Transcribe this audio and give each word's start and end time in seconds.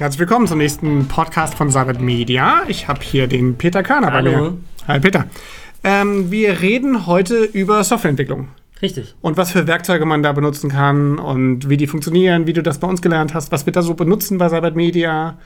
Herzlich 0.00 0.20
willkommen 0.20 0.46
zum 0.46 0.56
nächsten 0.56 1.08
Podcast 1.08 1.56
von 1.56 1.68
Sabbat 1.68 2.00
Media. 2.00 2.62
Ich 2.68 2.88
habe 2.88 3.02
hier 3.02 3.26
den 3.26 3.58
Peter 3.58 3.82
Körner 3.82 4.10
bei 4.10 4.22
mir. 4.22 4.34
Hallo. 4.34 4.58
Hi 4.88 4.98
Peter. 4.98 5.26
Ähm, 5.84 6.30
wir 6.30 6.62
reden 6.62 7.06
heute 7.06 7.44
über 7.44 7.84
Softwareentwicklung 7.84 8.48
Richtig. 8.80 9.14
und 9.20 9.36
was 9.36 9.50
für 9.50 9.66
Werkzeuge 9.66 10.06
man 10.06 10.22
da 10.22 10.32
benutzen 10.32 10.70
kann 10.70 11.18
und 11.18 11.68
wie 11.68 11.76
die 11.76 11.86
funktionieren, 11.86 12.46
wie 12.46 12.54
du 12.54 12.62
das 12.62 12.78
bei 12.78 12.88
uns 12.88 13.02
gelernt 13.02 13.34
hast, 13.34 13.52
was 13.52 13.66
wir 13.66 13.74
da 13.74 13.82
so 13.82 13.92
benutzen 13.92 14.38
bei 14.38 14.48
Sabbat 14.48 14.74
Media, 14.74 15.36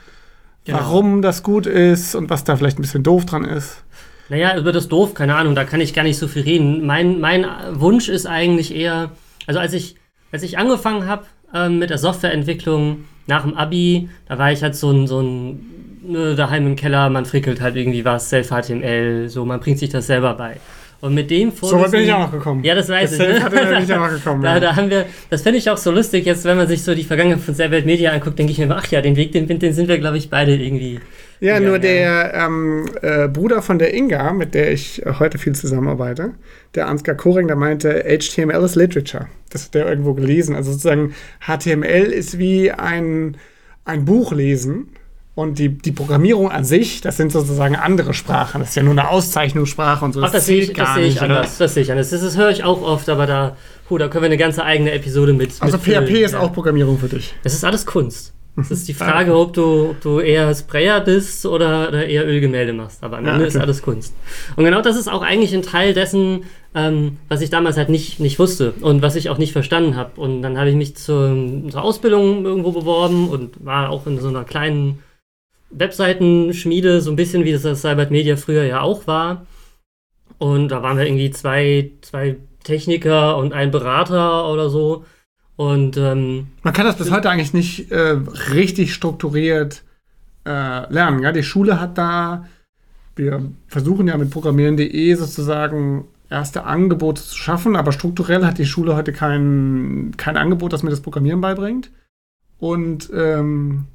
Genau. 0.63 0.77
warum 0.77 1.21
das 1.21 1.43
gut 1.43 1.65
ist 1.65 2.15
und 2.15 2.29
was 2.29 2.45
da 2.45 2.55
vielleicht 2.55 2.79
ein 2.79 2.81
bisschen 2.81 3.03
doof 3.03 3.25
dran 3.25 3.43
ist. 3.43 3.83
Naja, 4.29 4.57
über 4.57 4.71
das 4.71 4.87
Doof, 4.87 5.15
keine 5.15 5.35
Ahnung, 5.35 5.53
da 5.55 5.65
kann 5.65 5.81
ich 5.81 5.93
gar 5.93 6.03
nicht 6.03 6.17
so 6.17 6.29
viel 6.29 6.43
reden. 6.43 6.85
Mein, 6.85 7.19
mein 7.19 7.45
Wunsch 7.73 8.07
ist 8.07 8.25
eigentlich 8.25 8.73
eher, 8.73 9.11
also 9.47 9.59
als 9.59 9.73
ich, 9.73 9.97
als 10.31 10.43
ich 10.43 10.57
angefangen 10.57 11.07
habe 11.07 11.25
ähm, 11.53 11.77
mit 11.77 11.89
der 11.89 11.97
Softwareentwicklung 11.97 13.03
nach 13.27 13.43
dem 13.43 13.55
Abi, 13.55 14.09
da 14.27 14.37
war 14.37 14.51
ich 14.51 14.61
halt 14.61 14.75
so 14.75 14.91
ein, 14.91 15.07
so 15.07 15.21
ein 15.21 15.59
ne, 16.03 16.35
daheim 16.35 16.67
im 16.67 16.75
Keller, 16.75 17.09
man 17.09 17.25
frickelt 17.25 17.61
halt 17.61 17.75
irgendwie 17.75 18.05
was, 18.05 18.29
Self-HTML, 18.29 19.29
so, 19.29 19.45
man 19.45 19.59
bringt 19.59 19.79
sich 19.79 19.89
das 19.89 20.07
selber 20.07 20.33
bei. 20.33 20.57
Und 21.01 21.13
mit 21.13 21.29
dem 21.29 21.51
So 21.51 21.79
weit 21.79 21.91
bin 21.91 22.01
ich 22.01 22.13
auch 22.13 22.19
noch 22.19 22.31
gekommen. 22.31 22.63
Ja, 22.63 22.73
das 22.73 22.89
weiß 22.89 23.17
Das 23.17 23.19
ich. 23.19 23.43
Ne? 23.43 23.49
Bin 23.49 23.83
ich 23.83 23.93
auch 23.93 23.99
noch 23.99 24.09
gekommen, 24.09 24.41
Da, 24.41 24.55
ja. 24.55 24.59
da 24.59 24.75
haben 24.75 24.89
wir, 24.89 25.05
das 25.29 25.41
finde 25.43 25.59
ich 25.59 25.69
auch 25.69 25.77
so 25.77 25.91
lustig, 25.91 26.25
jetzt, 26.25 26.45
wenn 26.45 26.57
man 26.57 26.67
sich 26.67 26.81
so 26.83 26.95
die 26.95 27.03
Vergangenheit 27.03 27.41
von 27.41 27.53
Servelt 27.53 27.85
Media 27.85 28.11
anguckt, 28.11 28.39
denke 28.39 28.53
ich 28.53 28.57
mir, 28.57 28.73
ach 28.75 28.87
ja, 28.87 29.01
den 29.01 29.15
Weg, 29.15 29.31
den, 29.33 29.47
den 29.47 29.73
sind 29.73 29.87
wir, 29.87 29.99
glaube 29.99 30.17
ich, 30.17 30.29
beide 30.29 30.55
irgendwie. 30.55 30.99
Ja, 31.39 31.59
nur 31.59 31.79
der 31.79 32.33
ähm, 32.33 32.85
äh, 33.01 33.27
Bruder 33.27 33.61
von 33.61 33.77
der 33.79 33.93
Inga, 33.93 34.33
mit 34.33 34.53
der 34.53 34.71
ich 34.71 35.05
äh, 35.05 35.13
heute 35.19 35.37
viel 35.37 35.53
zusammenarbeite, 35.53 36.31
der 36.75 36.87
Ansgar 36.87 37.15
Koring, 37.15 37.47
der 37.47 37.55
meinte, 37.57 38.03
HTML 38.05 38.63
ist 38.63 38.75
Literature. 38.75 39.27
Das 39.49 39.65
hat 39.65 39.75
er 39.75 39.87
irgendwo 39.87 40.13
gelesen. 40.13 40.55
Also 40.55 40.71
sozusagen 40.71 41.13
HTML 41.45 42.05
ist 42.11 42.37
wie 42.37 42.71
ein, 42.71 43.37
ein 43.83 44.05
Buch 44.05 44.31
lesen. 44.31 44.89
Und 45.35 45.59
die, 45.59 45.67
die 45.67 45.91
Programmierung 45.91 46.49
an 46.49 46.63
sich, 46.63 47.01
das 47.01 47.17
sind 47.17 47.29
sozusagen 47.33 47.75
andere 47.75 48.13
Sprachen. 48.13 48.61
Das 48.61 48.69
ist 48.69 48.75
ja 48.75 48.83
nur 48.83 48.93
eine 48.93 49.09
Auszeichnungssprache 49.09 50.05
und 50.05 50.13
so. 50.13 50.23
Ach, 50.23 50.31
das 50.31 50.45
sehe 50.45 50.61
ich, 50.61 50.67
zählt 50.67 50.79
das 50.79 50.93
sehe 50.95 51.07
ich 51.07 51.21
anders. 51.21 51.57
Das 51.57 51.73
sehe 51.73 51.83
ich 51.83 51.91
anders. 51.91 52.09
Das, 52.11 52.21
das 52.21 52.37
höre 52.37 52.51
ich 52.51 52.63
auch 52.63 52.81
oft, 52.81 53.09
aber 53.09 53.27
da, 53.27 53.57
puh, 53.89 53.97
da 53.97 54.07
können 54.07 54.21
wir 54.23 54.27
eine 54.27 54.37
ganze 54.37 54.63
eigene 54.63 54.93
Episode 54.93 55.33
mit. 55.33 55.51
Also 55.59 55.75
mitfüllen. 55.75 56.05
PHP 56.07 56.23
ist 56.23 56.31
Ja. 56.31 56.39
auch 56.39 56.53
Programmierung 56.53 56.97
für 56.97 57.09
dich. 57.09 57.35
Das 57.43 57.53
ist 57.53 57.65
alles 57.65 57.85
Kunst. 57.85 58.31
Es 58.57 58.71
ist 58.71 58.87
die 58.87 58.93
Frage, 58.93 59.35
ob 59.35 59.53
du, 59.53 59.89
ob 59.91 60.01
du 60.01 60.19
eher 60.19 60.53
Sprayer 60.55 61.01
bist 61.01 61.45
oder, 61.45 61.89
oder 61.89 62.05
eher 62.05 62.25
Ölgemälde 62.25 62.71
machst. 62.73 63.03
Aber 63.03 63.17
am 63.17 63.25
Ja, 63.25 63.33
Ende 63.33 63.43
okay. 63.45 63.49
ist 63.49 63.61
alles 63.61 63.81
Kunst. 63.81 64.13
Und 64.55 64.63
genau 64.63 64.81
das 64.81 64.95
ist 64.95 65.09
auch 65.09 65.21
eigentlich 65.21 65.53
ein 65.53 65.61
Teil 65.61 65.93
dessen, 65.93 66.45
ähm, 66.73 67.17
was 67.27 67.41
ich 67.41 67.49
damals 67.49 67.75
halt 67.75 67.89
nicht, 67.89 68.19
nicht 68.19 68.39
wusste 68.39 68.73
und 68.79 69.01
was 69.01 69.15
ich 69.17 69.29
auch 69.29 69.37
nicht 69.37 69.51
verstanden 69.51 69.97
habe. 69.97 70.19
Und 70.19 70.41
dann 70.41 70.57
habe 70.57 70.69
ich 70.69 70.75
mich 70.75 70.95
zur, 70.95 71.35
zur 71.69 71.83
Ausbildung 71.83 72.45
irgendwo 72.45 72.71
beworben 72.71 73.27
und 73.29 73.65
war 73.65 73.89
auch 73.89 74.07
in 74.07 74.19
so 74.19 74.29
einer 74.29 74.45
kleinen 74.45 74.99
Webseitenschmiede, 75.71 77.01
so 77.01 77.11
ein 77.11 77.15
bisschen 77.17 77.43
wie 77.43 77.51
das 77.51 77.63
das 77.63 77.81
Cybert 77.81 78.11
Media 78.11 78.37
früher 78.37 78.63
ja 78.63 78.81
auch 78.81 79.05
war. 79.07 79.45
Und 80.37 80.69
da 80.69 80.81
waren 80.81 80.97
wir 80.97 81.05
irgendwie 81.05 81.31
zwei, 81.31 81.91
zwei 82.01 82.37
Techniker 82.63 83.37
und 83.37 83.53
ein 83.53 83.71
Berater 83.71 84.51
oder 84.51 84.69
so. 84.69 85.05
Und 85.55 85.97
ähm, 85.97 86.47
Man 86.63 86.73
kann 86.73 86.85
das 86.85 86.97
bis 86.97 87.11
heute 87.11 87.29
eigentlich 87.29 87.53
nicht 87.53 87.91
äh, 87.91 88.17
richtig 88.51 88.93
strukturiert 88.93 89.83
äh, 90.45 90.91
lernen. 90.91 91.23
Ja? 91.23 91.31
Die 91.31 91.43
Schule 91.43 91.79
hat 91.79 91.97
da, 91.97 92.45
wir 93.15 93.41
versuchen 93.67 94.07
ja 94.07 94.17
mit 94.17 94.31
Programmieren.de 94.31 95.13
sozusagen 95.15 96.05
erste 96.29 96.65
Angebote 96.65 97.21
zu 97.21 97.37
schaffen, 97.37 97.75
aber 97.75 97.91
strukturell 97.91 98.45
hat 98.45 98.57
die 98.57 98.65
Schule 98.65 98.95
heute 98.95 99.13
kein, 99.13 100.13
kein 100.17 100.37
Angebot, 100.37 100.73
das 100.73 100.83
mir 100.83 100.89
das 100.89 101.01
Programmieren 101.01 101.41
beibringt. 101.41 101.91
Und 102.59 103.09
ähm, 103.13 103.85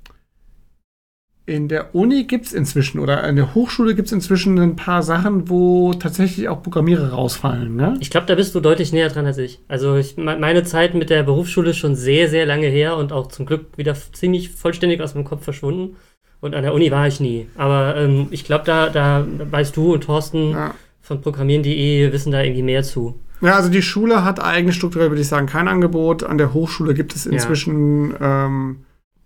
in 1.51 1.69
der 1.69 1.95
Uni 1.95 2.25
gibt 2.25 2.47
es 2.47 2.53
inzwischen 2.53 3.01
oder 3.01 3.27
in 3.29 3.37
der 3.37 3.55
Hochschule 3.55 3.95
gibt 3.95 4.07
es 4.07 4.13
inzwischen 4.13 4.59
ein 4.59 4.77
paar 4.77 5.03
Sachen, 5.03 5.49
wo 5.51 5.93
tatsächlich 5.95 6.49
auch 6.49 6.63
Programmierer 6.63 7.11
rausfallen. 7.11 7.75
Ne? 7.75 7.97
Ich 8.01 8.11
glaube, 8.11 8.27
da 8.27 8.35
bist 8.37 8.55
du 8.55 8.61
deutlich 8.61 8.93
näher 8.93 9.09
dran 9.09 9.27
als 9.27 9.39
ich. 9.39 9.59
Also 9.69 9.97
ich, 9.97 10.17
me- 10.17 10.39
meine 10.39 10.63
Zeit 10.63 10.95
mit 10.95 11.11
der 11.11 11.25
Berufsschule 11.25 11.71
ist 11.71 11.79
schon 11.79 11.97
sehr, 11.97 12.29
sehr 12.29 12.47
lange 12.47 12.69
her 12.69 12.97
und 12.97 13.13
auch 13.13 13.27
zum 13.29 13.47
Glück 13.47 13.67
wieder 13.77 13.95
ziemlich 14.13 14.51
vollständig 14.51 15.01
aus 15.01 15.15
meinem 15.15 15.25
Kopf 15.25 15.43
verschwunden. 15.45 15.97
Und 16.41 16.55
an 16.55 16.63
der 16.63 16.73
Uni 16.73 16.91
war 16.91 17.07
ich 17.07 17.21
nie. 17.21 17.49
Aber 17.57 17.97
ähm, 17.97 18.29
ich 18.31 18.45
glaube, 18.45 18.65
da, 18.65 18.89
da 18.89 19.27
weißt 19.51 19.77
du 19.77 19.93
und 19.95 20.05
Thorsten 20.05 20.53
Ja. 20.53 20.75
von 21.03 21.21
programmieren.de 21.21 22.13
wissen 22.13 22.33
da 22.33 22.43
irgendwie 22.43 22.63
mehr 22.63 22.83
zu. 22.83 23.19
Ja, 23.43 23.57
also 23.57 23.69
die 23.71 23.83
Schule 23.83 24.25
hat 24.25 24.39
eigentlich 24.41 24.77
strukturell, 24.77 25.11
würde 25.11 25.23
ich 25.23 25.29
sagen, 25.29 25.47
kein 25.47 25.67
Angebot. 25.69 26.23
An 26.23 26.39
der 26.39 26.55
Hochschule 26.55 26.95
gibt 26.95 27.15
es 27.17 27.27
inzwischen 27.27 28.15
ähm, 28.21 28.77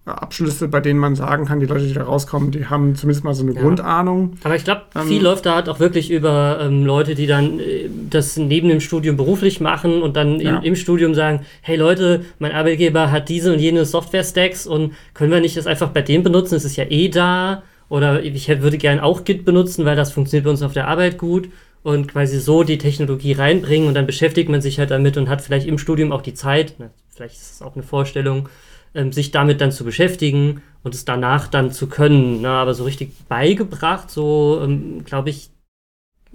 Abschlüsse, 0.06 0.68
bei 0.68 0.80
denen 0.80 1.00
man 1.00 1.14
sagen 1.16 1.46
kann, 1.46 1.60
die 1.60 1.66
Leute, 1.66 1.86
die 1.86 1.94
da 1.94 2.02
rauskommen, 2.04 2.50
die 2.50 2.66
haben 2.66 2.94
zumindest 2.94 3.24
mal 3.24 3.34
so 3.34 3.42
eine 3.42 3.54
Ja. 3.54 3.60
Grundahnung. 3.62 4.34
Aber 4.44 4.54
ich 4.54 4.64
glaube, 4.64 4.82
Ähm, 4.94 5.06
viel 5.08 5.22
läuft 5.22 5.46
da 5.46 5.54
halt 5.54 5.68
auch 5.68 5.80
wirklich 5.80 6.10
über 6.10 6.58
ähm, 6.60 6.84
Leute, 6.84 7.14
die 7.14 7.26
dann 7.26 7.58
äh, 7.58 7.88
das 8.10 8.36
neben 8.36 8.68
dem 8.68 8.80
Studium 8.80 9.16
beruflich 9.16 9.60
machen 9.60 10.02
und 10.02 10.16
dann 10.16 10.40
Ja. 10.40 10.58
im, 10.58 10.62
im 10.64 10.76
Studium 10.76 11.14
sagen, 11.14 11.40
hey 11.62 11.76
Leute, 11.76 12.24
mein 12.38 12.52
Arbeitgeber 12.52 13.10
hat 13.10 13.28
diese 13.30 13.52
und 13.52 13.58
jene 13.60 13.84
Software-Stacks 13.86 14.66
und 14.66 14.92
können 15.14 15.30
wir 15.32 15.40
nicht 15.40 15.56
das 15.56 15.66
einfach 15.66 15.88
bei 15.88 16.02
dem 16.02 16.22
benutzen? 16.22 16.54
Es 16.56 16.64
ist 16.64 16.76
ja 16.76 16.84
eh 16.90 17.08
da. 17.08 17.62
Oder 17.88 18.22
ich 18.22 18.48
würde 18.48 18.78
gerne 18.78 19.02
auch 19.02 19.24
Git 19.24 19.44
benutzen, 19.44 19.84
weil 19.84 19.94
das 19.96 20.12
funktioniert 20.12 20.44
bei 20.44 20.50
uns 20.50 20.62
auf 20.62 20.72
der 20.72 20.88
Arbeit 20.88 21.16
gut. 21.18 21.48
Und 21.82 22.08
quasi 22.08 22.40
so 22.40 22.62
die 22.62 22.78
Technologie 22.78 23.32
reinbringen 23.32 23.88
und 23.88 23.94
dann 23.94 24.06
beschäftigt 24.06 24.48
man 24.48 24.62
sich 24.62 24.78
halt 24.78 24.90
damit 24.90 25.18
und 25.18 25.28
hat 25.28 25.42
vielleicht 25.42 25.66
im 25.66 25.76
Studium 25.76 26.12
auch 26.12 26.22
die 26.22 26.32
Zeit, 26.32 26.74
na, 26.78 26.88
vielleicht 27.14 27.34
ist 27.34 27.52
es 27.56 27.62
auch 27.62 27.74
eine 27.74 27.82
Vorstellung, 27.82 28.48
ähm, 28.94 29.12
sich 29.12 29.30
damit 29.30 29.60
dann 29.60 29.72
zu 29.72 29.84
beschäftigen 29.84 30.62
und 30.82 30.94
es 30.94 31.04
danach 31.04 31.48
dann 31.48 31.72
zu 31.72 31.88
können. 31.88 32.40
Ne? 32.42 32.48
Aber 32.48 32.74
so 32.74 32.84
richtig 32.84 33.12
beigebracht, 33.28 34.10
so 34.10 34.60
ähm, 34.62 35.04
glaube 35.04 35.30
ich, 35.30 35.50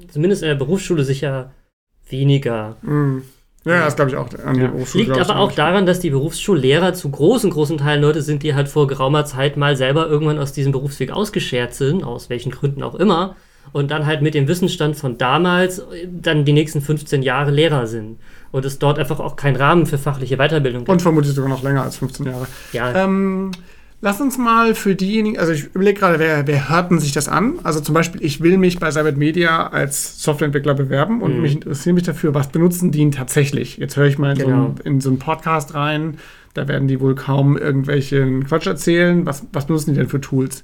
zumindest 0.10 0.44
in 0.44 0.50
der 0.50 0.56
Berufsschule 0.56 1.04
sicher 1.04 1.52
weniger. 2.10 2.78
Mhm. 2.82 3.24
Ja, 3.66 3.86
das 3.86 3.96
glaube 3.96 4.12
ich 4.12 4.18
auch 4.18 4.30
an 4.46 4.56
die 4.56 4.68
Hochschule. 4.68 5.04
Liegt 5.04 5.14
glaub 5.14 5.26
ich 5.26 5.30
aber 5.30 5.40
auch 5.40 5.52
daran, 5.52 5.86
dass 5.86 6.00
die 6.00 6.10
Berufsschullehrer 6.10 6.94
zu 6.94 7.10
großen, 7.10 7.50
großen 7.50 7.78
Teilen 7.78 8.02
Leute 8.02 8.22
sind, 8.22 8.42
die 8.44 8.56
halt 8.56 8.70
vor 8.70 8.88
geraumer 8.88 9.26
Zeit 9.26 9.58
mal 9.58 9.76
selber 9.76 10.08
irgendwann 10.08 10.40
aus 10.40 10.54
diesem 10.54 10.72
Berufsweg 10.72 11.12
ausgeschert 11.12 11.74
sind, 11.74 12.04
aus 12.04 12.30
welchen 12.30 12.52
Gründen 12.52 12.84
auch 12.84 12.96
immer, 12.96 13.36
und 13.74 13.92
dann 13.92 14.06
halt 14.06 14.22
mit 14.22 14.34
dem 14.34 14.48
Wissensstand 14.48 14.96
von 14.96 15.18
damals 15.18 15.80
äh, 15.80 16.08
dann 16.10 16.46
die 16.46 16.54
nächsten 16.54 16.82
15 16.82 17.22
Jahre 17.22 17.52
Lehrer 17.52 17.86
sind. 17.86 18.20
Und 18.52 18.66
es 18.66 18.80
dort 18.80 18.98
einfach 19.00 19.20
auch 19.20 19.36
keinen 19.36 19.56
Rahmen 19.56 19.86
für 19.86 19.98
fachliche 19.98 20.38
Weiterbildung 20.38 20.82
gibt. 20.82 20.90
Und 20.90 21.02
vermutlich 21.02 21.34
sogar 21.34 21.50
noch 21.50 21.64
länger 21.64 21.84
als 21.84 21.98
15 21.98 22.26
Jahre. 22.26 22.48
ja, 22.74 22.94
Ähm, 23.04 23.52
lass 24.02 24.20
uns 24.22 24.38
mal 24.38 24.74
für 24.76 24.96
diejenigen, 24.96 25.38
also 25.38 25.52
ich 25.52 25.66
überlege 25.76 26.00
gerade, 26.00 26.18
wer, 26.20 26.48
wer 26.48 26.70
hört 26.70 26.90
denn 26.90 27.00
sich 27.00 27.12
das 27.12 27.28
an? 27.28 27.60
Also 27.64 27.80
zum 27.80 27.94
Beispiel, 27.94 28.24
ich 28.24 28.42
will 28.42 28.58
mich 28.58 28.80
bei 28.80 28.90
Cybert 28.92 29.18
Media 29.18 29.68
als 29.68 30.24
Softwareentwickler 30.24 30.74
bewerben 30.74 31.22
und 31.22 31.36
Mhm. 31.36 31.42
mich 31.42 31.54
interessiere 31.56 31.94
mich 31.94 32.04
dafür, 32.04 32.34
was 32.34 32.48
benutzen 32.50 32.92
die 32.92 33.00
denn 33.00 33.12
tatsächlich? 33.12 33.78
Jetzt 33.78 33.98
höre 33.98 34.06
ich 34.08 34.18
mal 34.18 34.32
in, 34.32 34.40
so 34.40 34.46
Genau. 34.46 34.66
einen, 34.66 34.78
in 34.84 35.02
so 35.02 35.10
einen 35.10 35.20
Podcast 35.20 35.76
rein, 35.76 36.18
da 36.56 36.68
werden 36.68 36.88
die 36.88 37.00
wohl 37.00 37.14
kaum 37.14 37.56
irgendwelchen 37.58 38.46
Quatsch 38.48 38.66
erzählen. 38.68 39.26
Was, 39.28 39.46
was 39.54 39.68
benutzen 39.68 39.92
die 39.94 40.00
denn 40.00 40.10
für 40.10 40.20
Tools? 40.22 40.64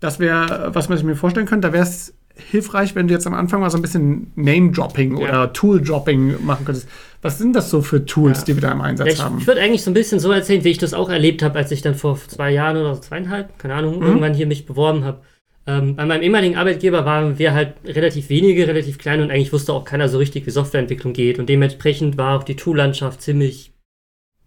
Das 0.00 0.20
wäre, 0.20 0.70
was 0.74 0.88
man 0.88 0.98
sich 0.98 1.06
mir 1.06 1.16
vorstellen 1.16 1.46
könnte, 1.46 1.68
da 1.68 1.72
wäre 1.74 1.82
es 1.84 2.14
hilfreich, 2.36 2.94
wenn 2.96 3.06
du 3.08 3.14
jetzt 3.14 3.26
am 3.28 3.34
Anfang 3.34 3.60
mal 3.60 3.70
so 3.70 3.78
ein 3.78 3.82
bisschen 3.82 4.32
Name-Dropping 4.34 5.16
Ja. 5.18 5.22
oder 5.28 5.52
Tool-Dropping 5.52 6.44
machen 6.44 6.64
könntest. 6.64 6.88
Was 7.24 7.38
sind 7.38 7.56
das 7.56 7.70
so 7.70 7.80
für 7.80 8.04
Tools, 8.04 8.40
Ja. 8.40 8.44
die 8.44 8.54
wir 8.56 8.60
da 8.60 8.72
im 8.72 8.80
Einsatz 8.82 9.08
ich 9.14 9.20
haben? 9.22 9.38
ich 9.38 9.46
würde 9.46 9.60
eigentlich 9.62 9.82
so 9.82 9.90
ein 9.90 9.94
bisschen 9.94 10.20
so 10.20 10.30
erzählen, 10.30 10.62
wie 10.62 10.68
ich 10.68 10.78
das 10.78 10.92
auch 10.92 11.08
erlebt 11.08 11.42
habe, 11.42 11.58
als 11.58 11.70
ich 11.70 11.80
dann 11.80 11.94
vor 11.94 12.18
zwei 12.28 12.52
Jahren 12.52 12.76
oder 12.76 13.00
zweieinhalb, 13.00 13.58
keine 13.58 13.74
Ahnung, 13.74 13.96
Mhm. 13.98 14.06
irgendwann 14.06 14.34
hier 14.34 14.46
mich 14.46 14.66
beworben 14.66 15.04
habe. 15.04 15.22
Ähm, 15.66 15.96
bei 15.96 16.04
meinem 16.04 16.22
ehemaligen 16.22 16.56
Arbeitgeber 16.56 17.06
waren 17.06 17.38
wir 17.38 17.54
halt 17.54 17.76
relativ 17.86 18.28
wenige, 18.28 18.68
relativ 18.68 18.98
klein 18.98 19.22
und 19.22 19.30
eigentlich 19.30 19.54
wusste 19.54 19.72
auch 19.72 19.86
keiner 19.86 20.10
so 20.10 20.18
richtig, 20.18 20.44
wie 20.46 20.50
Softwareentwicklung 20.50 21.14
geht. 21.14 21.38
Und 21.38 21.48
dementsprechend 21.48 22.18
war 22.18 22.38
auch 22.38 22.42
die 22.44 22.56
Tool-Landschaft 22.56 23.22
ziemlich 23.22 23.72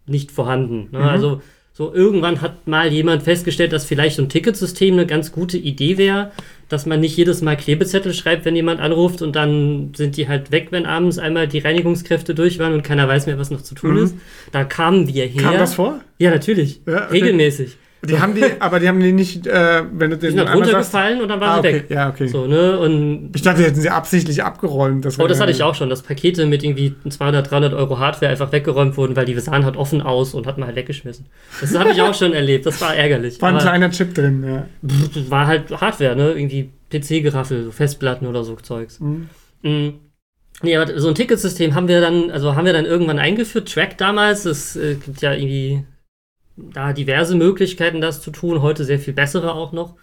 nicht 0.06 0.30
vorhanden. 0.30 0.88
Ne? 0.92 1.00
Mhm. 1.00 1.04
Also 1.04 1.42
so 1.72 1.92
irgendwann 1.92 2.40
hat 2.40 2.66
mal 2.68 2.92
jemand 2.92 3.24
festgestellt, 3.24 3.72
dass 3.72 3.84
vielleicht 3.84 4.16
so 4.16 4.22
ein 4.22 4.28
Ticketsystem 4.28 4.94
eine 4.94 5.06
ganz 5.06 5.32
gute 5.32 5.58
Idee 5.58 5.98
wäre, 5.98 6.30
dass 6.68 6.84
man 6.86 7.00
nicht 7.00 7.16
jedes 7.16 7.40
Mal 7.42 7.56
Klebezettel 7.56 8.12
schreibt, 8.12 8.44
wenn 8.44 8.54
jemand 8.54 8.80
anruft 8.80 9.22
und 9.22 9.34
dann 9.36 9.92
sind 9.96 10.16
die 10.16 10.28
halt 10.28 10.50
weg, 10.52 10.68
wenn 10.70 10.84
abends 10.86 11.18
einmal 11.18 11.48
die 11.48 11.58
Reinigungskräfte 11.58 12.34
durch 12.34 12.58
waren 12.58 12.74
und 12.74 12.82
keiner 12.82 13.08
weiß 13.08 13.26
mehr, 13.26 13.38
was 13.38 13.50
noch 13.50 13.62
zu 13.62 13.74
tun 13.74 13.92
Mhm. 13.96 14.04
ist. 14.04 14.14
Da 14.52 14.64
kamen 14.64 15.06
wir 15.08 15.24
her. 15.26 15.42
Kam 15.42 15.54
das 15.58 15.74
vor? 15.74 16.00
Ja, 16.18 16.30
natürlich. 16.30 16.80
Ja, 16.86 17.06
okay. 17.06 17.12
Regelmäßig. 17.12 17.76
Die 18.02 18.20
haben 18.20 18.34
die, 18.34 18.44
aber 18.60 18.78
die 18.78 18.88
haben 18.88 19.00
die 19.00 19.12
nicht, 19.12 19.46
äh, 19.46 19.82
wenn 19.92 20.10
du 20.10 20.16
Die 20.16 20.26
den 20.26 20.36
sind 20.36 20.48
halt 20.48 20.56
runtergefallen 20.56 21.20
und 21.20 21.28
dann 21.28 21.40
waren 21.40 21.58
ah, 21.58 21.62
sie 21.62 21.68
okay. 21.68 21.74
weg. 21.74 21.90
Ja, 21.90 22.08
okay. 22.08 22.28
So, 22.28 22.46
ne? 22.46 22.78
Und 22.78 23.30
Ich 23.34 23.42
dachte, 23.42 23.58
die 23.58 23.64
hätten 23.64 23.80
sie 23.80 23.90
absichtlich 23.90 24.44
abgeräumt. 24.44 25.04
Oh, 25.18 25.26
das 25.26 25.40
hatte 25.40 25.50
ich 25.50 25.62
auch 25.62 25.74
schon, 25.74 25.90
dass 25.90 26.02
Pakete 26.02 26.46
mit 26.46 26.62
irgendwie 26.62 26.94
200, 27.08 27.50
300 27.50 27.74
Euro 27.74 27.98
Hardware 27.98 28.30
einfach 28.30 28.52
weggeräumt 28.52 28.96
wurden, 28.96 29.16
weil 29.16 29.24
die 29.24 29.38
sahen 29.40 29.64
halt 29.64 29.76
offen 29.76 30.00
aus 30.00 30.34
und 30.34 30.46
hat 30.46 30.58
man 30.58 30.68
halt 30.68 30.76
weggeschmissen. 30.76 31.26
Das 31.60 31.76
habe 31.76 31.90
ich 31.90 32.00
auch 32.00 32.14
schon 32.14 32.32
erlebt, 32.32 32.66
das 32.66 32.80
war 32.80 32.94
ärgerlich. 32.94 33.42
War 33.42 33.48
ein 33.48 33.56
Aber 33.56 33.64
kleiner 33.64 33.90
Chip 33.90 34.14
drin, 34.14 34.44
ja. 34.46 34.66
das 34.82 35.30
war 35.30 35.46
halt 35.46 35.70
Hardware, 35.70 36.14
ne? 36.14 36.32
Irgendwie 36.32 36.70
PC-Geraffel, 36.90 37.64
so 37.64 37.70
Festplatten 37.72 38.26
oder 38.26 38.44
so 38.44 38.54
Zeugs. 38.56 39.00
Mhm. 39.00 39.28
Mhm. 39.62 39.94
Nee, 40.62 40.76
aber 40.76 40.98
so 40.98 41.08
ein 41.08 41.14
Ticketsystem 41.14 41.74
haben 41.74 41.88
wir 41.88 42.00
dann, 42.00 42.30
also 42.30 42.56
haben 42.56 42.64
wir 42.64 42.72
dann 42.72 42.84
irgendwann 42.84 43.18
eingeführt. 43.18 43.72
Track 43.72 43.96
damals, 43.98 44.44
es 44.44 44.76
äh, 44.76 44.94
gibt 44.94 45.20
ja 45.20 45.32
irgendwie 45.32 45.84
da 46.72 46.92
diverse 46.92 47.34
Möglichkeiten, 47.36 48.00
das 48.00 48.22
zu 48.22 48.30
tun, 48.30 48.62
heute 48.62 48.84
sehr 48.84 48.98
viel 48.98 49.14
bessere 49.14 49.54
auch 49.54 49.72
noch. 49.72 49.96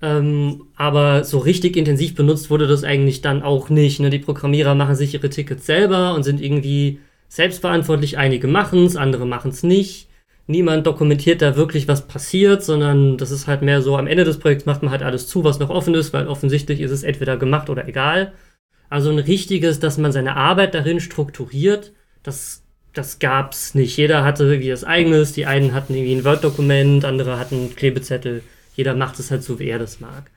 Ähm, 0.00 0.66
aber 0.76 1.24
so 1.24 1.38
richtig 1.38 1.76
intensiv 1.76 2.14
benutzt 2.14 2.50
wurde 2.50 2.66
das 2.66 2.84
eigentlich 2.84 3.20
dann 3.20 3.42
auch 3.42 3.68
nicht. 3.68 4.00
Ne? 4.00 4.10
Die 4.10 4.18
Programmierer 4.18 4.74
machen 4.74 4.94
sich 4.94 5.14
ihre 5.14 5.30
Tickets 5.30 5.66
selber 5.66 6.14
und 6.14 6.22
sind 6.22 6.40
irgendwie 6.40 7.00
selbstverantwortlich. 7.28 8.16
Einige 8.18 8.46
machen 8.46 8.84
es, 8.84 8.96
andere 8.96 9.26
machen 9.26 9.50
es 9.50 9.62
nicht. 9.62 10.08
Niemand 10.46 10.86
dokumentiert 10.86 11.42
da 11.42 11.56
wirklich, 11.56 11.88
was 11.88 12.08
passiert, 12.08 12.64
sondern 12.64 13.18
das 13.18 13.30
ist 13.30 13.46
halt 13.46 13.60
mehr 13.60 13.82
so, 13.82 13.96
am 13.96 14.06
Ende 14.06 14.24
des 14.24 14.38
Projekts 14.38 14.64
macht 14.64 14.82
man 14.82 14.90
halt 14.90 15.02
alles 15.02 15.26
zu, 15.26 15.44
was 15.44 15.58
noch 15.58 15.68
offen 15.68 15.94
ist, 15.94 16.14
weil 16.14 16.26
offensichtlich 16.26 16.80
ist 16.80 16.90
es 16.90 17.02
entweder 17.02 17.36
gemacht 17.36 17.68
oder 17.68 17.86
egal. 17.86 18.32
Also 18.88 19.10
ein 19.10 19.18
richtiges, 19.18 19.80
dass 19.80 19.98
man 19.98 20.12
seine 20.12 20.36
Arbeit 20.36 20.74
darin 20.74 21.00
strukturiert, 21.00 21.92
das, 22.22 22.64
das 22.94 23.18
gab's 23.18 23.74
nicht. 23.74 23.96
Jeder 23.96 24.24
hatte 24.24 24.44
irgendwie 24.44 24.70
das 24.70 24.84
eigenes, 24.84 25.32
die 25.32 25.46
einen 25.46 25.74
hatten 25.74 25.94
irgendwie 25.94 26.16
ein 26.16 26.24
Word-Dokument, 26.24 27.04
andere 27.04 27.38
hatten 27.38 27.74
Klebezettel 27.76 28.42
jeder 28.78 28.94
macht 28.94 29.18
es 29.18 29.32
halt 29.32 29.42
so, 29.42 29.58
wie 29.58 29.68
er 29.68 29.80
das 29.80 29.98
mag. 29.98 30.30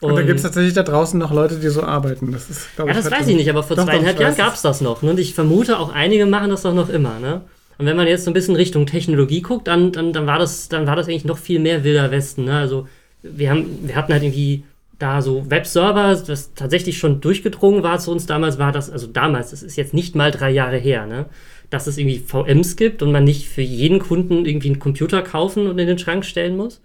Und, 0.00 0.10
und 0.10 0.16
da 0.16 0.22
gibt 0.22 0.36
es 0.36 0.42
tatsächlich 0.42 0.74
da 0.74 0.82
draußen 0.82 1.18
noch 1.18 1.32
Leute, 1.32 1.56
die 1.56 1.68
so 1.68 1.82
arbeiten. 1.82 2.30
Das 2.32 2.50
ist, 2.50 2.68
ja, 2.76 2.84
das 2.84 3.10
weiß 3.10 3.26
ich 3.28 3.34
nicht, 3.34 3.48
aber 3.48 3.62
vor 3.62 3.76
doch, 3.76 3.86
zweieinhalb 3.86 4.16
doch, 4.16 4.22
Jahren 4.24 4.36
gab 4.36 4.54
es 4.54 4.60
das 4.60 4.82
noch. 4.82 5.00
Ne? 5.00 5.10
Und 5.10 5.18
ich 5.18 5.34
vermute, 5.34 5.78
auch 5.78 5.90
einige 5.90 6.26
machen 6.26 6.50
das 6.50 6.62
doch 6.62 6.74
noch 6.74 6.90
immer. 6.90 7.18
Ne? 7.18 7.40
Und 7.78 7.86
wenn 7.86 7.96
man 7.96 8.06
jetzt 8.06 8.24
so 8.24 8.30
ein 8.30 8.34
bisschen 8.34 8.56
Richtung 8.56 8.84
Technologie 8.84 9.40
guckt, 9.40 9.68
dann, 9.68 9.90
dann, 9.90 10.12
dann, 10.12 10.26
war, 10.26 10.38
das, 10.38 10.68
dann 10.68 10.86
war 10.86 10.96
das 10.96 11.08
eigentlich 11.08 11.24
noch 11.24 11.38
viel 11.38 11.60
mehr 11.60 11.82
Wilder 11.82 12.10
Westen. 12.10 12.44
Ne? 12.44 12.58
Also 12.58 12.86
wir, 13.22 13.50
haben, 13.50 13.66
wir 13.88 13.96
hatten 13.96 14.12
halt 14.12 14.22
irgendwie 14.22 14.64
da 14.98 15.22
so 15.22 15.50
Webserver, 15.50 16.14
das 16.14 16.52
tatsächlich 16.52 16.98
schon 16.98 17.22
durchgedrungen 17.22 17.82
war 17.82 17.98
zu 18.00 18.12
uns 18.12 18.26
damals, 18.26 18.58
war 18.58 18.72
das, 18.72 18.90
also 18.90 19.06
damals, 19.06 19.50
das 19.50 19.62
ist 19.62 19.76
jetzt 19.76 19.94
nicht 19.94 20.14
mal 20.14 20.30
drei 20.30 20.50
Jahre 20.50 20.76
her, 20.76 21.06
ne? 21.06 21.24
Dass 21.70 21.86
es 21.86 21.98
irgendwie 21.98 22.18
VMs 22.18 22.76
gibt 22.76 23.02
und 23.02 23.12
man 23.12 23.24
nicht 23.24 23.48
für 23.48 23.62
jeden 23.62 23.98
Kunden 23.98 24.46
irgendwie 24.46 24.68
einen 24.68 24.78
Computer 24.78 25.22
kaufen 25.22 25.66
und 25.66 25.78
in 25.78 25.86
den 25.86 25.98
Schrank 25.98 26.24
stellen 26.24 26.56
muss. 26.56 26.82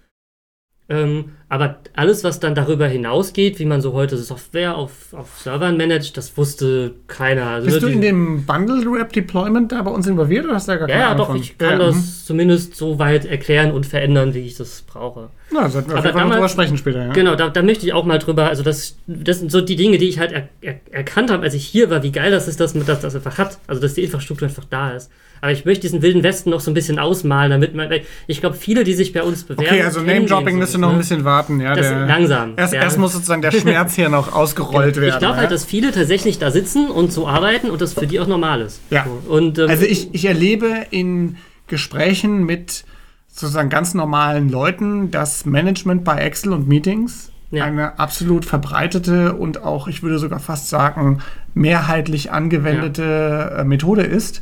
Ähm, 0.86 1.30
aber 1.48 1.76
alles, 1.94 2.24
was 2.24 2.40
dann 2.40 2.54
darüber 2.54 2.86
hinausgeht, 2.86 3.58
wie 3.58 3.64
man 3.64 3.80
so 3.80 3.94
heute 3.94 4.18
Software 4.18 4.76
auf, 4.76 5.14
auf 5.14 5.38
Servern 5.38 5.78
managt, 5.78 6.16
das 6.18 6.36
wusste 6.36 6.94
keiner. 7.06 7.46
Also 7.46 7.66
Bist 7.66 7.82
du 7.82 7.86
in 7.86 8.02
dem 8.02 8.44
Bundle 8.44 8.84
Wrap 8.92 9.10
Deployment 9.12 9.72
da 9.72 9.80
bei 9.80 9.90
uns 9.90 10.06
involviert 10.06 10.44
oder 10.44 10.56
hast 10.56 10.68
du 10.68 10.72
da 10.72 10.78
gar 10.78 10.88
keine 10.88 11.00
Ja, 11.00 11.08
ja 11.10 11.14
doch, 11.14 11.34
ich 11.34 11.56
kann 11.56 11.80
ja, 11.80 11.86
das 11.86 11.94
mh. 11.94 12.02
zumindest 12.26 12.74
so 12.76 12.98
weit 12.98 13.24
erklären 13.24 13.72
und 13.72 13.86
verändern, 13.86 14.34
wie 14.34 14.40
ich 14.40 14.56
das 14.56 14.82
brauche. 14.82 15.30
Na, 15.50 15.70
sollten 15.70 15.90
wir 15.90 15.98
auf 15.98 16.04
jeden 16.04 16.18
Fall 16.18 16.30
drüber 16.30 16.48
sprechen 16.50 16.76
später, 16.76 17.06
ja. 17.06 17.12
Genau, 17.12 17.34
da, 17.34 17.48
da, 17.48 17.62
möchte 17.62 17.86
ich 17.86 17.94
auch 17.94 18.04
mal 18.04 18.18
drüber, 18.18 18.48
also 18.48 18.62
das, 18.62 18.96
das 19.06 19.38
sind 19.38 19.50
so 19.50 19.62
die 19.62 19.76
Dinge, 19.76 19.96
die 19.96 20.08
ich 20.08 20.18
halt 20.18 20.32
er, 20.32 20.48
er, 20.60 20.80
erkannt 20.90 21.30
habe, 21.30 21.44
als 21.44 21.54
ich 21.54 21.64
hier 21.64 21.88
war, 21.88 22.02
wie 22.02 22.12
geil 22.12 22.30
das 22.30 22.46
ist, 22.46 22.60
dass 22.60 22.74
man 22.74 22.84
das, 22.84 23.00
das 23.00 23.14
einfach 23.14 23.38
hat. 23.38 23.58
Also, 23.66 23.80
dass 23.80 23.94
die 23.94 24.02
Infrastruktur 24.02 24.48
einfach 24.48 24.64
da 24.68 24.90
ist. 24.90 25.10
Aber 25.44 25.52
ich 25.52 25.66
möchte 25.66 25.82
diesen 25.82 26.00
wilden 26.00 26.22
Westen 26.22 26.48
noch 26.48 26.60
so 26.60 26.70
ein 26.70 26.74
bisschen 26.74 26.98
ausmalen, 26.98 27.50
damit 27.50 27.74
man. 27.74 27.90
Ich 28.26 28.40
glaube, 28.40 28.56
viele, 28.56 28.82
die 28.82 28.94
sich 28.94 29.12
bei 29.12 29.22
uns 29.22 29.44
bewerben. 29.44 29.68
Okay, 29.68 29.82
also 29.82 30.00
Name-Dropping 30.00 30.56
müsste 30.56 30.78
noch 30.78 30.88
ein 30.88 30.94
ne? 30.94 31.00
bisschen 31.00 31.24
warten, 31.24 31.60
ja. 31.60 31.74
Das 31.74 31.86
der, 31.86 32.06
langsam. 32.06 32.54
Erst, 32.56 32.72
ja. 32.72 32.80
erst, 32.80 32.96
muss 32.96 33.12
sozusagen 33.12 33.42
der 33.42 33.50
Schmerz 33.50 33.94
hier 33.94 34.08
noch 34.08 34.32
ausgerollt 34.34 34.96
werden. 34.96 35.10
Ich 35.10 35.18
glaube 35.18 35.36
halt, 35.36 35.50
dass 35.50 35.66
viele 35.66 35.92
tatsächlich 35.92 36.38
da 36.38 36.50
sitzen 36.50 36.88
und 36.88 37.12
so 37.12 37.28
arbeiten 37.28 37.68
und 37.68 37.82
das 37.82 37.92
für 37.92 38.06
die 38.06 38.20
auch 38.20 38.26
normal 38.26 38.62
ist. 38.62 38.80
Ja. 38.88 39.06
Und, 39.28 39.58
ähm, 39.58 39.68
also 39.68 39.84
ich, 39.84 40.14
ich 40.14 40.24
erlebe 40.24 40.86
in 40.88 41.36
Gesprächen 41.66 42.46
mit 42.46 42.86
sozusagen 43.28 43.68
ganz 43.68 43.92
normalen 43.92 44.48
Leuten 44.48 45.10
das 45.10 45.44
Management 45.44 46.04
bei 46.04 46.20
Excel 46.20 46.54
und 46.54 46.66
Meetings 46.68 47.32
ja. 47.50 47.64
eine 47.66 47.98
absolut 47.98 48.46
verbreitete 48.46 49.34
und 49.34 49.62
auch, 49.62 49.88
ich 49.88 50.02
würde 50.02 50.18
sogar 50.18 50.40
fast 50.40 50.70
sagen, 50.70 51.18
mehrheitlich 51.52 52.32
angewendete 52.32 53.02
ja. 53.02 53.60
Äh, 53.60 53.64
Methode 53.64 54.04
ist. 54.04 54.40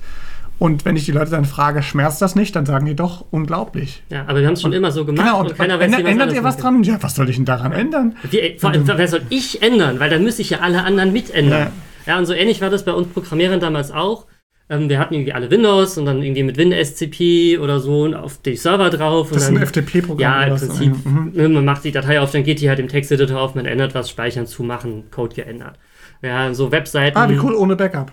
Und 0.63 0.85
wenn 0.85 0.95
ich 0.95 1.07
die 1.07 1.11
Leute 1.11 1.33
dann 1.33 1.45
frage, 1.45 1.83
schmerzt 1.83 2.23
das 2.23 2.37
nicht, 2.37 2.55
dann 2.55 2.67
sagen 2.67 2.87
die 2.87 2.95
doch, 2.95 3.25
unglaublich. 3.33 4.05
Ja, 4.11 4.27
aber 4.29 4.39
wir 4.39 4.47
haben 4.47 4.55
es 4.55 4.63
schon 4.63 4.71
und, 4.71 4.77
immer 4.77 4.93
so 4.93 5.05
gemacht 5.05 5.27
genau, 5.27 5.41
und, 5.41 5.49
und 5.49 5.57
keiner 5.57 5.81
weiß, 5.81 5.87
ändert, 5.87 6.07
ändert 6.07 6.33
ihr 6.35 6.45
was 6.45 6.57
dran? 6.57 6.85
Ja, 6.85 7.03
was 7.03 7.17
soll 7.17 7.29
ich 7.29 7.35
denn 7.35 7.45
daran 7.45 7.73
ändern? 7.73 8.15
Wie, 8.31 8.55
vor 8.59 8.71
allem, 8.71 8.87
wer 8.87 9.09
soll 9.09 9.23
ich 9.29 9.61
ändern? 9.61 9.99
Weil 9.99 10.09
dann 10.09 10.23
müsste 10.23 10.43
ich 10.43 10.51
ja 10.51 10.61
alle 10.61 10.85
anderen 10.85 11.13
mitändern. 11.13 11.73
Ja. 12.07 12.13
ja, 12.13 12.19
und 12.19 12.27
so 12.27 12.33
ähnlich 12.33 12.61
war 12.61 12.71
das 12.71 12.85
bei 12.85 12.93
uns 12.93 13.09
Programmierern 13.09 13.59
damals 13.59 13.91
auch. 13.91 14.27
Ähm, 14.71 14.89
wir 14.89 15.01
hatten 15.01 15.15
irgendwie 15.15 15.33
alle 15.33 15.51
Windows 15.51 15.99
und 15.99 16.07
dann 16.07 16.23
irgendwie 16.23 16.45
mit 16.45 16.57
WinSCP 16.57 17.59
oder 17.59 17.81
so 17.81 18.15
auf 18.15 18.41
die 18.41 18.55
Server 18.55 18.89
drauf. 18.89 19.31
Das 19.33 19.43
ist 19.43 19.49
ein 19.49 19.67
FTP-Programm. 19.67 20.21
Ja, 20.21 20.45
im 20.45 20.55
Prinzip. 20.55 20.95
Mhm. 21.05 21.33
Ne, 21.35 21.49
man 21.49 21.65
macht 21.65 21.83
die 21.83 21.91
Datei 21.91 22.21
auf, 22.21 22.31
dann 22.31 22.45
geht 22.45 22.61
die 22.61 22.69
halt 22.69 22.79
im 22.79 22.87
Texteditor 22.87 23.41
auf, 23.41 23.57
man 23.57 23.67
ändert 23.67 23.97
was, 23.97 24.09
speichern, 24.09 24.47
zumachen, 24.47 25.11
Code 25.11 25.35
geändert. 25.35 25.81
Ja, 26.23 26.55
so 26.55 26.71
Webseiten. 26.71 27.19
Ah, 27.19 27.29
wie 27.29 27.41
cool, 27.41 27.57
ohne 27.57 27.75
Backup. 27.75 28.13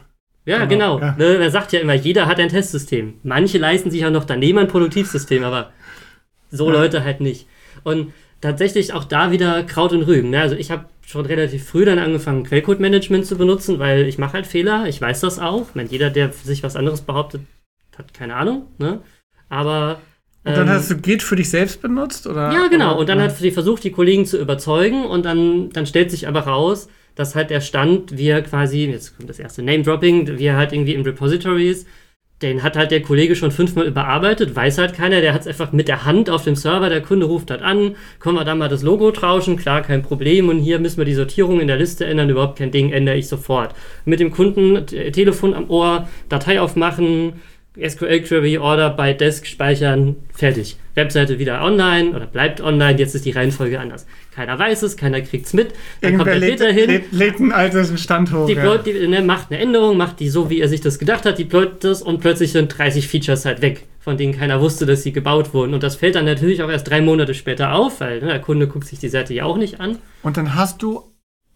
Ja, 0.50 0.66
genau. 0.66 0.98
genau. 0.98 1.08
Ja. 1.08 1.16
Ne, 1.18 1.38
er 1.38 1.52
sagt 1.52 1.72
ja 1.74 1.80
immer, 1.80 1.94
jeder 1.94 2.26
hat 2.26 2.40
ein 2.40 2.50
Testsystem. 2.50 3.16
Manche 3.24 3.58
leisten 3.58 3.92
sich 3.92 4.02
ja 4.02 4.10
noch 4.10 4.26
daneben 4.26 4.58
ein 4.58 4.68
Produktivsystem, 4.68 5.44
aber 5.44 5.72
so 6.52 6.68
ja. 6.68 6.74
Leute 6.74 7.04
halt 7.04 7.22
nicht. 7.22 7.48
Und 7.84 8.14
tatsächlich 8.42 8.94
auch 8.94 9.04
da 9.04 9.32
wieder 9.32 9.64
Kraut 9.64 9.94
und 9.94 10.04
Rüben. 10.04 10.32
Ne? 10.32 10.42
Also 10.42 10.56
ich 10.56 10.72
habe 10.72 10.86
schon 11.06 11.26
relativ 11.26 11.68
früh 11.68 11.86
dann 11.86 12.00
angefangen, 12.00 12.44
Quellcode-Management 12.44 13.26
zu 13.26 13.38
benutzen, 13.38 13.80
weil 13.80 14.08
ich 14.08 14.18
mache 14.18 14.34
halt 14.34 14.48
Fehler. 14.48 14.86
Ich 14.88 15.00
weiß 15.00 15.20
das 15.22 15.40
auch. 15.40 15.70
Ich 15.70 15.76
meine, 15.76 15.90
jeder, 15.90 16.10
der 16.10 16.32
sich 16.32 16.64
was 16.64 16.76
anderes 16.76 17.02
behauptet, 17.02 17.42
hat 17.98 18.14
keine 18.14 18.36
Ahnung. 18.36 18.68
Ne? 18.78 19.02
Aber 19.50 20.00
und 20.46 20.56
dann 20.56 20.68
ähm, 20.68 20.74
hast 20.74 20.90
du 20.90 20.98
Git 20.98 21.22
für 21.22 21.36
dich 21.36 21.50
selbst 21.50 21.82
benutzt? 21.82 22.26
Oder? 22.26 22.52
Ja, 22.52 22.68
genau. 22.68 22.98
Und 22.98 23.10
dann 23.10 23.22
hat 23.22 23.36
sie 23.36 23.52
versucht, 23.52 23.84
die 23.84 23.92
Kollegen 23.92 24.26
zu 24.26 24.40
überzeugen. 24.40 25.06
Und 25.06 25.26
dann, 25.26 25.70
dann 25.72 25.86
stellt 25.86 26.12
sich 26.12 26.28
aber 26.28 26.42
raus, 26.42 26.88
dass 27.20 27.36
halt 27.36 27.50
der 27.50 27.60
Stand, 27.60 28.18
wie 28.18 28.30
er 28.30 28.42
quasi, 28.42 28.86
jetzt 28.86 29.18
kommt 29.18 29.30
das 29.30 29.40
erste 29.40 29.62
Name-Dropping, 29.62 30.40
wie 30.40 30.46
er 30.46 30.56
halt 30.56 30.72
irgendwie 30.72 30.94
im 30.94 31.02
Repository 31.02 31.70
ist, 31.70 31.86
den 32.42 32.64
hat 32.64 32.78
halt 32.78 32.92
der 32.92 33.02
Kollege 33.02 33.36
schon 33.36 33.52
fünfmal 33.52 33.88
überarbeitet, 33.88 34.56
weiß 34.56 34.78
halt 34.78 34.94
keiner, 34.94 35.20
der 35.20 35.34
hat 35.34 35.42
es 35.42 35.48
einfach 35.48 35.74
mit 35.74 35.90
der 35.90 36.06
Hand 36.06 36.30
auf 36.30 36.46
dem 36.46 36.56
Server, 36.56 36.88
der 36.88 37.02
Kunde 37.02 37.26
ruft 37.26 37.52
halt 37.52 37.62
an, 37.62 37.98
können 38.20 38.38
wir 38.38 38.46
da 38.46 38.56
mal 38.56 38.70
das 38.70 38.84
Logo 38.84 39.12
tauschen, 39.12 39.58
klar, 39.58 39.82
kein 39.82 40.02
Problem, 40.02 40.48
und 40.48 40.60
hier 40.60 40.80
müssen 40.80 40.98
wir 40.98 41.04
die 41.04 41.14
Sortierung 41.14 41.60
in 41.60 41.68
der 41.68 41.76
Liste 41.76 42.06
ändern, 42.06 42.30
überhaupt 42.30 42.58
kein 42.58 42.72
Ding, 42.72 42.94
ändere 42.94 43.18
ich 43.18 43.28
sofort. 43.28 43.76
Mit 44.06 44.22
dem 44.22 44.32
Kunden 44.32 44.86
Telefon 44.88 45.54
am 45.54 45.70
Ohr, 45.70 46.08
Datei 46.30 46.62
aufmachen, 46.62 47.34
SQL 47.76 48.22
Query, 48.22 48.60
Order 48.60 48.92
by 48.92 49.14
Desk 49.14 49.46
speichern, 49.46 50.16
fertig. 50.34 50.78
Webseite 51.00 51.40
wieder 51.40 51.64
online 51.64 52.12
oder 52.16 52.28
bleibt 52.28 52.62
online, 52.62 53.00
jetzt 53.00 53.16
ist 53.16 53.26
die 53.26 53.32
Reihenfolge 53.32 53.80
anders. 53.80 54.06
Keiner 54.36 54.60
weiß 54.60 54.84
es, 54.84 54.98
keiner 54.98 55.22
kriegt 55.22 55.48
es 55.48 55.54
mit. 55.54 55.74
Dann 56.02 56.14
Irgendwer 56.14 56.34
kommt 56.34 56.44
der 56.44 56.50
Peter 56.50 56.72
hin. 56.72 56.90
Lädt, 56.90 57.12
lädt 57.12 57.40
einen 57.40 57.52
alten 57.52 57.98
Stand 57.98 58.32
hoch. 58.32 58.46
Deployt, 58.48 58.86
ja. 58.88 58.94
die, 58.94 59.08
ne, 59.08 59.22
macht 59.22 59.52
eine 59.52 59.60
Änderung, 59.60 59.98
macht 59.98 60.20
die 60.20 60.30
so, 60.30 60.50
wie 60.50 60.60
er 60.60 60.70
sich 60.70 60.82
das 60.82 61.00
gedacht 61.00 61.26
hat, 61.26 61.40
deployt 61.40 61.84
das 61.84 62.02
und 62.02 62.20
plötzlich 62.20 62.52
sind 62.52 62.78
30 62.78 63.08
Features 63.08 63.46
halt 63.46 63.62
weg, 63.62 63.86
von 64.00 64.18
denen 64.18 64.38
keiner 64.38 64.62
wusste, 64.62 64.86
dass 64.86 65.04
sie 65.04 65.12
gebaut 65.12 65.54
wurden. 65.54 65.74
Und 65.74 65.84
das 65.84 65.96
fällt 65.96 66.16
dann 66.16 66.26
natürlich 66.26 66.62
auch 66.62 66.70
erst 66.70 66.90
drei 66.90 67.02
Monate 67.02 67.34
später 67.34 67.74
auf, 67.74 68.00
weil 68.02 68.20
ne, 68.20 68.28
der 68.28 68.40
Kunde 68.40 68.68
guckt 68.68 68.88
sich 68.88 69.00
die 69.00 69.10
Seite 69.10 69.34
ja 69.34 69.46
auch 69.46 69.58
nicht 69.58 69.80
an. 69.80 69.98
Und 70.24 70.38
dann 70.38 70.56
hast 70.56 70.82
du 70.82 71.04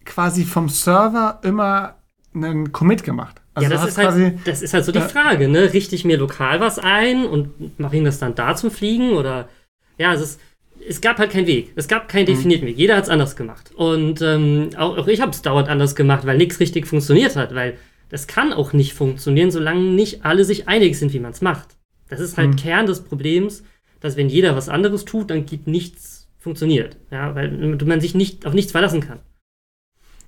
quasi 0.04 0.44
vom 0.44 0.68
Server 0.68 1.40
immer 1.42 1.96
einen 2.34 2.72
Commit 2.72 3.04
gemacht. 3.04 3.40
Also 3.54 3.70
ja, 3.70 3.76
das 3.76 3.88
ist, 3.88 3.98
halt, 3.98 4.38
das 4.46 4.62
ist 4.62 4.74
halt 4.74 4.84
so 4.84 4.90
die 4.90 5.00
Frage, 5.00 5.48
ne? 5.48 5.72
Richte 5.72 5.94
ich 5.94 6.04
mir 6.04 6.18
lokal 6.18 6.58
was 6.58 6.80
ein 6.80 7.24
und 7.24 7.78
mache 7.78 7.96
ich 7.96 8.04
das 8.04 8.18
dann 8.18 8.34
da 8.34 8.56
zum 8.56 8.70
Fliegen? 8.72 9.12
Oder 9.12 9.48
ja, 9.96 10.12
es 10.12 10.20
ist. 10.20 10.40
Es 10.86 11.00
gab 11.00 11.18
halt 11.18 11.30
keinen 11.30 11.46
Weg. 11.46 11.72
Es 11.76 11.88
gab 11.88 12.08
keinen 12.08 12.24
mhm. 12.24 12.34
definierten 12.34 12.66
mhm. 12.66 12.70
Weg. 12.72 12.78
Jeder 12.78 12.96
hat 12.96 13.04
es 13.04 13.10
anders 13.10 13.36
gemacht. 13.36 13.70
Und 13.74 14.20
ähm, 14.20 14.70
auch, 14.76 14.98
auch 14.98 15.06
ich 15.06 15.20
habe 15.20 15.30
es 15.30 15.40
dauernd 15.40 15.68
anders 15.68 15.94
gemacht, 15.94 16.26
weil 16.26 16.36
nichts 16.36 16.60
richtig 16.60 16.86
funktioniert 16.86 17.36
hat. 17.36 17.54
Weil 17.54 17.78
das 18.10 18.26
kann 18.26 18.52
auch 18.52 18.72
nicht 18.72 18.92
funktionieren, 18.92 19.50
solange 19.50 19.80
nicht 19.80 20.24
alle 20.24 20.44
sich 20.44 20.68
einig 20.68 20.98
sind, 20.98 21.12
wie 21.12 21.20
man 21.20 21.30
es 21.30 21.40
macht. 21.40 21.68
Das 22.08 22.20
ist 22.20 22.36
halt 22.36 22.50
mhm. 22.50 22.56
Kern 22.56 22.86
des 22.86 23.02
Problems, 23.02 23.62
dass 24.00 24.16
wenn 24.16 24.28
jeder 24.28 24.56
was 24.56 24.68
anderes 24.68 25.04
tut, 25.04 25.30
dann 25.30 25.46
gibt 25.46 25.68
nichts 25.68 26.28
funktioniert. 26.38 26.96
Ja, 27.10 27.34
weil 27.34 27.50
man 27.50 28.00
sich 28.00 28.14
nicht 28.14 28.46
auf 28.46 28.52
nichts 28.52 28.72
verlassen 28.72 29.00
kann. 29.00 29.20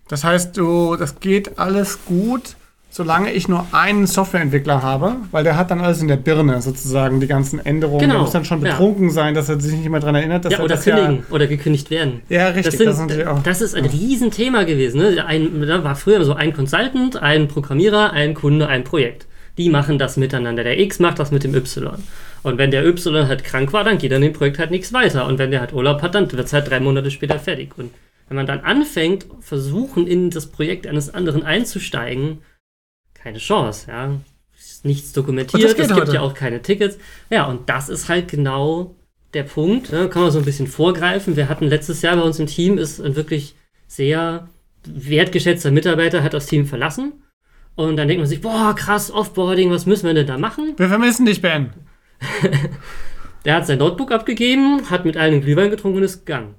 Das 0.08 0.24
heißt, 0.24 0.56
du, 0.56 0.96
das 0.96 1.20
geht 1.20 1.58
alles 1.58 2.04
gut 2.06 2.56
solange 2.96 3.30
ich 3.30 3.46
nur 3.46 3.66
einen 3.72 4.06
Softwareentwickler 4.06 4.82
habe, 4.82 5.16
weil 5.30 5.44
der 5.44 5.56
hat 5.56 5.70
dann 5.70 5.80
alles 5.80 6.00
in 6.00 6.08
der 6.08 6.16
Birne 6.16 6.62
sozusagen, 6.62 7.20
die 7.20 7.26
ganzen 7.26 7.64
Änderungen. 7.64 8.00
Genau. 8.00 8.14
Der 8.14 8.22
muss 8.22 8.30
dann 8.30 8.46
schon 8.46 8.60
betrunken 8.60 9.08
ja. 9.08 9.12
sein, 9.12 9.34
dass 9.34 9.50
er 9.50 9.60
sich 9.60 9.74
nicht 9.74 9.90
mehr 9.90 10.00
daran 10.00 10.14
erinnert, 10.14 10.46
dass 10.46 10.52
ja, 10.52 10.58
er 10.58 10.64
oder 10.64 10.74
das 10.76 10.84
kündigen 10.84 11.16
ja 11.16 11.34
oder 11.34 11.46
gekündigt 11.46 11.90
werden. 11.90 12.22
Ja, 12.30 12.48
richtig. 12.48 12.78
Das, 12.78 12.96
sind, 12.96 13.10
das, 13.10 13.42
das 13.42 13.60
ist 13.60 13.74
ein 13.74 13.84
ja. 13.84 13.90
Riesenthema 13.90 14.62
gewesen. 14.62 14.98
Ne? 14.98 15.24
Ein, 15.26 15.60
da 15.60 15.84
war 15.84 15.94
früher 15.94 16.24
so 16.24 16.32
ein 16.32 16.54
Consultant, 16.54 17.16
ein 17.22 17.48
Programmierer, 17.48 18.12
ein 18.12 18.32
Kunde, 18.32 18.66
ein 18.66 18.82
Projekt. 18.82 19.26
Die 19.58 19.68
machen 19.68 19.98
das 19.98 20.16
miteinander. 20.16 20.64
Der 20.64 20.80
X 20.80 20.98
macht 20.98 21.18
das 21.18 21.30
mit 21.30 21.44
dem 21.44 21.54
Y. 21.54 22.02
Und 22.42 22.58
wenn 22.58 22.70
der 22.70 22.86
Y 22.86 23.28
halt 23.28 23.44
krank 23.44 23.74
war, 23.74 23.84
dann 23.84 23.98
geht 23.98 24.12
an 24.14 24.22
dem 24.22 24.32
Projekt 24.32 24.58
halt 24.58 24.70
nichts 24.70 24.94
weiter. 24.94 25.26
Und 25.26 25.38
wenn 25.38 25.50
der 25.50 25.60
halt 25.60 25.74
Urlaub 25.74 26.00
hat, 26.00 26.14
dann 26.14 26.32
wird 26.32 26.46
es 26.46 26.52
halt 26.54 26.70
drei 26.70 26.80
Monate 26.80 27.10
später 27.10 27.38
fertig. 27.38 27.76
Und 27.76 27.90
wenn 28.28 28.36
man 28.36 28.46
dann 28.46 28.60
anfängt, 28.60 29.26
versuchen, 29.40 30.06
in 30.06 30.30
das 30.30 30.46
Projekt 30.46 30.86
eines 30.86 31.12
anderen 31.12 31.42
einzusteigen, 31.42 32.38
keine 33.26 33.38
Chance, 33.38 33.90
ja. 33.90 34.20
Ist 34.56 34.84
nichts 34.84 35.12
dokumentiert, 35.12 35.64
es 35.64 35.74
gibt 35.74 35.92
heute. 35.92 36.14
ja 36.14 36.20
auch 36.20 36.32
keine 36.32 36.62
Tickets. 36.62 36.96
Ja, 37.28 37.46
und 37.46 37.68
das 37.68 37.88
ist 37.88 38.08
halt 38.08 38.28
genau 38.28 38.94
der 39.34 39.42
Punkt. 39.42 39.90
Ne? 39.90 40.08
Kann 40.08 40.22
man 40.22 40.30
so 40.30 40.38
ein 40.38 40.44
bisschen 40.44 40.68
vorgreifen. 40.68 41.34
Wir 41.34 41.48
hatten 41.48 41.66
letztes 41.66 42.02
Jahr 42.02 42.14
bei 42.14 42.22
uns 42.22 42.38
im 42.38 42.46
Team 42.46 42.78
ist 42.78 43.00
ein 43.00 43.16
wirklich 43.16 43.56
sehr 43.88 44.48
wertgeschätzter 44.84 45.72
Mitarbeiter 45.72 46.22
hat 46.22 46.34
das 46.34 46.46
Team 46.46 46.66
verlassen. 46.66 47.14
Und 47.74 47.96
dann 47.96 48.06
denkt 48.06 48.20
man 48.20 48.28
sich, 48.28 48.40
boah, 48.42 48.76
krass, 48.76 49.10
Offboarding, 49.10 49.72
was 49.72 49.86
müssen 49.86 50.06
wir 50.06 50.14
denn 50.14 50.28
da 50.28 50.38
machen? 50.38 50.74
Wir 50.76 50.88
vermissen 50.88 51.26
dich, 51.26 51.42
Ben. 51.42 51.72
Der 53.44 53.56
hat 53.56 53.66
sein 53.66 53.78
Notebook 53.78 54.12
abgegeben, 54.12 54.88
hat 54.88 55.04
mit 55.04 55.16
allen 55.16 55.40
Glühwein 55.40 55.70
getrunken 55.70 55.98
und 55.98 56.04
ist 56.04 56.24
gegangen. 56.24 56.54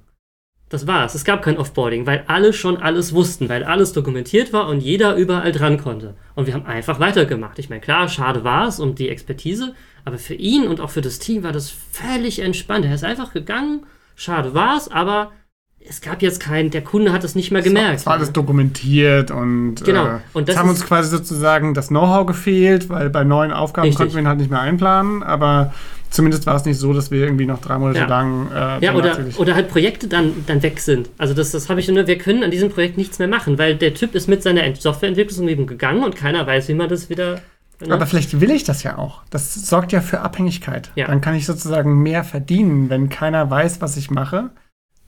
Das 0.68 0.86
war's. 0.86 1.14
Es 1.14 1.24
gab 1.24 1.42
kein 1.42 1.56
Offboarding, 1.56 2.06
weil 2.06 2.24
alle 2.26 2.52
schon 2.52 2.76
alles 2.76 3.14
wussten, 3.14 3.48
weil 3.48 3.64
alles 3.64 3.94
dokumentiert 3.94 4.52
war 4.52 4.68
und 4.68 4.80
jeder 4.80 5.16
überall 5.16 5.50
dran 5.50 5.78
konnte. 5.78 6.14
Und 6.34 6.46
wir 6.46 6.54
haben 6.54 6.66
einfach 6.66 7.00
weitergemacht. 7.00 7.58
Ich 7.58 7.70
meine, 7.70 7.80
klar, 7.80 8.08
schade 8.08 8.44
war 8.44 8.68
es 8.68 8.78
um 8.78 8.94
die 8.94 9.08
Expertise, 9.08 9.74
aber 10.04 10.18
für 10.18 10.34
ihn 10.34 10.66
und 10.66 10.80
auch 10.80 10.90
für 10.90 11.00
das 11.00 11.18
Team 11.18 11.42
war 11.42 11.52
das 11.52 11.70
völlig 11.70 12.40
entspannt. 12.40 12.84
Er 12.84 12.94
ist 12.94 13.04
einfach 13.04 13.32
gegangen, 13.32 13.86
schade 14.14 14.52
war 14.52 14.76
es, 14.76 14.90
aber 14.90 15.32
es 15.80 16.02
gab 16.02 16.20
jetzt 16.20 16.40
keinen, 16.40 16.70
der 16.70 16.82
Kunde 16.82 17.12
hat 17.12 17.24
es 17.24 17.34
nicht 17.34 17.50
mehr 17.50 17.62
gemerkt. 17.62 18.00
Es 18.00 18.06
war, 18.06 18.14
alles 18.14 18.32
dokumentiert 18.32 19.30
und, 19.30 19.76
genau. 19.84 20.06
äh, 20.06 20.18
und 20.34 20.48
das 20.48 20.56
es 20.56 20.60
haben 20.60 20.68
uns 20.68 20.84
quasi 20.84 21.08
sozusagen 21.08 21.72
das 21.72 21.88
Know-how 21.88 22.26
gefehlt, 22.26 22.90
weil 22.90 23.08
bei 23.08 23.24
neuen 23.24 23.52
Aufgaben 23.52 23.86
Richtig. 23.86 23.98
konnten 23.98 24.14
wir 24.14 24.22
ihn 24.22 24.28
halt 24.28 24.38
nicht 24.38 24.50
mehr 24.50 24.60
einplanen, 24.60 25.22
aber 25.22 25.72
zumindest 26.10 26.46
war 26.46 26.56
es 26.56 26.64
nicht 26.64 26.78
so, 26.78 26.92
dass 26.92 27.10
wir 27.10 27.20
irgendwie 27.20 27.46
noch 27.46 27.60
drei 27.60 27.78
Monate 27.78 27.98
Ja. 28.00 28.06
lang 28.06 28.48
äh, 28.52 28.84
Ja, 28.84 28.94
oder, 28.94 29.16
oder 29.36 29.54
halt 29.54 29.68
Projekte 29.68 30.08
dann, 30.08 30.32
dann 30.46 30.62
weg 30.62 30.80
sind. 30.80 31.10
Also 31.18 31.34
das, 31.34 31.50
das 31.52 31.68
habe 31.68 31.80
ich 31.80 31.88
nur, 31.88 32.06
wir 32.06 32.18
können 32.18 32.42
an 32.42 32.50
diesem 32.50 32.70
Projekt 32.70 32.96
nichts 32.96 33.18
mehr 33.18 33.28
machen, 33.28 33.58
weil 33.58 33.76
der 33.76 33.94
Typ 33.94 34.14
ist 34.14 34.28
mit 34.28 34.42
seiner 34.42 34.62
Ent- 34.64 34.80
Softwareentwicklungsumgebung 34.80 35.66
gegangen 35.66 36.02
und 36.02 36.16
keiner 36.16 36.46
weiß, 36.46 36.68
wie 36.68 36.74
man 36.74 36.88
das 36.88 37.10
wieder. 37.10 37.40
ne? 37.86 37.94
Aber 37.94 38.06
vielleicht 38.06 38.40
will 38.40 38.50
ich 38.50 38.64
das 38.64 38.82
ja 38.82 38.98
auch. 38.98 39.22
Das 39.30 39.54
sorgt 39.54 39.92
ja 39.92 40.00
für 40.00 40.20
Abhängigkeit. 40.20 40.90
Ja. 40.94 41.06
Dann 41.06 41.20
kann 41.20 41.34
ich 41.34 41.46
sozusagen 41.46 42.02
mehr 42.02 42.24
verdienen. 42.24 42.88
Wenn 42.90 43.08
keiner 43.08 43.50
weiß, 43.50 43.80
was 43.80 43.96
ich 43.96 44.10
mache, 44.10 44.50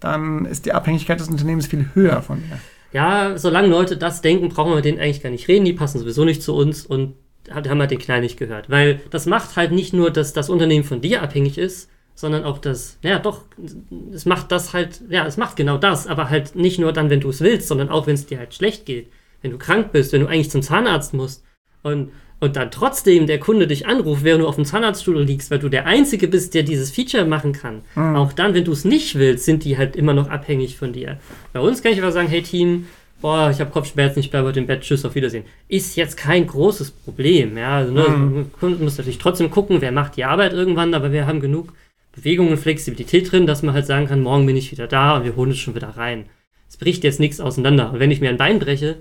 dann 0.00 0.45
ist 0.47 0.66
die 0.66 0.73
Abhängigkeit 0.73 1.21
des 1.21 1.28
Unternehmens 1.28 1.66
viel 1.66 1.87
höher 1.95 2.23
von 2.23 2.38
mir. 2.40 2.59
Ja, 2.92 3.38
solange 3.38 3.69
Leute 3.69 3.97
das 3.97 4.21
denken, 4.21 4.49
brauchen 4.49 4.71
wir 4.73 4.76
mit 4.76 4.85
denen 4.85 4.99
eigentlich 4.99 5.23
gar 5.23 5.30
nicht 5.30 5.47
reden. 5.47 5.64
Die 5.64 5.73
passen 5.73 5.99
sowieso 6.00 6.25
nicht 6.25 6.42
zu 6.42 6.54
uns 6.57 6.85
und 6.85 7.14
haben 7.50 7.80
halt 7.80 7.90
den 7.90 7.99
Kleinen 7.99 8.23
nicht 8.23 8.38
gehört. 8.38 8.70
Weil 8.70 9.00
das 9.11 9.26
macht 9.26 9.56
halt 9.56 9.73
nicht 9.73 9.92
nur, 9.92 10.11
dass 10.11 10.32
das 10.32 10.50
Unternehmen 10.50 10.85
von 10.85 11.00
dir 11.00 11.23
abhängig 11.23 11.59
ist, 11.59 11.90
sondern 12.14 12.44
auch 12.44 12.59
das, 12.59 12.99
ja 13.02 13.18
doch, 13.18 13.44
es 14.12 14.26
macht 14.26 14.52
das 14.52 14.75
halt, 14.75 15.00
ja, 15.09 15.26
es 15.26 15.38
macht 15.38 15.56
genau 15.56 15.78
das, 15.78 16.06
aber 16.06 16.28
halt 16.28 16.54
nicht 16.54 16.78
nur 16.78 16.92
dann, 16.92 17.09
wenn 17.09 17.20
du 17.20 17.30
es 17.30 17.40
willst, 17.40 17.66
sondern 17.68 17.88
auch, 17.88 18.06
wenn 18.06 18.14
es 18.14 18.26
dir 18.26 18.38
halt 18.38 18.54
schlecht 18.54 18.85
geht. 18.85 19.09
Wenn 19.40 19.52
du 19.52 19.59
krank 19.59 19.90
bist, 19.92 20.12
wenn 20.12 20.20
du 20.20 20.26
eigentlich 20.26 20.50
zum 20.50 20.61
Zahnarzt 20.61 21.14
musst 21.14 21.42
und, 21.82 22.11
und 22.38 22.56
dann 22.56 22.70
trotzdem 22.70 23.26
der 23.26 23.38
Kunde 23.40 23.66
dich 23.66 23.87
anruft, 23.87 24.23
während 24.23 24.42
du 24.42 24.49
auf 24.49 24.56
dem 24.56 24.66
Zahnarztstuhl 24.66 25.23
liegst, 25.23 25.50
weil 25.50 25.61
du 25.61 25.70
der 25.70 25.87
Einzige 25.87 26.28
bist, 26.28 26.52
der 26.52 26.62
dieses 26.62 26.90
Feature 26.90 27.25
machen 27.25 27.54
kann. 27.54 27.82
Auch 28.16 28.35
dann, 28.35 28.52
wenn 28.52 28.64
du 28.66 28.73
es 28.73 28.85
nicht 28.85 29.14
willst, 29.14 29.47
sind 29.47 29.64
die 29.64 29.78
halt 29.78 29.97
immer 29.97 30.12
noch 30.12 30.28
abhängig 30.28 30.76
von 30.76 30.92
dir. 30.92 31.18
Bei 31.54 31.61
uns 31.61 31.82
kann 31.82 31.92
ich 31.92 32.02
aber 32.02 32.12
sagen, 32.12 32.28
hey 32.28 32.42
Team, 32.42 32.87
boah, 33.20 33.50
ich 33.50 33.60
habe 33.60 33.70
Kopfschmerzen, 33.70 34.20
ich 34.20 34.30
bleibe 34.30 34.48
heute 34.48 34.60
im 34.60 34.66
Bett, 34.66 34.82
tschüss, 34.82 35.04
auf 35.04 35.14
Wiedersehen. 35.14 35.44
Ist 35.68 35.96
jetzt 35.96 36.16
kein 36.16 36.46
großes 36.46 36.90
Problem. 36.90 37.56
Ja, 37.56 37.78
also, 37.78 37.92
ne, 37.92 38.46
Kunden 38.58 38.84
muss 38.84 38.98
natürlich 38.98 39.18
trotzdem 39.18 39.50
gucken, 39.50 39.80
wer 39.80 39.92
macht 39.92 40.16
die 40.16 40.24
Arbeit 40.24 40.52
irgendwann, 40.52 40.94
aber 40.94 41.12
wir 41.12 41.26
haben 41.26 41.40
genug 41.40 41.72
Bewegung 42.12 42.48
und 42.48 42.56
Flexibilität 42.56 43.30
drin, 43.30 43.46
dass 43.46 43.62
man 43.62 43.74
halt 43.74 43.86
sagen 43.86 44.06
kann, 44.06 44.22
morgen 44.22 44.46
bin 44.46 44.56
ich 44.56 44.72
wieder 44.72 44.86
da 44.86 45.16
und 45.16 45.24
wir 45.24 45.36
holen 45.36 45.52
es 45.52 45.58
schon 45.58 45.74
wieder 45.74 45.96
rein. 45.96 46.26
Es 46.68 46.76
bricht 46.76 47.04
jetzt 47.04 47.20
nichts 47.20 47.40
auseinander. 47.40 47.92
Und 47.92 48.00
wenn 48.00 48.10
ich 48.10 48.20
mir 48.20 48.30
ein 48.30 48.36
Bein 48.36 48.58
breche, 48.58 48.96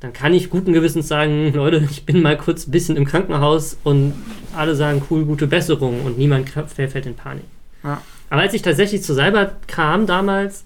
dann 0.00 0.12
kann 0.12 0.34
ich 0.34 0.50
guten 0.50 0.72
Gewissens 0.72 1.08
sagen, 1.08 1.52
Leute, 1.54 1.86
ich 1.90 2.04
bin 2.04 2.22
mal 2.22 2.36
kurz 2.36 2.66
ein 2.66 2.70
bisschen 2.70 2.96
im 2.96 3.04
Krankenhaus 3.04 3.78
und 3.84 4.14
alle 4.56 4.74
sagen, 4.74 5.02
cool, 5.10 5.24
gute 5.24 5.46
Besserung 5.46 6.02
und 6.04 6.18
niemand 6.18 6.48
fällt 6.48 7.06
in 7.06 7.14
Panik. 7.14 7.44
Ja. 7.84 8.02
Aber 8.30 8.42
als 8.42 8.54
ich 8.54 8.62
tatsächlich 8.62 9.02
zu 9.02 9.14
Cyber 9.14 9.56
kam 9.66 10.06
damals, 10.06 10.64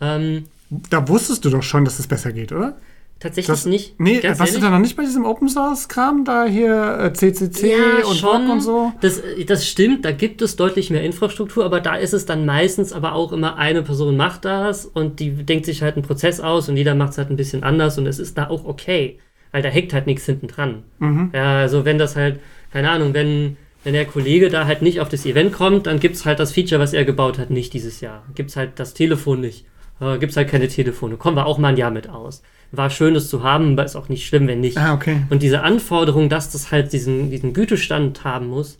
ähm, 0.00 0.46
Da 0.70 1.08
wusstest 1.08 1.44
du 1.44 1.50
doch 1.50 1.62
schon, 1.62 1.84
dass 1.84 1.98
es 1.98 2.06
besser 2.06 2.32
geht, 2.32 2.52
oder? 2.52 2.76
tatsächlich 3.20 3.46
Das, 3.46 3.66
nicht. 3.66 4.00
Nee, 4.00 4.22
warst 4.22 4.40
du 4.40 4.44
ehrlich? 4.44 4.60
da 4.60 4.70
noch 4.70 4.78
nicht 4.78 4.96
bei 4.96 5.04
diesem 5.04 5.24
Open 5.24 5.48
Source 5.48 5.88
Kram 5.88 6.24
da 6.24 6.46
hier 6.46 6.98
äh, 6.98 7.12
CCC 7.12 7.70
ja, 7.70 8.06
und 8.06 8.16
schon. 8.16 8.42
Rock 8.42 8.50
und 8.50 8.60
so? 8.62 8.92
Das, 9.02 9.22
das 9.46 9.68
stimmt, 9.68 10.04
da 10.04 10.12
gibt 10.12 10.42
es 10.42 10.56
deutlich 10.56 10.90
mehr 10.90 11.02
Infrastruktur, 11.04 11.64
aber 11.64 11.80
da 11.80 11.96
ist 11.96 12.14
es 12.14 12.24
dann 12.24 12.46
meistens 12.46 12.92
aber 12.92 13.12
auch 13.12 13.32
immer 13.32 13.56
eine 13.58 13.82
Person 13.82 14.16
macht 14.16 14.46
das 14.46 14.86
und 14.86 15.20
die 15.20 15.30
denkt 15.30 15.66
sich 15.66 15.82
halt 15.82 15.96
einen 15.96 16.04
Prozess 16.04 16.40
aus 16.40 16.68
und 16.68 16.76
jeder 16.76 16.94
macht 16.94 17.12
es 17.12 17.18
halt 17.18 17.30
ein 17.30 17.36
bisschen 17.36 17.62
anders 17.62 17.98
und 17.98 18.06
es 18.06 18.18
ist 18.18 18.38
da 18.38 18.48
auch 18.48 18.64
okay, 18.64 19.18
weil 19.52 19.62
da 19.62 19.68
hängt 19.68 19.92
halt 19.92 20.06
nichts 20.06 20.24
hinten 20.24 20.48
dran. 20.48 20.82
Mhm. 20.98 21.30
Ja, 21.34 21.58
also 21.58 21.84
wenn 21.84 21.98
das 21.98 22.16
halt, 22.16 22.40
keine 22.72 22.90
Ahnung, 22.90 23.12
wenn, 23.12 23.58
wenn 23.84 23.92
der 23.92 24.06
Kollege 24.06 24.48
da 24.48 24.64
halt 24.64 24.80
nicht 24.80 25.00
auf 25.00 25.10
das 25.10 25.26
Event 25.26 25.52
kommt, 25.52 25.86
dann 25.86 26.00
gibt 26.00 26.16
es 26.16 26.24
halt 26.24 26.40
das 26.40 26.52
Feature, 26.52 26.80
was 26.80 26.94
er 26.94 27.04
gebaut 27.04 27.38
hat, 27.38 27.50
nicht 27.50 27.74
dieses 27.74 28.00
Jahr. 28.00 28.22
Gibt 28.34 28.48
es 28.50 28.56
halt 28.56 28.72
das 28.76 28.94
Telefon 28.94 29.42
nicht. 29.42 29.66
Äh, 30.00 30.18
gibt 30.18 30.30
es 30.30 30.36
halt 30.36 30.48
keine 30.48 30.68
Telefone. 30.68 31.16
Kommen 31.16 31.36
wir 31.36 31.46
auch 31.46 31.58
mal 31.58 31.68
ein 31.68 31.76
Jahr 31.76 31.90
mit 31.90 32.08
aus. 32.08 32.42
War 32.72 32.88
schön, 32.90 33.14
das 33.14 33.28
zu 33.28 33.42
haben, 33.42 33.72
aber 33.72 33.84
ist 33.84 33.96
auch 33.96 34.08
nicht 34.08 34.26
schlimm, 34.26 34.46
wenn 34.46 34.60
nicht. 34.60 34.78
Ah, 34.78 34.94
okay. 34.94 35.22
Und 35.30 35.42
diese 35.42 35.62
Anforderung, 35.62 36.28
dass 36.28 36.50
das 36.50 36.70
halt 36.70 36.92
diesen, 36.92 37.30
diesen 37.30 37.52
Gütestand 37.52 38.22
haben 38.24 38.46
muss, 38.46 38.78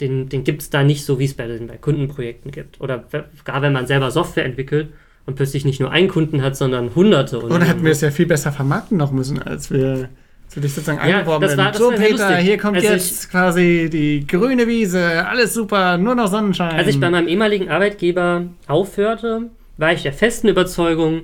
den, 0.00 0.28
den 0.28 0.44
gibt 0.44 0.62
es 0.62 0.70
da 0.70 0.82
nicht 0.82 1.04
so, 1.04 1.18
wie 1.18 1.24
es 1.26 1.34
bei, 1.34 1.46
den, 1.46 1.66
bei 1.66 1.76
Kundenprojekten 1.76 2.50
gibt. 2.50 2.80
Oder 2.80 3.04
gar 3.44 3.62
wenn 3.62 3.72
man 3.72 3.86
selber 3.86 4.10
Software 4.10 4.44
entwickelt 4.44 4.88
und 5.26 5.34
plötzlich 5.36 5.64
nicht 5.64 5.80
nur 5.80 5.90
einen 5.90 6.08
Kunden 6.08 6.42
hat, 6.42 6.56
sondern 6.56 6.94
hunderte. 6.94 7.38
Und 7.40 7.52
Oder 7.52 7.64
hätten 7.64 7.84
wir 7.84 7.92
es 7.92 8.00
ja 8.00 8.10
viel 8.10 8.26
besser 8.26 8.52
vermarkten 8.52 8.96
noch 8.96 9.12
müssen, 9.12 9.40
als 9.42 9.70
wir 9.70 10.08
für 10.48 10.60
dich 10.60 10.72
sozusagen 10.74 10.98
Ja, 11.08 11.18
angeworben 11.18 11.48
das 11.48 11.56
war- 11.56 11.68
das 11.70 11.78
So, 11.78 11.90
Peter, 11.90 12.28
lustig. 12.28 12.36
hier 12.44 12.58
kommt 12.58 12.76
Also 12.76 12.88
jetzt 12.88 13.30
quasi 13.30 13.88
die 13.92 14.26
grüne 14.26 14.66
Wiese, 14.66 15.26
alles 15.26 15.54
super, 15.54 15.96
nur 15.98 16.14
noch 16.14 16.28
Sonnenschein. 16.28 16.76
Als 16.76 16.88
ich 16.88 17.00
bei 17.00 17.08
meinem 17.10 17.26
ehemaligen 17.28 17.68
Arbeitgeber 17.70 18.44
aufhörte, 18.66 19.50
war 19.76 19.92
ich 19.92 20.02
der 20.02 20.12
festen 20.12 20.48
Überzeugung, 20.48 21.22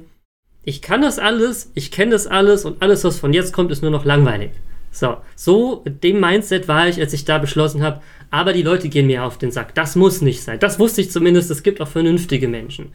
ich 0.62 0.82
kann 0.82 1.00
das 1.00 1.18
alles, 1.18 1.70
ich 1.74 1.90
kenne 1.90 2.10
das 2.10 2.26
alles 2.26 2.64
und 2.64 2.82
alles, 2.82 3.04
was 3.04 3.18
von 3.18 3.32
jetzt 3.32 3.52
kommt, 3.52 3.70
ist 3.70 3.82
nur 3.82 3.90
noch 3.90 4.04
langweilig. 4.04 4.50
So, 4.90 5.18
so 5.36 5.82
mit 5.84 6.02
dem 6.02 6.20
Mindset 6.20 6.68
war 6.68 6.88
ich, 6.88 7.00
als 7.00 7.12
ich 7.12 7.24
da 7.24 7.38
beschlossen 7.38 7.82
habe, 7.82 8.00
aber 8.30 8.52
die 8.52 8.62
Leute 8.62 8.88
gehen 8.88 9.06
mir 9.06 9.24
auf 9.24 9.38
den 9.38 9.50
Sack. 9.50 9.74
Das 9.74 9.96
muss 9.96 10.20
nicht 10.22 10.42
sein. 10.42 10.58
Das 10.58 10.78
wusste 10.78 11.00
ich 11.00 11.10
zumindest, 11.10 11.50
es 11.50 11.62
gibt 11.62 11.80
auch 11.80 11.88
vernünftige 11.88 12.48
Menschen. 12.48 12.92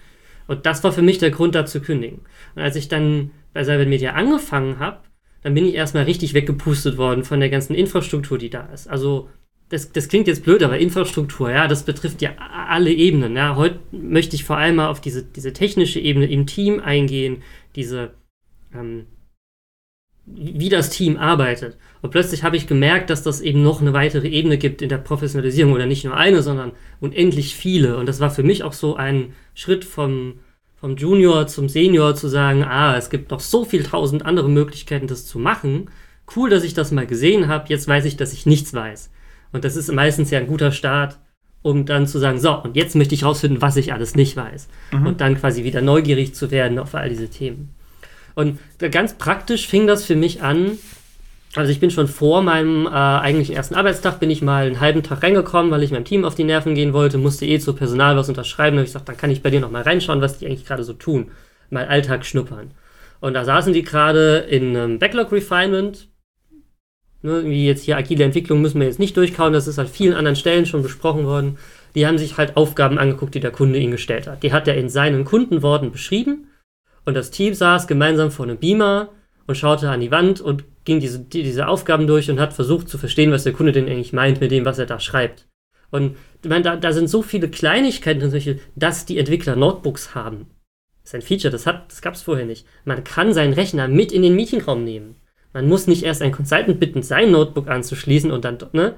Und 0.48 0.65
das 0.65 0.83
war 0.83 0.91
für 0.91 1.01
mich 1.01 1.19
der 1.19 1.31
Grund, 1.31 1.55
da 1.55 1.65
zu 1.65 1.81
kündigen. 1.81 2.22
Und 2.55 2.62
als 2.62 2.75
ich 2.75 2.89
dann 2.89 3.31
bei 3.53 3.63
Cyber 3.63 3.86
Media 3.86 4.13
angefangen 4.13 4.79
habe, 4.79 5.00
dann 5.41 5.53
bin 5.53 5.65
ich 5.65 5.75
erstmal 5.75 6.03
richtig 6.03 6.33
weggepustet 6.33 6.98
worden 6.98 7.24
von 7.24 7.39
der 7.39 7.50
ganzen 7.50 7.75
Infrastruktur, 7.75 8.38
die 8.38 8.50
da 8.50 8.67
ist. 8.74 8.89
Also, 8.89 9.29
das, 9.74 9.92
das 9.92 10.08
klingt 10.08 10.27
jetzt 10.27 10.44
blöd, 10.44 10.62
aber 10.62 10.77
Infrastruktur, 10.77 11.50
ja, 11.50 11.68
das 11.68 11.82
betrifft 11.82 12.22
ja 12.22 12.36
alle 12.38 12.92
Ebenen. 12.92 13.36
Ja. 13.36 13.56
Heute 13.56 13.80
möchte 13.92 14.36
ich 14.36 14.44
vor 14.44 14.58
allem 14.58 14.75
mal 14.75 14.88
auf 14.88 15.01
diese, 15.01 15.24
diese 15.24 15.51
technische 15.51 16.00
Ebene 16.00 16.27
im 16.27 16.46
Team 16.46 16.80
eingehen, 16.80 17.42
diese, 17.75 18.12
ähm, 18.72 19.08
wie 20.27 20.70
das 20.70 20.92
Team 20.92 21.18
arbeitet. 21.18 21.75
Und 22.03 22.12
plötzlich 22.12 22.44
habe 22.44 22.56
ich 22.56 22.68
gemerkt, 22.68 23.10
dass 23.10 23.24
das 23.24 23.42
eben 23.42 23.63
noch 23.63 23.82
eine 23.82 23.94
weitere 23.94 24.27
Ebene 24.27 24.60
gibt 24.60 24.84
in 24.84 24.89
der 24.89 25.00
Professionalisierung 25.00 25.74
oder 25.74 25.88
nicht 25.88 26.06
nur 26.06 26.15
eine, 26.15 26.44
sondern 26.44 26.74
unendlich 27.01 27.56
viele. 27.56 27.98
Und 27.98 28.08
das 28.08 28.20
war 28.20 28.30
für 28.30 28.44
mich 28.44 28.62
auch 28.62 28.74
so 28.74 28.96
ein 28.96 29.34
Schritt 29.56 29.86
vom, 29.86 30.36
vom 30.75 30.98
Junior 30.98 31.48
zum 31.48 31.68
Senior 31.68 32.13
zu 32.13 32.27
sagen, 32.27 32.63
ah, 32.63 32.96
es 32.96 33.10
gibt 33.10 33.32
noch 33.32 33.39
so 33.39 33.65
viel 33.65 33.82
tausend 33.82 34.24
andere 34.24 34.50
Möglichkeiten, 34.50 35.08
das 35.08 35.25
zu 35.25 35.39
machen. 35.39 35.89
Cool, 36.36 36.51
dass 36.51 36.63
ich 36.63 36.75
das 36.75 36.92
mal 36.92 37.08
gesehen 37.08 37.48
habe. 37.48 37.70
Jetzt 37.70 37.88
weiß 37.88 38.06
ich, 38.06 38.18
dass 38.18 38.34
ich 38.34 38.46
nichts 38.46 38.72
weiß. 38.72 39.10
Und 39.53 39.63
das 39.63 39.77
ist 39.77 39.91
meistens 39.91 40.31
ja 40.31 40.39
ein 40.39 40.48
guter 40.48 40.72
Start, 40.74 41.17
um 41.62 41.86
dann 41.86 42.07
zu 42.07 42.19
sagen, 42.19 42.39
so, 42.39 42.53
und 42.62 42.75
jetzt 42.75 42.95
möchte 42.95 43.15
ich 43.15 43.24
rausfinden, 43.24 43.62
was 43.62 43.77
ich 43.77 43.93
alles 43.93 44.15
nicht 44.15 44.36
weiß. 44.36 44.67
Und 45.05 45.22
dann 45.22 45.38
quasi 45.39 45.63
wieder 45.63 45.81
neugierig 45.81 46.36
zu 46.36 46.51
werden 46.51 46.77
auf 46.77 46.93
all 46.93 47.07
diese 47.07 47.29
Themen. 47.29 47.74
Und 48.36 48.60
ganz 48.91 49.13
praktisch 49.13 49.67
fing 49.67 49.88
das 49.88 50.03
für 50.03 50.15
mich 50.15 50.41
an. 50.41 50.77
Also 51.55 51.72
ich 51.72 51.79
bin 51.79 51.91
schon 51.91 52.07
vor 52.07 52.41
meinem 52.41 52.88
äh, 52.88 52.89
eigentlichen 52.89 53.55
ersten 53.55 53.75
Arbeitstag, 53.75 54.19
bin 54.19 54.31
ich 54.31 54.41
mal 54.41 54.65
einen 54.65 54.79
halben 54.79 55.03
Tag 55.03 55.22
reingekommen, 55.22 55.72
weil 55.72 55.83
ich 55.83 55.91
meinem 55.91 56.03
Team 56.03 56.25
auf 56.25 56.33
die 56.33 56.43
Nerven 56.43 56.74
gehen 56.74 56.93
wollte, 56.93 57.19
musste 57.19 57.45
eh 57.45 57.60
zu 57.60 57.74
Personal 57.74 58.17
was 58.17 58.27
unterschreiben. 58.27 58.75
Da 58.75 58.79
habe 58.79 58.88
ich 58.88 58.93
gesagt, 58.93 59.07
dann 59.07 59.17
kann 59.17 59.29
ich 59.29 59.43
bei 59.43 59.51
dir 59.51 59.60
noch 59.60 59.69
mal 59.69 59.83
reinschauen, 59.83 60.19
was 60.19 60.39
die 60.39 60.48
eigentlich 60.48 60.65
gerade 60.65 60.83
so 60.83 60.93
tun. 60.93 61.29
Mal 61.69 61.86
Alltag 61.86 62.25
schnuppern. 62.25 62.72
Und 63.19 63.36
da 63.36 63.45
saßen 63.45 63.72
die 63.72 63.83
gerade 63.83 64.39
in 64.50 64.75
einem 64.75 65.00
Backlog 65.00 65.31
Refinement. 65.31 66.07
Ne, 67.25 67.46
wie 67.46 67.65
jetzt 67.65 67.86
hier 67.86 67.96
agile 67.96 68.25
Entwicklung 68.25 68.62
müssen 68.62 68.82
wir 68.82 68.88
jetzt 68.88 69.00
nicht 69.00 69.15
durchkauen, 69.15 69.53
das 69.53 69.68
ist 69.68 69.80
an 69.80 69.88
vielen 69.88 70.13
anderen 70.13 70.36
Stellen 70.36 70.65
schon 70.65 70.84
besprochen 70.84 71.25
worden. 71.25 71.58
Die 71.96 72.06
haben 72.06 72.18
sich 72.18 72.38
halt 72.38 72.58
Aufgaben 72.58 73.00
angeguckt, 73.00 73.34
die 73.34 73.39
der 73.39 73.51
Kunde 73.51 73.80
ihnen 73.80 73.94
gestellt 73.94 74.27
hat. 74.27 74.44
Die 74.44 74.51
hat 74.51 74.68
er 74.68 74.75
in 74.75 74.89
seinen 74.89 75.24
Kundenworten 75.24 75.92
beschrieben 75.92 76.48
und 77.06 77.13
das 77.13 77.32
Team 77.32 77.53
saß 77.53 77.88
gemeinsam 77.88 78.30
vor 78.30 78.46
einem 78.46 78.58
Beamer 78.58 79.10
und 79.48 79.56
schaute 79.56 79.89
an 79.89 80.01
die 80.01 80.12
Wand 80.12 80.42
und 80.42 80.65
ging 80.84 81.00
diese, 81.00 81.20
die, 81.20 81.44
diese 81.44 81.70
Aufgaben 81.70 82.08
durch 82.08 82.30
und 82.30 82.42
hat 82.42 82.51
versucht 82.51 82.89
zu 82.89 82.98
verstehen, 82.98 83.32
was 83.32 83.44
der 83.44 83.53
Kunde 83.53 83.72
denn 83.72 83.88
eigentlich 83.88 84.12
meint 84.12 84.42
mit 84.42 84.51
dem, 84.51 84.65
was 84.65 84.77
er 84.77 84.86
da 84.86 85.00
schreibt. 85.00 85.48
Und 85.92 86.18
ich 86.42 86.50
meine, 86.50 86.63
da, 86.63 86.75
da 86.75 86.92
sind 86.92 87.08
so 87.08 87.22
viele 87.22 87.48
Kleinigkeiten 87.48 88.20
zum 88.20 88.32
Beispiel, 88.32 88.60
dass 88.75 89.06
die 89.06 89.18
Entwickler 89.18 89.56
Notebooks 89.56 90.13
haben. 90.13 90.48
Das 91.03 91.12
ist 91.12 91.15
ein 91.15 91.22
Feature, 91.22 91.51
das, 91.51 91.65
hat, 91.65 91.89
das 91.89 92.01
gab 92.01 92.15
es 92.15 92.22
vorher 92.22 92.46
nicht. 92.46 92.65
Man 92.84 93.03
kann 93.06 93.34
seinen 93.34 93.53
Rechner 93.53 93.88
mit 93.88 94.12
in 94.12 94.24
den 94.24 94.36
Meetingraum 94.36 94.84
nehmen. 94.84 95.15
Man 95.53 95.69
muss 95.69 95.88
nicht 95.88 96.03
erst 96.03 96.22
einen 96.22 96.31
Consultant 96.31 96.79
bitten, 96.79 97.03
sein 97.03 97.31
Notebook 97.31 97.67
anzuschließen 97.69 98.31
und 98.31 98.43
dann, 98.43 98.57
ne? 98.74 98.95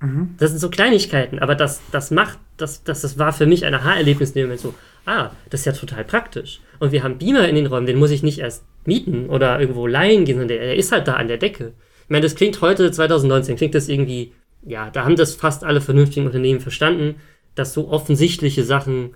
Mhm. 0.00 0.34
Das 0.38 0.50
sind 0.50 0.60
so 0.60 0.70
Kleinigkeiten, 0.70 1.38
aber 1.38 1.54
das, 1.54 1.82
das 1.92 2.10
macht, 2.10 2.38
das, 2.56 2.84
das, 2.84 3.02
das 3.02 3.18
war 3.18 3.32
für 3.32 3.46
mich 3.46 3.66
ein 3.66 3.74
Aha-Erlebnis 3.74 4.30
in 4.30 4.34
dem 4.34 4.44
Moment 4.46 4.60
so, 4.60 4.74
ah, 5.04 5.30
das 5.50 5.60
ist 5.60 5.66
ja 5.66 5.72
total 5.72 6.04
praktisch. 6.04 6.60
Und 6.78 6.92
wir 6.92 7.02
haben 7.02 7.18
Beamer 7.18 7.48
in 7.48 7.56
den 7.56 7.66
Räumen, 7.66 7.86
den 7.86 7.98
muss 7.98 8.10
ich 8.10 8.22
nicht 8.22 8.38
erst 8.38 8.64
mieten 8.86 9.28
oder 9.28 9.60
irgendwo 9.60 9.86
leihen 9.86 10.24
gehen, 10.24 10.36
sondern 10.36 10.48
der, 10.48 10.58
der 10.58 10.76
ist 10.76 10.92
halt 10.92 11.06
da 11.06 11.14
an 11.14 11.28
der 11.28 11.36
Decke. 11.36 11.74
Ich 12.04 12.10
meine, 12.10 12.22
das 12.22 12.34
klingt 12.34 12.60
heute, 12.60 12.90
2019, 12.90 13.56
klingt 13.56 13.74
das 13.74 13.88
irgendwie, 13.88 14.32
ja, 14.62 14.90
da 14.90 15.04
haben 15.04 15.16
das 15.16 15.34
fast 15.34 15.64
alle 15.64 15.80
vernünftigen 15.80 16.26
Unternehmen 16.26 16.60
verstanden. 16.60 17.16
dass 17.54 17.74
so 17.74 17.88
offensichtliche 17.88 18.64
Sachen 18.64 19.14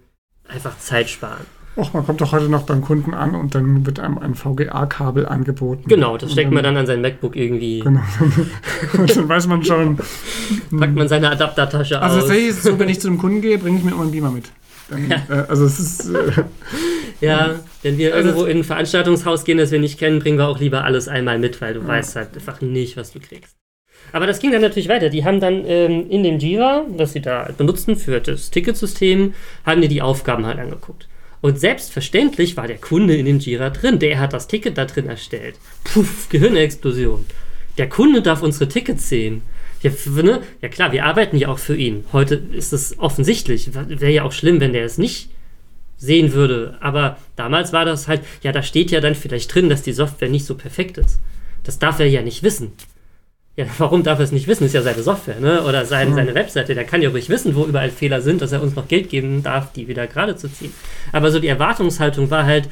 einfach 0.48 0.78
Zeit 0.78 1.08
sparen. 1.08 1.46
Och, 1.76 1.92
man 1.92 2.06
kommt 2.06 2.20
doch 2.20 2.30
heute 2.32 2.48
noch 2.48 2.62
beim 2.62 2.82
Kunden 2.82 3.14
an 3.14 3.34
und 3.34 3.54
dann 3.56 3.84
wird 3.84 3.98
einem 3.98 4.18
ein 4.18 4.34
VGA-Kabel 4.36 5.26
angeboten. 5.26 5.84
Genau, 5.88 6.16
das 6.16 6.30
steckt 6.32 6.52
man 6.52 6.62
dann 6.62 6.76
an 6.76 6.86
sein 6.86 7.00
MacBook 7.00 7.34
irgendwie, 7.34 7.80
Genau. 7.80 8.00
und 8.96 9.16
dann 9.16 9.28
weiß 9.28 9.48
man 9.48 9.64
schon. 9.64 9.96
packt 9.96 10.94
man 10.94 11.08
seine 11.08 11.30
Adaptertasche 11.30 12.00
Also 12.00 12.16
aus. 12.18 12.22
tatsächlich 12.24 12.50
ist 12.50 12.58
es 12.58 12.62
so, 12.64 12.78
wenn 12.78 12.88
ich 12.88 13.00
zu 13.00 13.08
einem 13.08 13.18
Kunden 13.18 13.40
gehe, 13.40 13.58
bringe 13.58 13.78
ich 13.78 13.84
mir 13.84 13.90
immer 13.90 14.02
einen 14.02 14.12
Beamer 14.12 14.30
mit. 14.30 14.44
Dann, 14.88 15.10
äh, 15.10 15.18
also 15.48 15.64
es 15.64 15.80
ist. 15.80 16.08
Äh, 16.10 16.44
Ja, 17.20 17.60
wenn 17.82 17.96
wir 17.96 18.14
Also- 18.14 18.28
irgendwo 18.28 18.44
in 18.46 18.58
ein 18.58 18.64
Veranstaltungshaus 18.64 19.44
gehen, 19.44 19.56
das 19.58 19.70
wir 19.70 19.78
nicht 19.80 19.98
kennen, 19.98 20.18
bringen 20.18 20.36
wir 20.38 20.46
auch 20.48 20.60
lieber 20.60 20.84
alles 20.84 21.08
einmal 21.08 21.38
mit, 21.38 21.60
weil 21.60 21.74
du 21.74 21.86
weißt 21.86 22.16
halt 22.16 22.34
einfach 22.34 22.60
nicht, 22.60 22.96
was 22.96 23.12
du 23.12 23.18
kriegst. 23.20 23.56
Aber 24.12 24.26
das 24.26 24.38
ging 24.40 24.52
dann 24.52 24.60
natürlich 24.60 24.88
weiter. 24.88 25.08
Die 25.08 25.24
haben 25.24 25.40
dann 25.40 25.64
ähm, 25.66 26.08
in 26.10 26.22
dem 26.22 26.38
Jira, 26.38 26.84
das 26.96 27.12
sie 27.14 27.20
da 27.22 27.48
benutzten 27.56 27.96
für 27.96 28.20
das 28.20 28.50
Ticketsystem, 28.50 29.32
haben 29.64 29.80
die 29.80 29.88
die 29.88 30.02
Aufgaben 30.02 30.44
halt 30.46 30.58
angeguckt. 30.58 31.08
Und 31.44 31.60
selbstverständlich 31.60 32.56
war 32.56 32.66
der 32.66 32.78
Kunde 32.78 33.14
in 33.14 33.26
dem 33.26 33.38
Jira 33.38 33.68
drin. 33.68 33.98
Der 33.98 34.18
hat 34.18 34.32
das 34.32 34.48
Ticket 34.48 34.78
da 34.78 34.86
drin 34.86 35.10
erstellt. 35.10 35.56
Puff, 35.84 36.30
Gehirnexplosion. 36.30 37.26
Der 37.76 37.86
Kunde 37.86 38.22
darf 38.22 38.40
unsere 38.40 38.66
Tickets 38.66 39.10
sehen. 39.10 39.42
Ja, 39.82 39.90
ne? 40.22 40.40
ja 40.62 40.70
klar, 40.70 40.92
wir 40.92 41.04
arbeiten 41.04 41.36
ja 41.36 41.48
auch 41.48 41.58
für 41.58 41.76
ihn. 41.76 42.06
Heute 42.14 42.36
ist 42.36 42.72
es 42.72 42.98
offensichtlich. 42.98 43.74
Wäre 43.74 44.10
ja 44.10 44.22
auch 44.22 44.32
schlimm, 44.32 44.58
wenn 44.58 44.72
der 44.72 44.86
es 44.86 44.96
nicht 44.96 45.28
sehen 45.98 46.32
würde. 46.32 46.78
Aber 46.80 47.18
damals 47.36 47.74
war 47.74 47.84
das 47.84 48.08
halt, 48.08 48.22
ja, 48.42 48.50
da 48.50 48.62
steht 48.62 48.90
ja 48.90 49.02
dann 49.02 49.14
vielleicht 49.14 49.54
drin, 49.54 49.68
dass 49.68 49.82
die 49.82 49.92
Software 49.92 50.30
nicht 50.30 50.46
so 50.46 50.54
perfekt 50.54 50.96
ist. 50.96 51.20
Das 51.62 51.78
darf 51.78 52.00
er 52.00 52.08
ja 52.08 52.22
nicht 52.22 52.42
wissen. 52.42 52.72
Ja, 53.56 53.66
warum 53.78 54.02
darf 54.02 54.18
er 54.18 54.24
es 54.24 54.32
nicht 54.32 54.48
wissen? 54.48 54.64
Ist 54.64 54.72
ja 54.74 54.82
seine 54.82 55.02
Software, 55.02 55.38
ne? 55.38 55.62
Oder 55.62 55.84
sein, 55.84 56.12
seine 56.12 56.34
Webseite. 56.34 56.74
Der 56.74 56.82
kann 56.84 57.02
ja 57.02 57.10
ruhig 57.10 57.28
wissen, 57.28 57.54
wo 57.54 57.64
überall 57.66 57.90
Fehler 57.90 58.20
sind, 58.20 58.42
dass 58.42 58.50
er 58.50 58.60
uns 58.60 58.74
noch 58.74 58.88
Geld 58.88 59.08
geben 59.10 59.44
darf, 59.44 59.72
die 59.72 59.86
wieder 59.86 60.08
gerade 60.08 60.34
zu 60.34 60.48
ziehen. 60.50 60.72
Aber 61.12 61.30
so 61.30 61.38
die 61.38 61.46
Erwartungshaltung 61.46 62.30
war 62.30 62.44
halt, 62.46 62.68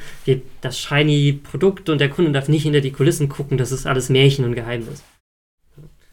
das 0.59 0.77
shiny 0.77 1.39
Produkt 1.41 1.89
und 1.89 2.01
der 2.01 2.09
Kunde 2.09 2.31
darf 2.33 2.49
nicht 2.49 2.63
hinter 2.63 2.81
die 2.81 2.91
Kulissen 2.91 3.29
gucken, 3.29 3.57
das 3.57 3.71
ist 3.71 3.85
alles 3.87 4.09
Märchen 4.09 4.43
und 4.43 4.55
Geheimnis. 4.55 5.03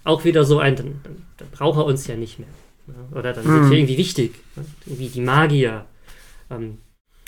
Auch 0.05 0.25
wieder 0.25 0.45
so 0.45 0.61
ein, 0.61 0.77
dann, 0.77 1.01
dann, 1.37 1.49
braucht 1.51 1.79
er 1.79 1.85
uns 1.85 2.07
ja 2.07 2.15
nicht 2.15 2.39
mehr. 2.39 2.49
ne? 2.87 2.95
Oder 3.19 3.33
dann 3.33 3.43
sind 3.45 3.63
Mhm. 3.65 3.71
wir 3.71 3.79
irgendwie 3.79 3.99
wichtig. 3.99 4.35
ne? 4.57 4.65
Irgendwie 4.87 5.09
die 5.09 5.21
Magier. 5.21 5.85
Ähm, 6.49 6.79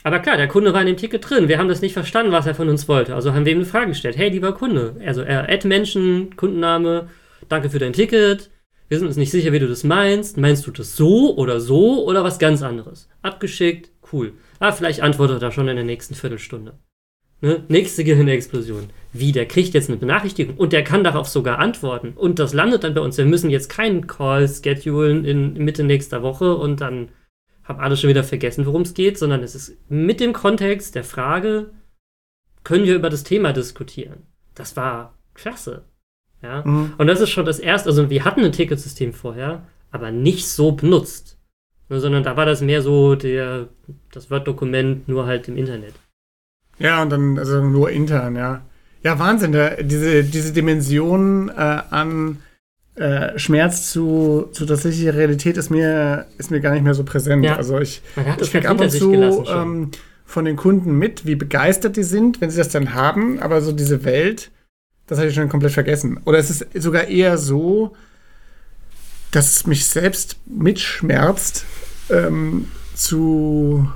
aber 0.05 0.21
klar, 0.21 0.37
der 0.37 0.49
Kunde 0.49 0.73
war 0.73 0.81
in 0.81 0.87
dem 0.87 0.97
Ticket 0.97 1.29
drin. 1.29 1.49
Wir 1.49 1.59
haben 1.59 1.69
das 1.69 1.81
nicht 1.83 1.93
verstanden, 1.93 2.33
was 2.33 2.47
er 2.47 2.55
von 2.55 2.69
uns 2.69 2.89
wollte. 2.89 3.15
Also 3.17 3.35
haben 3.35 3.45
wir 3.45 3.53
ihm 3.53 3.59
eine 3.59 3.67
Frage 3.67 3.89
gestellt. 3.89 4.17
Hey, 4.17 4.31
lieber 4.31 4.53
Kunde. 4.53 4.97
Also, 5.05 5.23
äh, 5.23 5.45
Add 5.49 5.67
Menschen, 5.69 6.35
Kundenname, 6.37 7.09
danke 7.49 7.71
für 7.71 7.79
dein 7.79 7.93
Ticket. 7.93 8.51
Wir 8.89 8.99
sind 8.99 9.07
uns 9.07 9.17
nicht 9.17 9.31
sicher, 9.31 9.53
wie 9.53 9.59
du 9.59 9.69
das 9.69 9.85
meinst. 9.85 10.37
Meinst 10.37 10.67
du 10.67 10.71
das 10.71 10.97
so 10.97 11.35
oder 11.37 11.61
so 11.61 12.05
oder 12.07 12.25
was 12.25 12.39
ganz 12.39 12.63
anderes? 12.63 13.09
Abgeschickt, 13.23 13.91
cool. 14.13 14.35
Ah, 14.59 14.73
vielleicht 14.73 15.01
antwortet 15.01 15.43
er 15.43 15.51
schon 15.51 15.69
in 15.69 15.77
der 15.77 15.85
nächsten 15.85 16.15
Viertelstunde. 16.15 16.79
Ne? 17.41 17.65
Nächste 17.69 18.05
Gehirnexplosion. 18.05 18.91
Wie, 19.13 19.33
der 19.33 19.47
kriegt 19.47 19.75
jetzt 19.75 19.89
eine 19.89 19.99
Benachrichtigung 19.99 20.57
und 20.57 20.73
der 20.73 20.85
kann 20.85 21.03
darauf 21.03 21.27
sogar 21.27 21.59
antworten. 21.59 22.13
Und 22.15 22.39
das 22.39 22.55
landet 22.55 22.85
dann 22.85 22.95
bei 22.95 23.01
uns. 23.01 23.19
Wir 23.19 23.25
müssen 23.25 23.51
jetzt 23.51 23.69
keinen 23.69 24.07
Call 24.07 24.49
schedulen 24.49 25.25
in 25.25 25.55
Mitte 25.55 25.83
nächster 25.83 26.23
Woche 26.23 26.55
und 26.55 26.81
dann 26.81 27.09
haben 27.65 27.81
alle 27.81 27.97
schon 27.97 28.11
wieder 28.11 28.25
vergessen, 28.25 28.67
worum 28.67 28.83
es 28.83 28.95
geht, 28.95 29.19
sondern 29.19 29.43
es 29.43 29.55
ist 29.55 29.77
mit 29.89 30.21
dem 30.21 30.33
Kontext 30.33 30.95
der 30.95 31.05
Frage, 31.05 31.71
können 32.63 32.85
wir 32.85 32.95
über 32.95 33.11
das 33.11 33.25
Thema 33.25 33.53
diskutieren. 33.53 34.27
Das 34.55 34.77
war 34.77 35.19
klasse. 35.35 35.85
Ja. 36.43 36.63
Mhm. 36.65 36.95
Und 36.99 37.07
das 37.07 37.21
ist 37.21 37.31
schon 37.31 37.47
das 37.47 37.59
erste, 37.59 37.89
also 37.89 38.11
wir 38.11 38.25
hatten 38.25 38.45
ein 38.45 38.53
Ticketsystem 38.53 39.13
vorher, 39.13 39.63
aber 39.91 40.11
nicht 40.11 40.49
so 40.49 40.73
benutzt. 40.73 41.39
Sondern 41.89 42.23
da 42.23 42.37
war 42.37 42.47
das 42.47 42.63
mehr 42.63 42.81
so 42.81 43.15
der, 43.17 43.69
das 44.13 44.31
Word-Dokument 44.31 45.09
nur 45.09 45.27
halt 45.27 45.49
im 45.49 45.59
Internet. 45.59 45.95
Ja, 46.79 47.03
und 47.03 47.11
dann 47.11 47.39
also 47.39 47.63
nur 47.63 47.91
intern, 47.91 48.35
ja. 48.35 48.63
Ja, 49.03 49.19
Wahnsinn, 49.19 49.53
der, 49.53 49.83
diese, 49.83 50.25
diese 50.25 50.53
Dimension 50.53 51.51
äh, 51.51 51.53
an 51.91 52.39
äh, 52.95 53.39
Schmerz 53.39 53.91
zu, 53.91 54.49
zu 54.53 54.65
tatsächlicher 54.65 55.15
Realität 55.15 55.57
ist 55.57 55.71
mir, 55.71 56.27
ist 56.39 56.51
mir 56.51 56.61
gar 56.61 56.73
nicht 56.73 56.85
mehr 56.85 56.95
so 56.95 57.05
präsent. 57.05 57.45
Ja. 57.45 57.57
Also 57.57 57.79
ich, 57.79 58.03
ich 58.41 58.51
kriege 58.51 58.69
ab 58.69 58.81
und 58.81 58.91
zu 58.91 59.45
ähm, 59.49 59.91
von 60.25 60.45
den 60.45 60.57
Kunden 60.57 60.97
mit, 60.99 61.27
wie 61.27 61.35
begeistert 61.35 61.97
die 61.97 62.05
sind, 62.05 62.41
wenn 62.41 62.51
sie 62.51 62.59
das 62.59 62.69
dann 62.69 62.95
haben, 62.95 63.41
aber 63.41 63.61
so 63.61 63.73
diese 63.73 64.05
Welt, 64.05 64.51
das 65.07 65.19
habe 65.19 65.29
ich 65.29 65.35
schon 65.35 65.49
komplett 65.49 65.73
vergessen. 65.73 66.21
Oder 66.25 66.39
es 66.39 66.51
ist 66.51 66.67
sogar 66.83 67.09
eher 67.09 67.37
so, 67.39 67.95
dass 69.31 69.57
es 69.57 69.67
mich 69.67 69.87
selbst 69.87 70.37
mitschmerzt, 70.47 71.65
ähm, 72.11 72.69
zu 72.95 73.89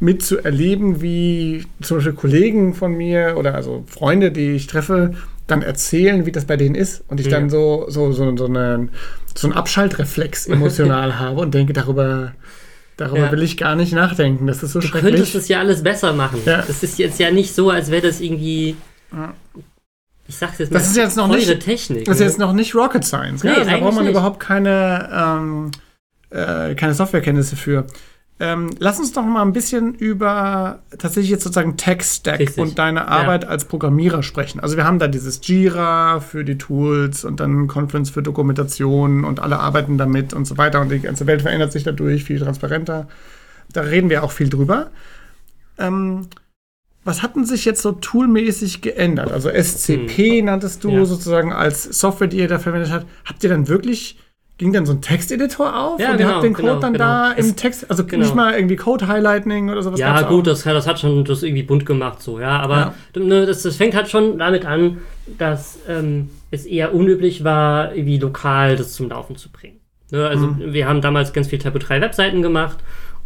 mitzuerleben, 0.00 1.00
wie 1.00 1.64
zum 1.80 1.98
Beispiel 1.98 2.12
Kollegen 2.14 2.74
von 2.74 2.92
mir 2.92 3.36
oder 3.38 3.54
also 3.54 3.84
Freunde, 3.86 4.32
die 4.32 4.50
ich 4.52 4.66
treffe, 4.66 5.14
dann 5.46 5.62
erzählen, 5.62 6.26
wie 6.26 6.32
das 6.32 6.44
bei 6.44 6.56
denen 6.56 6.74
ist 6.74 7.04
und 7.08 7.20
ich 7.20 7.26
Ja. 7.26 7.32
dann 7.38 7.50
so, 7.50 7.86
so, 7.88 8.10
so, 8.12 8.36
so, 8.36 8.46
eine, 8.46 8.88
so 9.36 9.46
einen 9.46 9.54
Abschaltreflex 9.56 10.46
emotional 10.48 11.18
habe 11.20 11.40
und 11.40 11.54
denke, 11.54 11.72
darüber, 11.72 12.32
darüber 12.96 13.26
Ja. 13.26 13.32
will 13.32 13.42
ich 13.42 13.56
gar 13.56 13.76
nicht 13.76 13.92
nachdenken. 13.92 14.46
Das 14.48 14.62
ist 14.62 14.72
so 14.72 14.80
Du 14.80 14.86
schrecklich. 14.88 15.12
könntest 15.14 15.34
es 15.36 15.48
ja 15.48 15.60
alles 15.60 15.82
besser 15.82 16.12
machen. 16.12 16.40
Ja. 16.46 16.62
Das 16.62 16.82
ist 16.82 16.98
jetzt 16.98 17.18
ja 17.20 17.30
nicht 17.30 17.54
so, 17.54 17.70
als 17.70 17.90
wäre 17.90 18.02
das 18.08 18.20
irgendwie. 18.20 18.76
Ja. 20.24 20.28
Ich 20.28 20.36
sag's 20.36 20.58
jetzt 20.58 20.74
Das 20.74 20.86
ist 20.86 20.96
jetzt 20.96 21.16
noch 21.16 21.28
nicht- 21.28 21.60
Technik. 21.60 22.04
Das 22.04 22.16
ist 22.16 22.20
ne? 22.20 22.26
jetzt 22.26 22.38
noch 22.38 22.52
nicht 22.52 22.74
Rocket 22.74 23.04
Science. 23.04 23.42
Nee, 23.42 23.50
gell? 23.50 23.58
also 23.60 23.70
da 23.70 23.76
braucht 23.78 23.94
man 23.94 24.04
nicht. 24.04 24.12
überhaupt 24.12 24.40
keine, 24.40 25.08
ähm, 25.12 25.70
äh, 26.30 26.74
keine 26.74 26.94
Softwarekenntnisse 26.94 27.56
für. 27.56 27.86
Ähm, 28.40 28.70
lass 28.78 28.98
uns 28.98 29.12
doch 29.12 29.22
mal 29.22 29.42
ein 29.42 29.52
bisschen 29.52 29.94
über 29.94 30.80
tatsächlich 30.98 31.30
jetzt 31.30 31.44
sozusagen 31.44 31.76
Tech-Stack 31.76 32.54
und 32.56 32.76
deine 32.76 33.06
Arbeit 33.06 33.44
als 33.44 33.66
Programmierer 33.66 34.24
sprechen. 34.24 34.58
Also 34.58 34.76
wir 34.76 34.84
haben 34.84 34.98
da 34.98 35.06
dieses 35.06 35.40
Jira 35.46 36.18
für 36.18 36.42
die 36.42 36.58
Tools 36.58 37.24
und 37.24 37.38
dann 37.38 37.68
Confluence 37.68 38.10
für 38.10 38.22
Dokumentation 38.22 39.24
und 39.24 39.38
alle 39.38 39.60
arbeiten 39.60 39.96
damit 39.96 40.32
und 40.34 40.46
so 40.46 40.58
weiter 40.58 40.80
und 40.80 40.90
die 40.90 40.98
ganze 41.00 41.26
Welt 41.28 41.42
verändert 41.42 41.70
sich 41.70 41.84
dadurch 41.84 42.24
viel 42.24 42.40
transparenter. 42.40 43.06
Da 43.72 43.82
reden 43.82 44.10
wir 44.10 44.24
auch 44.24 44.32
viel 44.32 44.48
drüber. 44.48 44.90
Ähm, 45.78 46.26
was 47.04 47.22
hat 47.22 47.34
denn 47.34 47.44
sich 47.44 47.64
jetzt 47.64 47.82
so 47.82 47.92
toolmäßig 47.92 48.80
geändert? 48.80 49.32
Also 49.32 49.48
SCP 49.50 50.42
nanntest 50.42 50.84
du 50.84 50.90
Hm. 50.90 50.98
Ja. 50.98 51.04
sozusagen 51.04 51.52
als 51.52 51.82
Software, 51.84 52.28
die 52.28 52.38
ihr 52.38 52.48
da 52.48 52.58
verwendet 52.58 52.92
habt. 52.92 53.06
Habt 53.24 53.42
ihr 53.42 53.50
dann 53.50 53.66
wirklich, 53.68 54.18
ging 54.58 54.72
dann 54.72 54.86
so 54.86 54.92
ein 54.92 55.00
Texteditor 55.00 55.76
auf 55.76 55.98
Ja, 56.00 56.12
und 56.12 56.12
ihr 56.12 56.18
genau, 56.18 56.30
habt 56.34 56.44
den 56.44 56.54
Code 56.54 56.68
genau, 56.68 56.80
dann 56.80 56.92
genau. 56.92 57.04
da 57.04 57.32
im 57.32 57.56
Text, 57.56 57.90
also 57.90 58.04
genau. 58.04 58.22
nicht 58.22 58.34
mal 58.34 58.54
irgendwie 58.54 58.76
Code-Highlighting 58.76 59.70
oder 59.70 59.82
sowas? 59.82 59.98
Ja, 59.98 60.22
gut, 60.22 60.46
das, 60.46 60.62
das 60.62 60.86
hat 60.86 61.00
schon 61.00 61.24
das 61.24 61.42
irgendwie 61.42 61.64
bunt 61.64 61.86
gemacht, 61.86 62.22
so, 62.22 62.38
ja. 62.38 62.60
Aber 62.60 62.94
ne, 63.16 63.46
das, 63.46 63.62
das 63.62 63.76
fängt 63.76 63.94
halt 63.94 64.08
schon 64.08 64.38
damit 64.38 64.64
an, 64.64 64.98
dass 65.38 65.78
ähm, 65.88 66.30
es 66.52 66.66
eher 66.66 66.94
unüblich 66.94 67.42
war, 67.42 67.94
irgendwie 67.94 68.18
lokal 68.18 68.76
das 68.76 68.92
zum 68.92 69.08
Laufen 69.08 69.36
zu 69.36 69.50
bringen. 69.50 69.81
Ne, 70.12 70.28
also, 70.28 70.46
Mhm. 70.46 70.72
wir 70.72 70.86
haben 70.86 71.00
damals 71.00 71.32
ganz 71.32 71.48
viel 71.48 71.58
Typo 71.58 71.78
3 71.78 72.00
Webseiten 72.00 72.40
gemacht 72.42 72.76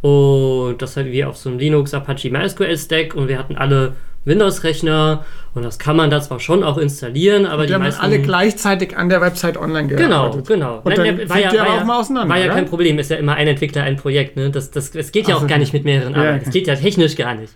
und 0.03 0.77
das 0.81 0.97
halt 0.97 1.09
wie 1.13 1.25
auf 1.25 1.37
so 1.37 1.51
einem 1.51 1.59
Linux 1.59 1.93
Apache 1.95 2.31
MySQL 2.31 2.79
Stack 2.79 3.15
und 3.15 3.29
wir 3.29 3.39
hatten 3.39 3.57
alle 3.57 3.93
Windows-Rechner 4.25 5.25
und 5.55 5.65
das 5.65 5.79
kann 5.79 5.97
man 5.97 6.11
da 6.11 6.21
zwar 6.21 6.41
schon 6.41 6.63
auch 6.65 6.79
installieren, 6.79 7.47
aber 7.47 7.63
die 7.63 7.69
die 7.69 7.75
haben 7.75 7.83
meisten 7.83 8.03
alle 8.03 8.19
gleichzeitig 8.21 8.97
an 8.97 9.09
der 9.09 9.21
Website 9.21 9.57
online 9.57 9.89
Genau, 9.89 9.99
gearbeitet. 10.31 10.47
genau. 10.49 10.81
Und 10.85 10.99
dann 10.99 11.17
der- 11.17 11.29
fliegt 11.29 11.53
ihr 11.53 11.63
aber 11.63 11.75
auch 11.81 11.85
mal 11.85 12.01
auseinander, 12.01 12.29
War 12.35 12.39
ja 12.39 12.47
oder? 12.47 12.55
kein 12.55 12.67
Problem, 12.67 12.99
ist 12.99 13.11
ja 13.11 13.17
immer 13.17 13.35
ein 13.35 13.47
Entwickler, 13.47 13.83
ein 13.85 13.97
Projekt. 13.97 14.37
Ne? 14.37 14.51
Das, 14.51 14.71
das, 14.71 14.95
es 14.95 15.13
geht 15.13 15.29
ja 15.29 15.37
Ach 15.37 15.43
auch 15.43 15.47
gar 15.47 15.59
nicht 15.59 15.73
mit 15.73 15.85
mehreren 15.85 16.13
Ja, 16.15 16.21
Arbeiten. 16.21 16.45
Es 16.49 16.53
geht 16.53 16.67
ja 16.67 16.75
technisch 16.75 17.17
gar 17.17 17.35
nicht. 17.35 17.53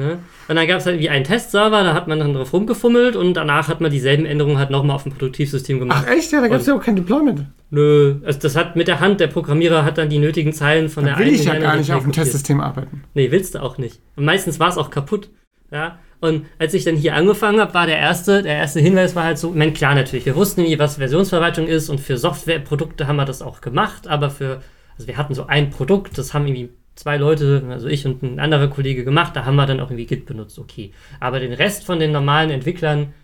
Ne? 0.00 0.18
Und 0.48 0.56
dann 0.56 0.66
gab 0.66 0.78
es 0.78 0.86
halt 0.86 0.98
wie 0.98 1.10
einen 1.10 1.24
Testserver, 1.24 1.84
da 1.84 1.92
hat 1.92 2.08
man 2.08 2.18
dann 2.18 2.32
drauf 2.32 2.54
rumgefummelt 2.54 3.16
und 3.16 3.34
danach 3.34 3.68
hat 3.68 3.82
man 3.82 3.90
dieselben 3.90 4.24
Änderungen 4.24 4.56
halt 4.56 4.70
nochmal 4.70 4.96
auf 4.96 5.02
dem 5.02 5.12
Produktivsystem 5.12 5.78
gemacht. 5.78 6.06
Ach 6.08 6.10
echt? 6.10 6.32
Ja, 6.32 6.40
da 6.40 6.48
gab 6.48 6.62
es 6.62 6.66
ja 6.66 6.74
auch 6.74 6.82
kein 6.82 6.96
Deployment. 6.96 7.44
Nö, 7.68 8.16
also 8.24 8.38
das 8.38 8.56
hat 8.56 8.76
mit 8.76 8.88
der 8.88 9.00
Hand, 9.00 9.20
der 9.20 9.26
Programmierer 9.26 9.84
hat 9.84 9.98
dann 9.98 10.08
die 10.08 10.18
nötigen 10.18 10.54
Zeilen 10.54 10.88
von 10.88 11.04
Da 11.04 11.16
der 11.16 11.26
will 11.26 11.34
ich 11.34 11.44
ja 11.44 11.58
gar 11.58 11.76
nicht 11.76 11.92
auf 11.92 12.02
dem. 12.02 12.12
Testsystem 12.12 12.62
arbeiten. 12.62 13.04
Nee, 13.12 13.30
willst 13.30 13.54
du 13.54 13.62
auch 13.62 13.76
nicht. 13.76 14.00
Und 14.16 14.24
meistens 14.24 14.58
war 14.58 14.70
es 14.70 14.78
auch 14.78 14.88
kaputt. 14.88 15.28
Ja. 15.70 15.98
Und 16.20 16.46
als 16.58 16.72
ich 16.72 16.84
dann 16.84 16.96
hier 16.96 17.14
angefangen 17.14 17.60
habe, 17.60 17.74
war 17.74 17.86
der 17.86 17.98
erste, 17.98 18.42
der 18.42 18.56
erste 18.56 18.80
Hinweis 18.80 19.14
war 19.14 19.24
halt 19.24 19.38
so, 19.38 19.50
meine, 19.50 19.72
klar 19.72 19.94
natürlich, 19.94 20.24
wir 20.24 20.34
wussten 20.34 20.62
irgendwie, 20.62 20.78
was 20.78 20.96
Versionsverwaltung 20.96 21.66
ist 21.66 21.90
und 21.90 22.00
für 22.00 22.16
Softwareprodukte 22.16 23.06
haben 23.06 23.16
wir 23.16 23.26
das 23.26 23.42
auch 23.42 23.60
gemacht, 23.60 24.08
aber 24.08 24.30
für, 24.30 24.62
also 24.96 25.06
wir 25.06 25.18
hatten 25.18 25.34
so 25.34 25.46
ein 25.46 25.68
Produkt, 25.70 26.16
das 26.16 26.32
haben 26.32 26.46
irgendwie 26.46 26.70
zwei 27.00 27.16
Leute, 27.16 27.64
also 27.70 27.88
ich 27.88 28.04
und 28.06 28.22
ein 28.22 28.38
anderer 28.38 28.68
Kollege 28.68 29.04
gemacht, 29.04 29.34
da 29.34 29.46
haben 29.46 29.56
wir 29.56 29.66
dann 29.66 29.80
auch 29.80 29.88
irgendwie 29.90 30.06
Git 30.06 30.26
benutzt, 30.26 30.58
okay. 30.58 30.92
Aber 31.18 31.40
den 31.40 31.52
Rest 31.54 31.84
von 31.84 31.98
den 31.98 32.12
normalen 32.12 32.50
Entwicklern, 32.50 33.14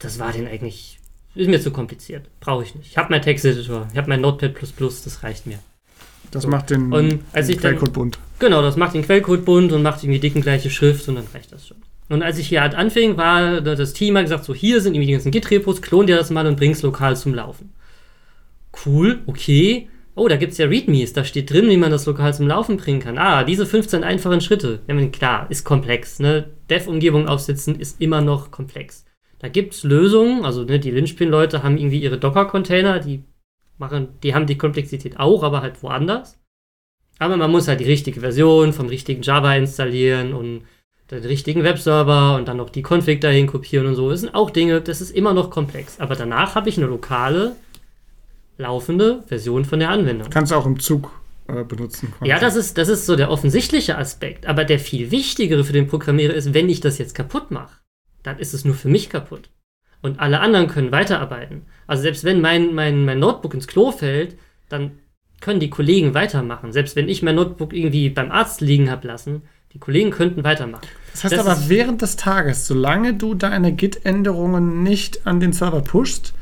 das 0.00 0.18
war 0.18 0.32
den 0.32 0.48
eigentlich, 0.48 0.98
ist 1.36 1.48
mir 1.48 1.60
zu 1.60 1.70
kompliziert. 1.70 2.26
Brauche 2.40 2.64
ich 2.64 2.74
nicht. 2.74 2.90
Ich 2.90 2.98
habe 2.98 3.10
meinen 3.10 3.22
Texteditor, 3.22 3.86
ich 3.92 3.96
habe 3.96 4.08
mein 4.08 4.20
Notepad++, 4.20 4.52
das 4.78 5.22
reicht 5.22 5.46
mir. 5.46 5.58
Das 6.32 6.46
macht 6.46 6.70
den, 6.70 6.92
Und 6.92 7.20
als 7.32 7.46
den 7.46 7.56
ich 7.56 7.62
dann- 7.62 7.72
Quellcode 7.72 7.92
bunt. 7.92 8.18
Genau, 8.40 8.60
das 8.62 8.76
macht 8.76 8.94
den 8.94 9.02
Quellcode 9.02 9.44
bunt 9.44 9.72
und 9.72 9.82
macht 9.82 10.02
irgendwie 10.02 10.20
dicken 10.20 10.42
gleiche 10.42 10.70
Schrift 10.70 11.08
und 11.08 11.14
dann 11.14 11.26
reicht 11.32 11.52
das 11.52 11.68
schon. 11.68 11.76
Und 12.08 12.22
als 12.22 12.38
ich 12.38 12.48
hier 12.48 12.60
halt 12.60 12.74
anfing, 12.74 13.16
war 13.16 13.60
das 13.60 13.92
Team 13.92 14.16
hat 14.16 14.24
gesagt, 14.24 14.44
so 14.44 14.52
hier 14.52 14.80
sind 14.80 14.94
irgendwie 14.94 15.06
die 15.06 15.12
ganzen 15.12 15.30
Git-Repos, 15.30 15.80
klon 15.80 16.08
dir 16.08 16.16
das 16.16 16.30
mal 16.30 16.44
und 16.46 16.56
bring's 16.56 16.82
lokal 16.82 17.16
zum 17.16 17.34
Laufen. 17.34 17.72
Cool, 18.84 19.20
okay. 19.26 19.88
Oh, 20.20 20.28
da 20.28 20.36
gibt 20.36 20.52
es 20.52 20.58
ja 20.58 20.66
Readmes, 20.66 21.14
da 21.14 21.24
steht 21.24 21.50
drin, 21.50 21.70
wie 21.70 21.78
man 21.78 21.90
das 21.90 22.04
lokal 22.04 22.34
zum 22.34 22.46
Laufen 22.46 22.76
bringen 22.76 23.00
kann. 23.00 23.16
Ah, 23.16 23.42
diese 23.42 23.64
15 23.64 24.04
einfachen 24.04 24.42
Schritte. 24.42 24.80
Ja, 24.86 25.06
klar, 25.06 25.46
ist 25.50 25.64
komplex. 25.64 26.18
Ne? 26.18 26.50
Dev-Umgebung 26.68 27.26
aufsetzen 27.26 27.80
ist 27.80 28.00
immer 28.02 28.20
noch 28.20 28.50
komplex. 28.50 29.06
Da 29.38 29.48
gibt 29.48 29.72
es 29.72 29.82
Lösungen, 29.82 30.44
also 30.44 30.64
ne, 30.64 30.78
die 30.78 30.90
Linchpin-Leute 30.90 31.62
haben 31.62 31.78
irgendwie 31.78 32.02
ihre 32.02 32.18
Docker-Container, 32.18 32.98
die 32.98 33.24
machen, 33.78 34.08
die 34.22 34.34
haben 34.34 34.46
die 34.46 34.58
Komplexität 34.58 35.18
auch, 35.18 35.42
aber 35.42 35.62
halt 35.62 35.82
woanders. 35.82 36.38
Aber 37.18 37.38
man 37.38 37.50
muss 37.50 37.66
halt 37.66 37.80
die 37.80 37.84
richtige 37.84 38.20
Version 38.20 38.74
vom 38.74 38.88
richtigen 38.88 39.22
Java 39.22 39.54
installieren 39.54 40.34
und 40.34 40.64
den 41.10 41.24
richtigen 41.24 41.64
Webserver 41.64 42.36
und 42.36 42.46
dann 42.46 42.58
noch 42.58 42.68
die 42.68 42.82
Config 42.82 43.22
dahin 43.22 43.46
kopieren 43.46 43.86
und 43.86 43.94
so. 43.94 44.10
Das 44.10 44.20
sind 44.20 44.34
auch 44.34 44.50
Dinge, 44.50 44.82
das 44.82 45.00
ist 45.00 45.10
immer 45.10 45.32
noch 45.32 45.50
komplex. 45.50 45.98
Aber 45.98 46.14
danach 46.14 46.54
habe 46.54 46.68
ich 46.68 46.76
eine 46.76 46.86
lokale, 46.86 47.56
laufende 48.60 49.24
Version 49.26 49.64
von 49.64 49.80
der 49.80 49.90
Anwendung. 49.90 50.30
Kannst 50.30 50.52
du 50.52 50.56
auch 50.56 50.66
im 50.66 50.78
Zug 50.78 51.10
äh, 51.48 51.64
benutzen. 51.64 52.12
Quasi. 52.18 52.30
Ja, 52.30 52.38
das 52.38 52.56
ist, 52.56 52.78
das 52.78 52.88
ist 52.88 53.06
so 53.06 53.16
der 53.16 53.30
offensichtliche 53.30 53.98
Aspekt. 53.98 54.46
Aber 54.46 54.64
der 54.64 54.78
viel 54.78 55.10
wichtigere 55.10 55.64
für 55.64 55.72
den 55.72 55.86
Programmierer 55.86 56.34
ist, 56.34 56.54
wenn 56.54 56.68
ich 56.68 56.80
das 56.80 56.98
jetzt 56.98 57.14
kaputt 57.14 57.50
mache, 57.50 57.78
dann 58.22 58.38
ist 58.38 58.54
es 58.54 58.64
nur 58.64 58.74
für 58.74 58.88
mich 58.88 59.10
kaputt. 59.10 59.50
Und 60.02 60.20
alle 60.20 60.40
anderen 60.40 60.68
können 60.68 60.92
weiterarbeiten. 60.92 61.62
Also 61.86 62.02
selbst 62.02 62.24
wenn 62.24 62.40
mein, 62.40 62.74
mein, 62.74 63.04
mein 63.04 63.18
Notebook 63.18 63.54
ins 63.54 63.66
Klo 63.66 63.90
fällt, 63.92 64.36
dann 64.68 64.92
können 65.40 65.60
die 65.60 65.70
Kollegen 65.70 66.14
weitermachen. 66.14 66.72
Selbst 66.72 66.96
wenn 66.96 67.08
ich 67.08 67.22
mein 67.22 67.34
Notebook 67.34 67.72
irgendwie 67.72 68.10
beim 68.10 68.30
Arzt 68.30 68.60
liegen 68.60 68.90
habe 68.90 69.08
lassen, 69.08 69.42
die 69.72 69.78
Kollegen 69.78 70.10
könnten 70.10 70.44
weitermachen. 70.44 70.86
Das 71.12 71.24
heißt 71.24 71.34
das 71.34 71.46
aber, 71.46 71.68
während 71.68 72.02
des 72.02 72.16
Tages, 72.16 72.66
solange 72.66 73.14
du 73.14 73.34
deine 73.34 73.72
Git-Änderungen 73.72 74.82
nicht 74.82 75.26
an 75.26 75.40
den 75.40 75.52
Server 75.52 75.80
pushst, 75.80 76.34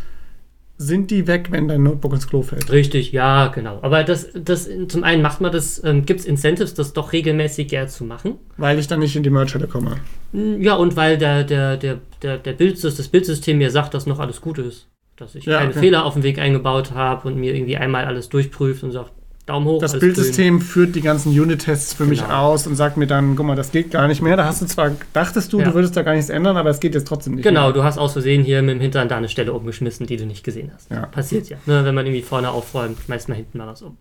sind 0.80 1.10
die 1.10 1.26
weg, 1.26 1.48
wenn 1.50 1.66
dein 1.66 1.82
Notebook 1.82 2.12
ins 2.12 2.28
Klo 2.28 2.42
fällt. 2.42 2.70
Richtig, 2.70 3.10
ja, 3.10 3.48
genau. 3.48 3.80
Aber 3.82 4.04
das, 4.04 4.28
das 4.32 4.70
zum 4.86 5.02
einen 5.02 5.22
macht 5.22 5.40
man 5.40 5.50
das, 5.50 5.82
ähm, 5.82 6.06
gibt 6.06 6.20
es 6.20 6.26
Incentives, 6.26 6.72
das 6.72 6.92
doch 6.92 7.12
regelmäßig 7.12 7.72
eher 7.72 7.88
zu 7.88 8.04
machen. 8.04 8.36
Weil 8.56 8.78
ich 8.78 8.86
dann 8.86 9.00
nicht 9.00 9.16
in 9.16 9.24
die 9.24 9.30
Merge 9.30 9.58
komme. 9.66 9.96
Hm, 10.32 10.62
ja, 10.62 10.76
und 10.76 10.94
weil 10.94 11.18
der, 11.18 11.42
der, 11.42 11.76
der, 11.76 11.98
der, 12.22 12.38
der 12.38 12.52
Bildsystem, 12.52 12.96
das 12.96 13.08
Bildsystem 13.08 13.58
mir 13.58 13.72
sagt, 13.72 13.92
dass 13.92 14.06
noch 14.06 14.20
alles 14.20 14.40
gut 14.40 14.58
ist. 14.58 14.88
Dass 15.16 15.34
ich 15.34 15.46
ja, 15.46 15.58
keine 15.58 15.70
okay. 15.70 15.80
Fehler 15.80 16.04
auf 16.04 16.14
dem 16.14 16.22
Weg 16.22 16.38
eingebaut 16.38 16.92
habe 16.92 17.26
und 17.26 17.36
mir 17.36 17.54
irgendwie 17.54 17.76
einmal 17.76 18.04
alles 18.04 18.28
durchprüft 18.28 18.84
und 18.84 18.92
sagt, 18.92 19.12
Daumen 19.48 19.66
hoch. 19.66 19.80
Das 19.80 19.98
Bildsystem 19.98 20.60
führt 20.60 20.94
die 20.94 21.00
ganzen 21.00 21.30
Unit-Tests 21.30 21.94
für 21.94 22.04
genau. 22.04 22.10
mich 22.10 22.24
aus 22.24 22.66
und 22.66 22.76
sagt 22.76 22.96
mir 22.96 23.06
dann, 23.06 23.36
guck 23.36 23.46
mal, 23.46 23.56
das 23.56 23.72
geht 23.72 23.90
gar 23.90 24.06
nicht 24.08 24.20
mehr. 24.20 24.36
Da 24.36 24.44
hast 24.44 24.60
du 24.60 24.66
zwar, 24.66 24.92
dachtest 25.12 25.52
du, 25.52 25.60
ja. 25.60 25.66
du 25.66 25.74
würdest 25.74 25.96
da 25.96 26.02
gar 26.02 26.14
nichts 26.14 26.30
ändern, 26.30 26.56
aber 26.56 26.70
es 26.70 26.80
geht 26.80 26.94
jetzt 26.94 27.06
trotzdem 27.06 27.34
nicht 27.34 27.44
Genau, 27.44 27.64
mehr. 27.64 27.72
du 27.72 27.82
hast 27.84 27.98
aus 27.98 28.12
Versehen 28.12 28.44
hier 28.44 28.60
mit 28.62 28.74
dem 28.74 28.80
Hintern 28.80 29.08
da 29.08 29.16
eine 29.16 29.28
Stelle 29.28 29.52
umgeschmissen, 29.52 30.06
die 30.06 30.16
du 30.16 30.26
nicht 30.26 30.44
gesehen 30.44 30.70
hast. 30.74 30.90
Ja. 30.90 31.06
Passiert 31.06 31.48
ja. 31.48 31.56
Ne, 31.66 31.84
wenn 31.84 31.94
man 31.94 32.06
irgendwie 32.06 32.22
vorne 32.22 32.50
aufräumt, 32.50 32.98
schmeißt 33.04 33.28
man 33.28 33.36
hinten 33.36 33.58
mal 33.58 33.66
was 33.66 33.82
um. 33.82 33.96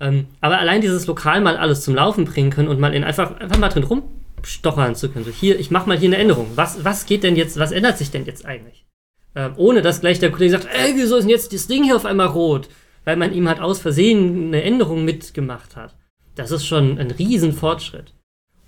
Ähm, 0.00 0.26
aber 0.40 0.58
allein 0.58 0.80
dieses 0.80 1.06
Lokal 1.06 1.40
mal 1.40 1.56
alles 1.56 1.82
zum 1.82 1.94
Laufen 1.94 2.24
bringen 2.24 2.50
können 2.50 2.68
und 2.68 2.78
mal 2.80 2.94
in 2.94 3.04
einfach, 3.04 3.38
einfach 3.38 3.58
mal 3.58 3.68
drin 3.68 3.84
rumstochern 3.84 4.94
zu 4.94 5.08
können. 5.08 5.24
So 5.24 5.30
hier, 5.30 5.58
ich 5.58 5.70
mach 5.70 5.86
mal 5.86 5.96
hier 5.96 6.08
eine 6.08 6.18
Änderung. 6.18 6.48
Was, 6.54 6.84
was 6.84 7.06
geht 7.06 7.22
denn 7.22 7.36
jetzt, 7.36 7.58
was 7.58 7.72
ändert 7.72 7.98
sich 7.98 8.10
denn 8.10 8.26
jetzt 8.26 8.44
eigentlich? 8.44 8.86
Ähm, 9.34 9.52
ohne 9.56 9.82
dass 9.82 10.00
gleich 10.00 10.18
der 10.18 10.30
Kollege 10.30 10.52
sagt, 10.52 10.68
ey, 10.72 10.94
wieso 10.96 11.16
ist 11.16 11.24
denn 11.24 11.30
jetzt 11.30 11.52
das 11.52 11.66
Ding 11.66 11.84
hier 11.84 11.96
auf 11.96 12.06
einmal 12.06 12.28
rot? 12.28 12.68
Weil 13.06 13.16
man 13.16 13.32
ihm 13.32 13.48
halt 13.48 13.60
aus 13.60 13.78
Versehen 13.80 14.48
eine 14.48 14.62
Änderung 14.62 15.04
mitgemacht 15.04 15.76
hat. 15.76 15.94
Das 16.34 16.50
ist 16.50 16.66
schon 16.66 16.98
ein 16.98 17.12
Riesenfortschritt. 17.12 18.12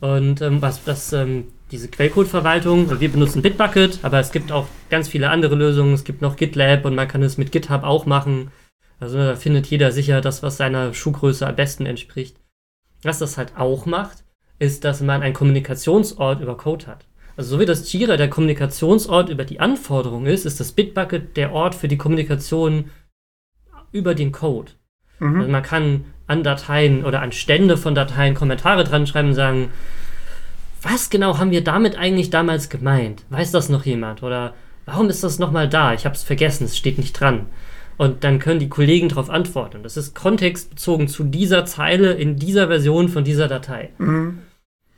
Und 0.01 0.41
ähm, 0.41 0.63
was 0.63 0.85
das, 0.85 1.13
ähm, 1.13 1.49
diese 1.73 1.89
Quellcode-Verwaltung, 1.89 3.01
wir 3.01 3.13
benutzen 3.13 3.43
Bitbucket, 3.43 3.99
aber 4.03 4.21
es 4.21 4.31
gibt 4.31 4.53
auch 4.53 4.69
ganz 4.91 5.09
viele 5.09 5.29
andere 5.29 5.57
Lösungen. 5.57 5.93
Es 5.93 6.05
gibt 6.05 6.23
noch 6.23 6.37
GitLab 6.37 6.85
und 6.85 6.95
man 6.95 7.09
kann 7.09 7.23
es 7.23 7.37
mit 7.37 7.51
GitHub 7.51 7.83
auch 7.83 8.07
machen. 8.07 8.53
Also 9.01 9.19
da 9.19 9.35
findet 9.35 9.67
jeder 9.67 9.91
sicher 9.91 10.21
das, 10.21 10.43
was 10.43 10.57
seiner 10.57 10.95
Schuhgröße 10.95 11.47
am 11.47 11.57
besten 11.57 11.85
entspricht. 11.85 12.37
Was 13.03 13.19
das 13.19 13.39
halt 13.39 13.57
auch 13.57 13.87
macht, 13.87 14.25
ist, 14.61 14.85
dass 14.85 15.01
man 15.01 15.23
einen 15.23 15.35
Kommunikationsort 15.35 16.41
über 16.41 16.57
Code 16.57 16.87
hat. 16.87 17.07
Also 17.37 17.51
so 17.51 17.61
wie 17.61 17.67
das 17.67 17.93
Jira 17.93 18.17
der 18.17 18.31
Kommunikationsort 18.31 19.31
über 19.31 19.45
die 19.45 19.61
Anforderungen 19.61 20.27
ist, 20.27 20.47
ist 20.47 20.61
das 20.61 20.73
Bitbucket 20.73 21.37
der 21.37 21.53
Ort 21.53 21.75
für 21.75 21.89
die 21.89 21.99
Kommunikation 21.99 22.91
über 23.93 24.15
den 24.15 24.33
Code. 24.33 24.73
Mhm. 25.19 25.37
Also 25.37 25.51
man 25.51 25.63
kann 25.63 26.05
an 26.27 26.43
Dateien 26.43 27.05
oder 27.05 27.23
an 27.23 27.33
Stände 27.33 27.77
von 27.77 27.95
Dateien 27.95 28.35
Kommentare 28.35 28.85
dran 28.85 29.07
schreiben 29.07 29.29
und 29.29 29.35
sagen, 29.35 29.71
was 30.83 31.11
genau 31.11 31.39
haben 31.39 31.51
wir 31.51 31.65
damit 31.65 31.97
eigentlich 31.97 32.31
damals 32.31 32.69
gemeint? 32.69 33.25
Weiß 33.31 33.51
das 33.51 33.69
noch 33.69 33.85
jemand? 33.85 34.23
Oder 34.23 34.55
warum 34.87 35.09
ist 35.09 35.25
das 35.25 35.39
nochmal 35.39 35.69
da? 35.69 35.95
Ich 35.95 36.05
habe 36.05 36.15
es 36.15 36.23
vergessen, 36.23 36.65
es 36.65 36.77
steht 36.77 36.99
nicht 36.99 37.19
dran. 37.19 37.47
Und 37.97 38.23
dann 38.23 38.39
können 38.39 38.61
die 38.61 38.69
Kollegen 38.69 39.09
darauf 39.09 39.29
antworten. 39.29 39.83
Das 39.83 39.97
ist 39.97 40.15
kontextbezogen 40.15 41.09
zu 41.09 41.25
dieser 41.25 41.67
Zeile 41.67 42.13
in 42.13 42.37
dieser 42.37 42.69
Version 42.69 43.09
von 43.09 43.25
dieser 43.25 43.49
Datei. 43.49 43.91
Mhm. 43.99 44.39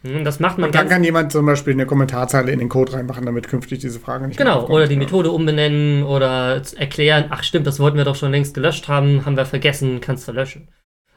Hm, 0.02 0.24
das 0.24 0.40
macht 0.40 0.58
man 0.58 0.68
Und 0.68 0.74
dann 0.74 0.88
kann 0.88 1.04
jemand 1.04 1.30
zum 1.30 1.44
Beispiel 1.44 1.74
eine 1.74 1.86
Kommentarzeile 1.86 2.50
in 2.50 2.58
den 2.58 2.68
Code 2.68 2.94
reinmachen, 2.94 3.26
damit 3.26 3.48
künftig 3.48 3.80
diese 3.80 4.00
Frage 4.00 4.26
nicht 4.26 4.38
Genau, 4.38 4.66
oder 4.68 4.86
die 4.86 4.96
Methode 4.96 5.30
umbenennen 5.30 6.04
oder 6.04 6.62
erklären, 6.76 7.26
ach 7.30 7.42
stimmt, 7.42 7.66
das 7.66 7.78
wollten 7.80 7.98
wir 7.98 8.04
doch 8.04 8.16
schon 8.16 8.30
längst 8.30 8.54
gelöscht 8.54 8.88
haben, 8.88 9.26
haben 9.26 9.36
wir 9.36 9.44
vergessen, 9.44 10.00
kannst 10.00 10.26
du 10.26 10.32
löschen. 10.32 10.68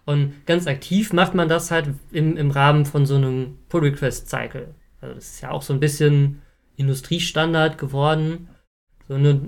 Und 0.05 0.45
ganz 0.45 0.67
aktiv 0.67 1.13
macht 1.13 1.33
man 1.33 1.47
das 1.47 1.71
halt 1.71 1.89
im, 2.11 2.35
im 2.35 2.51
Rahmen 2.51 2.85
von 2.85 3.05
so 3.05 3.15
einem 3.15 3.59
Pull-Request-Cycle. 3.69 4.75
Also 4.99 5.15
das 5.15 5.25
ist 5.25 5.41
ja 5.41 5.51
auch 5.51 5.61
so 5.61 5.73
ein 5.73 5.79
bisschen 5.79 6.41
Industriestandard 6.75 7.77
geworden. 7.77 8.49
So 9.07 9.15
eine, 9.15 9.39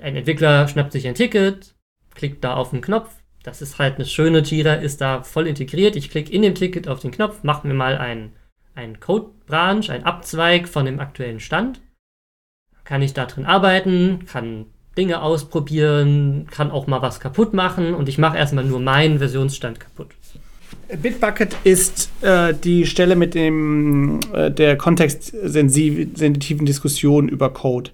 ein 0.00 0.16
Entwickler 0.16 0.66
schnappt 0.66 0.90
sich 0.90 1.06
ein 1.06 1.14
Ticket, 1.14 1.76
klickt 2.14 2.42
da 2.42 2.54
auf 2.54 2.70
den 2.70 2.80
Knopf, 2.80 3.14
das 3.42 3.62
ist 3.62 3.78
halt 3.78 3.96
eine 3.96 4.04
schöne 4.04 4.40
Jira, 4.40 4.74
ist 4.74 5.00
da 5.00 5.22
voll 5.22 5.46
integriert. 5.46 5.96
Ich 5.96 6.10
klicke 6.10 6.32
in 6.32 6.42
dem 6.42 6.54
Ticket 6.54 6.88
auf 6.88 7.00
den 7.00 7.10
Knopf, 7.10 7.42
mache 7.42 7.66
mir 7.66 7.74
mal 7.74 7.96
einen, 7.96 8.32
einen 8.74 9.00
Code-Branch, 9.00 9.88
einen 9.90 10.04
Abzweig 10.04 10.68
von 10.68 10.84
dem 10.84 11.00
aktuellen 11.00 11.40
Stand. 11.40 11.80
Kann 12.84 13.02
ich 13.02 13.14
da 13.14 13.26
drin 13.26 13.46
arbeiten, 13.46 14.24
kann 14.26 14.66
Dinge 14.96 15.22
ausprobieren, 15.22 16.46
kann 16.50 16.70
auch 16.70 16.86
mal 16.86 17.02
was 17.02 17.20
kaputt 17.20 17.54
machen 17.54 17.94
und 17.94 18.08
ich 18.08 18.18
mache 18.18 18.36
erstmal 18.36 18.64
nur 18.64 18.80
meinen 18.80 19.18
Versionsstand 19.18 19.78
kaputt. 19.78 20.08
Bitbucket 21.00 21.54
ist 21.64 22.10
äh, 22.22 22.54
die 22.54 22.86
Stelle 22.86 23.14
mit 23.14 23.34
dem 23.34 24.20
äh, 24.32 24.50
der 24.50 24.76
kontextsensitiven 24.76 26.66
Diskussion 26.66 27.28
über 27.28 27.52
Code. 27.52 27.90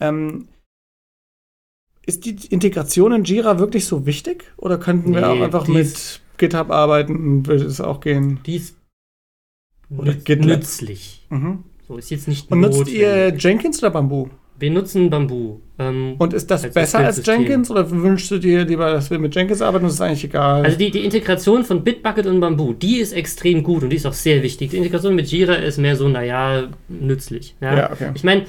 Ähm, 0.00 0.48
ist 2.04 2.24
die 2.24 2.36
Integration 2.48 3.12
in 3.12 3.24
Jira 3.24 3.58
wirklich 3.58 3.86
so 3.86 4.06
wichtig? 4.06 4.52
Oder 4.56 4.78
könnten 4.78 5.10
nee, 5.10 5.16
wir 5.16 5.30
auch 5.30 5.40
einfach 5.40 5.68
mit 5.68 6.20
GitHub 6.38 6.70
arbeiten? 6.70 7.46
Würde 7.46 7.64
es 7.64 7.80
auch 7.80 8.00
gehen? 8.00 8.40
Die 8.44 8.56
ist 8.56 8.76
oder 9.96 10.14
nützlich. 10.36 11.26
Mhm. 11.30 11.64
So 11.86 11.96
ist 11.96 12.10
jetzt 12.10 12.28
nicht 12.28 12.50
Und 12.50 12.60
nutzt 12.60 12.88
ihr 12.88 13.34
Jenkins 13.36 13.82
oder 13.82 13.90
Bamboo? 13.90 14.30
Wir 14.62 14.70
nutzen 14.70 15.10
Bamboo. 15.10 15.60
Ähm, 15.76 16.14
und 16.18 16.32
ist 16.32 16.48
das 16.48 16.62
als 16.62 16.72
besser 16.72 17.00
als 17.00 17.26
Jenkins 17.26 17.68
oder 17.68 17.90
wünschst 17.90 18.30
du 18.30 18.38
dir 18.38 18.64
lieber, 18.64 18.92
dass 18.92 19.10
wir 19.10 19.18
mit 19.18 19.34
Jenkins 19.34 19.60
arbeiten? 19.60 19.86
Das 19.86 19.94
ist 19.94 20.00
eigentlich 20.00 20.22
egal. 20.22 20.64
Also 20.64 20.78
die, 20.78 20.92
die 20.92 21.04
Integration 21.04 21.64
von 21.64 21.82
Bitbucket 21.82 22.26
und 22.26 22.38
Bamboo, 22.38 22.72
die 22.72 22.98
ist 22.98 23.12
extrem 23.12 23.64
gut 23.64 23.82
und 23.82 23.90
die 23.90 23.96
ist 23.96 24.06
auch 24.06 24.12
sehr 24.12 24.40
wichtig. 24.44 24.70
Die 24.70 24.76
Integration 24.76 25.16
mit 25.16 25.26
Jira 25.26 25.54
ist 25.54 25.78
mehr 25.78 25.96
so, 25.96 26.08
naja, 26.08 26.68
nützlich. 26.88 27.56
Ja, 27.60 27.76
ja 27.76 27.90
okay. 27.90 28.12
Ich 28.14 28.22
meine, 28.22 28.42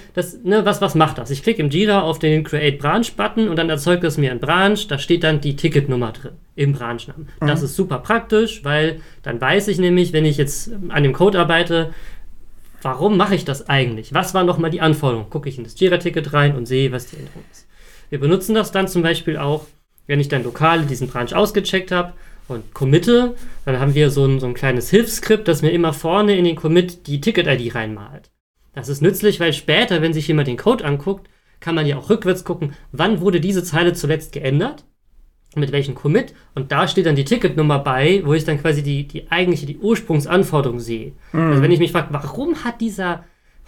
ne, 0.43 0.63
was, 0.63 0.81
was 0.81 0.93
macht 0.93 1.17
das? 1.17 1.31
Ich 1.31 1.41
klicke 1.41 1.63
im 1.63 1.71
Jira 1.71 2.03
auf 2.03 2.19
den 2.19 2.43
Create 2.43 2.77
Branch-Button 2.77 3.47
und 3.49 3.55
dann 3.55 3.71
erzeugt 3.71 4.03
es 4.03 4.19
mir 4.19 4.29
ein 4.29 4.39
Branch, 4.39 4.77
da 4.87 4.99
steht 4.99 5.23
dann 5.23 5.41
die 5.41 5.55
Ticketnummer 5.55 6.11
drin 6.11 6.33
im 6.55 6.73
Branchnamen. 6.73 7.27
Mhm. 7.41 7.47
Das 7.47 7.63
ist 7.63 7.75
super 7.75 7.97
praktisch, 7.97 8.63
weil 8.63 8.99
dann 9.23 9.41
weiß 9.41 9.67
ich 9.67 9.79
nämlich, 9.79 10.13
wenn 10.13 10.25
ich 10.25 10.37
jetzt 10.37 10.69
an 10.89 11.01
dem 11.01 11.13
Code 11.13 11.39
arbeite, 11.39 11.89
warum 12.83 13.17
mache 13.17 13.35
ich 13.35 13.45
das 13.45 13.69
eigentlich? 13.69 14.13
Was 14.13 14.33
war 14.33 14.43
nochmal 14.43 14.71
die 14.71 14.81
Anforderung? 14.81 15.29
Gucke 15.29 15.49
ich 15.49 15.57
in 15.57 15.63
das 15.63 15.79
Jira-Ticket 15.79 16.33
rein 16.33 16.55
und 16.55 16.65
sehe, 16.65 16.91
was 16.91 17.07
die 17.07 17.17
Änderung 17.17 17.43
ist. 17.51 17.67
Wir 18.09 18.19
benutzen 18.19 18.55
das 18.55 18.71
dann 18.71 18.87
zum 18.87 19.01
Beispiel 19.01 19.37
auch, 19.37 19.65
wenn 20.07 20.19
ich 20.19 20.27
dann 20.27 20.43
lokal 20.43 20.85
diesen 20.85 21.07
Branch 21.07 21.33
ausgecheckt 21.33 21.91
habe 21.91 22.13
und 22.47 22.73
committe, 22.73 23.35
dann 23.65 23.79
haben 23.79 23.95
wir 23.95 24.09
so 24.09 24.25
ein, 24.25 24.39
so 24.39 24.47
ein 24.47 24.53
kleines 24.53 24.89
Hilfsskript, 24.89 25.47
das 25.47 25.61
mir 25.61 25.71
immer 25.71 25.93
vorne 25.93 26.37
in 26.37 26.45
den 26.45 26.55
Commit 26.55 27.07
die 27.07 27.21
Ticket-ID 27.21 27.73
reinmalt. 27.73 28.31
Das 28.73 28.89
ist 28.89 29.01
nützlich, 29.01 29.39
weil 29.39 29.53
später, 29.53 30.01
wenn 30.01 30.13
sich 30.13 30.27
jemand 30.27 30.47
den 30.47 30.57
Code 30.57 30.83
anguckt, 30.83 31.29
kann 31.59 31.75
man 31.75 31.85
ja 31.85 31.97
auch 31.97 32.09
rückwärts 32.09 32.43
gucken, 32.43 32.73
wann 32.91 33.21
wurde 33.21 33.39
diese 33.39 33.63
Zeile 33.63 33.93
zuletzt 33.93 34.33
geändert 34.33 34.83
mit 35.55 35.71
welchem 35.71 35.95
Commit 35.95 36.33
und 36.55 36.71
da 36.71 36.87
steht 36.87 37.05
dann 37.05 37.15
die 37.15 37.25
Ticketnummer 37.25 37.79
bei, 37.79 38.21
wo 38.25 38.33
ich 38.33 38.43
dann 38.43 38.61
quasi 38.61 38.83
die, 38.83 39.07
die 39.07 39.31
eigentliche, 39.31 39.65
die 39.65 39.77
Ursprungsanforderung 39.77 40.79
sehe. 40.79 41.13
Mhm. 41.31 41.51
Also 41.51 41.61
wenn 41.61 41.71
ich 41.71 41.79
mich 41.79 41.91
frage, 41.91 42.07
warum 42.11 42.63
hat 42.63 42.81
dieser 42.81 43.23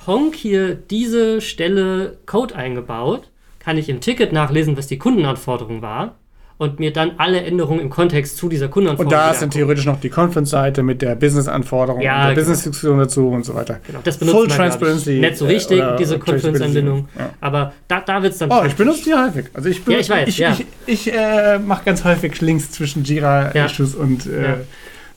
Honk 0.06 0.36
hier 0.36 0.76
diese 0.76 1.42
Stelle 1.42 2.18
Code 2.26 2.56
eingebaut, 2.56 3.30
kann 3.60 3.78
ich 3.78 3.90
im 3.90 4.02
Ticket 4.02 4.34
nachlesen, 4.34 4.78
was 4.78 4.88
die 4.88 5.00
Kundenanforderung 5.00 5.82
war 5.82 6.16
und 6.58 6.80
mir 6.80 6.94
dann 6.94 7.12
alle 7.18 7.42
Änderungen 7.42 7.82
im 7.82 7.90
Kontext 7.90 8.38
zu 8.38 8.48
dieser 8.48 8.70
Kundenanforderung 8.70 9.12
Und 9.14 9.26
da 9.28 9.32
ist 9.32 9.42
dann 9.42 9.50
theoretisch 9.52 9.86
noch 9.86 10.00
die 10.00 10.10
Conference-Seite 10.10 10.84
mit 10.84 11.02
der 11.02 11.16
Business-Anforderung 11.16 12.02
Ja, 12.02 12.28
der 12.28 12.36
genau. 12.36 12.42
Business-Diskussion 12.42 12.98
dazu 13.00 13.28
und 13.30 13.44
so 13.44 13.54
weiter. 13.56 13.80
Genau, 13.86 14.00
das 14.04 14.18
benutzt 14.18 14.38
Full 14.38 14.48
man, 14.48 14.56
glaub 14.56 14.68
ich, 14.68 14.72
Transparency. 14.78 15.20
nicht 15.20 15.38
so 15.38 15.46
äh, 15.46 15.50
wichtig, 15.50 15.78
oder 15.80 15.96
diese 15.98 16.18
Conference-Anbindung. 16.20 17.10
Ja. 17.20 17.30
Aber 17.42 17.74
da, 17.90 18.00
da 18.00 18.24
wird 18.24 18.34
es 18.34 18.40
dann 18.40 18.50
Oh, 18.52 18.54
ich 18.56 18.60
praktisch. 18.60 18.78
benutze 18.78 19.04
die 19.04 19.14
häufig. 19.14 19.46
Also 19.54 19.70
ich, 19.70 19.84
benutze, 19.84 20.02
ich 20.02 20.10
weiß, 20.10 20.28
ich, 20.30 20.38
ja. 20.38 20.54
ich, 20.54 20.66
ich 21.08 21.14
äh, 21.14 21.60
mache 21.60 21.84
ganz 21.84 22.04
häufig 22.06 22.40
Links 22.40 22.72
zwischen 22.72 23.04
Jira-Issues 23.04 23.94
und 23.96 24.26
äh, 24.26 24.44
Ja. 24.44 24.58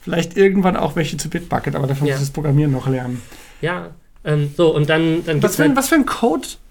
vielleicht 0.01 0.35
irgendwann 0.35 0.75
auch 0.75 0.95
welche 0.97 1.15
zu 1.17 1.29
Bitbucket, 1.29 1.75
aber 1.75 1.87
dafür 1.87 2.07
Ja. 2.07 2.13
muss 2.15 2.21
ich 2.21 2.27
das 2.27 2.33
Programmieren 2.33 2.71
noch 2.73 2.87
lernen. 2.89 3.21
Ja, 3.61 3.91
ähm, 4.25 4.51
so, 4.57 4.75
und 4.75 4.89
dann, 4.89 5.23
dann 5.25 5.41
Was 5.41 5.55
für, 5.55 5.63
ein, 5.63 5.69
halt, 5.69 5.77
was 5.77 5.87
für 5.87 5.95
ein 5.95 6.05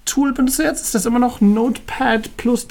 Code-Tool 0.08 0.32
benutzt 0.32 0.58
du 0.58 0.62
jetzt? 0.62 0.82
Ist 0.82 0.94
das 0.94 1.06
immer 1.06 1.18
noch 1.18 1.40
Notepad++? 1.40 2.22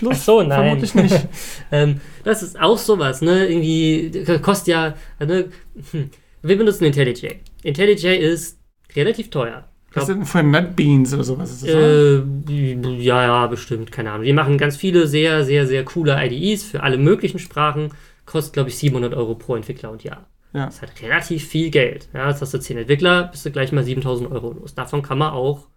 Ach 0.09 0.15
so, 0.15 0.41
nein. 0.41 0.49
Vermutlich 0.49 0.95
nicht. 0.95 1.27
ähm, 1.71 2.01
das 2.23 2.43
ist 2.43 2.59
auch 2.59 2.77
sowas, 2.77 3.21
ne? 3.21 3.47
Irgendwie 3.47 4.17
äh, 4.17 4.39
kostet 4.39 4.67
ja, 4.67 4.93
ne? 5.19 5.49
Hm. 5.91 6.09
Wir 6.41 6.57
benutzen 6.57 6.85
IntelliJ. 6.85 7.39
IntelliJ 7.63 8.17
ist 8.17 8.59
relativ 8.95 9.29
teuer. 9.29 9.65
Glaub, 9.91 10.05
sind 10.05 10.25
von 10.25 10.51
NetBeans 10.51 11.13
oder 11.13 11.23
sowas? 11.23 11.51
Ist 11.51 11.63
das 11.63 11.69
äh, 11.69 12.17
ja, 12.99 13.23
ja, 13.23 13.47
bestimmt, 13.47 13.91
keine 13.91 14.11
Ahnung. 14.11 14.25
Die 14.25 14.33
machen 14.33 14.57
ganz 14.57 14.77
viele 14.77 15.07
sehr, 15.07 15.43
sehr, 15.43 15.65
sehr 15.65 15.83
coole 15.85 16.17
IDEs 16.23 16.63
für 16.63 16.83
alle 16.83 16.97
möglichen 16.97 17.39
Sprachen. 17.39 17.91
Kostet, 18.25 18.53
glaube 18.53 18.69
ich, 18.69 18.77
700 18.77 19.13
Euro 19.13 19.35
pro 19.35 19.55
Entwickler 19.55 19.91
und 19.91 20.03
Jahr. 20.03 20.27
Ja. 20.53 20.65
Das 20.65 20.75
ist 20.75 20.81
halt 20.81 21.01
relativ 21.01 21.47
viel 21.47 21.69
Geld. 21.69 22.09
Ja, 22.13 22.29
jetzt 22.29 22.41
hast 22.41 22.53
du 22.53 22.59
10 22.59 22.77
Entwickler, 22.77 23.23
bist 23.31 23.45
du 23.45 23.51
gleich 23.51 23.71
mal 23.71 23.83
7000 23.83 24.31
Euro 24.31 24.51
los. 24.51 24.75
Davon 24.75 25.01
kann 25.01 25.17
man 25.17 25.31
auch 25.31 25.67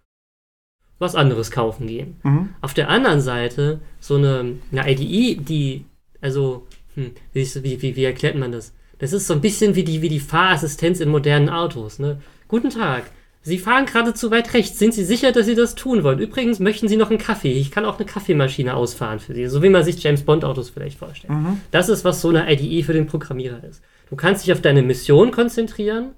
was 1.01 1.15
anderes 1.15 1.51
kaufen 1.51 1.87
gehen. 1.87 2.17
Mhm. 2.23 2.49
Auf 2.61 2.73
der 2.73 2.89
anderen 2.89 3.21
Seite, 3.21 3.79
so 3.99 4.15
eine, 4.15 4.57
eine 4.71 4.89
IDE, 4.89 5.41
die, 5.41 5.85
also, 6.21 6.67
hm, 6.95 7.11
wie, 7.33 7.81
wie, 7.81 7.95
wie, 7.95 8.03
erklärt 8.03 8.35
man 8.35 8.51
das? 8.51 8.73
Das 8.99 9.11
ist 9.11 9.25
so 9.25 9.33
ein 9.33 9.41
bisschen 9.41 9.75
wie 9.75 9.83
die, 9.83 10.01
wie 10.03 10.09
die 10.09 10.19
Fahrassistenz 10.19 10.99
in 10.99 11.09
modernen 11.09 11.49
Autos. 11.49 11.97
Ne? 11.97 12.21
Guten 12.47 12.69
Tag. 12.69 13.05
Sie 13.41 13.57
fahren 13.57 13.87
gerade 13.87 14.13
zu 14.13 14.29
weit 14.29 14.53
rechts. 14.53 14.77
Sind 14.77 14.93
Sie 14.93 15.03
sicher, 15.03 15.31
dass 15.31 15.47
Sie 15.47 15.55
das 15.55 15.73
tun 15.73 16.03
wollen? 16.03 16.19
Übrigens, 16.19 16.59
möchten 16.59 16.87
Sie 16.87 16.95
noch 16.95 17.09
einen 17.09 17.17
Kaffee? 17.17 17.53
Ich 17.53 17.71
kann 17.71 17.85
auch 17.85 17.97
eine 17.97 18.05
Kaffeemaschine 18.05 18.75
ausfahren 18.75 19.19
für 19.19 19.33
Sie. 19.33 19.47
So 19.47 19.63
wie 19.63 19.69
man 19.69 19.83
sich 19.83 20.01
James 20.03 20.21
Bond 20.21 20.45
Autos 20.45 20.69
vielleicht 20.69 20.99
vorstellt. 20.99 21.33
Das 21.71 21.89
ist, 21.89 22.05
was 22.05 22.21
so 22.21 22.29
eine 22.29 22.53
IDE 22.53 22.83
für 22.83 22.93
den 22.93 23.07
Programmierer 23.07 23.63
ist. 23.63 23.81
Du 24.11 24.15
kannst 24.15 24.45
dich 24.45 24.53
auf 24.53 24.61
deine 24.61 24.83
Mission 24.83 25.31
konzentrieren 25.31 26.11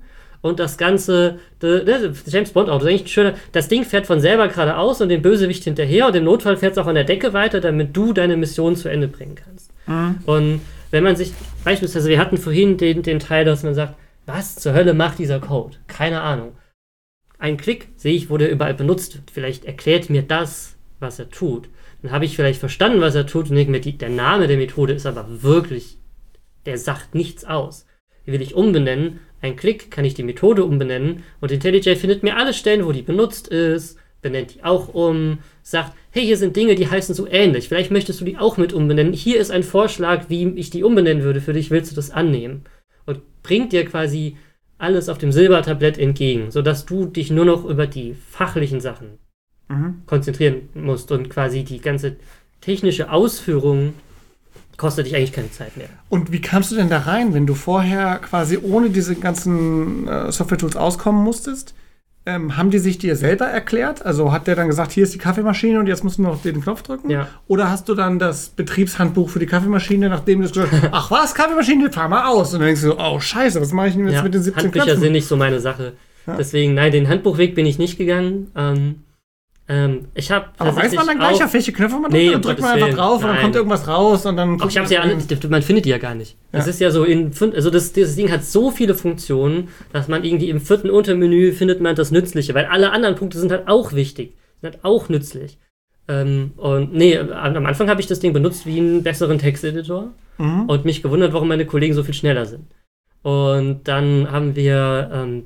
und 0.43 0.59
das 0.59 0.77
Ganze, 0.77 1.39
de, 1.61 1.83
de, 1.85 2.11
James 2.27 2.51
Bond 2.51 2.69
Auto, 2.69 2.83
ist 2.83 2.89
eigentlich 2.89 3.03
ein 3.03 3.07
schöner, 3.07 3.33
das 3.53 3.69
Ding 3.69 3.85
fährt 3.85 4.05
von 4.05 4.19
selber 4.19 4.49
geradeaus 4.49 5.01
und 5.01 5.09
dem 5.09 5.21
Bösewicht 5.21 5.63
hinterher 5.63 6.05
und 6.05 6.15
im 6.15 6.25
Notfall 6.25 6.57
fährt 6.57 6.73
es 6.73 6.77
auch 6.77 6.85
an 6.85 6.95
der 6.95 7.05
Decke 7.05 7.33
weiter, 7.33 7.61
damit 7.61 7.95
du 7.95 8.13
deine 8.13 8.37
Mission 8.37 8.75
zu 8.75 8.89
Ende 8.89 9.07
bringen 9.07 9.35
kannst. 9.35 9.71
Und 10.27 10.61
wenn 10.91 11.03
man 11.03 11.15
sich, 11.15 11.33
beispielsweise, 11.63 12.09
wir 12.09 12.19
hatten 12.19 12.37
vorhin 12.37 12.77
den, 12.77 13.01
den 13.01 13.19
Teil, 13.19 13.45
dass 13.45 13.63
man 13.63 13.73
sagt, 13.73 13.95
was 14.25 14.55
zur 14.55 14.73
Hölle 14.73 14.93
macht 14.93 15.17
dieser 15.17 15.39
Code? 15.39 15.77
Keine 15.87 16.21
Ahnung. 16.21 16.57
Ein 17.39 17.57
Klick 17.57 17.87
sehe 17.95 18.13
ich, 18.13 18.29
wo 18.29 18.37
der 18.37 18.51
überall 18.51 18.73
benutzt 18.73 19.15
wird. 19.15 19.31
Vielleicht 19.31 19.65
erklärt 19.65 20.09
mir 20.09 20.23
das, 20.23 20.75
was 20.99 21.19
er 21.19 21.29
tut. 21.29 21.69
Dann 22.01 22.11
habe 22.11 22.25
ich 22.25 22.35
vielleicht 22.35 22.59
verstanden, 22.59 23.01
was 23.01 23.15
er 23.15 23.27
tut 23.27 23.49
und 23.49 23.55
denke 23.55 23.71
mir, 23.71 23.79
die, 23.79 23.97
der 23.97 24.09
Name 24.09 24.47
der 24.47 24.57
Methode 24.57 24.93
ist 24.93 25.05
aber 25.05 25.41
wirklich, 25.41 25.97
der 26.65 26.77
sagt 26.77 27.15
nichts 27.15 27.45
aus. 27.45 27.85
Die 28.25 28.31
will 28.31 28.41
ich 28.41 28.55
umbenennen. 28.55 29.19
Ein 29.43 29.57
Klick 29.57 29.91
kann 29.91 30.05
ich 30.05 30.13
die 30.13 30.23
Methode 30.23 30.63
umbenennen 30.63 31.23
und 31.41 31.51
IntelliJ 31.51 31.97
findet 31.97 32.23
mir 32.23 32.37
alle 32.37 32.53
Stellen, 32.53 32.85
wo 32.85 32.93
die 32.93 33.01
benutzt 33.01 33.49
ist, 33.49 33.97
benennt 34.21 34.55
die 34.55 34.63
auch 34.63 34.93
um, 34.93 35.39
sagt, 35.63 35.91
hey, 36.11 36.25
hier 36.25 36.37
sind 36.37 36.55
Dinge, 36.55 36.75
die 36.75 36.89
heißen 36.89 37.13
so 37.13 37.27
ähnlich. 37.27 37.67
Vielleicht 37.67 37.91
möchtest 37.91 38.21
du 38.21 38.25
die 38.25 38.37
auch 38.37 38.55
mit 38.55 38.71
umbenennen. 38.71 39.11
Hier 39.11 39.41
ist 39.41 39.51
ein 39.51 39.63
Vorschlag, 39.63 40.29
wie 40.29 40.47
ich 40.55 40.69
die 40.69 40.83
umbenennen 40.83 41.23
würde 41.23 41.41
für 41.41 41.51
dich. 41.51 41.71
Willst 41.71 41.91
du 41.91 41.95
das 41.95 42.09
annehmen? 42.09 42.63
Und 43.05 43.19
bringt 43.43 43.73
dir 43.73 43.83
quasi 43.83 44.37
alles 44.77 45.09
auf 45.09 45.17
dem 45.17 45.33
Silbertablett 45.33 45.97
entgegen, 45.97 46.49
sodass 46.49 46.85
du 46.85 47.05
dich 47.05 47.29
nur 47.29 47.43
noch 47.43 47.65
über 47.65 47.85
die 47.85 48.13
fachlichen 48.13 48.79
Sachen 48.79 49.19
Mhm. 49.69 50.03
konzentrieren 50.05 50.69
musst 50.73 51.11
und 51.11 51.29
quasi 51.29 51.63
die 51.63 51.79
ganze 51.79 52.17
technische 52.61 53.11
Ausführung 53.11 53.93
kostet 54.77 55.05
dich 55.05 55.15
eigentlich 55.15 55.33
keine 55.33 55.51
Zeit 55.51 55.77
mehr. 55.77 55.87
Und 56.09 56.31
wie 56.31 56.41
kamst 56.41 56.71
du 56.71 56.75
denn 56.75 56.89
da 56.89 56.99
rein, 56.99 57.33
wenn 57.33 57.45
du 57.45 57.53
vorher 57.53 58.19
quasi 58.19 58.57
ohne 58.61 58.89
diese 58.89 59.15
ganzen 59.15 60.07
äh, 60.07 60.31
Software-Tools 60.31 60.75
auskommen 60.75 61.23
musstest? 61.23 61.73
Ähm, 62.25 62.55
haben 62.55 62.69
die 62.69 62.79
sich 62.79 62.97
dir 62.97 63.17
selber 63.17 63.45
erklärt? 63.47 64.05
Also 64.05 64.31
hat 64.31 64.47
der 64.47 64.55
dann 64.55 64.67
gesagt, 64.67 64.93
hier 64.93 65.03
ist 65.03 65.13
die 65.13 65.17
Kaffeemaschine 65.17 65.77
und 65.77 65.87
jetzt 65.87 66.05
musst 66.05 66.19
du 66.19 66.21
noch 66.21 66.41
den 66.41 66.61
Knopf 66.61 66.81
drücken? 66.81 67.09
Ja. 67.09 67.27
Oder 67.47 67.69
hast 67.69 67.89
du 67.89 67.95
dann 67.95 68.17
das 68.17 68.47
Betriebshandbuch 68.47 69.29
für 69.29 69.39
die 69.39 69.45
Kaffeemaschine, 69.45 70.07
nachdem 70.07 70.41
du 70.41 70.47
gesagt 70.47 70.71
hast, 70.71 70.89
ach 70.93 71.11
was, 71.11 71.35
Kaffeemaschine, 71.35 71.91
fahr 71.91 72.07
mal 72.07 72.25
aus. 72.27 72.53
Und 72.53 72.61
dann 72.61 72.67
denkst 72.67 72.81
du, 72.83 72.97
oh 72.97 73.19
scheiße, 73.19 73.59
was 73.59 73.73
mache 73.73 73.89
ich 73.89 73.95
denn 73.95 74.05
jetzt 74.05 74.15
Ja, 74.15 74.23
mit 74.23 74.33
den 74.33 74.41
17 74.41 74.63
Handbücher 74.63 74.85
Knöpfen? 74.85 75.03
sind 75.03 75.11
nicht 75.11 75.27
so 75.27 75.35
meine 75.35 75.59
Sache. 75.59 75.93
Ja. 76.25 76.37
Deswegen, 76.37 76.73
nein, 76.73 76.93
den 76.93 77.09
Handbuchweg 77.09 77.55
bin 77.55 77.65
ich 77.65 77.77
nicht 77.77 77.97
gegangen. 77.97 78.51
Ähm, 78.55 79.03
ähm, 79.69 80.07
ich 80.13 80.29
habe 80.31 80.47
Aber 80.57 80.75
weiß 80.75 80.93
man 80.95 81.07
dann 81.07 81.17
gleich, 81.19 81.41
auf 81.43 81.53
welche 81.53 81.71
Knöpfe 81.71 81.95
man 81.95 82.11
drückt? 82.11 82.13
Nee, 82.13 82.27
Oder 82.29 82.35
um 82.37 82.41
drückt 82.41 82.59
man 82.61 82.71
einfach 82.71 82.89
drauf 82.97 83.15
und 83.21 83.23
dann 83.27 83.33
Nein. 83.35 83.41
kommt 83.43 83.55
irgendwas 83.55 83.87
raus 83.87 84.25
und 84.25 84.35
dann. 84.35 84.57
Ach, 84.61 84.67
ich 84.69 84.77
hab's 84.77 84.91
ja 84.91 85.01
alle, 85.01 85.17
man 85.49 85.61
findet 85.61 85.85
die 85.85 85.89
ja 85.89 85.97
gar 85.99 86.15
nicht. 86.15 86.35
Das 86.51 86.65
Ja. 86.65 86.69
ist 86.71 86.79
ja 86.81 86.91
so 86.91 87.03
in, 87.05 87.31
also 87.55 87.69
das, 87.69 87.93
dieses 87.93 88.15
Ding 88.17 88.29
hat 88.31 88.43
so 88.43 88.71
viele 88.71 88.93
Funktionen, 88.93 89.69
dass 89.93 90.07
man 90.09 90.23
irgendwie 90.25 90.49
im 90.49 90.59
vierten 90.59 90.89
Untermenü 90.89 91.53
findet 91.53 91.79
man 91.79 91.95
das 91.95 92.11
Nützliche, 92.11 92.53
weil 92.53 92.65
alle 92.65 92.91
anderen 92.91 93.15
Punkte 93.15 93.39
sind 93.39 93.51
halt 93.51 93.67
auch 93.69 93.93
wichtig, 93.93 94.35
sind 94.61 94.73
halt 94.73 94.83
auch 94.85 95.07
nützlich. 95.07 95.57
Ähm, 96.09 96.51
und 96.57 96.93
nee, 96.93 97.17
am 97.17 97.55
am 97.55 97.65
Anfang 97.65 97.89
habe 97.89 98.01
ich 98.01 98.07
das 98.07 98.19
Ding 98.19 98.33
benutzt 98.33 98.65
wie 98.65 98.79
einen 98.79 99.03
besseren 99.03 99.39
Texteditor 99.39 100.11
Mhm. 100.39 100.65
und 100.67 100.83
mich 100.83 101.01
gewundert, 101.03 101.31
warum 101.31 101.47
meine 101.47 101.65
Kollegen 101.65 101.93
so 101.93 102.03
viel 102.03 102.15
schneller 102.15 102.45
sind. 102.45 102.65
Und 103.23 103.85
dann 103.85 104.29
haben 104.29 104.57
wir, 104.57 105.09
ähm, 105.13 105.45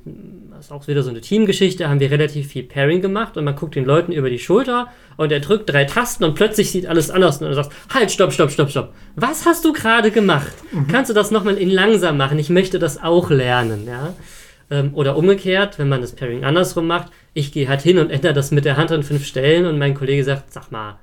das 0.50 0.66
ist 0.66 0.72
auch 0.72 0.88
wieder 0.88 1.04
so 1.04 1.10
eine 1.10 1.20
Teamgeschichte, 1.20 1.88
haben 1.88 2.00
wir 2.00 2.10
relativ 2.10 2.48
viel 2.48 2.64
Pairing 2.64 3.00
gemacht 3.00 3.36
und 3.36 3.44
man 3.44 3.54
guckt 3.54 3.76
den 3.76 3.84
Leuten 3.84 4.10
über 4.10 4.30
die 4.30 4.40
Schulter 4.40 4.88
und 5.16 5.30
er 5.30 5.38
drückt 5.38 5.70
drei 5.70 5.84
Tasten 5.84 6.24
und 6.24 6.34
plötzlich 6.34 6.72
sieht 6.72 6.86
alles 6.86 7.08
anders 7.08 7.40
und 7.40 7.46
du 7.46 7.54
sagst, 7.54 7.70
halt, 7.94 8.10
stopp, 8.10 8.32
stopp, 8.32 8.50
stopp, 8.50 8.70
stopp. 8.70 8.94
Was 9.14 9.46
hast 9.46 9.64
du 9.64 9.72
gerade 9.72 10.10
gemacht? 10.10 10.52
Kannst 10.90 11.08
du 11.08 11.14
das 11.14 11.30
nochmal 11.30 11.56
in 11.56 11.70
langsam 11.70 12.16
machen? 12.16 12.40
Ich 12.40 12.50
möchte 12.50 12.80
das 12.80 13.00
auch 13.00 13.30
lernen, 13.30 13.86
ja. 13.86 14.12
Ähm, 14.70 14.90
oder 14.94 15.16
umgekehrt, 15.16 15.78
wenn 15.78 15.88
man 15.88 16.00
das 16.00 16.16
Pairing 16.16 16.44
andersrum 16.44 16.88
macht, 16.88 17.12
ich 17.32 17.52
gehe 17.52 17.68
halt 17.68 17.82
hin 17.82 17.98
und 17.98 18.10
ändere 18.10 18.34
das 18.34 18.50
mit 18.50 18.64
der 18.64 18.76
Hand 18.76 18.90
an 18.90 19.04
fünf 19.04 19.24
Stellen 19.24 19.66
und 19.66 19.78
mein 19.78 19.94
Kollege 19.94 20.24
sagt, 20.24 20.52
sag 20.52 20.72
mal, 20.72 20.98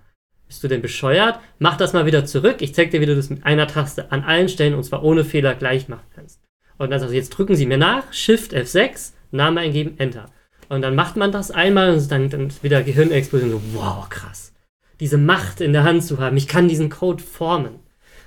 bist 0.46 0.62
du 0.62 0.68
denn 0.68 0.82
bescheuert? 0.82 1.40
Mach 1.58 1.78
das 1.78 1.94
mal 1.94 2.06
wieder 2.06 2.26
zurück. 2.26 2.58
Ich 2.60 2.76
zeig 2.76 2.92
dir, 2.92 3.00
wie 3.00 3.06
du 3.06 3.16
das 3.16 3.30
mit 3.30 3.46
einer 3.46 3.66
Taste 3.66 4.12
an 4.12 4.24
allen 4.24 4.50
Stellen 4.50 4.76
und 4.76 4.84
zwar 4.84 5.04
ohne 5.04 5.24
Fehler 5.24 5.56
gleich 5.56 5.88
machen 5.88 6.06
kannst. 6.14 6.45
Und 6.78 6.92
dann 6.92 7.00
sagst 7.00 7.14
du, 7.14 7.16
jetzt 7.18 7.30
drücken 7.30 7.56
Sie 7.56 7.66
mir 7.66 7.78
nach, 7.78 8.12
Shift 8.12 8.54
F6, 8.54 9.14
Name 9.32 9.62
eingeben, 9.62 9.96
Enter. 9.98 10.28
Und 10.70 10.82
dann 10.82 10.96
macht 10.96 11.16
man 11.16 11.32
das 11.32 11.52
einmal 11.52 11.94
und 11.94 12.12
dann, 12.12 12.30
dann 12.30 12.52
wieder 12.62 12.84
Gehirnexplosion, 12.84 13.52
so, 13.52 13.62
wow, 13.74 14.10
krass. 14.10 14.54
Diese 15.00 15.18
Macht 15.18 15.62
in 15.62 15.74
der 15.74 15.84
Hand 15.84 16.04
zu 16.04 16.20
haben, 16.20 16.38
ich 16.38 16.48
kann 16.48 16.68
diesen 16.68 16.90
Code 16.90 17.24
formen. 17.24 17.80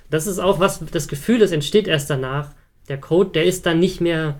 Das 0.09 0.27
ist 0.27 0.39
auch 0.39 0.59
was, 0.59 0.83
das 0.91 1.07
Gefühl, 1.07 1.39
das 1.39 1.51
entsteht 1.51 1.87
erst 1.87 2.09
danach. 2.09 2.51
Der 2.87 2.99
Code, 2.99 3.31
der 3.31 3.45
ist 3.45 3.65
dann 3.65 3.79
nicht 3.79 4.01
mehr 4.01 4.39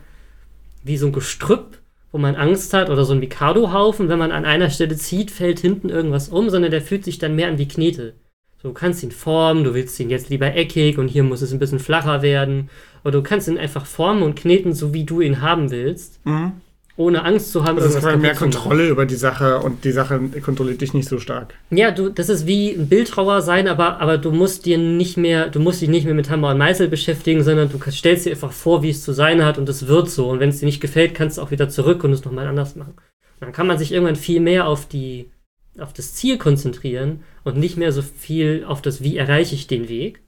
wie 0.83 0.97
so 0.97 1.07
ein 1.07 1.13
Gestrüpp, 1.13 1.79
wo 2.11 2.17
man 2.17 2.35
Angst 2.35 2.73
hat, 2.73 2.89
oder 2.89 3.05
so 3.05 3.13
ein 3.13 3.19
Mikado-Haufen, 3.19 4.09
wenn 4.09 4.17
man 4.17 4.31
an 4.31 4.45
einer 4.45 4.69
Stelle 4.71 4.95
zieht, 4.95 5.29
fällt 5.29 5.59
hinten 5.59 5.89
irgendwas 5.89 6.29
um, 6.29 6.49
sondern 6.49 6.71
der 6.71 6.81
fühlt 6.81 7.03
sich 7.03 7.19
dann 7.19 7.35
mehr 7.35 7.49
an 7.49 7.59
wie 7.59 7.67
Knete. 7.67 8.15
So, 8.61 8.69
du 8.69 8.73
kannst 8.73 9.03
ihn 9.03 9.11
formen, 9.11 9.63
du 9.63 9.73
willst 9.73 9.99
ihn 9.99 10.09
jetzt 10.09 10.29
lieber 10.29 10.55
eckig 10.55 10.97
und 10.97 11.07
hier 11.07 11.23
muss 11.23 11.41
es 11.41 11.51
ein 11.53 11.59
bisschen 11.59 11.79
flacher 11.79 12.21
werden. 12.21 12.69
Oder 13.03 13.13
du 13.13 13.23
kannst 13.23 13.47
ihn 13.47 13.57
einfach 13.57 13.85
formen 13.85 14.23
und 14.23 14.35
kneten, 14.35 14.73
so 14.73 14.93
wie 14.93 15.03
du 15.03 15.21
ihn 15.21 15.41
haben 15.41 15.71
willst, 15.71 16.19
Mhm. 16.25 16.53
ohne 16.97 17.23
Angst 17.23 17.53
zu 17.53 17.63
haben, 17.63 17.77
Das 17.77 17.95
ist 17.95 18.03
mehr. 18.03 18.35
Kontrolle 18.35 18.89
über 18.89 19.05
die 19.05 19.15
Sache 19.15 19.59
und 19.59 19.85
die 19.85 19.91
Sache 19.93 20.19
kontrolliert 20.43 20.81
dich 20.81 20.93
nicht 20.93 21.07
so 21.07 21.17
stark. 21.17 21.53
Ja, 21.71 21.91
du, 21.91 22.09
das 22.09 22.27
ist 22.27 22.45
wie 22.45 22.71
ein 22.71 22.89
Bildhauer 22.89 23.41
sein, 23.41 23.69
aber, 23.69 24.01
aber 24.01 24.17
du 24.17 24.31
musst 24.31 24.65
dir 24.65 24.77
nicht 24.77 25.15
mehr, 25.15 25.47
du 25.47 25.59
musst 25.61 25.81
dich 25.81 25.87
nicht 25.87 26.03
mehr 26.05 26.13
mit 26.13 26.29
Hammer 26.29 26.49
und 26.49 26.57
Meißel 26.57 26.89
beschäftigen, 26.89 27.41
sondern 27.43 27.69
du 27.71 27.79
stellst 27.89 28.25
dir 28.25 28.31
einfach 28.31 28.51
vor, 28.51 28.83
wie 28.83 28.89
es 28.89 29.01
zu 29.03 29.13
sein 29.13 29.45
hat 29.45 29.57
und 29.57 29.69
es 29.69 29.87
wird 29.87 30.09
so. 30.09 30.29
Und 30.29 30.41
wenn 30.41 30.49
es 30.49 30.59
dir 30.59 30.65
nicht 30.65 30.81
gefällt, 30.81 31.13
kannst 31.15 31.37
du 31.37 31.41
auch 31.41 31.51
wieder 31.51 31.69
zurück 31.69 32.03
und 32.03 32.11
es 32.11 32.25
nochmal 32.25 32.47
anders 32.47 32.75
machen. 32.75 32.95
Dann 33.39 33.53
kann 33.53 33.67
man 33.67 33.77
sich 33.77 33.93
irgendwann 33.93 34.17
viel 34.17 34.41
mehr 34.41 34.67
auf 34.67 34.85
die, 34.85 35.31
auf 35.77 35.93
das 35.93 36.15
Ziel 36.15 36.37
konzentrieren 36.37 37.23
und 37.45 37.55
nicht 37.55 37.77
mehr 37.77 37.93
so 37.93 38.01
viel 38.01 38.65
auf 38.67 38.81
das, 38.81 39.01
wie 39.01 39.15
erreiche 39.15 39.55
ich 39.55 39.67
den 39.67 39.87
Weg. 39.87 40.19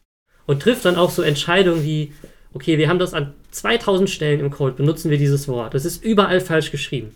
Und 0.46 0.62
trifft 0.62 0.86
dann 0.86 0.96
auch 0.96 1.10
so 1.12 1.22
Entscheidungen 1.22 1.84
wie, 1.84 2.14
okay, 2.54 2.78
wir 2.78 2.90
haben 2.90 3.00
das 3.00 3.14
an 3.14 3.34
2000 3.52 4.10
Stellen 4.10 4.40
im 4.40 4.52
Code, 4.52 4.74
benutzen 4.74 5.12
wir 5.12 5.18
dieses 5.18 5.48
Wort. 5.48 5.74
Das 5.74 5.86
ist 5.86 6.04
überall 6.04 6.42
falsch 6.42 6.72
geschrieben. 6.72 7.16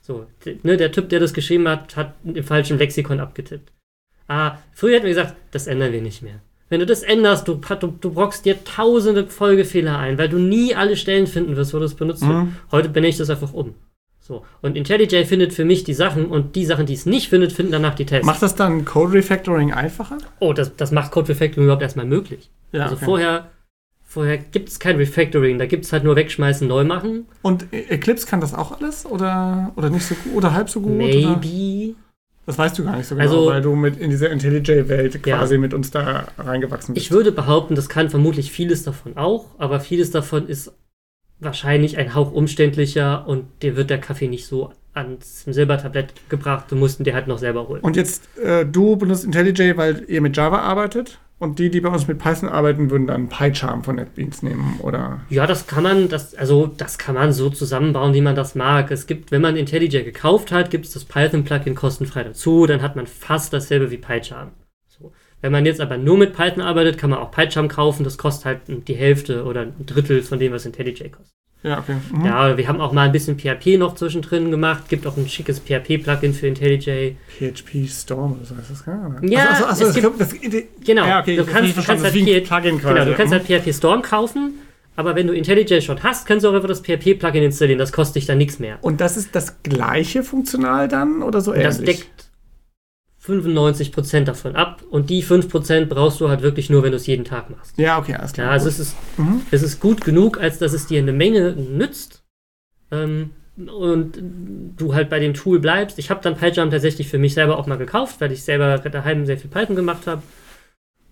So, 0.00 0.26
ne, 0.62 0.76
der 0.76 0.92
Typ, 0.92 1.08
der 1.08 1.20
das 1.20 1.34
geschrieben 1.34 1.68
hat, 1.68 1.96
hat 1.96 2.14
im 2.24 2.44
falschen 2.44 2.78
Lexikon 2.78 3.18
abgetippt. 3.20 3.72
Ah, 4.28 4.58
früher 4.72 4.96
hätten 4.96 5.06
wir 5.06 5.14
gesagt, 5.14 5.36
das 5.50 5.66
ändern 5.66 5.92
wir 5.92 6.02
nicht 6.02 6.22
mehr. 6.22 6.40
Wenn 6.68 6.80
du 6.80 6.86
das 6.86 7.02
änderst, 7.02 7.46
du, 7.46 7.54
du, 7.54 7.86
du 8.00 8.12
brockst 8.12 8.44
dir 8.44 8.64
tausende 8.64 9.26
Folgefehler 9.26 9.98
ein, 9.98 10.18
weil 10.18 10.28
du 10.28 10.38
nie 10.38 10.74
alle 10.74 10.96
Stellen 10.96 11.26
finden 11.26 11.56
wirst, 11.56 11.74
wo 11.74 11.78
das 11.78 11.94
benutzt 11.94 12.22
wird. 12.22 12.32
Mhm. 12.32 12.56
Heute 12.72 12.88
benenne 12.88 13.08
ich 13.08 13.16
das 13.16 13.30
einfach 13.30 13.52
um. 13.52 13.74
So. 14.20 14.44
Und 14.60 14.76
IntelliJ 14.76 15.24
findet 15.26 15.52
für 15.52 15.64
mich 15.64 15.84
die 15.84 15.94
Sachen 15.94 16.26
und 16.26 16.56
die 16.56 16.64
Sachen, 16.64 16.86
die 16.86 16.94
es 16.94 17.06
nicht 17.06 17.28
findet, 17.28 17.52
finden 17.52 17.70
danach 17.70 17.94
die 17.94 18.06
Tests. 18.06 18.26
Macht 18.26 18.42
das 18.42 18.56
dann 18.56 18.84
Code 18.84 19.12
Refactoring 19.12 19.72
einfacher? 19.72 20.18
oh, 20.40 20.52
das, 20.52 20.74
das 20.74 20.90
macht 20.90 21.12
Code 21.12 21.28
Refactoring 21.28 21.64
überhaupt 21.64 21.82
erstmal 21.82 22.06
möglich. 22.06 22.50
Ja, 22.72 22.84
also 22.84 22.96
okay. 22.96 23.04
vorher, 23.04 23.50
vorher 24.16 24.38
gibt 24.38 24.70
es 24.70 24.80
kein 24.80 24.96
Refactoring, 24.96 25.58
da 25.58 25.66
gibt 25.66 25.84
es 25.84 25.92
halt 25.92 26.02
nur 26.02 26.16
wegschmeißen, 26.16 26.66
neu 26.66 26.84
machen. 26.84 27.26
Und 27.42 27.70
Eclipse 27.70 28.26
kann 28.26 28.40
das 28.40 28.54
auch 28.54 28.72
alles 28.72 29.04
oder, 29.04 29.72
oder 29.76 29.90
nicht 29.90 30.06
so 30.06 30.14
gut 30.14 30.32
oder 30.32 30.54
halb 30.54 30.70
so 30.70 30.80
gut? 30.80 30.96
Maybe. 30.96 31.90
Oder? 31.90 31.94
Das 32.46 32.56
weißt 32.56 32.78
du 32.78 32.84
gar 32.84 32.96
nicht 32.96 33.06
so 33.06 33.14
genau, 33.14 33.28
also, 33.28 33.46
weil 33.50 33.60
du 33.60 33.76
mit 33.76 33.98
in 33.98 34.08
dieser 34.08 34.30
IntelliJ-Welt 34.30 35.22
quasi 35.22 35.54
ja. 35.54 35.60
mit 35.60 35.74
uns 35.74 35.90
da 35.90 36.28
reingewachsen 36.38 36.94
bist. 36.94 37.04
Ich 37.04 37.12
würde 37.12 37.30
behaupten, 37.30 37.74
das 37.74 37.90
kann 37.90 38.08
vermutlich 38.08 38.50
vieles 38.50 38.84
davon 38.84 39.18
auch, 39.18 39.50
aber 39.58 39.80
vieles 39.80 40.12
davon 40.12 40.48
ist 40.48 40.72
wahrscheinlich 41.38 41.98
ein 41.98 42.14
Hauch 42.14 42.32
umständlicher 42.32 43.28
und 43.28 43.44
dir 43.60 43.76
wird 43.76 43.90
der 43.90 43.98
Kaffee 43.98 44.28
nicht 44.28 44.46
so 44.46 44.72
ans 44.94 45.44
Silbertablett 45.44 46.14
gebracht. 46.30 46.64
Du 46.70 46.76
musst 46.76 47.00
ihn 47.00 47.04
dir 47.04 47.12
halt 47.12 47.26
noch 47.26 47.36
selber 47.36 47.68
holen. 47.68 47.82
Und 47.82 47.96
jetzt, 47.96 48.34
äh, 48.38 48.64
du 48.64 48.96
benutzt 48.96 49.26
IntelliJ, 49.26 49.76
weil 49.76 50.04
ihr 50.08 50.22
mit 50.22 50.34
Java 50.34 50.60
arbeitet? 50.60 51.18
Und 51.38 51.58
die, 51.58 51.68
die 51.68 51.82
bei 51.82 51.90
uns 51.90 52.08
mit 52.08 52.18
Python 52.18 52.48
arbeiten, 52.48 52.90
würden 52.90 53.06
dann 53.06 53.28
PyCharm 53.28 53.84
von 53.84 53.96
NetBeans 53.96 54.42
nehmen, 54.42 54.80
oder? 54.80 55.20
Ja, 55.28 55.46
das 55.46 55.66
kann 55.66 55.82
man, 55.82 56.08
das, 56.08 56.34
also 56.34 56.66
das 56.66 56.96
kann 56.96 57.14
man 57.14 57.32
so 57.32 57.50
zusammenbauen, 57.50 58.14
wie 58.14 58.22
man 58.22 58.34
das 58.34 58.54
mag. 58.54 58.90
Es 58.90 59.06
gibt, 59.06 59.30
wenn 59.32 59.42
man 59.42 59.56
IntelliJ 59.56 60.02
gekauft 60.02 60.50
hat, 60.50 60.70
gibt 60.70 60.86
es 60.86 60.92
das 60.92 61.04
Python-Plugin 61.04 61.74
kostenfrei 61.74 62.24
dazu, 62.24 62.66
dann 62.66 62.80
hat 62.80 62.96
man 62.96 63.06
fast 63.06 63.52
dasselbe 63.52 63.90
wie 63.90 63.98
PyCharm. 63.98 64.52
So. 64.88 65.12
Wenn 65.42 65.52
man 65.52 65.66
jetzt 65.66 65.82
aber 65.82 65.98
nur 65.98 66.16
mit 66.16 66.34
Python 66.34 66.62
arbeitet, 66.62 66.96
kann 66.96 67.10
man 67.10 67.18
auch 67.18 67.30
PyCharm 67.30 67.68
kaufen, 67.68 68.04
das 68.04 68.16
kostet 68.16 68.46
halt 68.46 68.88
die 68.88 68.96
Hälfte 68.96 69.44
oder 69.44 69.60
ein 69.60 69.84
Drittel 69.84 70.22
von 70.22 70.38
dem, 70.38 70.52
was 70.52 70.64
IntelliJ 70.64 71.10
kostet. 71.10 71.36
Ja, 71.66 71.80
okay. 71.80 71.96
Mhm. 72.12 72.24
Ja, 72.24 72.56
wir 72.56 72.68
haben 72.68 72.80
auch 72.80 72.92
mal 72.92 73.06
ein 73.06 73.12
bisschen 73.12 73.36
PHP 73.36 73.76
noch 73.76 73.96
zwischendrin 73.96 74.52
gemacht. 74.52 74.88
Gibt 74.88 75.04
auch 75.04 75.16
ein 75.16 75.28
schickes 75.28 75.60
PHP-Plugin 75.60 76.32
für 76.32 76.46
IntelliJ. 76.46 77.16
PHP 77.26 77.88
Storm, 77.88 78.38
so 78.44 78.56
heißt 78.56 78.70
das 78.70 78.84
gar 78.84 79.20
nicht. 79.20 79.32
Ja, 79.32 79.48
also, 79.48 79.64
also, 79.64 79.86
also, 79.86 80.10
das, 80.10 80.28
das, 80.28 80.38
genau. 80.84 81.06
Ja, 81.06 81.20
okay, 81.20 81.36
du 81.36 81.44
kannst, 81.44 81.76
du 81.76 81.82
kannst 81.82 82.04
halt 82.04 82.14
Plugin 82.14 82.78
genau, 82.78 83.04
du 83.04 83.14
kannst 83.14 83.32
halt 83.32 83.44
PHP 83.46 83.74
Storm 83.74 84.02
kaufen. 84.02 84.60
Aber 84.94 85.16
wenn 85.16 85.26
du 85.26 85.34
IntelliJ 85.34 85.82
schon 85.82 86.02
hast, 86.04 86.26
kannst 86.26 86.44
du 86.44 86.50
auch 86.50 86.54
einfach 86.54 86.68
das 86.68 86.82
PHP-Plugin 86.82 87.42
installieren. 87.42 87.80
Das 87.80 87.92
kostet 87.92 88.16
dich 88.16 88.26
dann 88.26 88.38
nichts 88.38 88.60
mehr. 88.60 88.78
Und 88.80 89.00
das 89.00 89.16
ist 89.16 89.34
das 89.34 89.62
gleiche 89.64 90.22
funktional 90.22 90.86
dann 90.86 91.22
oder 91.22 91.40
so 91.40 91.52
ähnlich? 91.52 91.66
Das 91.66 91.82
deckt 91.82 92.25
95% 93.26 94.24
davon 94.24 94.56
ab 94.56 94.82
und 94.88 95.10
die 95.10 95.22
5% 95.22 95.86
brauchst 95.86 96.20
du 96.20 96.28
halt 96.28 96.42
wirklich 96.42 96.70
nur, 96.70 96.82
wenn 96.82 96.92
du 96.92 96.96
es 96.96 97.06
jeden 97.06 97.24
Tag 97.24 97.50
machst. 97.50 97.76
Ja, 97.78 97.98
okay, 97.98 98.14
alles 98.14 98.32
klar. 98.32 98.46
Ja, 98.46 98.52
also 98.52 98.68
es 98.68 98.78
ist, 98.78 98.96
mhm. 99.16 99.42
es 99.50 99.62
ist 99.62 99.80
gut 99.80 100.02
genug, 100.02 100.38
als 100.40 100.58
dass 100.58 100.72
es 100.72 100.86
dir 100.86 101.00
eine 101.00 101.12
Menge 101.12 101.52
nützt 101.52 102.22
ähm, 102.90 103.30
und 103.56 104.18
du 104.76 104.94
halt 104.94 105.10
bei 105.10 105.18
dem 105.18 105.34
Tool 105.34 105.58
bleibst. 105.58 105.98
Ich 105.98 106.10
habe 106.10 106.20
dann 106.22 106.36
PyJam 106.36 106.70
tatsächlich 106.70 107.08
für 107.08 107.18
mich 107.18 107.34
selber 107.34 107.58
auch 107.58 107.66
mal 107.66 107.78
gekauft, 107.78 108.20
weil 108.20 108.32
ich 108.32 108.44
selber 108.44 108.78
daheim 108.78 109.26
sehr 109.26 109.38
viel 109.38 109.50
Python 109.50 109.76
gemacht 109.76 110.06
habe 110.06 110.22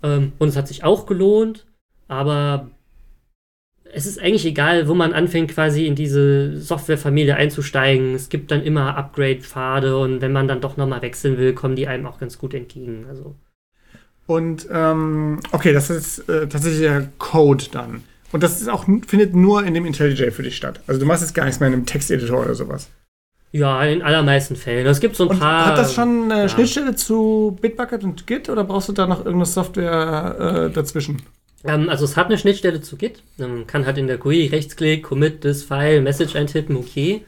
ähm, 0.03 0.33
und 0.39 0.49
es 0.49 0.57
hat 0.57 0.69
sich 0.69 0.85
auch 0.85 1.07
gelohnt, 1.07 1.67
aber 2.07 2.71
es 3.95 4.07
ist 4.07 4.21
eigentlich 4.21 4.45
egal, 4.45 4.89
wo 4.89 4.95
man 4.95 5.13
anfängt, 5.13 5.53
quasi 5.53 5.87
in 5.87 5.95
diese 5.95 6.61
Softwarefamilie 6.61 7.37
einzusteigen. 7.37 8.15
Es 8.15 8.29
gibt 8.29 8.51
dann 8.51 8.63
immer 8.63 8.97
Upgrade-Pfade 8.97 9.97
und 9.97 10.21
wenn 10.21 10.33
man 10.33 10.49
dann 10.49 10.61
doch 10.61 10.77
nochmal 10.77 11.03
wechseln 11.03 11.39
will, 11.39 11.55
kommen 11.55 11.77
die 11.77 11.87
einem 11.87 12.07
auch 12.07 12.19
ganz 12.19 12.39
gut 12.39 12.55
entgegen. 12.55 13.07
Also. 13.09 13.35
Und 14.27 14.67
ähm, 14.71 15.41
okay, 15.53 15.73
das 15.73 15.91
ist 15.91 16.29
äh, 16.29 16.49
tatsächlich 16.49 16.81
der 16.81 17.09
Code 17.19 17.65
dann. 17.71 18.03
Und 18.33 18.43
das 18.43 18.61
ist 18.61 18.69
auch, 18.69 18.85
findet 19.07 19.35
nur 19.35 19.65
in 19.65 19.75
dem 19.75 19.87
IntelliJ 19.87 20.33
für 20.33 20.43
dich 20.43 20.57
statt. 20.57 20.81
Also 20.87 21.01
du 21.01 21.07
machst 21.07 21.23
jetzt 21.23 21.35
gar 21.35 21.45
nichts 21.45 21.61
mehr 21.61 21.69
in 21.69 21.75
einem 21.75 21.87
Texteditor 21.87 22.45
oder 22.45 22.55
sowas. 22.55 22.91
Ja, 23.53 23.85
in 23.85 24.03
allermeisten 24.03 24.57
Fällen. 24.57 24.85
Es 24.87 24.99
gibt 24.99 25.15
so 25.15 25.25
ein 25.25 25.31
und 25.31 25.39
paar. 25.39 25.67
Hat 25.67 25.79
das 25.79 25.95
schon 25.95 26.25
eine 26.25 26.43
ja. 26.43 26.49
Schnittstelle 26.49 26.97
zu 26.97 27.57
Bitbucket 27.61 28.03
und 28.03 28.27
Git 28.27 28.49
oder 28.49 28.65
brauchst 28.65 28.89
du 28.89 28.93
da 28.93 29.07
noch 29.07 29.19
irgendeine 29.19 29.47
Software 29.47 30.67
äh, 30.67 30.75
dazwischen? 30.75 31.23
Ähm, 31.65 31.89
also 31.89 32.05
es 32.05 32.17
hat 32.17 32.27
eine 32.27 32.39
Schnittstelle 32.39 32.81
zu 32.81 32.97
Git. 32.97 33.23
Man 33.39 33.67
kann 33.67 33.87
halt 33.87 33.99
in 33.99 34.07
der 34.07 34.19
GUI 34.19 34.47
Rechtsklick, 34.47 35.03
Commit, 35.03 35.41
this 35.41 35.65
File, 35.65 36.03
Message 36.03 36.37
eintippen, 36.37 36.77
okay. 36.77 37.25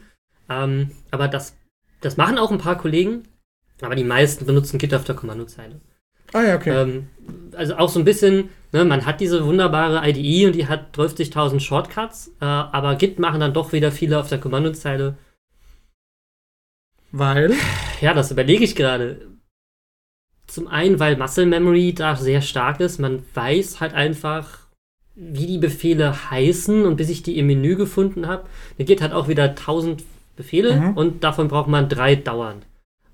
Ähm, 0.49 0.91
aber 1.11 1.27
das, 1.27 1.57
das 2.01 2.17
machen 2.17 2.37
auch 2.37 2.51
ein 2.51 2.59
paar 2.59 2.77
Kollegen, 2.77 3.23
aber 3.81 3.95
die 3.95 4.03
meisten 4.03 4.45
benutzen 4.45 4.77
Git 4.77 4.93
auf 4.93 5.03
der 5.03 5.15
Kommandozeile. 5.15 5.81
Ah 6.33 6.43
ja, 6.43 6.55
okay. 6.55 6.69
Ähm, 6.69 7.07
also 7.53 7.75
auch 7.77 7.89
so 7.89 7.99
ein 7.99 8.05
bisschen, 8.05 8.49
ne, 8.71 8.85
man 8.85 9.05
hat 9.05 9.21
diese 9.21 9.45
wunderbare 9.45 10.07
IDE 10.07 10.45
und 10.45 10.55
die 10.55 10.67
hat 10.67 10.95
30.000 10.95 11.59
Shortcuts, 11.59 12.31
äh, 12.39 12.45
aber 12.45 12.95
Git 12.95 13.19
machen 13.19 13.39
dann 13.39 13.53
doch 13.53 13.71
wieder 13.71 13.91
viele 13.91 14.19
auf 14.19 14.29
der 14.29 14.39
Kommandozeile. 14.39 15.17
Weil? 17.11 17.53
Ja, 18.01 18.13
das 18.13 18.31
überlege 18.31 18.63
ich 18.63 18.75
gerade. 18.75 19.36
Zum 20.57 20.67
einen, 20.67 20.99
weil 20.99 21.17
Muscle 21.17 21.45
Memory 21.45 21.93
da 21.93 22.15
sehr 22.15 22.41
stark 22.41 22.79
ist. 22.79 22.97
Man 22.97 23.21
weiß 23.35 23.79
halt 23.79 23.93
einfach, 23.93 24.57
wie 25.13 25.45
die 25.45 25.59
Befehle 25.59 26.31
heißen 26.31 26.83
und 26.83 26.95
bis 26.95 27.09
ich 27.09 27.21
die 27.21 27.37
im 27.37 27.45
Menü 27.45 27.75
gefunden 27.75 28.25
habe. 28.25 28.47
Mir 28.79 28.85
geht 28.85 29.03
halt 29.03 29.13
auch 29.13 29.27
wieder 29.27 29.49
1000 29.49 30.03
Befehle 30.35 30.75
mhm. 30.75 30.97
und 30.97 31.23
davon 31.23 31.47
braucht 31.47 31.69
man 31.69 31.89
drei 31.89 32.15
dauernd. 32.15 32.65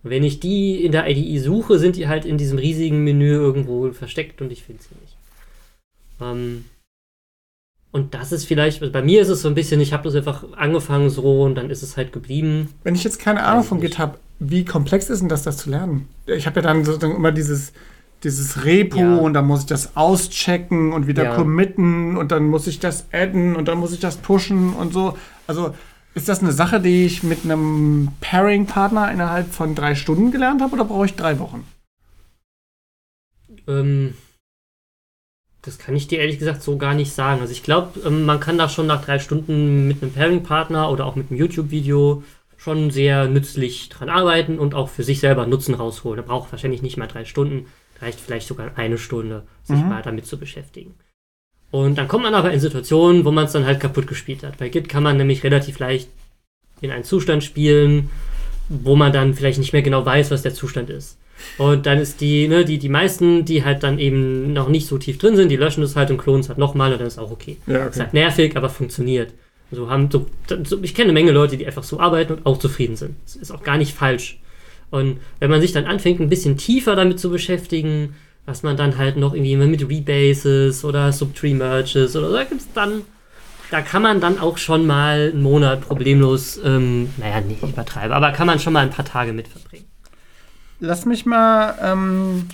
Und 0.03 0.10
wenn 0.10 0.23
ich 0.23 0.39
die 0.39 0.86
in 0.86 0.93
der 0.93 1.10
IDE 1.10 1.38
suche, 1.38 1.79
sind 1.79 1.97
die 1.97 2.08
halt 2.08 2.23
in 2.23 2.38
diesem 2.38 2.58
riesigen 2.58 3.03
Menü 3.03 3.34
irgendwo 3.34 3.91
versteckt 3.91 4.41
und 4.41 4.49
ich 4.49 4.63
finde 4.63 4.82
sie 4.82 4.95
nicht. 5.01 5.17
Ähm, 6.21 6.63
und 7.91 8.13
das 8.13 8.32
ist 8.32 8.45
vielleicht, 8.45 8.82
also 8.82 8.93
bei 8.93 9.01
mir 9.01 9.21
ist 9.21 9.27
es 9.27 9.41
so 9.41 9.49
ein 9.49 9.56
bisschen, 9.56 9.82
ich 9.82 9.91
habe 9.91 10.03
das 10.03 10.15
einfach 10.15 10.45
angefangen 10.53 11.10
so 11.10 11.41
und 11.43 11.56
dann 11.56 11.69
ist 11.69 11.84
es 11.84 11.97
halt 11.97 12.13
geblieben. 12.13 12.69
Wenn 12.84 12.95
ich 12.95 13.03
jetzt 13.03 13.19
keine 13.19 13.43
Ahnung 13.43 13.65
von 13.65 13.82
Git 13.82 13.97
habe, 13.97 14.17
wie 14.39 14.65
komplex 14.65 15.10
ist 15.10 15.19
denn 15.19 15.30
das, 15.30 15.43
das 15.43 15.58
zu 15.58 15.69
lernen? 15.69 16.08
Ich 16.26 16.46
habe 16.48 16.58
ja 16.58 16.62
dann 16.62 16.84
sozusagen 16.86 17.15
immer 17.15 17.32
dieses, 17.32 17.74
dieses 18.24 18.65
Repo 18.65 18.98
ja. 18.98 19.15
und 19.15 19.34
dann 19.34 19.46
muss 19.46 19.62
ich 19.62 19.65
das 19.65 19.96
auschecken 19.96 20.93
und 20.93 21.08
wieder 21.08 21.24
ja. 21.26 21.36
committen 21.36 22.17
und 22.17 22.32
dann 22.32 22.48
muss 22.48 22.67
ich 22.67 22.80
das 22.80 23.06
adden 23.12 23.56
und 23.56 23.67
dann 23.67 23.78
muss 23.78 23.93
ich 23.93 24.00
das 24.00 24.17
pushen 24.17 24.74
und 24.74 24.93
so. 24.93 25.17
Also 25.48 25.74
ist 26.15 26.30
das 26.30 26.41
eine 26.41 26.52
Sache, 26.52 26.80
die 26.80 27.06
ich 27.06 27.24
mit 27.24 27.43
einem 27.43 28.10
Pairing-Partner 28.22 29.12
innerhalb 29.12 29.52
von 29.52 29.76
drei 29.76 29.96
Stunden 29.96 30.32
gelernt 30.32 30.62
habe 30.62 30.74
oder 30.74 30.86
brauche 30.86 31.06
ich 31.06 31.15
drei 31.15 31.39
Wochen? 31.39 31.65
Ähm, 33.67 34.13
das 35.63 35.80
kann 35.80 35.96
ich 35.96 36.08
dir 36.08 36.19
ehrlich 36.19 36.39
gesagt 36.39 36.62
so 36.62 36.78
gar 36.78 36.93
nicht 36.93 37.13
sagen. 37.13 37.41
Also 37.41 37.52
ich 37.52 37.63
glaube, 37.63 38.00
ähm, 38.06 38.26
man 38.26 38.39
kann 38.39 38.58
da 38.58 38.69
schon 38.69 38.86
nach 38.86 39.04
drei 39.04 39.17
Stunden 39.17 39.88
mit 39.88 40.04
einem 40.04 40.12
Pairing-Partner 40.12 40.91
oder 40.91 41.06
auch 41.06 41.15
mit 41.15 41.32
einem 41.32 41.39
YouTube-Video 41.39 42.24
schon 42.63 42.91
sehr 42.91 43.28
nützlich 43.28 43.89
dran 43.89 44.10
arbeiten 44.10 44.58
und 44.58 44.73
auch 44.73 44.89
für 44.89 45.04
sich 45.04 45.19
selber 45.19 45.45
Nutzen 45.45 45.76
rausholen. 45.76 46.19
Er 46.19 46.26
braucht 46.26 46.52
wahrscheinlich 46.52 46.82
nicht 46.82 46.97
mal 46.97 47.08
drei 47.08 47.26
Stunden, 47.26 47.65
reicht 48.02 48.19
vielleicht 48.19 48.47
sogar 48.47 48.71
eine 48.78 48.97
Stunde, 48.97 49.43
sich 49.63 49.78
mhm. 49.78 49.89
mal 49.89 50.02
damit 50.02 50.26
zu 50.26 50.38
beschäftigen. 50.38 50.93
Und 51.71 51.97
dann 51.97 52.08
kommt 52.08 52.23
man 52.23 52.36
aber 52.36 52.52
in 52.52 52.60
Situationen, 52.60 53.26
wo 53.26 53.32
man 53.32 53.45
es 53.45 53.52
dann 53.52 53.65
halt 53.65 53.80
kaputt 53.80 54.08
gespielt 54.08 54.43
hat. 54.43 54.58
Bei 54.60 54.69
Git 54.69 54.88
kann 54.88 55.04
man 55.04 55.17
nämlich 55.17 55.43
relativ 55.43 55.80
leicht 55.80 56.08
in 56.82 56.91
einen 56.91 57.04
Zustand 57.04 57.43
spielen, 57.43 58.10
wo 58.69 58.95
man 58.95 59.12
dann 59.12 59.34
vielleicht 59.34 59.60
nicht 59.60 59.73
mehr 59.73 59.82
genau 59.82 60.06
weiß, 60.06 60.32
was 60.32 60.43
der 60.43 60.54
Zustand 60.54 60.89
ist. 60.89 61.17
Und 61.58 61.86
dann 61.86 61.97
ist 61.97 62.21
die, 62.21 62.47
ne, 62.47 62.63
die, 62.63 62.78
die 62.78 62.89
meisten, 62.89 63.43
die 63.43 63.65
halt 63.65 63.84
dann 63.84 63.99
eben 63.99 64.54
noch 64.54 64.69
nicht 64.69 64.88
so 64.88 64.97
tief 64.97 65.17
drin 65.17 65.36
sind, 65.36 65.49
die 65.49 65.58
löschen 65.58 65.82
das 65.82 65.95
halt 65.95 66.12
und 66.12 66.17
klonen 66.17 66.41
es 66.41 66.49
halt 66.49 66.60
nochmal 66.60 66.93
und 66.93 66.99
dann 66.99 67.08
ist 67.08 67.17
auch 67.17 67.32
okay. 67.32 67.58
Ja, 67.67 67.80
okay. 67.82 67.89
Ist 67.89 67.99
halt 67.99 68.13
nervig, 68.13 68.56
aber 68.56 68.69
funktioniert. 68.69 69.34
So 69.76 69.90
haben 69.90 70.10
so, 70.12 70.28
so, 70.64 70.82
ich 70.82 70.94
kenne 70.94 71.06
eine 71.06 71.14
Menge 71.14 71.32
Leute, 71.32 71.58
die 71.58 71.66
einfach 71.66 71.84
so 71.84 72.00
arbeiten 72.00 72.34
und 72.34 72.46
auch 72.46 72.58
zufrieden 72.58 72.96
sind. 72.96 73.16
Das 73.26 73.36
ist 73.36 73.52
auch 73.52 73.64
gar 73.64 73.78
nicht 73.78 73.94
falsch. 73.94 74.40
Und 74.90 75.20
wenn 75.40 75.50
man 75.50 75.62
sich 75.62 75.72
dann 75.72 75.86
anfängt, 75.86 76.20
ein 76.20 76.30
bisschen 76.30 76.58
tiefer 76.58 76.96
damit 76.96 77.20
zu 77.20 77.30
beschäftigen, 77.30 78.16
was 78.46 78.62
man 78.62 78.78
dann 78.78 78.98
halt 78.98 79.18
noch 79.18 79.34
irgendwie 79.34 79.56
mit 79.56 79.90
Rebases 79.90 80.84
oder 80.86 81.12
Subtree 81.12 81.54
Merges 81.54 82.16
oder 82.16 82.30
so, 82.30 82.36
da 82.36 82.44
gibt's 82.44 82.68
dann, 82.74 83.02
da 83.72 83.82
kann 83.82 84.02
man 84.02 84.22
dann 84.22 84.40
auch 84.40 84.58
schon 84.58 84.86
mal 84.86 85.32
einen 85.34 85.42
Monat 85.42 85.82
problemlos, 85.82 86.60
ähm, 86.64 87.10
naja, 87.18 87.42
nicht 87.42 87.64
übertreiben, 87.64 88.12
aber 88.12 88.32
kann 88.32 88.48
man 88.48 88.60
schon 88.60 88.74
mal 88.74 88.82
ein 88.82 88.92
paar 88.92 89.06
Tage 89.06 89.34
mit 89.34 89.48
verbringen. 89.48 89.86
Lass 90.80 91.06
mich 91.06 91.26
mal 91.26 91.76
ähm, 91.82 92.50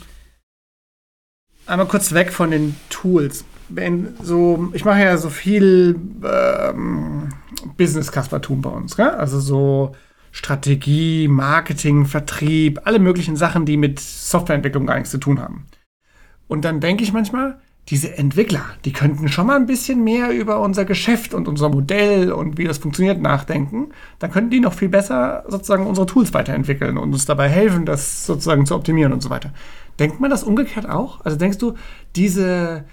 einmal 1.65 1.87
kurz 1.87 2.13
weg 2.13 2.31
von 2.31 2.51
den 2.51 2.75
Tools 2.89 3.43
wenn 3.69 4.15
so, 4.21 4.69
ich 4.73 4.85
mache 4.85 5.01
ja 5.01 5.17
so 5.17 5.29
viel 5.29 5.99
ähm, 6.23 7.29
Business-Kaspertum 7.77 8.61
bei 8.61 8.69
uns, 8.69 8.95
gell? 8.95 9.09
also 9.09 9.39
so 9.39 9.95
Strategie, 10.31 11.27
Marketing, 11.27 12.05
Vertrieb, 12.05 12.81
alle 12.85 12.99
möglichen 12.99 13.35
Sachen, 13.35 13.65
die 13.65 13.77
mit 13.77 13.99
Softwareentwicklung 13.99 14.85
gar 14.85 14.95
nichts 14.95 15.11
zu 15.11 15.17
tun 15.17 15.39
haben. 15.39 15.65
Und 16.47 16.65
dann 16.65 16.79
denke 16.79 17.03
ich 17.03 17.13
manchmal, 17.13 17.59
diese 17.89 18.15
Entwickler, 18.15 18.63
die 18.85 18.93
könnten 18.93 19.29
schon 19.29 19.47
mal 19.47 19.55
ein 19.55 19.65
bisschen 19.65 20.03
mehr 20.03 20.31
über 20.31 20.61
unser 20.61 20.85
Geschäft 20.85 21.33
und 21.33 21.47
unser 21.47 21.69
Modell 21.69 22.31
und 22.31 22.59
wie 22.59 22.65
das 22.65 22.77
funktioniert 22.77 23.19
nachdenken. 23.19 23.89
Dann 24.19 24.31
könnten 24.31 24.51
die 24.51 24.59
noch 24.59 24.73
viel 24.73 24.89
besser 24.89 25.43
sozusagen 25.47 25.87
unsere 25.87 26.05
Tools 26.05 26.33
weiterentwickeln 26.33 26.99
und 26.99 27.13
uns 27.13 27.25
dabei 27.25 27.49
helfen, 27.49 27.85
das 27.85 28.27
sozusagen 28.27 28.67
zu 28.67 28.75
optimieren 28.75 29.11
und 29.11 29.23
so 29.23 29.31
weiter. 29.31 29.53
Denkt 29.97 30.19
man 30.19 30.29
das 30.29 30.43
umgekehrt 30.43 30.87
auch? 30.87 31.25
Also 31.25 31.37
denkst 31.37 31.57
du, 31.57 31.73
diese 32.15 32.85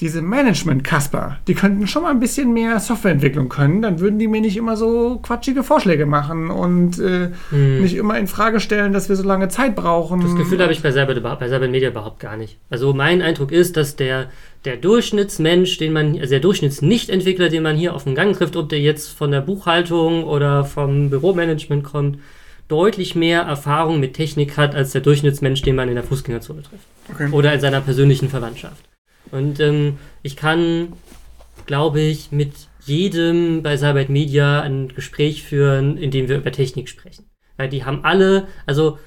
diese 0.00 0.22
Management-Kasper, 0.22 1.38
die 1.46 1.54
könnten 1.54 1.86
schon 1.86 2.02
mal 2.02 2.10
ein 2.10 2.18
bisschen 2.18 2.52
mehr 2.52 2.80
Softwareentwicklung 2.80 3.48
können, 3.48 3.80
dann 3.80 4.00
würden 4.00 4.18
die 4.18 4.26
mir 4.26 4.40
nicht 4.40 4.56
immer 4.56 4.76
so 4.76 5.20
quatschige 5.22 5.62
Vorschläge 5.62 6.04
machen 6.04 6.50
und 6.50 6.98
äh, 6.98 7.30
hm. 7.50 7.80
nicht 7.80 7.94
immer 7.94 8.18
in 8.18 8.26
Frage 8.26 8.58
stellen, 8.58 8.92
dass 8.92 9.08
wir 9.08 9.14
so 9.14 9.22
lange 9.22 9.48
Zeit 9.48 9.76
brauchen. 9.76 10.20
Das 10.20 10.34
Gefühl 10.34 10.60
habe 10.60 10.72
ich 10.72 10.82
bei 10.82 10.90
Cyber, 10.90 11.14
bei 11.14 11.48
Cyber 11.48 11.68
Media 11.68 11.90
überhaupt 11.90 12.18
gar 12.18 12.36
nicht. 12.36 12.58
Also 12.70 12.92
mein 12.92 13.22
Eindruck 13.22 13.52
ist, 13.52 13.76
dass 13.76 13.94
der, 13.94 14.30
der 14.64 14.78
Durchschnittsmensch, 14.78 15.78
den 15.78 15.92
man, 15.92 16.18
also 16.18 16.30
der 16.30 16.40
Durchschnittsnichtentwickler, 16.40 17.48
den 17.48 17.62
man 17.62 17.76
hier 17.76 17.94
auf 17.94 18.02
dem 18.02 18.16
Gang 18.16 18.36
trifft, 18.36 18.56
ob 18.56 18.68
der 18.70 18.80
jetzt 18.80 19.16
von 19.16 19.30
der 19.30 19.42
Buchhaltung 19.42 20.24
oder 20.24 20.64
vom 20.64 21.10
Büromanagement 21.10 21.84
kommt, 21.84 22.18
deutlich 22.66 23.14
mehr 23.14 23.42
Erfahrung 23.42 24.00
mit 24.00 24.14
Technik 24.14 24.56
hat 24.56 24.74
als 24.74 24.90
der 24.90 25.02
Durchschnittsmensch, 25.02 25.62
den 25.62 25.76
man 25.76 25.88
in 25.88 25.94
der 25.94 26.04
Fußgängerzone 26.04 26.62
trifft. 26.62 26.84
Okay. 27.12 27.28
Oder 27.30 27.52
in 27.54 27.60
seiner 27.60 27.80
persönlichen 27.80 28.28
Verwandtschaft. 28.28 28.82
Und 29.30 29.60
ähm, 29.60 29.98
ich 30.22 30.36
kann, 30.36 30.92
glaube 31.66 32.00
ich, 32.00 32.32
mit 32.32 32.52
jedem 32.84 33.62
bei 33.62 33.76
Cyber 33.76 34.04
Media 34.08 34.60
ein 34.60 34.88
Gespräch 34.88 35.42
führen, 35.42 35.96
in 35.96 36.10
dem 36.10 36.28
wir 36.28 36.36
über 36.36 36.52
Technik 36.52 36.88
sprechen. 36.88 37.24
Weil 37.56 37.68
die 37.68 37.84
haben 37.84 38.04
alle, 38.04 38.46
also 38.66 38.98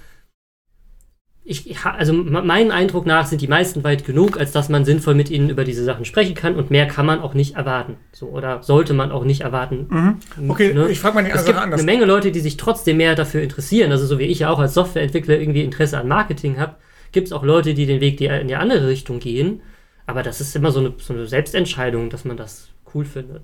ich, 1.49 1.77
also 1.85 2.11
meinem 2.11 2.71
Eindruck 2.71 3.05
nach 3.05 3.25
sind 3.25 3.41
die 3.41 3.47
meisten 3.47 3.85
weit 3.85 4.05
genug, 4.05 4.37
als 4.37 4.51
dass 4.51 4.67
man 4.67 4.83
sinnvoll 4.83 5.15
mit 5.15 5.29
ihnen 5.29 5.49
über 5.49 5.63
diese 5.63 5.85
Sachen 5.85 6.03
sprechen 6.03 6.35
kann 6.35 6.55
und 6.55 6.71
mehr 6.71 6.87
kann 6.87 7.05
man 7.05 7.21
auch 7.21 7.33
nicht 7.33 7.55
erwarten. 7.55 7.95
So, 8.11 8.27
oder 8.27 8.63
sollte 8.63 8.93
man 8.93 9.11
auch 9.13 9.23
nicht 9.23 9.41
erwarten. 9.41 9.87
Mhm. 9.89 10.49
Okay, 10.49 10.73
ne? 10.73 10.89
ich 10.89 10.99
frage 10.99 11.15
mal 11.15 11.23
die 11.23 11.31
Es 11.31 11.45
gibt 11.45 11.57
anders. 11.57 11.79
eine 11.79 11.85
Menge 11.89 12.03
Leute, 12.03 12.33
die 12.33 12.41
sich 12.41 12.57
trotzdem 12.57 12.97
mehr 12.97 13.15
dafür 13.15 13.41
interessieren. 13.41 13.91
Also 13.93 14.05
so 14.05 14.19
wie 14.19 14.25
ich 14.25 14.39
ja 14.39 14.49
auch 14.49 14.59
als 14.59 14.73
Softwareentwickler 14.73 15.39
irgendwie 15.39 15.63
Interesse 15.63 15.97
an 15.97 16.09
Marketing 16.09 16.59
habe, 16.59 16.75
gibt 17.13 17.27
es 17.27 17.33
auch 17.33 17.43
Leute, 17.43 17.73
die 17.73 17.85
den 17.85 18.01
Weg 18.01 18.19
in 18.19 18.49
die 18.49 18.55
andere 18.55 18.87
Richtung 18.89 19.19
gehen. 19.19 19.61
Aber 20.07 20.23
das 20.23 20.41
ist 20.41 20.55
immer 20.55 20.71
so 20.71 20.79
eine, 20.79 20.93
so 20.97 21.13
eine 21.13 21.27
Selbstentscheidung, 21.27 22.09
dass 22.09 22.25
man 22.25 22.37
das 22.37 22.69
cool 22.95 23.05
findet. 23.05 23.43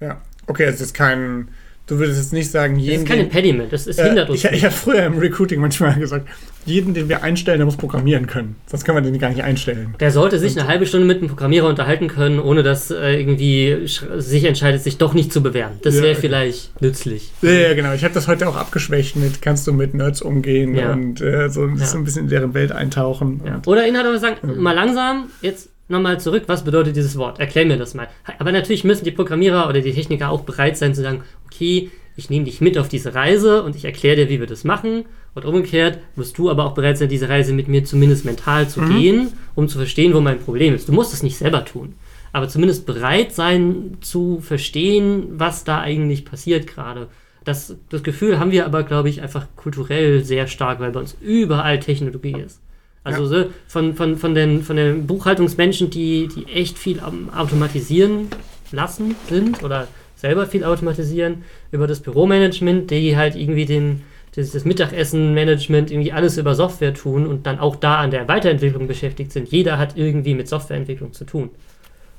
Ja, 0.00 0.22
okay, 0.46 0.64
es 0.64 0.80
ist 0.80 0.94
kein. 0.94 1.48
Du 1.86 1.98
würdest 1.98 2.18
jetzt 2.18 2.32
nicht 2.32 2.50
sagen, 2.50 2.76
jeden. 2.76 2.94
Das 2.94 3.02
ist 3.02 3.08
kein 3.08 3.20
Impediment, 3.20 3.70
das 3.70 3.86
ist, 3.86 3.98
äh, 3.98 4.04
hindert 4.04 4.30
uns. 4.30 4.42
Ich, 4.42 4.50
ich 4.50 4.64
habe 4.64 4.74
früher 4.74 5.04
im 5.04 5.18
Recruiting 5.18 5.60
manchmal 5.60 5.98
gesagt, 5.98 6.26
jeden, 6.64 6.94
den 6.94 7.10
wir 7.10 7.22
einstellen, 7.22 7.58
der 7.58 7.66
muss 7.66 7.76
programmieren 7.76 8.26
können. 8.26 8.56
Sonst 8.66 8.84
können 8.84 9.04
wir 9.04 9.10
den 9.10 9.18
gar 9.18 9.28
nicht 9.28 9.42
einstellen. 9.42 9.94
Der 10.00 10.10
sollte 10.10 10.38
sich 10.38 10.52
Und 10.52 10.60
eine 10.60 10.68
halbe 10.68 10.86
Stunde 10.86 11.06
mit 11.06 11.18
einem 11.18 11.28
Programmierer 11.28 11.68
unterhalten 11.68 12.08
können, 12.08 12.38
ohne 12.38 12.62
dass 12.62 12.90
äh, 12.90 13.20
irgendwie 13.20 13.86
sich 13.86 14.44
entscheidet, 14.44 14.82
sich 14.82 14.96
doch 14.96 15.12
nicht 15.12 15.30
zu 15.30 15.42
bewerben. 15.42 15.78
Das 15.82 15.96
wäre 15.96 16.12
okay. 16.12 16.20
vielleicht 16.22 16.80
nützlich. 16.80 17.32
Ja, 17.42 17.50
ja 17.50 17.74
genau. 17.74 17.92
Ich 17.92 18.02
habe 18.04 18.14
das 18.14 18.28
heute 18.28 18.48
auch 18.48 18.56
abgeschwächt 18.56 19.16
mit, 19.16 19.42
kannst 19.42 19.66
du 19.66 19.74
mit 19.74 19.92
Nerds 19.92 20.22
umgehen 20.22 20.74
ja. 20.74 20.92
und 20.92 21.20
äh, 21.20 21.50
so, 21.50 21.66
ja. 21.66 21.84
so, 21.84 21.98
ein 21.98 22.04
bisschen 22.04 22.22
in 22.22 22.28
deren 22.30 22.54
Welt 22.54 22.72
eintauchen. 22.72 23.42
Oder 23.66 23.86
Inhalt 23.86 24.06
aber 24.06 24.18
sagen, 24.18 24.36
mal 24.58 24.72
langsam, 24.72 25.26
jetzt 25.42 25.68
nochmal 25.88 26.20
zurück, 26.20 26.44
was 26.46 26.64
bedeutet 26.64 26.96
dieses 26.96 27.16
Wort? 27.16 27.38
Erklär 27.40 27.66
mir 27.66 27.76
das 27.76 27.94
mal. 27.94 28.08
Aber 28.38 28.52
natürlich 28.52 28.84
müssen 28.84 29.04
die 29.04 29.10
Programmierer 29.10 29.68
oder 29.68 29.80
die 29.80 29.92
Techniker 29.92 30.30
auch 30.30 30.42
bereit 30.42 30.76
sein 30.76 30.94
zu 30.94 31.02
sagen, 31.02 31.22
okay, 31.46 31.90
ich 32.16 32.30
nehme 32.30 32.44
dich 32.44 32.60
mit 32.60 32.78
auf 32.78 32.88
diese 32.88 33.14
Reise 33.14 33.62
und 33.62 33.74
ich 33.74 33.84
erkläre 33.84 34.16
dir, 34.16 34.28
wie 34.28 34.40
wir 34.40 34.46
das 34.46 34.64
machen. 34.64 35.04
Und 35.34 35.44
umgekehrt 35.44 35.98
musst 36.14 36.38
du 36.38 36.48
aber 36.48 36.64
auch 36.64 36.74
bereit 36.74 36.96
sein, 36.96 37.08
diese 37.08 37.28
Reise 37.28 37.52
mit 37.52 37.66
mir 37.66 37.84
zumindest 37.84 38.24
mental 38.24 38.68
zu 38.68 38.80
mhm. 38.80 38.96
gehen, 38.96 39.32
um 39.54 39.68
zu 39.68 39.78
verstehen, 39.78 40.14
wo 40.14 40.20
mein 40.20 40.38
Problem 40.38 40.74
ist. 40.74 40.88
Du 40.88 40.92
musst 40.92 41.12
es 41.12 41.24
nicht 41.24 41.36
selber 41.36 41.64
tun, 41.64 41.94
aber 42.32 42.48
zumindest 42.48 42.86
bereit 42.86 43.32
sein 43.32 43.98
zu 44.00 44.38
verstehen, 44.40 45.26
was 45.30 45.64
da 45.64 45.80
eigentlich 45.80 46.24
passiert 46.24 46.68
gerade. 46.68 47.08
Das, 47.44 47.76
das 47.90 48.02
Gefühl 48.02 48.38
haben 48.38 48.52
wir 48.52 48.64
aber, 48.64 48.84
glaube 48.84 49.08
ich, 49.08 49.20
einfach 49.20 49.48
kulturell 49.56 50.24
sehr 50.24 50.46
stark, 50.46 50.80
weil 50.80 50.92
bei 50.92 51.00
uns 51.00 51.16
überall 51.20 51.80
Technologie 51.80 52.40
ist. 52.40 52.60
Also 53.04 53.22
ja. 53.22 53.44
so 53.44 53.50
von, 53.68 53.94
von, 53.94 54.16
von, 54.16 54.34
den, 54.34 54.62
von 54.62 54.76
den 54.76 55.06
Buchhaltungsmenschen, 55.06 55.90
die, 55.90 56.28
die 56.28 56.46
echt 56.46 56.78
viel 56.78 57.00
automatisieren 57.00 58.28
lassen 58.72 59.14
sind 59.28 59.62
oder 59.62 59.86
selber 60.16 60.46
viel 60.46 60.64
automatisieren, 60.64 61.44
über 61.70 61.86
das 61.86 62.00
Büromanagement, 62.00 62.90
die 62.90 63.16
halt 63.16 63.36
irgendwie 63.36 63.66
den, 63.66 64.02
das, 64.34 64.52
das 64.52 64.64
Mittagessen-Management 64.64 65.90
irgendwie 65.90 66.12
alles 66.12 66.38
über 66.38 66.54
Software 66.54 66.94
tun 66.94 67.26
und 67.26 67.46
dann 67.46 67.58
auch 67.58 67.76
da 67.76 67.98
an 67.98 68.10
der 68.10 68.26
Weiterentwicklung 68.26 68.88
beschäftigt 68.88 69.32
sind. 69.32 69.50
Jeder 69.50 69.76
hat 69.76 69.96
irgendwie 69.96 70.34
mit 70.34 70.48
Softwareentwicklung 70.48 71.12
zu 71.12 71.24
tun. 71.24 71.50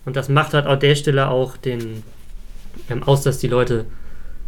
Und 0.05 0.15
das 0.15 0.29
macht 0.29 0.53
halt 0.53 0.67
an 0.67 0.79
der 0.79 0.93
Stelle 0.93 1.29
auch 1.29 1.57
den 1.57 2.03
ähm, 2.89 3.03
aus, 3.03 3.23
dass 3.23 3.39
die 3.39 3.47
Leute 3.47 3.85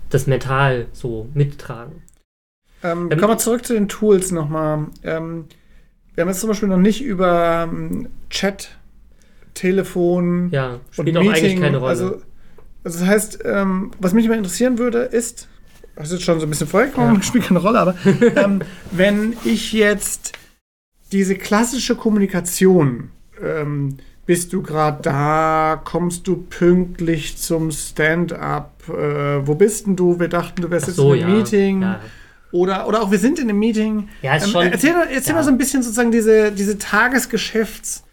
das 0.09 0.27
mental 0.27 0.85
so 0.91 1.27
mittragen. 1.33 2.03
Ähm, 2.83 3.09
ähm, 3.11 3.19
kommen 3.19 3.33
wir 3.33 3.38
zurück 3.38 3.65
zu 3.65 3.73
den 3.73 3.89
Tools 3.89 4.31
nochmal. 4.31 4.88
Ähm, 5.03 5.45
wir 6.18 6.24
haben 6.24 6.30
jetzt 6.30 6.39
zum 6.39 6.49
Beispiel 6.49 6.68
noch 6.68 6.78
nicht 6.78 7.03
über 7.03 7.70
ähm, 7.72 8.07
Chat, 8.32 8.72
Telefon 9.53 10.49
ja, 10.51 10.80
spielt 10.89 11.09
und 11.09 11.18
auch 11.18 11.22
Meeting, 11.22 11.43
eigentlich 11.43 11.61
keine 11.61 11.78
Rolle. 11.78 11.89
Also, 11.91 12.05
also 12.84 12.99
das 12.99 13.05
heißt, 13.05 13.39
ähm, 13.45 13.91
was 13.99 14.13
mich 14.13 14.26
immer 14.26 14.36
interessieren 14.36 14.80
würde, 14.80 15.03
ist, 15.03 15.47
das 15.95 16.07
ist 16.07 16.13
jetzt 16.13 16.24
schon 16.24 16.39
so 16.39 16.47
ein 16.47 16.49
bisschen 16.49 16.65
vorgekommen, 16.65 17.18
ja. 17.18 17.22
spielt 17.22 17.45
keine 17.45 17.59
Rolle, 17.59 17.80
aber 17.80 17.95
ähm, 18.36 18.63
wenn 18.89 19.38
ich 19.45 19.74
jetzt 19.74 20.34
diese 21.11 21.36
klassische 21.36 21.95
Kommunikation, 21.95 23.11
ähm, 23.39 23.97
bist 24.26 24.53
du 24.53 24.63
gerade 24.63 25.03
da, 25.03 25.80
kommst 25.84 26.28
du 26.28 26.47
pünktlich 26.49 27.38
zum 27.38 27.70
Stand-up, 27.70 28.74
äh, 28.89 29.45
wo 29.45 29.53
bist 29.53 29.86
denn 29.86 29.95
du? 29.95 30.20
Wir 30.20 30.30
dachten, 30.30 30.63
du 30.63 30.72
wärst 30.72 30.88
so, 30.88 31.13
jetzt 31.13 31.24
im 31.24 31.30
ja. 31.30 31.36
Meeting. 31.36 31.82
Ja. 31.84 31.99
Oder, 32.52 32.88
oder 32.88 33.02
auch 33.02 33.12
wir 33.12 33.20
sind 33.20 33.39
in 33.39 33.50
einem 33.50 33.60
Meeting. 33.60 34.10
Ja, 34.22 34.36
ist 34.36 34.45
ähm, 34.45 34.52
schon, 34.52 34.68
erzähl 34.68 34.93
erzähl 35.14 35.32
ja. 35.32 35.36
mal 35.36 35.43
so 35.43 35.50
ein 35.50 35.58
bisschen 35.58 35.84
sozusagen 35.84 36.12
diese, 36.12 36.52
diese 36.52 36.74
Tagesgeschäfts- 36.74 38.04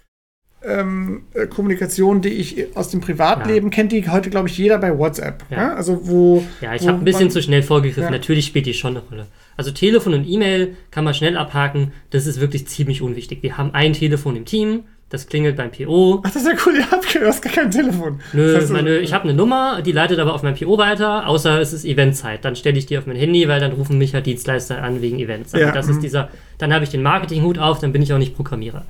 ähm, 0.66 1.24
äh, 1.35 1.47
Kommunikation, 1.47 2.20
die 2.20 2.30
ich 2.30 2.76
aus 2.76 2.89
dem 2.89 3.01
Privatleben 3.01 3.68
ja. 3.68 3.74
kennt, 3.74 3.93
die 3.93 4.09
heute, 4.09 4.30
glaube 4.30 4.49
ich, 4.49 4.57
jeder 4.59 4.78
bei 4.78 4.97
WhatsApp. 4.97 5.45
Ja. 5.51 5.57
ja? 5.57 5.74
Also 5.74 6.07
wo. 6.07 6.45
Ja, 6.61 6.74
ich 6.74 6.87
habe 6.87 6.99
ein 6.99 7.05
bisschen 7.05 7.30
zu 7.30 7.43
schnell 7.43 7.62
vorgegriffen. 7.62 8.05
Ja. 8.05 8.11
Natürlich 8.11 8.47
spielt 8.47 8.66
die 8.66 8.74
schon 8.74 8.97
eine 8.97 9.05
Rolle. 9.07 9.26
Also 9.57 9.70
Telefon 9.70 10.14
und 10.14 10.26
E-Mail 10.26 10.76
kann 10.91 11.05
man 11.05 11.14
schnell 11.14 11.37
abhaken. 11.37 11.93
Das 12.11 12.26
ist 12.26 12.41
wirklich 12.41 12.66
ziemlich 12.66 13.03
unwichtig. 13.03 13.43
Wir 13.43 13.57
haben 13.57 13.72
ein 13.72 13.93
Telefon 13.93 14.37
im 14.37 14.45
Team. 14.45 14.85
Das 15.14 15.28
klingelt 15.28 15.56
beim 15.56 15.70
PO. 15.70 16.22
Ach, 16.24 16.30
das 16.32 16.42
ist 16.42 16.48
ja 16.48 16.54
cool, 16.66 16.74
ihr 16.74 16.90
habt 16.90 17.14
du 17.14 17.24
hast 17.24 17.40
gar 17.40 17.52
kein 17.52 17.70
Telefon. 17.70 18.18
Nö, 18.32 18.52
das 18.52 18.64
heißt, 18.64 18.72
meine, 18.72 18.98
ich 18.98 19.12
habe 19.12 19.22
eine 19.22 19.34
Nummer, 19.34 19.80
die 19.80 19.92
leitet 19.92 20.18
aber 20.18 20.34
auf 20.34 20.42
mein 20.42 20.56
PO 20.56 20.76
weiter, 20.76 21.28
außer 21.28 21.60
es 21.60 21.72
ist 21.72 21.84
Eventzeit. 21.84 22.44
Dann 22.44 22.56
stelle 22.56 22.76
ich 22.76 22.86
die 22.86 22.98
auf 22.98 23.06
mein 23.06 23.14
Handy, 23.14 23.46
weil 23.46 23.60
dann 23.60 23.70
rufen 23.70 23.96
mich 23.96 24.12
halt 24.12 24.26
Dienstleister 24.26 24.82
an 24.82 25.02
wegen 25.02 25.20
Events. 25.20 25.54
Also 25.54 25.66
ja, 25.66 25.72
das 25.72 25.86
ist 25.86 25.98
mhm. 25.98 26.00
dieser, 26.00 26.30
dann 26.58 26.74
habe 26.74 26.82
ich 26.82 26.90
den 26.90 27.00
Marketinghut 27.00 27.60
auf, 27.60 27.78
dann 27.78 27.92
bin 27.92 28.02
ich 28.02 28.12
auch 28.12 28.18
nicht 28.18 28.34
Programmierer. 28.34 28.84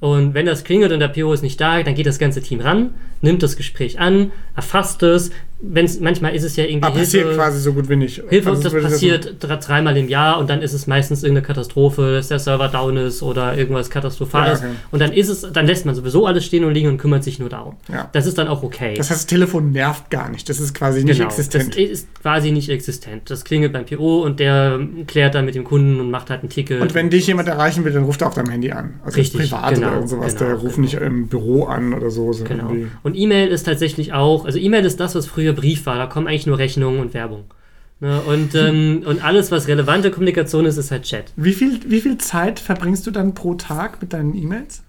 Und 0.00 0.34
wenn 0.34 0.44
das 0.44 0.64
klingelt 0.64 0.90
und 0.90 0.98
der 0.98 1.06
PO 1.06 1.32
ist 1.32 1.42
nicht 1.42 1.60
da, 1.60 1.80
dann 1.84 1.94
geht 1.94 2.06
das 2.06 2.18
ganze 2.18 2.42
Team 2.42 2.58
ran, 2.58 2.92
nimmt 3.20 3.44
das 3.44 3.56
Gespräch 3.56 4.00
an, 4.00 4.32
erfasst 4.56 5.04
es. 5.04 5.30
Wenn's, 5.62 6.00
manchmal 6.00 6.34
ist 6.34 6.42
es 6.42 6.56
ja 6.56 6.64
irgendwie. 6.64 6.86
Aber 6.86 6.96
ah, 6.96 6.98
passiert 7.00 7.24
Hilfe, 7.24 7.38
quasi 7.38 7.60
so 7.60 7.74
gut 7.74 7.88
wie 7.90 7.96
nicht. 7.96 8.22
Hilfe, 8.30 8.50
also 8.50 8.62
das 8.62 8.82
passiert 8.82 9.36
das 9.40 9.66
dreimal 9.66 9.94
im 9.96 10.08
Jahr 10.08 10.38
und 10.38 10.48
dann 10.48 10.62
ist 10.62 10.72
es 10.72 10.86
meistens 10.86 11.22
irgendeine 11.22 11.46
Katastrophe, 11.46 12.14
dass 12.14 12.28
der 12.28 12.38
Server 12.38 12.68
down 12.68 12.96
ist 12.96 13.22
oder 13.22 13.56
irgendwas 13.56 13.90
Katastrophales. 13.90 14.60
Ja, 14.60 14.68
okay. 14.68 14.76
Und 14.90 15.00
dann 15.00 15.12
ist 15.12 15.28
es, 15.28 15.42
dann 15.52 15.66
lässt 15.66 15.84
man 15.84 15.94
sowieso 15.94 16.26
alles 16.26 16.46
stehen 16.46 16.64
und 16.64 16.72
liegen 16.72 16.88
und 16.88 16.96
kümmert 16.96 17.24
sich 17.24 17.38
nur 17.38 17.50
darum. 17.50 17.76
Ja. 17.92 18.08
Das 18.12 18.26
ist 18.26 18.38
dann 18.38 18.48
auch 18.48 18.62
okay. 18.62 18.94
Das 18.96 19.10
heißt, 19.10 19.20
das 19.20 19.26
Telefon 19.26 19.72
nervt 19.72 20.08
gar 20.08 20.30
nicht. 20.30 20.48
Das 20.48 20.60
ist 20.60 20.72
quasi 20.72 21.04
nicht 21.04 21.18
genau, 21.18 21.28
existent. 21.28 21.76
Das 21.76 21.76
ist 21.76 22.08
quasi 22.22 22.52
nicht 22.52 22.70
existent. 22.70 23.28
Das 23.28 23.44
klingelt 23.44 23.74
beim 23.74 23.84
PO 23.84 24.22
und 24.22 24.40
der 24.40 24.80
klärt 25.06 25.34
dann 25.34 25.44
mit 25.44 25.56
dem 25.56 25.64
Kunden 25.64 26.00
und 26.00 26.10
macht 26.10 26.30
halt 26.30 26.42
ein 26.42 26.48
Ticket. 26.48 26.80
Und 26.80 26.94
wenn 26.94 27.10
dich 27.10 27.26
jemand 27.26 27.48
erreichen 27.48 27.84
will, 27.84 27.92
dann 27.92 28.04
ruft 28.04 28.22
er 28.22 28.28
auf 28.28 28.34
deinem 28.34 28.48
Handy 28.48 28.72
an. 28.72 28.94
Also 29.04 29.18
Richtig, 29.18 29.50
privat 29.50 29.74
genau, 29.74 29.88
oder 29.88 29.96
irgendwas. 29.96 30.36
Genau, 30.36 30.50
der 30.50 30.58
ruft 30.58 30.76
genau. 30.76 30.84
nicht 30.86 30.94
im 30.94 31.28
Büro 31.28 31.64
an 31.64 31.92
oder 31.92 32.10
so. 32.10 32.32
so 32.32 32.44
genau. 32.44 32.72
Und 33.02 33.14
E-Mail 33.14 33.48
ist 33.48 33.64
tatsächlich 33.64 34.14
auch, 34.14 34.46
also 34.46 34.58
E-Mail 34.58 34.86
ist 34.86 34.98
das, 34.98 35.14
was 35.14 35.26
früher 35.26 35.49
Brief 35.52 35.86
war. 35.86 35.96
Da 35.96 36.06
kommen 36.06 36.26
eigentlich 36.26 36.46
nur 36.46 36.58
Rechnungen 36.58 37.00
und 37.00 37.14
Werbung. 37.14 37.44
Ne? 38.00 38.20
Und, 38.22 38.54
ähm, 38.54 39.02
und 39.06 39.24
alles, 39.24 39.50
was 39.50 39.68
relevante 39.68 40.10
Kommunikation 40.10 40.66
ist, 40.66 40.76
ist 40.76 40.90
halt 40.90 41.04
Chat. 41.04 41.32
Wie 41.36 41.52
viel, 41.52 41.80
wie 41.86 42.00
viel 42.00 42.18
Zeit 42.18 42.58
verbringst 42.58 43.06
du 43.06 43.10
dann 43.10 43.34
pro 43.34 43.54
Tag 43.54 44.00
mit 44.00 44.12
deinen 44.12 44.34
E-Mails? 44.34 44.82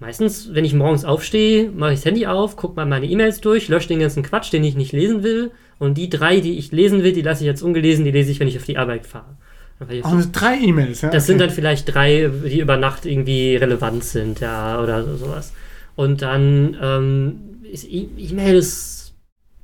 Meistens, 0.00 0.54
wenn 0.54 0.64
ich 0.64 0.74
morgens 0.74 1.04
aufstehe, 1.04 1.70
mache 1.72 1.92
ich 1.92 1.98
das 1.98 2.04
Handy 2.06 2.26
auf, 2.26 2.56
gucke 2.56 2.76
mal 2.76 2.86
meine 2.86 3.06
E-Mails 3.06 3.40
durch, 3.40 3.68
lösche 3.68 3.88
den 3.88 3.98
ganzen 3.98 4.22
Quatsch, 4.22 4.52
den 4.52 4.62
ich 4.62 4.76
nicht 4.76 4.92
lesen 4.92 5.24
will. 5.24 5.50
Und 5.78 5.98
die 5.98 6.08
drei, 6.08 6.40
die 6.40 6.58
ich 6.58 6.70
lesen 6.70 7.02
will, 7.02 7.12
die 7.12 7.22
lasse 7.22 7.42
ich 7.42 7.46
jetzt 7.46 7.62
ungelesen, 7.62 8.04
die 8.04 8.12
lese 8.12 8.30
ich, 8.30 8.38
wenn 8.38 8.48
ich 8.48 8.56
auf 8.56 8.64
die 8.64 8.78
Arbeit 8.78 9.06
fahre. 9.06 9.36
Oh, 9.80 10.20
drei 10.32 10.56
E-Mails, 10.56 11.02
ja? 11.02 11.10
Das 11.10 11.24
okay. 11.24 11.32
sind 11.32 11.40
dann 11.40 11.50
vielleicht 11.50 11.92
drei, 11.94 12.30
die 12.44 12.60
über 12.60 12.76
Nacht 12.76 13.06
irgendwie 13.06 13.56
relevant 13.56 14.02
sind, 14.02 14.40
ja, 14.40 14.80
oder 14.82 15.04
sowas. 15.16 15.52
Und 15.94 16.22
dann 16.22 16.76
ähm, 16.80 17.40
ist 17.70 17.86
E-Mail 17.88 18.56
ist 18.56 18.97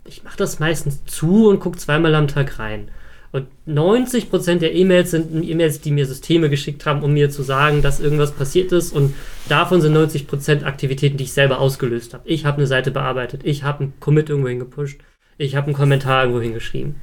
ich 0.04 0.22
mache 0.24 0.36
das 0.36 0.58
meistens 0.58 1.04
zu 1.04 1.48
und 1.48 1.60
gucke 1.60 1.78
zweimal 1.78 2.14
am 2.14 2.28
Tag 2.28 2.58
rein. 2.58 2.88
Und 3.32 3.48
90% 3.66 4.58
der 4.58 4.74
E-Mails 4.74 5.10
sind 5.10 5.42
E-Mails, 5.42 5.80
die 5.80 5.90
mir 5.90 6.06
Systeme 6.06 6.48
geschickt 6.48 6.86
haben, 6.86 7.02
um 7.02 7.12
mir 7.14 7.30
zu 7.30 7.42
sagen, 7.42 7.82
dass 7.82 7.98
irgendwas 7.98 8.30
passiert 8.30 8.70
ist. 8.70 8.92
Und 8.92 9.12
davon 9.48 9.80
sind 9.80 9.96
90% 9.96 10.62
Aktivitäten, 10.62 11.16
die 11.16 11.24
ich 11.24 11.32
selber 11.32 11.58
ausgelöst 11.58 12.14
habe. 12.14 12.28
Ich 12.28 12.44
habe 12.44 12.58
eine 12.58 12.68
Seite 12.68 12.92
bearbeitet, 12.92 13.40
ich 13.42 13.64
habe 13.64 13.84
einen 13.84 13.94
Commit 13.98 14.30
irgendwo 14.30 14.48
hingepusht, 14.48 15.00
ich 15.36 15.56
habe 15.56 15.66
einen 15.66 15.74
Kommentar 15.74 16.22
irgendwo 16.22 16.40
hingeschrieben. 16.40 16.94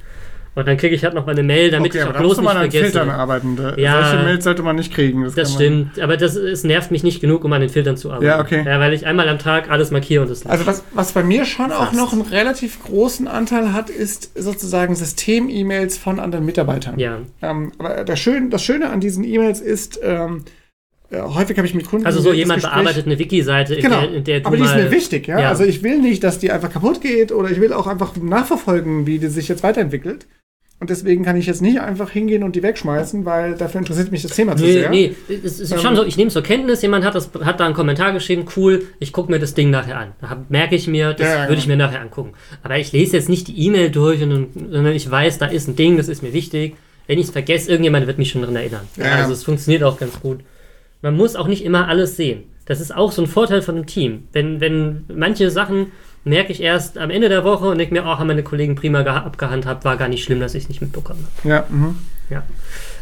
Und 0.54 0.68
dann 0.68 0.76
kriege 0.76 0.94
ich 0.94 1.02
halt 1.02 1.14
noch 1.14 1.24
mal 1.24 1.32
eine 1.32 1.42
Mail, 1.42 1.70
damit 1.70 1.92
okay, 1.92 2.02
ich 2.02 2.14
auch 2.14 2.18
bloß 2.18 2.42
man 2.42 2.60
nicht 2.62 2.72
vergesse. 2.72 2.92
Filtern 2.92 3.08
arbeiten. 3.08 3.56
Da- 3.56 3.74
Ja. 3.78 4.04
Solche 4.10 4.22
Mails 4.24 4.44
sollte 4.44 4.62
man 4.62 4.76
nicht 4.76 4.92
kriegen. 4.92 5.24
Das 5.24 5.34
man- 5.34 5.46
stimmt, 5.46 5.98
aber 6.00 6.18
das, 6.18 6.36
es 6.36 6.62
nervt 6.62 6.90
mich 6.90 7.02
nicht 7.02 7.20
genug, 7.22 7.44
um 7.44 7.52
an 7.54 7.62
den 7.62 7.70
Filtern 7.70 7.96
zu 7.96 8.10
arbeiten. 8.10 8.26
Ja, 8.26 8.38
okay. 8.40 8.62
Ja, 8.66 8.78
weil 8.78 8.92
ich 8.92 9.06
einmal 9.06 9.28
am 9.30 9.38
Tag 9.38 9.70
alles 9.70 9.90
markiere 9.90 10.22
und 10.22 10.30
das 10.30 10.44
Also 10.44 10.66
was, 10.66 10.84
was 10.92 11.12
bei 11.12 11.22
mir 11.22 11.46
schon 11.46 11.72
auch 11.72 11.86
Fast. 11.86 11.94
noch 11.94 12.12
einen 12.12 12.20
relativ 12.22 12.82
großen 12.84 13.28
Anteil 13.28 13.72
hat, 13.72 13.88
ist 13.88 14.38
sozusagen 14.38 14.94
System-E-Mails 14.94 15.96
von 15.96 16.20
anderen 16.20 16.44
Mitarbeitern. 16.44 16.98
ja. 16.98 17.18
Ähm, 17.40 17.72
aber 17.78 18.04
der 18.04 18.16
Schön, 18.16 18.50
das 18.50 18.62
Schöne 18.62 18.90
an 18.90 19.00
diesen 19.00 19.24
E-Mails 19.24 19.60
ist, 19.60 20.00
ähm, 20.02 20.44
äh, 21.10 21.20
häufig 21.22 21.56
habe 21.56 21.66
ich 21.66 21.74
mit 21.74 21.86
Kunden. 21.88 22.04
Also 22.06 22.20
so 22.20 22.28
das 22.28 22.36
jemand 22.38 22.60
Gespräch- 22.62 22.74
bearbeitet 22.74 23.06
eine 23.06 23.18
Wiki-Seite, 23.18 23.74
in, 23.74 23.82
Genau, 23.82 24.00
der, 24.02 24.12
in 24.14 24.24
der 24.24 24.40
du 24.40 24.46
aber 24.48 24.56
die 24.58 24.64
ist 24.64 24.74
mir 24.76 24.90
wichtig, 24.90 25.26
ja? 25.28 25.40
Ja. 25.40 25.48
Also 25.48 25.64
ich 25.64 25.82
will 25.82 25.98
nicht, 25.98 26.22
dass 26.24 26.38
die 26.38 26.50
einfach 26.50 26.70
kaputt 26.70 27.00
geht 27.00 27.32
oder 27.32 27.50
ich 27.50 27.58
will 27.60 27.72
auch 27.72 27.86
einfach 27.86 28.14
nachverfolgen, 28.16 29.06
wie 29.06 29.18
die 29.18 29.28
sich 29.28 29.48
jetzt 29.48 29.62
weiterentwickelt. 29.62 30.26
Und 30.82 30.90
deswegen 30.90 31.24
kann 31.24 31.36
ich 31.36 31.46
jetzt 31.46 31.62
nicht 31.62 31.80
einfach 31.80 32.10
hingehen 32.10 32.42
und 32.42 32.56
die 32.56 32.62
wegschmeißen, 32.64 33.24
weil 33.24 33.54
dafür 33.54 33.78
interessiert 33.78 34.10
mich 34.10 34.22
das 34.22 34.32
Thema 34.32 34.56
zu 34.56 34.64
Nee, 34.64 34.72
sehr. 34.72 34.90
nee, 34.90 35.14
es 35.28 35.60
ist 35.60 35.70
Ähm, 35.70 35.78
schon 35.78 35.94
so, 35.94 36.04
ich 36.04 36.16
nehme 36.16 36.26
es 36.26 36.32
zur 36.34 36.42
Kenntnis, 36.42 36.82
jemand 36.82 37.04
hat, 37.04 37.14
das, 37.14 37.30
hat 37.44 37.60
da 37.60 37.66
einen 37.66 37.74
Kommentar 37.74 38.12
geschrieben, 38.12 38.46
cool, 38.56 38.82
ich 38.98 39.12
gucke 39.12 39.30
mir 39.30 39.38
das 39.38 39.54
Ding 39.54 39.70
nachher 39.70 39.96
an. 39.96 40.08
Da 40.20 40.44
merke 40.48 40.74
ich 40.74 40.88
mir, 40.88 41.12
das 41.12 41.24
Ja, 41.28 41.42
würde 41.44 41.54
ich 41.60 41.66
genau. 41.68 41.76
mir 41.76 41.84
nachher 41.84 42.00
angucken. 42.00 42.32
Aber 42.64 42.78
ich 42.78 42.90
lese 42.90 43.16
jetzt 43.16 43.28
nicht 43.28 43.46
die 43.46 43.64
E-Mail 43.64 43.90
durch, 43.90 44.20
und, 44.24 44.48
sondern 44.54 44.92
ich 44.92 45.08
weiß, 45.08 45.38
da 45.38 45.46
ist 45.46 45.68
ein 45.68 45.76
Ding, 45.76 45.98
das 45.98 46.08
ist 46.08 46.20
mir 46.24 46.32
wichtig. 46.32 46.74
Wenn 47.06 47.20
ich 47.20 47.26
es 47.26 47.30
vergesse, 47.30 47.70
irgendjemand 47.70 48.08
wird 48.08 48.18
mich 48.18 48.30
schon 48.30 48.40
daran 48.40 48.56
erinnern. 48.56 48.88
Ja. 48.96 49.04
Also 49.18 49.34
es 49.34 49.44
funktioniert 49.44 49.84
auch 49.84 50.00
ganz 50.00 50.18
gut. 50.20 50.40
Man 51.00 51.16
muss 51.16 51.36
auch 51.36 51.46
nicht 51.46 51.64
immer 51.64 51.86
alles 51.86 52.16
sehen. 52.16 52.42
Das 52.66 52.80
ist 52.80 52.92
auch 52.92 53.12
so 53.12 53.22
ein 53.22 53.28
Vorteil 53.28 53.62
von 53.62 53.76
einem 53.76 53.86
Team. 53.86 54.24
Wenn, 54.32 54.60
wenn 54.60 55.04
manche 55.14 55.48
Sachen 55.52 55.92
merke 56.24 56.52
ich 56.52 56.60
erst 56.62 56.98
am 56.98 57.10
Ende 57.10 57.28
der 57.28 57.44
Woche 57.44 57.66
und 57.66 57.78
denke 57.78 57.94
mir, 57.94 58.02
oh, 58.02 58.18
haben 58.18 58.26
meine 58.28 58.42
Kollegen 58.42 58.74
prima 58.74 59.00
geha- 59.00 59.24
abgehandhabt, 59.24 59.84
war 59.84 59.96
gar 59.96 60.08
nicht 60.08 60.22
schlimm, 60.24 60.40
dass 60.40 60.54
ich 60.54 60.64
es 60.64 60.68
nicht 60.68 60.80
mitbekommen 60.80 61.26
habe. 61.38 61.48
Ja, 61.48 61.66
mhm. 61.68 61.98
Ja. 62.30 62.42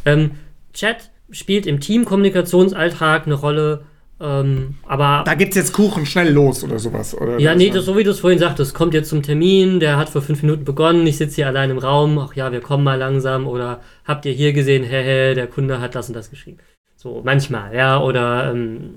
Ähm, 0.05 0.33
Chat 0.73 1.11
spielt 1.31 1.67
im 1.67 1.81
Teamkommunikationsalltag 1.81 3.27
eine 3.27 3.35
Rolle, 3.35 3.85
ähm, 4.21 4.75
aber 4.87 5.23
Da 5.25 5.35
gibt's 5.35 5.57
jetzt 5.57 5.73
Kuchen 5.73 6.05
schnell 6.05 6.33
los 6.33 6.63
oder 6.65 6.79
sowas. 6.79 7.17
Oder 7.17 7.39
ja, 7.39 7.55
nee, 7.55 7.71
das, 7.71 7.85
so 7.85 7.97
wie 7.97 8.05
du 8.05 8.11
es 8.11 8.21
vorhin 8.21 8.39
sagtest, 8.39 8.75
kommt 8.75 8.95
jetzt 8.95 9.09
zum 9.09 9.23
Termin, 9.23 9.81
der 9.81 9.97
hat 9.97 10.09
vor 10.11 10.23
fünf 10.23 10.43
Minuten 10.43 10.65
begonnen, 10.65 11.07
ich 11.07 11.17
sitze 11.17 11.37
hier 11.37 11.47
allein 11.47 11.71
im 11.71 11.79
Raum, 11.79 12.19
ach 12.19 12.35
ja, 12.35 12.53
wir 12.53 12.61
kommen 12.61 12.85
mal 12.85 12.99
langsam 12.99 13.47
oder 13.47 13.81
habt 14.05 14.27
ihr 14.27 14.33
hier 14.33 14.53
gesehen, 14.53 14.85
hehe, 14.85 15.35
der 15.35 15.47
Kunde 15.47 15.81
hat 15.81 15.95
das 15.95 16.09
und 16.09 16.15
das 16.15 16.31
geschrieben. 16.31 16.59
So, 16.97 17.23
manchmal, 17.25 17.75
ja, 17.75 17.99
oder 17.99 18.51
ähm, 18.53 18.91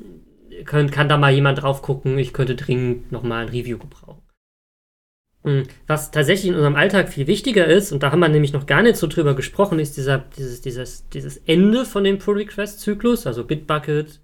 könnt, 0.65 0.91
kann 0.91 1.09
da 1.09 1.17
mal 1.17 1.33
jemand 1.33 1.61
drauf 1.61 1.81
gucken, 1.81 2.17
ich 2.17 2.33
könnte 2.33 2.55
dringend 2.55 3.11
nochmal 3.11 3.43
ein 3.43 3.49
Review 3.49 3.77
gebrauchen. 3.77 4.21
Mm, 5.43 5.63
Was 5.87 6.11
tatsächlich 6.11 6.49
in 6.49 6.55
unserem 6.55 6.75
Alltag 6.75 7.09
viel 7.09 7.27
wichtiger 7.27 7.65
ist, 7.65 7.91
und 7.91 8.03
da 8.03 8.11
haben 8.11 8.19
wir 8.19 8.29
nämlich 8.29 8.53
noch 8.53 8.65
gar 8.65 8.81
nicht 8.81 8.95
so 8.95 9.07
drüber 9.07 9.35
gesprochen, 9.35 9.79
ist 9.79 9.97
dieser, 9.97 10.19
dieses, 10.37 10.61
dieses, 10.61 11.09
dieses 11.09 11.37
Ende 11.37 11.85
von 11.85 12.03
dem 12.03 12.17
Pull-Request-Zyklus, 12.17 13.27
also 13.27 13.43
Bitbucket, 13.43 14.21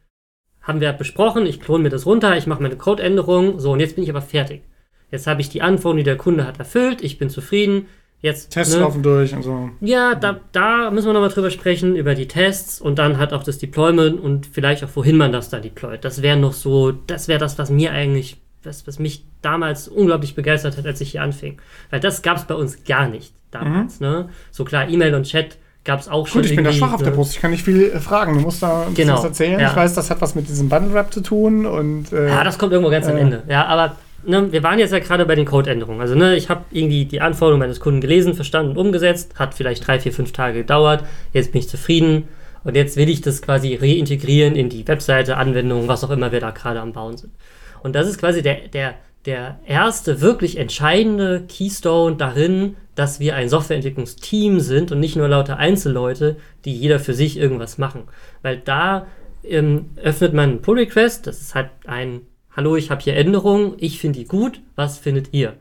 haben 0.61 0.81
wir 0.81 0.93
besprochen, 0.93 1.45
ich 1.45 1.59
klone 1.59 1.83
mir 1.83 1.89
das 1.89 2.05
runter, 2.05 2.37
ich 2.37 2.47
mache 2.47 2.61
meine 2.61 2.77
Codeänderung, 2.77 3.59
so, 3.59 3.71
und 3.71 3.79
jetzt 3.79 3.95
bin 3.95 4.03
ich 4.03 4.09
aber 4.09 4.21
fertig. 4.21 4.61
Jetzt 5.11 5.27
habe 5.27 5.41
ich 5.41 5.49
die 5.49 5.61
Anforderungen, 5.61 5.97
die 5.99 6.03
der 6.03 6.17
Kunde 6.17 6.45
hat, 6.45 6.59
erfüllt, 6.59 7.01
ich 7.01 7.17
bin 7.17 7.29
zufrieden. 7.29 7.87
Jetzt, 8.22 8.49
Tests 8.51 8.74
ne, 8.74 8.82
laufen 8.82 9.01
durch 9.01 9.34
und 9.34 9.43
so. 9.43 9.70
ja, 9.80 10.13
da, 10.13 10.41
da 10.51 10.91
müssen 10.91 11.07
wir 11.07 11.13
nochmal 11.13 11.30
drüber 11.30 11.49
sprechen, 11.51 11.95
über 11.95 12.15
die 12.15 12.28
Tests 12.28 12.82
und 12.82 12.99
dann 12.99 13.17
halt 13.17 13.32
auch 13.32 13.43
das 13.43 13.59
Deployment 13.59 14.20
und 14.20 14.45
vielleicht 14.45 14.84
auch, 14.84 14.89
wohin 14.95 15.15
man 15.15 15.32
das 15.32 15.49
dann 15.49 15.61
deployt. 15.61 16.03
Das 16.03 16.22
wäre 16.22 16.36
noch 16.38 16.51
so, 16.53 16.91
das 16.91 17.30
wäre 17.30 17.39
das, 17.39 17.57
was 17.57 17.70
mir 17.70 17.91
eigentlich, 17.93 18.36
was, 18.63 18.86
was 18.88 18.99
mich 18.99 19.24
damals 19.41 19.88
unglaublich 19.88 20.36
begeistert 20.36 20.76
hat, 20.78 20.86
als 20.86 20.99
ich 20.99 21.11
hier 21.11 21.22
anfing. 21.24 21.61
Weil 21.91 22.01
das 22.01 22.22
gab 22.22 22.36
es 22.36 22.43
bei 22.43 22.55
uns 22.55 22.84
gar 22.84 23.07
nicht 23.07 23.34
damals. 23.51 24.01
Ne? 24.01 24.28
So 24.51 24.65
klar, 24.65 24.89
E-Mail 24.89 25.15
und 25.15 25.24
Chat 25.24 25.57
gab 25.86 26.01
es 26.01 26.09
auch 26.09 26.28
schon. 26.28 26.41
Mhm. 26.41 26.43
Gut, 26.43 26.49
ich 26.49 26.55
bin 26.57 26.65
da 26.65 26.74
schwach 26.74 26.91
auf 26.91 27.01
der 27.01 27.11
ne? 27.11 27.15
Brust. 27.15 27.36
Ich 27.36 27.39
kann 27.39 27.51
nicht 27.51 27.63
viel 27.63 27.84
äh, 27.84 27.99
fragen. 28.01 28.34
Du 28.34 28.41
musst 28.41 28.61
da 28.61 28.84
ein 28.88 28.95
Genau, 28.95 29.13
was 29.15 29.24
erzählen. 29.24 29.57
ja. 29.61 29.70
Ich 29.70 29.76
weiß, 29.78 29.93
das 29.93 30.09
hat 30.11 30.20
was 30.20 30.36
mit 30.36 30.49
diesem 30.49 30.67
Bundle 30.67 30.93
Wrap 30.93 31.13
zu 31.13 31.22
tun 31.22 31.65
und 31.65 32.11
äh, 32.11 32.28
Ja, 32.28 32.43
das 32.43 32.57
kommt 32.57 32.74
irgendwo 32.74 32.91
ganz 32.91 33.07
am 33.07 33.15
Äh. 33.15 33.22
Ende. 33.22 33.43
Ja, 33.47 33.65
aber 33.65 33.95
ne, 34.26 34.51
wir 34.51 34.63
waren 34.63 34.80
jetzt 34.80 34.91
ja 34.91 34.99
gerade 34.99 35.26
bei 35.26 35.36
den 35.36 35.45
Codeänderungen. 35.45 36.01
Also, 36.01 36.15
ne, 36.15 36.36
ich 36.36 36.49
habe 36.49 36.65
irgendwie 36.72 37.05
die 37.05 37.22
Anforderungen 37.22 37.59
meines 37.59 37.80
Kunden 37.80 38.01
gelesen, 38.01 38.34
verstanden 38.34 38.72
und 38.72 38.78
umgesetzt. 38.78 39.39
Hat 39.39 39.53
vielleicht 39.53 39.88
drei, 39.88 39.99
vier, 39.99 40.13
fünf 40.13 40.32
Tage 40.32 40.59
gedauert. 40.59 41.03
Jetzt 41.34 41.51
bin 41.51 41.59
ich 41.59 41.70
zufrieden. 41.70 42.28
Und 42.63 42.76
jetzt 42.76 42.97
will 42.97 43.09
ich 43.09 43.22
das 43.22 43.41
quasi 43.41 43.76
reintegrieren 43.76 44.55
in 44.55 44.70
die 44.70 44.88
Webseite, 44.88 45.38
Anwendung, 45.38 45.88
was 45.88 46.03
auch 46.03 46.09
immer 46.09 46.32
wir 46.32 46.41
da 46.41 46.51
gerade 46.51 46.82
am 46.82 46.91
Bauen 46.91 47.17
sind. 47.17 47.34
Und 47.84 47.95
das 47.95 48.07
ist 48.07 48.20
quasi 48.20 48.41
der, 48.41 48.67
der, 48.67 48.95
der 49.26 49.59
erste 49.65 50.22
wirklich 50.22 50.57
entscheidende 50.57 51.45
Keystone 51.47 52.17
darin, 52.17 52.76
dass 52.95 53.22
wir 53.22 53.36
ein 53.36 53.47
Softwareentwicklungsteam 53.47 54.59
sind 54.59 54.91
und 54.91 54.99
nicht 54.99 55.15
nur 55.15 55.30
lauter 55.30 55.57
Einzelleute, 55.57 56.36
die 56.65 56.76
jeder 56.76 56.99
für 56.99 57.13
sich 57.13 57.38
irgendwas 57.38 57.78
machen. 57.78 58.03
Weil 58.41 58.57
da 58.57 59.07
ähm, 59.43 59.91
öffnet 59.95 60.34
man 60.34 60.49
einen 60.49 60.61
Pull-Request, 60.61 61.28
das 61.28 61.39
ist 61.39 61.55
halt 61.55 61.70
ein 61.86 62.22
Hallo, 62.56 62.76
ich 62.76 62.89
habe 62.89 63.02
hier 63.02 63.16
Änderungen, 63.16 63.74
ich 63.78 64.00
finde 64.00 64.20
die 64.20 64.26
gut, 64.26 64.62
was 64.76 64.97
findet 64.97 65.34
ihr? 65.34 65.54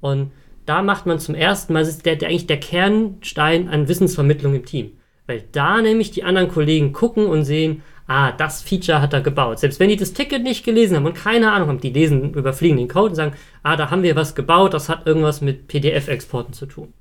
Und 0.00 0.30
da 0.64 0.82
macht 0.82 1.04
man 1.04 1.18
zum 1.18 1.34
ersten 1.34 1.72
Mal, 1.72 1.80
das 1.80 1.88
ist 1.88 2.06
der, 2.06 2.16
der 2.16 2.28
eigentlich 2.28 2.46
der 2.46 2.60
Kernstein 2.60 3.68
an 3.68 3.88
Wissensvermittlung 3.88 4.54
im 4.54 4.64
Team. 4.64 4.92
Weil 5.26 5.42
da 5.50 5.82
nämlich 5.82 6.12
die 6.12 6.22
anderen 6.22 6.48
Kollegen 6.48 6.92
gucken 6.92 7.26
und 7.26 7.44
sehen, 7.44 7.82
ah, 8.06 8.30
das 8.30 8.62
Feature 8.62 9.02
hat 9.02 9.12
er 9.12 9.22
gebaut. 9.22 9.58
Selbst 9.58 9.80
wenn 9.80 9.88
die 9.88 9.96
das 9.96 10.12
Ticket 10.12 10.44
nicht 10.44 10.64
gelesen 10.64 10.96
haben 10.96 11.06
und 11.06 11.14
keine 11.14 11.50
Ahnung 11.50 11.68
haben, 11.68 11.80
die 11.80 11.90
lesen, 11.90 12.32
überfliegen 12.34 12.78
den 12.78 12.88
Code 12.88 13.10
und 13.10 13.14
sagen, 13.16 13.36
ah, 13.64 13.76
da 13.76 13.90
haben 13.90 14.04
wir 14.04 14.14
was 14.14 14.36
gebaut, 14.36 14.72
das 14.72 14.88
hat 14.88 15.04
irgendwas 15.06 15.40
mit 15.40 15.66
PDF-Exporten 15.66 16.52
zu 16.52 16.66
tun. 16.66 16.92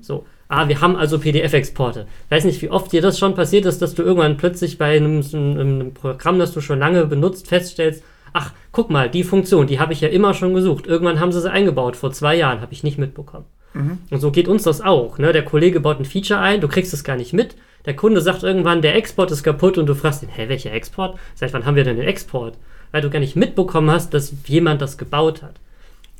So, 0.00 0.24
ah, 0.48 0.68
wir 0.68 0.80
haben 0.80 0.94
also 0.94 1.18
PDF-Exporte. 1.18 2.06
Weiß 2.28 2.44
nicht, 2.44 2.62
wie 2.62 2.70
oft 2.70 2.92
dir 2.92 3.02
das 3.02 3.18
schon 3.18 3.34
passiert 3.34 3.66
ist, 3.66 3.82
dass 3.82 3.94
du 3.94 4.02
irgendwann 4.02 4.36
plötzlich 4.36 4.78
bei 4.78 4.96
einem, 4.96 5.22
einem 5.32 5.94
Programm, 5.94 6.38
das 6.38 6.52
du 6.52 6.60
schon 6.60 6.78
lange 6.78 7.06
benutzt, 7.06 7.48
feststellst, 7.48 8.04
ach, 8.34 8.52
guck 8.72 8.90
mal, 8.90 9.08
die 9.08 9.24
Funktion, 9.24 9.66
die 9.66 9.78
habe 9.80 9.94
ich 9.94 10.02
ja 10.02 10.08
immer 10.08 10.34
schon 10.34 10.52
gesucht. 10.52 10.86
Irgendwann 10.86 11.20
haben 11.20 11.32
sie 11.32 11.40
sie 11.40 11.50
eingebaut, 11.50 11.96
vor 11.96 12.12
zwei 12.12 12.36
Jahren, 12.36 12.60
habe 12.60 12.74
ich 12.74 12.82
nicht 12.82 12.98
mitbekommen. 12.98 13.46
Und 14.10 14.20
so 14.20 14.30
geht 14.30 14.46
uns 14.46 14.62
das 14.62 14.80
auch. 14.80 15.18
Ne? 15.18 15.32
Der 15.32 15.44
Kollege 15.44 15.80
baut 15.80 15.98
ein 15.98 16.04
Feature 16.04 16.38
ein, 16.38 16.60
du 16.60 16.68
kriegst 16.68 16.94
es 16.94 17.02
gar 17.02 17.16
nicht 17.16 17.32
mit. 17.32 17.56
Der 17.86 17.96
Kunde 17.96 18.20
sagt 18.20 18.42
irgendwann, 18.42 18.82
der 18.82 18.94
Export 18.94 19.30
ist 19.30 19.42
kaputt 19.42 19.78
und 19.78 19.86
du 19.86 19.94
fragst 19.94 20.22
ihn, 20.22 20.28
hä, 20.28 20.48
welcher 20.48 20.72
Export? 20.72 21.18
Seit 21.34 21.52
wann 21.52 21.66
haben 21.66 21.74
wir 21.74 21.84
denn 21.84 21.96
den 21.96 22.06
Export? 22.06 22.56
Weil 22.92 23.02
du 23.02 23.10
gar 23.10 23.18
nicht 23.18 23.36
mitbekommen 23.36 23.90
hast, 23.90 24.14
dass 24.14 24.32
jemand 24.46 24.80
das 24.80 24.96
gebaut 24.96 25.42
hat. 25.42 25.56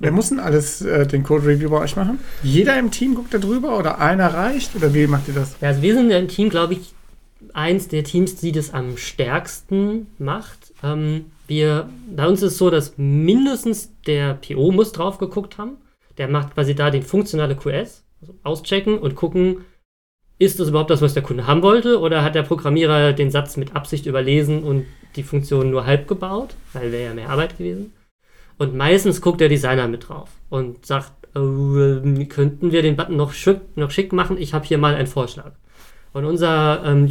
wer 0.01 0.11
muss 0.11 0.31
denn 0.31 0.41
alles 0.41 0.83
äh, 0.83 1.07
den 1.07 1.23
Code-Review 1.23 1.71
bei 1.71 1.79
euch 1.79 1.95
machen? 1.95 2.19
Jeder 2.43 2.77
im 2.79 2.91
Team 2.91 3.15
guckt 3.15 3.33
da 3.33 3.39
drüber 3.39 3.79
oder 3.79 4.01
einer 4.01 4.35
reicht? 4.35 4.75
Oder 4.75 4.93
wie 4.93 5.07
macht 5.07 5.29
ihr 5.29 5.35
das? 5.35 5.57
Ja, 5.61 5.69
also 5.69 5.81
wir 5.81 5.95
sind 5.95 6.11
ja 6.11 6.19
im 6.19 6.29
Team, 6.29 6.51
glaube 6.51 6.75
ich, 6.75 6.93
eins 7.53 7.87
der 7.87 8.03
Teams, 8.03 8.35
die 8.35 8.51
das 8.51 8.75
am 8.75 8.97
stärksten 8.97 10.09
macht. 10.19 10.73
Ähm, 10.83 11.27
wir, 11.47 11.89
bei 12.15 12.27
uns 12.27 12.43
ist 12.43 12.53
es 12.53 12.59
so, 12.59 12.71
dass 12.71 12.95
mindestens 12.97 13.93
der 14.07 14.35
PO 14.35 14.73
muss 14.73 14.93
drauf 14.93 15.19
geguckt 15.19 15.59
haben. 15.59 15.77
Der 16.17 16.29
macht 16.29 16.55
quasi 16.55 16.75
da 16.75 16.91
den 16.91 17.03
funktionale 17.03 17.57
QS, 17.57 18.05
also 18.21 18.35
auschecken 18.45 18.99
und 18.99 19.17
gucken, 19.17 19.65
ist 20.39 20.59
das 20.61 20.69
überhaupt 20.69 20.91
das, 20.91 21.03
was 21.03 21.15
der 21.15 21.23
Kunde 21.23 21.47
haben 21.47 21.63
wollte, 21.63 22.01
oder 22.01 22.23
hat 22.23 22.35
der 22.35 22.43
Programmierer 22.43 23.13
den 23.13 23.31
Satz 23.31 23.57
mit 23.57 23.75
Absicht 23.75 24.07
überlesen 24.07 24.63
und 24.63 24.87
die 25.17 25.23
Funktion 25.23 25.71
nur 25.71 25.87
halb 25.87 26.09
gebaut, 26.09 26.55
weil 26.73 26.93
wäre 26.93 27.05
ja 27.05 27.15
mehr 27.15 27.31
Arbeit 27.31 27.59
gewesen. 27.59 27.93
Und 28.59 28.75
meistens 28.75 29.21
guckt 29.21 29.41
der 29.41 29.49
Designer 29.49 29.89
mit 29.89 30.09
drauf 30.09 30.31
und 30.49 30.87
sagt, 30.87 31.13
äh, 31.35 32.25
könnten 32.27 32.73
wir 32.73 32.83
den 32.83 32.97
Button 32.97 33.17
noch 33.17 33.33
schick, 33.33 33.77
noch 33.77 33.91
schick 33.91 34.13
machen? 34.13 34.39
Ich 34.39 34.55
habe 34.55 34.65
hier 34.65 34.79
mal 34.79 34.95
einen 34.95 35.09
Vorschlag. 35.09 35.53
Und 36.13 36.25
unser 36.25 36.83
ähm, 36.85 37.09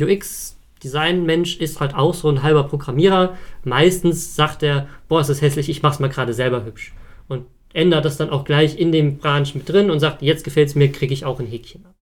UX-Design-Mensch 0.84 1.58
ist 1.58 1.80
halt 1.80 1.96
auch 1.96 2.14
so 2.14 2.30
ein 2.30 2.44
halber 2.44 2.64
Programmierer. 2.64 3.38
Meistens 3.64 4.36
sagt 4.36 4.64
er, 4.64 4.88
boah, 5.08 5.22
ist 5.22 5.30
das 5.30 5.42
hässlich, 5.42 5.70
ich 5.70 5.82
mach's 5.82 6.00
mal 6.00 6.10
gerade 6.10 6.34
selber 6.34 6.66
hübsch. 6.66 6.94
Und 7.28 7.46
ändert 7.74 8.06
das 8.06 8.18
dann 8.18 8.30
auch 8.30 8.44
gleich 8.44 8.78
in 8.78 8.92
dem 8.92 9.18
Branch 9.18 9.48
mit 9.54 9.68
drin 9.68 9.90
und 9.90 10.00
sagt, 10.00 10.22
jetzt 10.22 10.44
gefällt's 10.44 10.76
mir, 10.76 10.92
kriege 10.92 11.14
ich 11.14 11.26
auch 11.26 11.40
ein 11.40 11.48
Häkchen 11.48 11.86
ab. 11.86 11.96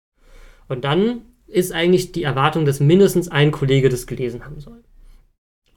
Und 0.67 0.83
dann 0.83 1.21
ist 1.47 1.71
eigentlich 1.71 2.11
die 2.11 2.23
Erwartung, 2.23 2.65
dass 2.65 2.79
mindestens 2.79 3.27
ein 3.27 3.51
Kollege 3.51 3.89
das 3.89 4.07
gelesen 4.07 4.45
haben 4.45 4.59
soll. 4.59 4.83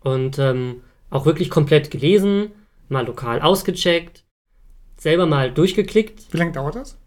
Und 0.01 0.39
ähm, 0.39 0.83
auch 1.11 1.27
wirklich 1.27 1.51
komplett 1.51 1.91
gelesen, 1.91 2.53
mal 2.89 3.07
lokal 3.07 3.41
ausgecheckt, 3.41 4.25
selber 4.97 5.27
mal 5.27 5.53
durchgeklickt. 5.53 6.33
Wie 6.33 6.37
lange 6.37 6.53
dauert 6.53 6.77
das? 6.77 6.99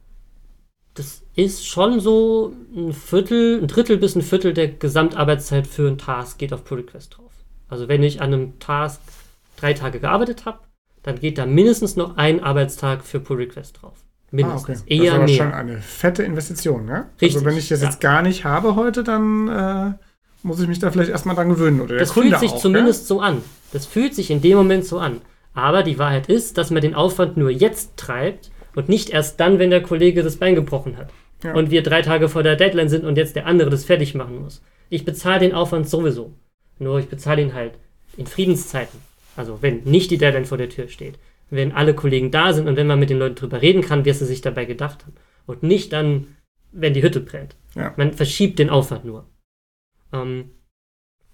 Das 0.93 1.23
ist 1.37 1.65
schon 1.67 1.99
so 1.99 2.53
ein 2.75 2.91
Viertel, 2.93 3.59
ein 3.61 3.67
Drittel 3.67 3.97
bis 3.97 4.15
ein 4.15 4.21
Viertel 4.23 4.53
der 4.53 4.67
Gesamtarbeitszeit 4.69 5.67
für 5.67 5.87
einen 5.87 5.97
Task 5.99 6.37
geht 6.39 6.51
auf 6.51 6.65
Pull 6.65 6.79
Request 6.79 7.17
drauf. 7.17 7.31
Also 7.69 7.87
wenn 7.87 8.01
ich 8.03 8.21
an 8.21 8.33
einem 8.33 8.59
Task 8.59 8.99
drei 9.55 9.73
Tage 9.73 9.99
gearbeitet 9.99 10.45
habe, 10.45 10.59
dann 11.03 11.19
geht 11.19 11.37
da 11.37 11.45
mindestens 11.45 11.95
noch 11.95 12.17
ein 12.17 12.43
Arbeitstag 12.43 13.05
für 13.05 13.19
Pull 13.19 13.37
Request 13.37 13.81
drauf. 13.81 13.93
Mindestens. 14.31 14.63
Ah, 14.67 14.71
Das 14.71 14.81
ist 14.81 14.87
Eher 15.03 15.13
aber 15.13 15.23
mehr. 15.25 15.35
schon 15.37 15.53
eine 15.53 15.77
fette 15.77 16.23
Investition, 16.23 16.85
ne? 16.85 17.05
Richtig, 17.21 17.35
Also 17.35 17.45
wenn 17.45 17.57
ich 17.57 17.69
das 17.69 17.81
ja. 17.81 17.87
jetzt 17.87 18.01
gar 18.01 18.23
nicht 18.23 18.43
habe 18.43 18.75
heute, 18.75 19.03
dann 19.03 19.47
äh, 19.47 19.93
muss 20.43 20.59
ich 20.59 20.67
mich 20.67 20.79
da 20.79 20.91
vielleicht 20.91 21.11
erstmal 21.11 21.35
dran 21.35 21.49
gewöhnen. 21.49 21.79
Oder 21.81 21.89
der 21.89 21.99
Das 21.99 22.13
Kunde 22.13 22.29
fühlt 22.29 22.39
sich 22.41 22.51
auch, 22.51 22.61
zumindest 22.61 23.07
so 23.07 23.21
an. 23.21 23.41
Das 23.73 23.85
fühlt 23.85 24.15
sich 24.15 24.31
in 24.31 24.41
dem 24.41 24.57
Moment 24.57 24.85
so 24.85 24.97
an. 24.97 25.21
Aber 25.53 25.83
die 25.83 25.99
Wahrheit 25.99 26.29
ist, 26.29 26.57
dass 26.57 26.71
man 26.71 26.81
den 26.81 26.95
Aufwand 26.95 27.37
nur 27.37 27.51
jetzt 27.51 27.95
treibt 27.95 28.49
und 28.75 28.89
nicht 28.89 29.11
erst 29.11 29.39
dann, 29.39 29.59
wenn 29.59 29.69
der 29.69 29.81
Kollege 29.83 30.23
das 30.23 30.35
Bein 30.37 30.55
gebrochen 30.55 30.97
hat. 30.97 31.09
Ja. 31.43 31.53
und 31.53 31.69
wir 31.69 31.83
drei 31.83 32.01
Tage 32.01 32.29
vor 32.29 32.41
der 32.41 32.55
Deadline 32.55 32.89
sind 32.89 33.05
und 33.05 33.17
jetzt 33.17 33.35
der 33.35 33.45
andere 33.45 33.69
das 33.69 33.85
fertig 33.85 34.15
machen 34.15 34.41
muss. 34.41 34.63
Ich 34.89 35.05
bezahle 35.05 35.39
den 35.39 35.53
Aufwand 35.53 35.87
sowieso. 35.87 36.33
Nur 36.79 36.99
ich 36.99 37.09
bezahle 37.09 37.41
ihn 37.41 37.53
halt 37.53 37.73
in 38.17 38.25
Friedenszeiten. 38.25 38.99
Also 39.35 39.61
wenn 39.61 39.83
nicht 39.83 40.09
die 40.09 40.17
Deadline 40.17 40.45
vor 40.45 40.57
der 40.57 40.69
Tür 40.69 40.87
steht. 40.87 41.19
Wenn 41.49 41.71
alle 41.71 41.93
Kollegen 41.93 42.31
da 42.31 42.53
sind 42.53 42.67
und 42.67 42.75
wenn 42.75 42.87
man 42.87 42.99
mit 42.99 43.09
den 43.09 43.19
Leuten 43.19 43.35
drüber 43.35 43.61
reden 43.61 43.81
kann, 43.81 44.03
wie 44.03 44.11
sie 44.13 44.25
sich 44.25 44.41
dabei 44.41 44.65
gedacht 44.65 45.03
haben. 45.03 45.13
Und 45.45 45.63
nicht 45.63 45.93
dann, 45.93 46.35
wenn 46.71 46.93
die 46.93 47.03
Hütte 47.03 47.21
brennt. 47.21 47.55
Ja. 47.75 47.93
Man 47.97 48.13
verschiebt 48.13 48.59
den 48.59 48.69
Aufwand 48.69 49.05
nur. 49.05 49.25
Ähm, 50.11 50.51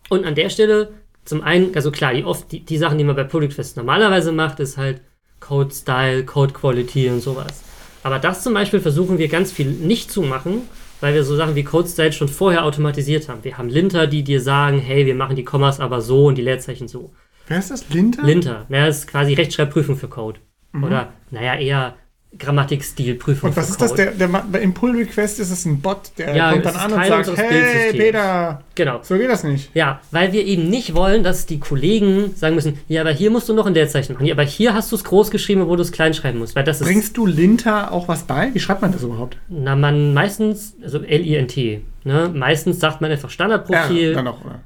und 0.10 0.26
an 0.26 0.36
der 0.36 0.50
Stelle, 0.50 0.94
zum 1.26 1.42
einen, 1.42 1.74
also 1.76 1.92
klar, 1.92 2.14
die, 2.14 2.26
oft, 2.26 2.52
die, 2.52 2.60
die 2.60 2.78
Sachen, 2.78 2.98
die 2.98 3.04
man 3.04 3.16
bei 3.16 3.24
Product 3.24 3.52
Fest 3.52 3.78
normalerweise 3.78 4.32
macht, 4.32 4.60
ist 4.60 4.78
halt 4.78 5.02
Code 5.40 5.74
Style, 5.74 6.26
Code 6.26 6.54
Quality 6.54 7.10
und 7.10 7.22
sowas. 7.22 7.64
Aber 8.04 8.20
das 8.20 8.44
zum 8.44 8.54
Beispiel 8.54 8.80
versuchen 8.80 9.18
wir 9.18 9.28
ganz 9.30 9.52
viel 9.52 9.68
nicht 9.68 10.12
zu 10.12 10.22
machen, 10.22 10.64
weil 11.02 11.14
wir 11.14 11.24
so 11.24 11.36
Sachen 11.36 11.56
wie 11.56 11.64
Code 11.64 11.88
Style 11.88 12.12
schon 12.12 12.28
vorher 12.28 12.66
automatisiert 12.66 13.30
haben. 13.30 13.44
Wir 13.44 13.58
haben 13.58 13.70
Linter, 13.70 14.08
die 14.08 14.24
dir 14.24 14.42
sagen, 14.42 14.80
hey, 14.80 15.06
wir 15.06 15.16
machen 15.16 15.36
die 15.36 15.44
Kommas 15.44 15.80
aber 15.80 16.02
so 16.02 16.28
und 16.28 16.38
die 16.38 16.42
Leerzeichen 16.42 16.88
so. 16.88 17.12
Wer 17.48 17.60
ist 17.60 17.72
das? 17.72 17.90
Linter? 17.90 18.24
Linter, 18.24 18.66
naja, 18.70 18.88
das 18.88 19.00
ist 19.00 19.08
quasi 19.08 19.34
Rechtschreibprüfung 19.34 19.98
für 19.98 20.08
Code. 20.08 20.40
Oder, 20.82 21.14
naja, 21.30 21.56
eher 21.56 21.96
Grammatikstilprüfung 22.40 23.50
Und 23.52 23.58
was 23.58 23.70
ist 23.70 23.82
das? 23.82 23.94
Der, 23.94 24.12
der, 24.12 24.28
ma- 24.28 24.46
im 24.62 24.74
Pull 24.74 24.96
Request 24.96 25.40
ist 25.40 25.52
es 25.52 25.66
ein 25.66 25.82
Bot, 25.82 26.12
der 26.18 26.36
Ja, 26.36 26.52
kommt 26.52 26.66
dann 26.66 26.76
an 26.76 26.92
und 26.92 26.98
Teil 26.98 27.10
sagt, 27.10 27.28
unseres 27.30 27.40
hey 27.50 27.60
Bildsystems." 27.62 27.98
Peter, 28.04 28.64
Genau. 28.76 29.00
so 29.04 29.18
geht 29.18 29.30
das 29.30 29.44
nicht. 29.44 29.70
Ja, 29.76 30.02
weil 30.12 30.34
wir 30.34 30.46
eben 30.46 30.70
nicht 30.70 30.96
wollen, 30.96 31.24
dass 31.24 31.46
die 31.46 31.60
Kollegen 31.60 32.34
sagen 32.36 32.56
müssen, 32.56 32.80
ja, 32.88 33.02
aber 33.02 33.12
hier 33.12 33.30
musst 33.32 33.50
du 33.50 33.54
noch 33.54 33.66
ein 33.66 33.74
Leerzeichen 33.74 34.14
machen. 34.14 34.26
Ja, 34.26 34.34
aber 34.34 34.44
hier 34.44 34.74
hast 34.74 34.92
du 34.92 34.96
es 34.96 35.04
groß 35.04 35.32
geschrieben, 35.32 35.68
wo 35.68 35.76
du 35.76 35.82
es 35.82 35.92
klein 35.92 36.14
schreiben 36.14 36.40
musst. 36.40 36.56
Weil 36.56 36.64
das 36.64 36.82
ist, 36.82 36.88
Bringst 36.88 37.16
du 37.18 37.26
Linter 37.26 37.92
auch 37.92 38.08
was 38.08 38.24
bei? 38.24 38.50
Wie 38.54 38.60
schreibt 38.60 38.82
man 38.82 38.92
das 38.92 39.04
überhaupt? 39.04 39.38
na, 39.50 39.76
man 39.76 40.14
meistens, 40.14 40.76
also 40.84 41.00
L-I-N-T, 41.00 41.82
ne? 42.04 42.32
Meistens 42.34 42.80
sagt 42.80 43.02
man 43.02 43.12
einfach 43.12 43.30
Standardprofil. 43.30 44.10
Ja, 44.10 44.14
dann 44.16 44.26
noch, 44.26 44.44
oder? 44.44 44.60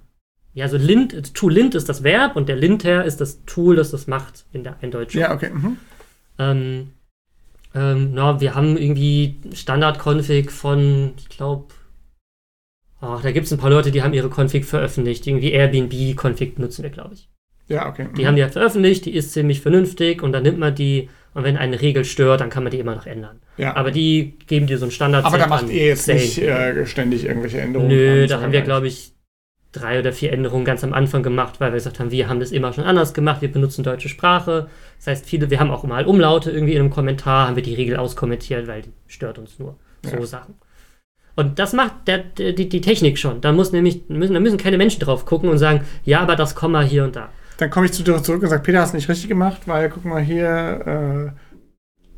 Ja, 0.54 0.68
so 0.70 0.78
Lint, 0.78 1.34
to 1.36 1.50
lint 1.50 1.76
ist 1.76 1.88
das 1.88 2.04
Verb 2.04 2.36
und 2.36 2.50
der 2.50 2.56
Linter 2.56 3.06
ist 3.06 3.22
das 3.22 3.44
Tool, 3.46 3.76
das 3.76 3.92
das 3.92 4.08
macht 4.08 4.46
in 4.54 4.64
der 4.64 4.76
Eindeutschung. 4.82 5.22
Ja, 5.22 5.34
okay. 5.36 5.52
Mhm. 5.54 5.78
Ähm, 6.40 6.90
ähm, 7.76 8.12
na, 8.14 8.40
wir 8.40 8.56
haben 8.56 8.78
irgendwie 8.78 9.36
Standard-Config 9.54 10.52
von, 10.52 11.14
ich 11.18 11.30
glaube, 11.30 11.66
da 13.00 13.32
gibt 13.32 13.46
es 13.46 13.52
ein 13.52 13.60
paar 13.60 13.70
Leute, 13.70 13.92
die 13.92 14.02
haben 14.02 14.14
ihre 14.14 14.30
Config 14.30 14.66
veröffentlicht. 14.66 15.28
Irgendwie 15.28 15.52
Airbnb-Config 15.52 16.56
benutzen 16.56 16.84
wir, 16.84 16.90
glaube 16.90 17.14
ich. 17.14 17.30
Ja, 17.68 17.88
okay. 17.88 18.08
Die 18.16 18.24
mhm. 18.24 18.28
haben 18.28 18.36
die 18.36 18.44
halt 18.44 18.54
veröffentlicht, 18.54 19.06
die 19.06 19.14
ist 19.14 19.34
ziemlich 19.34 19.62
vernünftig 19.62 20.24
und 20.24 20.32
dann 20.32 20.44
nimmt 20.44 20.58
man 20.58 20.74
die 20.74 21.10
und 21.34 21.44
wenn 21.44 21.58
eine 21.58 21.80
Regel 21.80 22.04
stört, 22.04 22.42
dann 22.42 22.50
kann 22.50 22.64
man 22.64 22.72
die 22.72 22.80
immer 22.80 22.96
noch 22.96 23.06
ändern. 23.06 23.40
ja. 23.58 23.76
Aber 23.76 23.92
die 23.92 24.40
geben 24.48 24.66
dir 24.66 24.80
so 24.80 24.86
einen 24.86 24.92
standard 24.92 25.24
Aber 25.24 25.38
da 25.38 25.46
macht 25.46 25.70
ihr 25.70 25.86
jetzt 25.86 26.08
nicht 26.08 26.40
äh, 26.40 26.84
ständig 26.88 27.26
irgendwelche 27.26 27.62
Änderungen. 27.62 27.90
Nö, 27.90 28.26
da 28.26 28.42
haben 28.42 28.52
wir, 28.52 28.62
glaube 28.62 28.88
ich, 28.88 29.14
drei 29.80 30.00
oder 30.00 30.14
vier 30.14 30.34
Änderungen 30.34 30.66
ganz 30.66 30.84
am 30.84 30.94
Anfang 30.94 31.24
gemacht, 31.24 31.60
weil 31.60 31.72
wir 31.72 31.76
gesagt 31.76 32.00
haben, 32.00 32.12
wir 32.12 32.28
haben 32.28 32.40
das 32.40 32.52
immer 32.52 32.74
schon 32.74 32.84
anders 32.84 33.14
gemacht, 33.14 33.42
wir 33.42 33.52
benutzen 33.52 33.84
deutsche 33.84 34.10
Sprache. 34.10 34.68
Das 34.98 35.08
heißt, 35.08 35.26
viele, 35.26 35.50
wir 35.50 35.60
haben 35.60 35.72
auch 35.72 35.84
mal 35.84 36.06
Umlaute 36.06 36.52
irgendwie 36.52 36.74
in 36.74 36.82
einem 36.82 36.90
Kommentar, 36.90 37.48
haben 37.48 37.56
wir 37.56 37.64
die 37.64 37.76
Regel 37.76 37.98
auskommentiert, 37.98 38.68
weil 38.68 38.84
die 38.84 38.94
stört 39.08 39.38
uns 39.38 39.60
nur. 39.60 39.78
So 40.04 40.18
Ja. 40.18 40.26
Sachen. 40.26 40.56
Und 41.36 41.60
das 41.60 41.74
macht 41.74 42.08
der, 42.08 42.18
die, 42.18 42.68
die 42.68 42.82
Technik 42.82 43.20
schon. 43.20 43.42
Da 43.42 43.52
muss 43.52 43.72
nämlich, 43.72 44.10
müssen, 44.10 44.34
da 44.34 44.40
müssen 44.40 44.58
keine 44.58 44.78
Menschen 44.78 45.02
drauf 45.02 45.26
gucken 45.26 45.50
und 45.50 45.60
sagen, 45.60 45.82
ja, 46.04 46.22
aber 46.22 46.36
das 46.36 46.56
Komma 46.56 46.82
hier 46.82 47.04
und 47.04 47.16
da. 47.16 47.30
Dann 47.58 47.70
komme 47.70 47.86
ich 47.86 47.94
zu 47.94 48.04
dir 48.04 48.22
zurück 48.24 48.42
und 48.42 48.50
sage, 48.50 48.64
Peter, 48.64 48.82
hast 48.82 48.94
nicht 48.94 49.08
richtig 49.08 49.28
gemacht, 49.28 49.68
weil 49.68 49.90
guck 49.90 50.04
mal 50.04 50.22
hier 50.22 51.34
äh, 51.36 51.58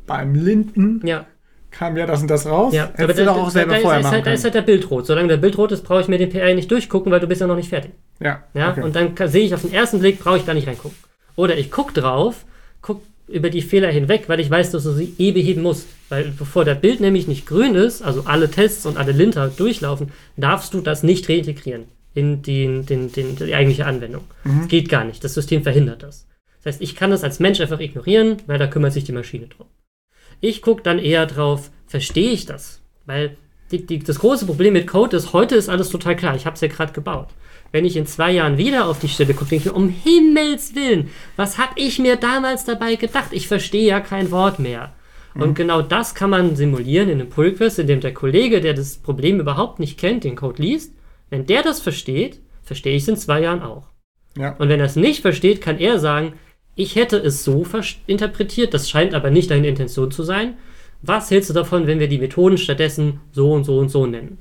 beim 0.06 0.34
Linden 0.34 1.06
Ja, 1.06 1.26
kam 1.70 1.96
ja 1.96 2.06
das 2.06 2.22
und 2.22 2.28
das 2.30 2.46
raus. 2.46 2.72
ja. 2.74 2.90
Hättest 2.94 3.20
du 3.20 3.24
doch 3.24 3.36
auch 3.36 3.50
selber 3.50 3.72
da, 3.72 3.76
ist, 3.76 3.82
vorher 3.82 4.00
ist 4.00 4.04
machen 4.04 4.14
halt, 4.16 4.26
da 4.26 4.32
ist 4.32 4.44
halt 4.44 4.54
der 4.54 4.62
Bild 4.62 4.90
rot. 4.90 5.06
Solange 5.06 5.28
der 5.28 5.36
Bild 5.36 5.56
rot 5.58 5.72
ist, 5.72 5.82
brauche 5.84 6.00
ich 6.00 6.08
mir 6.08 6.18
den 6.18 6.30
PR 6.30 6.54
nicht 6.54 6.70
durchgucken, 6.70 7.10
weil 7.12 7.20
du 7.20 7.26
bist 7.26 7.40
ja 7.40 7.46
noch 7.46 7.56
nicht 7.56 7.68
fertig. 7.68 7.92
Ja, 8.20 8.42
Ja, 8.54 8.70
okay. 8.72 8.82
und 8.82 8.94
dann 8.96 9.14
sehe 9.28 9.44
ich 9.44 9.54
auf 9.54 9.62
den 9.62 9.72
ersten 9.72 10.00
Blick, 10.00 10.20
brauche 10.20 10.36
ich 10.38 10.44
da 10.44 10.54
nicht 10.54 10.66
reingucken. 10.66 10.96
Oder 11.36 11.56
ich 11.56 11.70
gucke 11.70 11.92
drauf, 11.92 12.44
gucke 12.82 13.02
über 13.28 13.48
die 13.50 13.62
Fehler 13.62 13.90
hinweg, 13.90 14.24
weil 14.26 14.40
ich 14.40 14.50
weiß, 14.50 14.72
dass 14.72 14.82
du 14.82 14.90
sie 14.90 15.14
eh 15.18 15.32
beheben 15.32 15.62
musst. 15.62 15.86
Weil 16.08 16.32
bevor 16.36 16.64
der 16.64 16.74
Bild 16.74 17.00
nämlich 17.00 17.28
nicht 17.28 17.46
grün 17.46 17.76
ist, 17.76 18.02
also 18.02 18.24
alle 18.26 18.50
Tests 18.50 18.84
und 18.86 18.96
alle 18.96 19.12
Linter 19.12 19.48
durchlaufen, 19.48 20.10
darfst 20.36 20.74
du 20.74 20.80
das 20.80 21.02
nicht 21.04 21.28
reintegrieren 21.28 21.84
in 22.12 22.42
den, 22.42 22.86
den, 22.86 23.12
den, 23.12 23.36
die 23.36 23.54
eigentliche 23.54 23.86
Anwendung. 23.86 24.24
Das 24.42 24.68
geht 24.68 24.88
gar 24.88 25.04
nicht. 25.04 25.22
Das 25.22 25.34
System 25.34 25.62
verhindert 25.62 26.02
das. 26.02 26.26
Das 26.62 26.74
heißt, 26.74 26.82
ich 26.82 26.96
kann 26.96 27.12
das 27.12 27.22
als 27.22 27.38
Mensch 27.38 27.60
einfach 27.60 27.78
ignorieren, 27.80 28.38
weil 28.46 28.58
da 28.58 28.66
kümmert 28.66 28.92
sich 28.92 29.04
die 29.04 29.12
Maschine 29.12 29.46
drum. 29.46 29.66
Ich 30.40 30.62
gucke 30.62 30.82
dann 30.82 30.98
eher 30.98 31.26
drauf, 31.26 31.70
verstehe 31.86 32.30
ich 32.30 32.46
das? 32.46 32.80
Weil 33.06 33.36
die, 33.70 33.86
die, 33.86 33.98
das 33.98 34.18
große 34.18 34.46
Problem 34.46 34.72
mit 34.72 34.86
Code 34.86 35.16
ist, 35.16 35.32
heute 35.32 35.54
ist 35.54 35.68
alles 35.68 35.90
total 35.90 36.16
klar. 36.16 36.34
Ich 36.34 36.46
habe 36.46 36.54
es 36.54 36.60
ja 36.60 36.68
gerade 36.68 36.92
gebaut. 36.92 37.28
Wenn 37.72 37.84
ich 37.84 37.96
in 37.96 38.06
zwei 38.06 38.32
Jahren 38.32 38.58
wieder 38.58 38.86
auf 38.86 38.98
die 38.98 39.08
Stelle 39.08 39.32
gucke, 39.32 39.50
denke 39.50 39.68
ich 39.68 39.72
mir, 39.72 39.78
um 39.78 39.88
Himmels 39.88 40.74
Willen, 40.74 41.10
was 41.36 41.56
habe 41.58 41.74
ich 41.76 41.98
mir 42.00 42.16
damals 42.16 42.64
dabei 42.64 42.96
gedacht? 42.96 43.28
Ich 43.30 43.46
verstehe 43.46 43.86
ja 43.86 44.00
kein 44.00 44.30
Wort 44.32 44.58
mehr. 44.58 44.92
Und 45.34 45.54
genau 45.54 45.80
das 45.80 46.16
kann 46.16 46.30
man 46.30 46.56
simulieren 46.56 47.08
in 47.08 47.20
einem 47.20 47.30
Pull-Quiz, 47.30 47.78
indem 47.78 48.00
der 48.00 48.12
Kollege, 48.12 48.60
der 48.60 48.74
das 48.74 48.96
Problem 48.96 49.38
überhaupt 49.38 49.78
nicht 49.78 49.98
kennt, 49.98 50.24
den 50.24 50.34
Code 50.34 50.60
liest. 50.60 50.92
Wenn 51.28 51.46
der 51.46 51.62
das 51.62 51.80
versteht, 51.80 52.40
verstehe 52.64 52.96
ich 52.96 53.02
es 53.02 53.08
in 53.08 53.16
zwei 53.16 53.42
Jahren 53.42 53.62
auch. 53.62 53.86
ja. 54.36 54.56
Und 54.56 54.68
wenn 54.68 54.80
er 54.80 54.86
es 54.86 54.96
nicht 54.96 55.22
versteht, 55.22 55.60
kann 55.60 55.78
er 55.78 56.00
sagen, 56.00 56.32
ich 56.80 56.96
hätte 56.96 57.16
es 57.18 57.44
so 57.44 57.64
interpretiert, 58.06 58.74
das 58.74 58.88
scheint 58.90 59.14
aber 59.14 59.30
nicht 59.30 59.50
deine 59.50 59.68
Intention 59.68 60.10
zu 60.10 60.22
sein. 60.22 60.54
Was 61.02 61.30
hältst 61.30 61.50
du 61.50 61.54
davon, 61.54 61.86
wenn 61.86 61.98
wir 62.00 62.08
die 62.08 62.18
Methoden 62.18 62.58
stattdessen 62.58 63.20
so 63.32 63.52
und 63.52 63.64
so 63.64 63.78
und 63.78 63.88
so 63.88 64.06
nennen? 64.06 64.38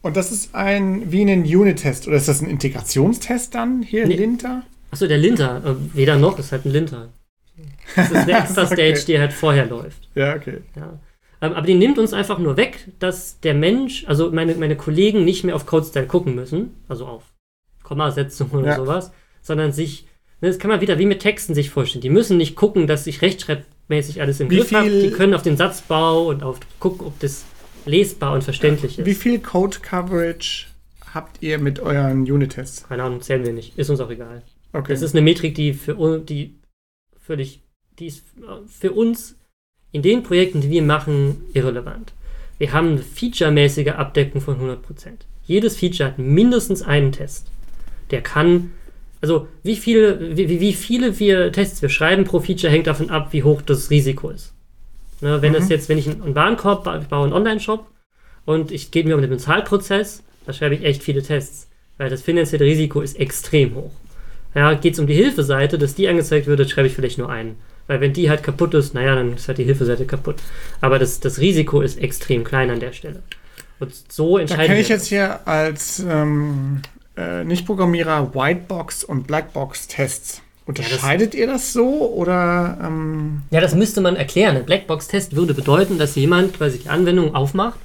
Und 0.00 0.16
das 0.16 0.32
ist 0.32 0.54
ein 0.54 1.12
wie 1.12 1.22
ein 1.22 1.42
Unit-Test 1.44 2.08
oder 2.08 2.16
ist 2.16 2.28
das 2.28 2.40
ein 2.42 2.48
Integrationstest 2.50 3.54
dann 3.54 3.82
hier, 3.82 4.06
Nee. 4.06 4.16
Linter? 4.16 4.62
Achso, 4.90 5.06
der 5.06 5.18
Linter. 5.18 5.62
Äh, 5.64 5.96
weder 5.96 6.16
noch, 6.18 6.38
ist 6.38 6.52
halt 6.52 6.64
ein 6.64 6.72
Linter. 6.72 7.08
Das 7.96 8.10
ist 8.10 8.16
eine 8.16 8.32
extra 8.38 8.64
Okay. 8.64 8.74
Stage, 8.94 9.04
die 9.06 9.18
halt 9.18 9.32
vorher 9.32 9.66
läuft. 9.66 10.08
Ja, 10.14 10.34
okay. 10.34 10.58
Ja. 10.76 10.98
Ähm, 11.40 11.52
aber 11.52 11.66
die 11.66 11.74
nimmt 11.74 11.98
uns 11.98 12.12
einfach 12.12 12.38
nur 12.38 12.56
weg, 12.56 12.88
dass 12.98 13.38
der 13.40 13.54
Mensch, 13.54 14.04
also 14.06 14.30
meine, 14.32 14.54
meine 14.56 14.76
Kollegen 14.76 15.24
nicht 15.24 15.44
mehr 15.44 15.54
auf 15.56 15.66
Code-Style 15.66 16.06
gucken 16.06 16.34
müssen, 16.34 16.74
also 16.88 17.06
auf 17.06 17.22
Kommasetzung 17.82 18.50
oder 18.50 18.66
Ja. 18.68 18.76
sowas, 18.76 19.12
sondern 19.40 19.72
sich, 19.72 20.06
das 20.48 20.58
kann 20.58 20.70
man 20.70 20.80
wieder 20.80 20.98
wie 20.98 21.06
mit 21.06 21.20
Texten 21.20 21.54
sich 21.54 21.70
vorstellen. 21.70 22.02
Die 22.02 22.10
müssen 22.10 22.36
nicht 22.36 22.56
gucken, 22.56 22.86
dass 22.86 23.06
ich 23.06 23.22
rechtschreibmäßig 23.22 24.20
alles 24.20 24.40
im 24.40 24.50
Wie 24.50 24.56
Griff 24.56 24.72
habe. 24.72 24.90
Die 24.90 25.10
können 25.10 25.34
auf 25.34 25.42
den 25.42 25.56
Satzbau 25.56 26.26
und 26.28 26.42
auf 26.42 26.58
gucken, 26.80 27.06
ob 27.06 27.18
das 27.20 27.44
lesbar 27.86 28.34
und 28.34 28.42
verständlich 28.42 28.98
ist. 28.98 29.06
Wie 29.06 29.14
viel 29.14 29.38
Code-Coverage 29.38 30.66
habt 31.14 31.42
ihr 31.42 31.58
mit 31.58 31.80
euren 31.80 32.22
Unit-Tests? 32.22 32.88
Keine 32.88 33.04
Ahnung, 33.04 33.20
zählen 33.20 33.44
wir 33.44 33.52
nicht. 33.52 33.78
Ist 33.78 33.90
uns 33.90 34.00
auch 34.00 34.10
egal. 34.10 34.42
Okay. 34.72 34.92
Das 34.92 35.02
ist 35.02 35.14
eine 35.14 35.22
Metrik, 35.22 35.54
die 35.54 35.74
für 35.74 35.94
uns, 35.96 36.26
die 36.26 36.56
völlig, 37.20 37.60
die 37.98 38.06
ist 38.06 38.24
für 38.68 38.92
uns 38.92 39.36
in 39.92 40.02
den 40.02 40.22
Projekten, 40.22 40.60
die 40.60 40.70
wir 40.70 40.82
machen, 40.82 41.44
irrelevant. 41.52 42.14
Wir 42.58 42.72
haben 42.72 42.88
eine 42.88 43.02
featuremäßige 43.02 43.88
Abdeckung 43.88 44.40
von 44.40 44.58
100%. 44.58 44.78
Jedes 45.44 45.76
Feature 45.76 46.10
hat 46.10 46.18
mindestens 46.18 46.82
einen 46.82 47.12
Test. 47.12 47.50
Der 48.10 48.22
kann, 48.22 48.72
also 49.22 49.48
wie 49.62 49.76
viele, 49.76 50.36
wie, 50.36 50.60
wie- 50.60 50.72
viele 50.74 51.18
wir 51.18 51.50
Tests 51.52 51.80
wir 51.80 51.88
schreiben 51.88 52.24
pro 52.24 52.40
Feature 52.40 52.70
hängt 52.72 52.86
davon 52.86 53.08
ab, 53.08 53.28
wie 53.32 53.42
hoch 53.42 53.62
das 53.62 53.88
Risiko 53.90 54.28
ist. 54.30 54.52
Ne, 55.22 55.40
wenn 55.40 55.52
Mhm. 55.52 55.58
es 55.58 55.68
jetzt, 55.68 55.88
wenn 55.88 55.98
ich 55.98 56.08
einen 56.08 56.34
Warenkorb 56.34 56.84
baue, 56.84 56.98
ich 57.00 57.06
baue 57.08 57.24
einen 57.24 57.32
Online-Shop 57.32 57.86
und 58.44 58.72
ich 58.72 58.90
gehe 58.90 59.04
mir 59.04 59.14
um 59.14 59.20
den 59.20 59.30
Bezahlprozess, 59.30 60.22
da 60.46 60.52
schreibe 60.52 60.74
ich 60.74 60.84
echt 60.84 61.02
viele 61.02 61.22
Tests, 61.22 61.68
weil 61.96 62.10
das 62.10 62.22
finanzielle 62.22 62.64
Risiko 62.64 63.00
ist 63.00 63.18
extrem 63.18 63.74
hoch. 63.76 63.92
Ja, 64.54 64.74
geht 64.74 64.94
es 64.94 64.98
um 64.98 65.06
die 65.06 65.14
Hilfeseite, 65.14 65.78
dass 65.78 65.94
die 65.94 66.08
angezeigt 66.08 66.46
wird, 66.46 66.68
schreibe 66.68 66.88
ich 66.88 66.94
vielleicht 66.94 67.18
nur 67.18 67.30
einen. 67.30 67.54
Weil 67.86 68.00
wenn 68.00 68.12
die 68.12 68.28
halt 68.28 68.42
kaputt 68.42 68.74
ist, 68.74 68.92
naja, 68.94 69.14
dann 69.14 69.34
ist 69.34 69.48
halt 69.48 69.58
die 69.58 69.64
Hilfeseite 69.64 70.04
kaputt. 70.04 70.36
Aber 70.80 70.98
das, 70.98 71.20
das 71.20 71.38
Risiko 71.38 71.80
ist 71.80 71.98
extrem 71.98 72.44
klein 72.44 72.70
an 72.70 72.80
der 72.80 72.92
Stelle. 72.92 73.22
Und 73.80 73.92
so 74.12 74.36
Da 74.36 74.42
entscheiden 74.42 74.66
kenne 74.66 74.80
ich 74.80 74.88
wir 74.88 74.96
jetzt 74.96 75.06
hier 75.06 75.46
als 75.46 76.00
ähm, 76.08 76.82
äh, 77.16 77.44
Nicht-Programmierer 77.44 78.32
Whitebox- 78.34 79.04
und 79.04 79.26
Blackbox-Tests. 79.26 80.42
Unterscheidet 80.64 81.34
ihr 81.34 81.48
das 81.48 81.72
so 81.72 82.12
oder 82.12 82.78
ähm, 82.82 83.42
Ja, 83.50 83.60
das 83.60 83.74
müsste 83.74 84.00
man 84.00 84.14
erklären. 84.16 84.56
Ein 84.56 84.64
Blackbox-Test 84.64 85.34
würde 85.34 85.54
bedeuten, 85.54 85.98
dass 85.98 86.14
jemand 86.14 86.54
quasi 86.56 86.78
die 86.78 86.88
Anwendung 86.88 87.34
aufmacht 87.34 87.78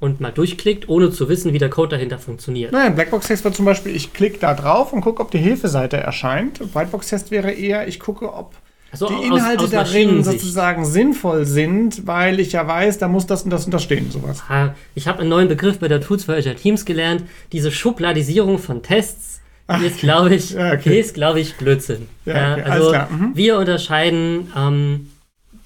und 0.00 0.20
mal 0.20 0.30
durchklickt, 0.30 0.88
ohne 0.88 1.10
zu 1.10 1.28
wissen, 1.28 1.52
wie 1.52 1.58
der 1.58 1.70
Code 1.70 1.96
dahinter 1.96 2.18
funktioniert. 2.18 2.72
Naja, 2.72 2.86
ein 2.86 2.94
Blackbox-Test 2.94 3.44
wäre 3.44 3.54
zum 3.54 3.64
Beispiel, 3.64 3.94
ich 3.96 4.12
klicke 4.12 4.38
da 4.38 4.54
drauf 4.54 4.92
und 4.92 5.00
gucke, 5.00 5.22
ob 5.22 5.30
die 5.30 5.38
Hilfeseite 5.38 5.96
erscheint. 5.96 6.60
Whitebox-Test 6.74 7.30
wäre 7.30 7.52
eher, 7.52 7.88
ich 7.88 8.00
gucke, 8.00 8.32
ob 8.32 8.54
Also 8.92 9.08
die 9.08 9.14
aus- 9.14 9.24
Inhalte 9.24 9.64
aus 9.64 9.70
darin 9.70 10.06
Maschinensicht. 10.06 10.40
sozusagen 10.40 10.84
sinnvoll 10.84 11.44
sind, 11.46 12.06
weil 12.06 12.40
ich 12.40 12.52
ja 12.52 12.66
weiß, 12.66 12.98
da 12.98 13.08
muss 13.08 13.26
das 13.26 13.42
und 13.44 13.50
das 13.50 13.64
und 13.64 13.72
das 13.72 13.82
stehen, 13.82 14.10
sowas. 14.10 14.42
Ah, 14.48 14.70
Ich 14.94 15.06
habe 15.06 15.20
einen 15.20 15.28
neuen 15.28 15.48
Begriff 15.48 15.78
bei 15.78 15.88
der 15.88 16.00
Tools 16.00 16.24
for 16.24 16.34
Agile 16.34 16.56
Teams 16.56 16.84
gelernt. 16.84 17.24
Diese 17.52 17.70
Schubladisierung 17.70 18.58
von 18.58 18.82
Tests, 18.82 19.40
die 19.78 19.86
ist, 19.86 20.00
glaube 20.00 20.34
ich, 20.34 20.50
Ja, 20.50 20.72
okay. 20.72 20.98
ist, 20.98 21.14
glaube 21.14 21.38
ich, 21.40 21.54
Blödsinn. 21.56 22.08
Ja, 22.24 22.54
okay, 22.54 22.62
also 22.62 22.92
mhm. 23.14 23.30
wir 23.34 23.58
unterscheiden, 23.58 24.52
ähm, 24.56 25.10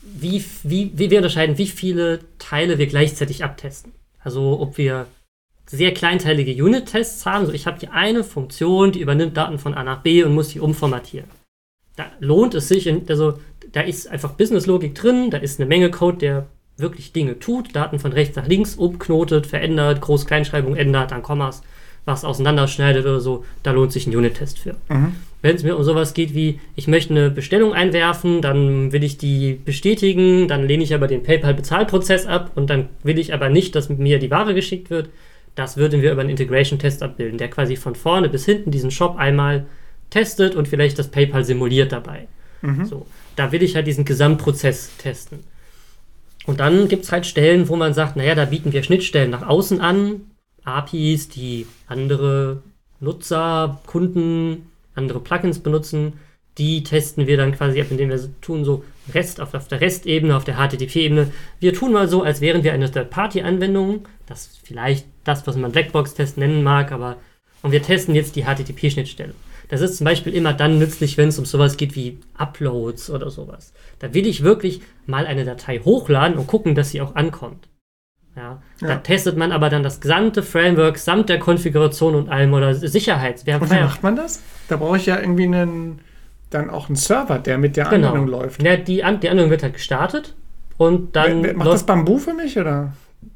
wie, 0.02 0.44
wie, 0.62 0.92
wie 0.94 1.10
wir 1.10 1.18
unterscheiden, 1.18 1.56
wie 1.58 1.66
viele 1.66 2.20
Teile 2.38 2.78
wir 2.78 2.86
gleichzeitig 2.86 3.42
abtesten. 3.44 3.92
Also 4.22 4.60
ob 4.60 4.76
wir 4.78 5.06
sehr 5.66 5.94
kleinteilige 5.94 6.62
Unit-Tests 6.62 7.24
haben. 7.24 7.46
So, 7.46 7.52
ich 7.52 7.66
habe 7.66 7.78
hier 7.80 7.92
eine 7.92 8.22
Funktion, 8.22 8.92
die 8.92 9.00
übernimmt 9.00 9.36
Daten 9.36 9.58
von 9.58 9.72
A 9.74 9.82
nach 9.82 10.02
B 10.02 10.22
und 10.22 10.34
muss 10.34 10.48
die 10.48 10.60
umformatieren. 10.60 11.28
Da 11.96 12.06
lohnt 12.18 12.54
es 12.54 12.68
sich, 12.68 12.92
also 13.08 13.38
da 13.72 13.80
ist 13.80 14.10
einfach 14.10 14.32
Business-Logik 14.32 14.94
drin, 14.94 15.30
da 15.30 15.38
ist 15.38 15.60
eine 15.60 15.68
Menge 15.68 15.90
Code, 15.90 16.18
der 16.18 16.46
wirklich 16.76 17.12
Dinge 17.12 17.38
tut, 17.38 17.74
Daten 17.76 17.98
von 17.98 18.12
rechts 18.12 18.36
nach 18.36 18.48
links 18.48 18.74
umknotet, 18.74 19.46
verändert, 19.46 20.00
Groß-Kleinschreibung 20.00 20.74
ändert, 20.76 21.12
dann 21.12 21.22
Kommas, 21.22 21.62
was 22.04 22.24
auseinanderschneidet 22.24 23.04
oder 23.04 23.20
so, 23.20 23.44
da 23.62 23.70
lohnt 23.70 23.92
sich 23.92 24.06
ein 24.06 24.16
Unit-Test 24.16 24.58
für. 24.58 24.74
Mhm. 24.88 25.14
Wenn 25.40 25.56
es 25.56 25.62
mir 25.62 25.76
um 25.76 25.84
sowas 25.84 26.14
geht 26.14 26.34
wie, 26.34 26.58
ich 26.74 26.88
möchte 26.88 27.14
eine 27.14 27.30
Bestellung 27.30 27.74
einwerfen, 27.74 28.40
dann 28.40 28.92
will 28.92 29.04
ich 29.04 29.18
die 29.18 29.60
bestätigen, 29.64 30.48
dann 30.48 30.66
lehne 30.66 30.82
ich 30.82 30.94
aber 30.94 31.06
den 31.06 31.22
PayPal-Bezahlprozess 31.22 32.26
ab 32.26 32.52
und 32.54 32.70
dann 32.70 32.88
will 33.02 33.18
ich 33.18 33.32
aber 33.34 33.50
nicht, 33.50 33.74
dass 33.76 33.88
mir 33.88 34.18
die 34.18 34.30
Ware 34.30 34.54
geschickt 34.54 34.90
wird, 34.90 35.10
das 35.54 35.76
würden 35.76 36.02
wir 36.02 36.12
über 36.12 36.22
einen 36.22 36.30
Integration-Test 36.30 37.02
abbilden, 37.02 37.38
der 37.38 37.48
quasi 37.48 37.76
von 37.76 37.94
vorne 37.94 38.28
bis 38.28 38.44
hinten 38.44 38.70
diesen 38.70 38.90
Shop 38.90 39.16
einmal 39.16 39.66
testet 40.14 40.54
und 40.54 40.68
vielleicht 40.68 40.96
das 40.96 41.08
PayPal 41.10 41.44
simuliert 41.44 41.90
dabei. 41.90 42.28
Mhm. 42.62 42.84
So, 42.84 43.06
da 43.34 43.50
will 43.50 43.64
ich 43.64 43.74
halt 43.74 43.88
diesen 43.88 44.04
Gesamtprozess 44.04 44.96
testen. 44.96 45.40
Und 46.46 46.60
dann 46.60 46.86
gibt 46.86 47.04
es 47.04 47.10
halt 47.10 47.26
Stellen, 47.26 47.68
wo 47.68 47.74
man 47.74 47.94
sagt, 47.94 48.14
naja, 48.14 48.36
da 48.36 48.44
bieten 48.44 48.72
wir 48.72 48.84
Schnittstellen 48.84 49.30
nach 49.30 49.44
außen 49.44 49.80
an, 49.80 50.20
APIs, 50.62 51.28
die 51.28 51.66
andere 51.88 52.62
Nutzer, 53.00 53.80
Kunden, 53.86 54.70
andere 54.94 55.18
Plugins 55.18 55.58
benutzen. 55.58 56.12
Die 56.58 56.84
testen 56.84 57.26
wir 57.26 57.36
dann 57.36 57.50
quasi 57.50 57.80
ab, 57.80 57.88
indem 57.90 58.10
wir 58.10 58.20
tun 58.40 58.64
so 58.64 58.84
Rest 59.12 59.40
auf, 59.40 59.52
auf 59.52 59.66
der 59.66 59.80
REST-Ebene, 59.80 60.36
auf 60.36 60.44
der 60.44 60.56
HTTP-Ebene. 60.56 61.32
Wir 61.58 61.74
tun 61.74 61.92
mal 61.92 62.06
so, 62.06 62.22
als 62.22 62.40
wären 62.40 62.62
wir 62.62 62.72
eine 62.72 62.88
Third-Party-Anwendung. 62.88 64.06
Das 64.26 64.46
ist 64.46 64.60
vielleicht 64.62 65.06
das, 65.24 65.44
was 65.48 65.56
man 65.56 65.72
Blackbox-Test 65.72 66.38
nennen 66.38 66.62
mag, 66.62 66.92
aber 66.92 67.16
und 67.62 67.72
wir 67.72 67.82
testen 67.82 68.14
jetzt 68.14 68.36
die 68.36 68.44
HTTP-Schnittstelle. 68.44 69.34
Das 69.74 69.80
ist 69.80 69.96
zum 69.96 70.04
Beispiel 70.04 70.32
immer 70.32 70.52
dann 70.52 70.78
nützlich, 70.78 71.18
wenn 71.18 71.30
es 71.30 71.38
um 71.40 71.46
sowas 71.46 71.76
geht 71.76 71.96
wie 71.96 72.20
Uploads 72.38 73.10
oder 73.10 73.28
sowas. 73.28 73.72
Da 73.98 74.14
will 74.14 74.24
ich 74.24 74.44
wirklich 74.44 74.82
mal 75.04 75.26
eine 75.26 75.44
Datei 75.44 75.80
hochladen 75.80 76.38
und 76.38 76.46
gucken, 76.46 76.76
dass 76.76 76.90
sie 76.90 77.00
auch 77.00 77.16
ankommt. 77.16 77.68
Ja, 78.36 78.62
ja. 78.80 78.86
Da 78.86 78.94
testet 78.98 79.36
man 79.36 79.50
aber 79.50 79.70
dann 79.70 79.82
das 79.82 80.00
gesamte 80.00 80.44
Framework 80.44 80.96
samt 80.96 81.28
der 81.28 81.40
Konfiguration 81.40 82.14
und 82.14 82.28
allem 82.28 82.54
oder 82.54 82.72
Sicherheits. 82.72 83.42
und 83.42 83.48
wie 83.48 83.80
macht 83.80 84.04
man 84.04 84.14
das? 84.14 84.44
Da 84.68 84.76
brauche 84.76 84.96
ich 84.96 85.06
ja 85.06 85.18
irgendwie 85.18 85.46
einen, 85.46 85.98
dann 86.50 86.70
auch 86.70 86.86
einen 86.86 86.94
Server, 86.94 87.40
der 87.40 87.58
mit 87.58 87.76
der 87.76 87.86
genau. 87.86 88.10
Anwendung 88.10 88.28
läuft. 88.28 88.62
Ja, 88.62 88.76
die, 88.76 88.84
die 88.84 89.02
Anwendung 89.02 89.50
wird 89.50 89.64
halt 89.64 89.72
gestartet 89.72 90.36
und 90.76 91.16
dann. 91.16 91.42
Wer, 91.42 91.50
wer 91.50 91.56
macht 91.56 91.72
das 91.72 91.84
Bamboo 91.84 92.18
für 92.18 92.34
mich 92.34 92.56
oder? 92.56 92.92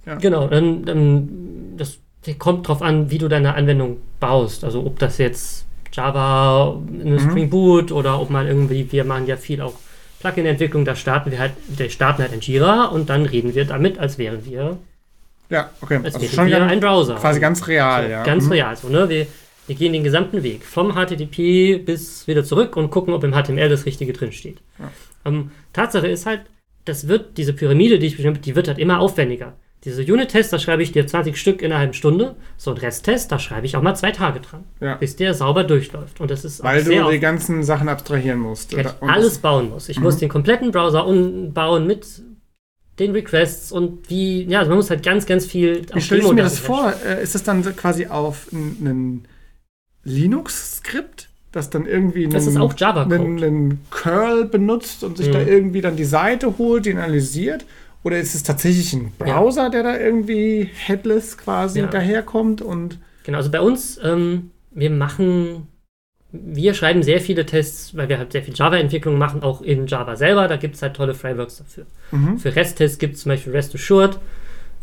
Ja. 0.07 0.14
Genau, 0.14 0.47
dann, 0.47 0.84
dann 0.84 1.76
das 1.76 1.99
kommt 2.39 2.68
drauf 2.68 2.80
an, 2.80 3.11
wie 3.11 3.18
du 3.18 3.26
deine 3.26 3.55
Anwendung 3.55 3.97
baust. 4.20 4.62
Also 4.62 4.86
ob 4.86 5.01
das 5.01 5.18
jetzt 5.18 5.68
Java, 5.93 6.80
mhm. 6.80 7.18
Spring 7.18 7.51
Boot 7.51 7.93
oder 7.93 8.20
ob 8.20 8.30
man 8.30 8.47
irgendwie, 8.47 8.91
wir 8.91 9.05
machen 9.05 9.26
ja 9.26 9.36
viel 9.36 9.61
auch 9.61 9.74
Plugin-Entwicklung, 10.20 10.84
da 10.84 10.97
starten 10.97 11.30
wir 11.30 11.39
halt, 11.39 11.53
wir 11.68 11.91
starten 11.91 12.22
halt 12.22 12.32
in 12.32 12.41
Jira 12.41 12.86
und 12.86 13.09
dann 13.09 13.24
reden 13.24 13.55
wir 13.55 13.64
damit, 13.64 13.99
als 13.99 14.18
wären 14.18 14.45
wir, 14.45 14.78
ja, 15.51 15.70
okay. 15.80 16.01
als 16.03 16.16
also 16.16 16.36
wären 16.36 16.49
wir 16.49 16.62
ein 16.62 16.80
Browser. 16.80 17.16
Quasi 17.16 17.41
ganz 17.41 17.66
real, 17.66 18.05
so, 18.05 18.11
ja. 18.11 18.24
Ganz 18.24 18.45
mhm. 18.47 18.53
real, 18.53 18.76
so, 18.76 18.89
ne? 18.89 19.09
Wir, 19.09 19.26
wir 19.66 19.76
gehen 19.76 19.93
den 19.93 20.03
gesamten 20.03 20.43
Weg 20.43 20.64
vom 20.64 20.95
HTTP 20.95 21.84
bis 21.84 22.26
wieder 22.26 22.43
zurück 22.43 22.76
und 22.76 22.91
gucken, 22.91 23.14
ob 23.14 23.22
im 23.22 23.32
HTML 23.32 23.68
das 23.68 23.86
Richtige 23.86 24.12
drinsteht. 24.12 24.59
Ja. 24.78 24.91
Ähm, 25.24 25.51
Tatsache 25.72 26.09
ist 26.09 26.26
halt, 26.26 26.43
das 26.84 27.07
wird, 27.07 27.36
diese 27.36 27.53
Pyramide, 27.53 27.99
die 27.99 28.07
ich 28.07 28.16
bestimmt, 28.16 28.45
die 28.47 28.57
wird 28.57 28.66
halt 28.66 28.78
immer 28.78 28.99
aufwendiger. 28.99 29.55
Diese 29.85 30.03
Unit-Tests, 30.03 30.51
da 30.51 30.59
schreibe 30.59 30.83
ich 30.83 30.91
dir 30.91 31.07
20 31.07 31.37
Stück 31.37 31.62
in 31.62 31.70
einer 31.70 31.81
halben 31.81 31.93
Stunde. 31.93 32.35
So 32.57 32.72
ein 32.72 32.79
Resttest, 32.79 33.31
da 33.31 33.39
schreibe 33.39 33.64
ich 33.64 33.76
auch 33.76 33.83
mal 33.83 33.95
zwei 33.95 34.11
Tage 34.11 34.41
dran, 34.41 34.64
ja. 34.81 34.97
bis 34.97 35.14
der 35.14 35.35
sauber 35.35 35.62
durchläuft. 35.62 36.20
Und 36.20 36.31
das 36.31 36.45
ist 36.45 36.62
Weil 36.64 36.83
du 36.83 37.11
die 37.11 37.20
ganzen 37.20 37.62
Sachen 37.62 37.89
abstrahieren 37.89 38.41
musst. 38.41 38.76
Weil 38.76 38.87
ich 38.87 39.09
alles 39.09 39.39
bauen 39.39 39.70
muss. 39.70 39.89
Ich 39.89 39.99
mhm. 39.99 40.05
muss 40.05 40.16
den 40.16 40.29
kompletten 40.29 40.72
Browser 40.72 41.05
bauen 41.05 41.87
mit 41.87 42.07
den 42.99 43.12
Requests 43.12 43.70
und 43.70 44.11
wie, 44.11 44.43
ja, 44.45 44.59
also 44.59 44.70
man 44.70 44.79
muss 44.79 44.91
halt 44.91 45.05
ganz, 45.05 45.24
ganz 45.26 45.47
viel. 45.47 45.83
Wie 45.95 46.01
stelle 46.01 46.22
ich 46.22 46.33
mir 46.33 46.43
das 46.43 46.59
vor? 46.59 46.93
Äh, 47.07 47.22
ist 47.22 47.37
das 47.37 47.45
dann 47.45 47.62
quasi 47.76 48.07
auf 48.07 48.49
ein 48.53 49.26
Linux-Skript? 50.03 51.29
das 51.51 51.70
dann 51.70 51.87
irgendwie 51.87 52.24
einen, 52.24 52.33
das 52.33 52.47
ist 52.47 52.59
auch 52.59 52.74
Java 52.76 53.05
einen, 53.05 53.43
einen 53.43 53.81
Curl 53.91 54.45
benutzt 54.45 55.03
und 55.03 55.16
sich 55.16 55.29
mhm. 55.29 55.33
da 55.33 55.41
irgendwie 55.41 55.81
dann 55.81 55.97
die 55.97 56.05
Seite 56.05 56.59
holt, 56.59 56.85
die 56.85 56.93
analysiert 56.93 57.64
oder 58.09 58.19
ist 58.19 58.35
es 58.35 58.43
tatsächlich 58.43 58.95
ein 58.95 59.13
Browser, 59.19 59.65
ja. 59.65 59.69
der 59.69 59.83
da 59.83 59.99
irgendwie 59.99 60.71
headless 60.73 61.37
quasi 61.37 61.81
ja. 61.81 61.87
daherkommt? 61.87 62.63
Und 62.63 62.99
genau, 63.25 63.37
also 63.37 63.51
bei 63.51 63.61
uns, 63.61 64.01
ähm, 64.03 64.51
wir 64.71 64.89
machen, 64.89 65.69
wir 66.33 66.73
schreiben 66.73 67.03
sehr 67.03 67.21
viele 67.21 67.45
Tests, 67.45 67.95
weil 67.95 68.09
wir 68.09 68.17
halt 68.17 68.33
sehr 68.33 68.43
viel 68.43 68.55
Java-Entwicklung 68.55 69.19
machen, 69.19 69.43
auch 69.43 69.61
in 69.61 69.87
Java 69.87 70.17
selber. 70.17 70.49
Da 70.49 70.57
gibt 70.57 70.77
es 70.77 70.83
halt 70.83 70.95
tolle 70.95 71.13
Frameworks 71.13 71.59
dafür. 71.59 71.85
Mhm. 72.11 72.39
Für 72.39 72.57
REST-Tests 72.57 72.99
gibt 72.99 73.17
es 73.17 73.23
zum 73.23 73.31
Beispiel 73.31 73.53
REST 73.53 73.75
Assured. 73.75 74.19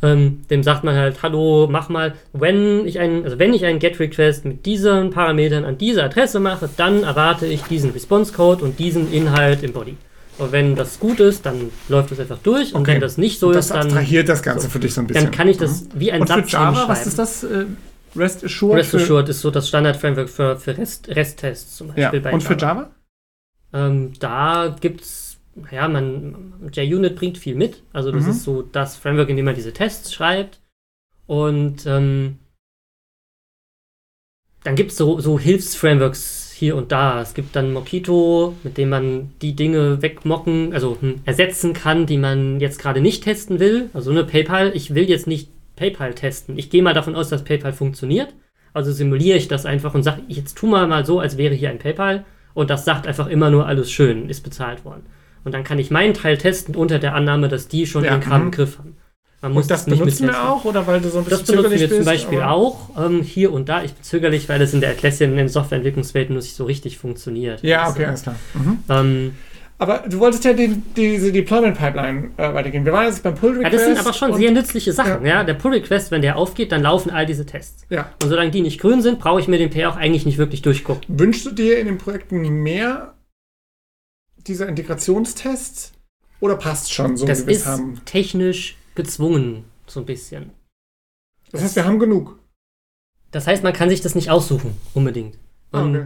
Ähm, 0.04 0.42
dem 0.52 0.62
sagt 0.62 0.84
man 0.84 0.96
halt, 0.96 1.24
hallo, 1.24 1.68
mach 1.68 1.90
mal, 1.90 2.14
wenn 2.32 2.86
ich 2.86 3.00
einen, 3.00 3.24
also 3.24 3.40
wenn 3.40 3.56
ich 3.56 3.66
einen 3.66 3.80
GET-Request 3.80 4.46
mit 4.46 4.66
diesen 4.68 5.10
Parametern 5.10 5.66
an 5.66 5.80
diese 5.80 6.04
Adresse 6.04 6.40
mache, 6.40 6.70
dann 6.78 7.02
erwarte 7.02 7.48
ich 7.48 7.64
diesen 7.64 7.90
Response-Code 7.90 8.64
und 8.64 8.78
diesen 8.78 9.12
Inhalt 9.12 9.64
im 9.64 9.74
Body. 9.74 9.98
Und 10.38 10.52
wenn 10.52 10.76
das 10.76 11.00
gut 11.00 11.20
ist, 11.20 11.46
dann 11.46 11.72
läuft 11.88 12.12
das 12.12 12.20
einfach 12.20 12.40
durch. 12.40 12.74
Und 12.74 12.88
wenn 12.88 13.00
das 13.00 13.18
nicht 13.18 13.40
so 13.40 13.52
das 13.52 13.68
ist, 13.68 13.72
dann. 13.72 13.88
abstrahiert 13.88 14.28
das 14.28 14.44
Ganze 14.44 14.66
so, 14.66 14.70
für 14.70 14.80
dich 14.80 14.94
so 14.94 15.02
ein 15.02 15.08
bisschen. 15.08 15.26
Dann 15.26 15.32
kann 15.32 15.48
ich 15.48 15.58
das 15.58 15.84
mhm. 15.84 15.90
wie 15.96 16.12
ein 16.12 16.22
und 16.22 16.28
Satz 16.28 16.50
für 16.50 16.58
Java, 16.58 16.88
was 16.88 17.08
ist 17.08 17.18
das? 17.18 17.44
Äh, 17.44 17.66
Rest 18.16 18.44
Assured? 18.44 18.78
Rest 18.80 18.96
Assured 18.96 19.30
ist 19.30 19.42
so 19.42 19.52
das 19.52 19.68
Standard-Framework 19.68 20.30
für, 20.30 20.58
für 20.58 20.78
Rest, 20.78 21.08
REST-Tests 21.08 21.78
zum 21.78 21.88
Beispiel. 21.88 22.22
Ja. 22.22 22.32
Und 22.32 22.44
Java. 22.44 22.54
für 22.54 22.58
Java? 22.58 22.90
Ähm, 23.74 24.14
da 24.20 24.76
gibt 24.80 25.02
es, 25.02 25.38
ja, 25.72 25.88
man, 25.88 26.54
JUnit 26.74 27.16
bringt 27.16 27.38
viel 27.38 27.56
mit. 27.56 27.84
Also, 27.94 28.12
das 28.12 28.26
mhm. 28.26 28.32
ist 28.32 28.44
so 28.44 28.62
das 28.62 28.98
Framework, 28.98 29.30
in 29.30 29.38
dem 29.38 29.46
man 29.46 29.56
diese 29.56 29.74
Tests 29.74 30.14
schreibt. 30.14 30.60
Und 31.28 31.86
ähm, 31.86 32.40
dann 34.64 34.76
gibt 34.76 34.92
es 34.92 34.98
so, 34.98 35.20
so 35.20 35.40
Hilfsframeworks 35.40 36.45
hier 36.56 36.76
und 36.76 36.92
da. 36.92 37.22
Es 37.22 37.34
gibt 37.34 37.56
dann 37.56 37.74
Mockito, 37.74 38.56
mit 38.64 38.78
dem 38.78 38.90
man 38.90 39.32
die 39.42 39.56
Dinge 39.56 40.02
wegmocken, 40.02 40.74
also 40.74 40.98
hm, 41.00 41.22
ersetzen 41.26 41.74
kann, 41.74 42.06
die 42.06 42.18
man 42.18 42.60
jetzt 42.60 42.80
gerade 42.80 43.02
nicht 43.02 43.24
testen 43.24 43.60
will. 43.60 43.90
Also 43.94 44.12
eine 44.12 44.24
PayPal, 44.24 44.72
ich 44.74 44.96
will 44.96 45.10
jetzt 45.10 45.28
nicht 45.28 45.50
PayPal 45.76 46.14
testen. 46.14 46.58
Ich 46.58 46.70
gehe 46.70 46.82
mal 46.82 46.94
davon 46.94 47.16
aus, 47.16 47.30
dass 47.30 47.44
PayPal 47.44 47.74
funktioniert. 47.74 48.34
Also 48.74 48.92
simuliere 48.92 49.38
ich 49.38 49.48
das 49.48 49.66
einfach 49.66 49.94
und 49.94 50.04
sage, 50.04 50.22
jetzt 50.28 50.58
tu 50.58 50.68
mal 50.68 50.88
mal 50.88 51.06
so, 51.06 51.20
als 51.20 51.38
wäre 51.38 51.54
hier 51.54 51.70
ein 51.70 51.80
PayPal. 51.80 52.26
Und 52.54 52.70
das 52.70 52.86
sagt 52.86 53.06
einfach 53.06 53.28
immer 53.28 53.50
nur 53.50 53.68
alles 53.68 53.92
schön, 53.92 54.30
ist 54.30 54.42
bezahlt 54.42 54.86
worden. 54.86 55.04
Und 55.44 55.54
dann 55.54 55.64
kann 55.64 55.78
ich 55.78 55.92
meinen 55.92 56.14
Teil 56.14 56.38
testen 56.38 56.76
unter 56.76 57.00
der 57.00 57.14
Annahme, 57.16 57.50
dass 57.50 57.68
die 57.68 57.86
schon 57.86 58.04
ja, 58.04 58.12
den 58.12 58.22
Kram 58.22 58.42
im 58.42 58.48
mhm. 58.48 58.52
Griff 58.52 58.80
haben. 58.80 58.98
Man 59.42 59.54
muss 59.54 59.66
und 59.66 59.72
das 59.72 59.88
nicht 59.88 60.00
benutzen 60.00 60.28
wir 60.28 60.50
auch, 60.50 60.66
oder 60.66 60.88
weil 60.88 61.02
du 61.02 61.10
so 61.10 61.20
ein 61.20 61.26
bisschen 61.26 61.40
Das 61.40 61.48
benutzen 61.48 61.80
wir 61.80 61.90
zum 61.90 62.06
Beispiel 62.06 62.42
auch 62.42 62.90
ähm, 62.98 63.22
hier 63.22 63.52
und 63.54 63.70
da. 63.70 63.84
Ich 63.84 63.94
bin 63.94 64.04
zögerlich, 64.04 64.50
weil 64.50 64.62
es 64.62 64.74
in 64.74 64.82
der 64.82 64.92
Atlassian 64.92 65.32
in 65.32 65.38
den 65.38 65.50
Softwareentwicklungswelt 65.50 66.30
nur 66.30 66.40
nicht 66.40 66.56
so 66.56 66.66
richtig 66.66 66.98
funktioniert. 66.98 67.62
Ja, 67.62 67.90
okay, 67.90 68.06
alles 68.06 68.24
klar. 68.24 68.36
Mhm. 68.54 68.80
Ähm, 68.90 69.36
aber 69.78 70.06
du 70.08 70.20
wolltest 70.20 70.46
ja 70.46 70.54
die, 70.54 70.82
diese 70.96 71.34
Deployment-Pipeline 71.34 72.32
äh, 72.38 72.54
weitergehen. 72.54 72.86
Wir 72.86 72.94
waren 72.94 73.08
jetzt 73.08 73.24
beim 73.24 73.36
Pull-Request. 73.36 73.74
Ja, 73.74 73.78
das 73.78 73.86
sind 73.86 74.00
aber 74.00 74.14
schon 74.14 74.34
sehr 74.34 74.52
nützliche 74.52 74.94
Sachen. 74.94 75.26
Ja. 75.26 75.40
ja. 75.40 75.44
Der 75.44 75.54
Pull-Request, 75.54 76.12
wenn 76.12 76.22
der 76.22 76.38
aufgeht, 76.38 76.72
dann 76.72 76.82
laufen 76.82 77.12
all 77.12 77.26
diese 77.26 77.46
Tests. 77.46 77.86
Ja. 77.90 78.10
Und 78.24 78.30
solange 78.30 78.52
die 78.52 78.62
nicht 78.62 78.80
grün 78.80 79.02
sind, 79.02 79.20
brauche 79.20 79.42
ich 79.42 79.50
mir 79.50 79.58
den 79.58 79.70
PR 79.70 79.90
auch 79.90 79.98
eigentlich 79.98 80.26
nicht 80.26 80.38
wirklich 80.38 80.62
durchgucken. 80.62 81.04
Wünschst 81.20 81.46
du 81.46 81.52
dir 81.52 81.78
in 81.80 81.88
den 81.88 81.98
Projekten 81.98 82.42
mehr 82.64 83.16
dieser 84.48 84.70
Integrationstests? 84.70 85.92
Oder 86.40 86.56
passt 86.56 86.94
schon 86.94 87.18
so, 87.18 87.26
das 87.26 87.44
wie 87.44 87.48
wir 87.48 87.56
es 87.56 87.66
haben? 87.66 88.00
technisch 88.06 88.78
gezwungen, 88.96 89.66
so 89.88 90.00
ein 90.00 90.06
bisschen. 90.06 90.52
Das 91.52 91.62
heißt, 91.62 91.76
wir 91.76 91.86
haben 91.86 92.00
genug. 92.00 92.40
Das 93.32 93.48
heißt, 93.48 93.64
man 93.64 93.74
kann 93.74 93.90
sich 93.90 94.02
das 94.02 94.16
nicht 94.16 94.30
aussuchen, 94.30 94.76
unbedingt. 94.94 95.38
Ah, 95.72 95.86
okay. 95.86 96.06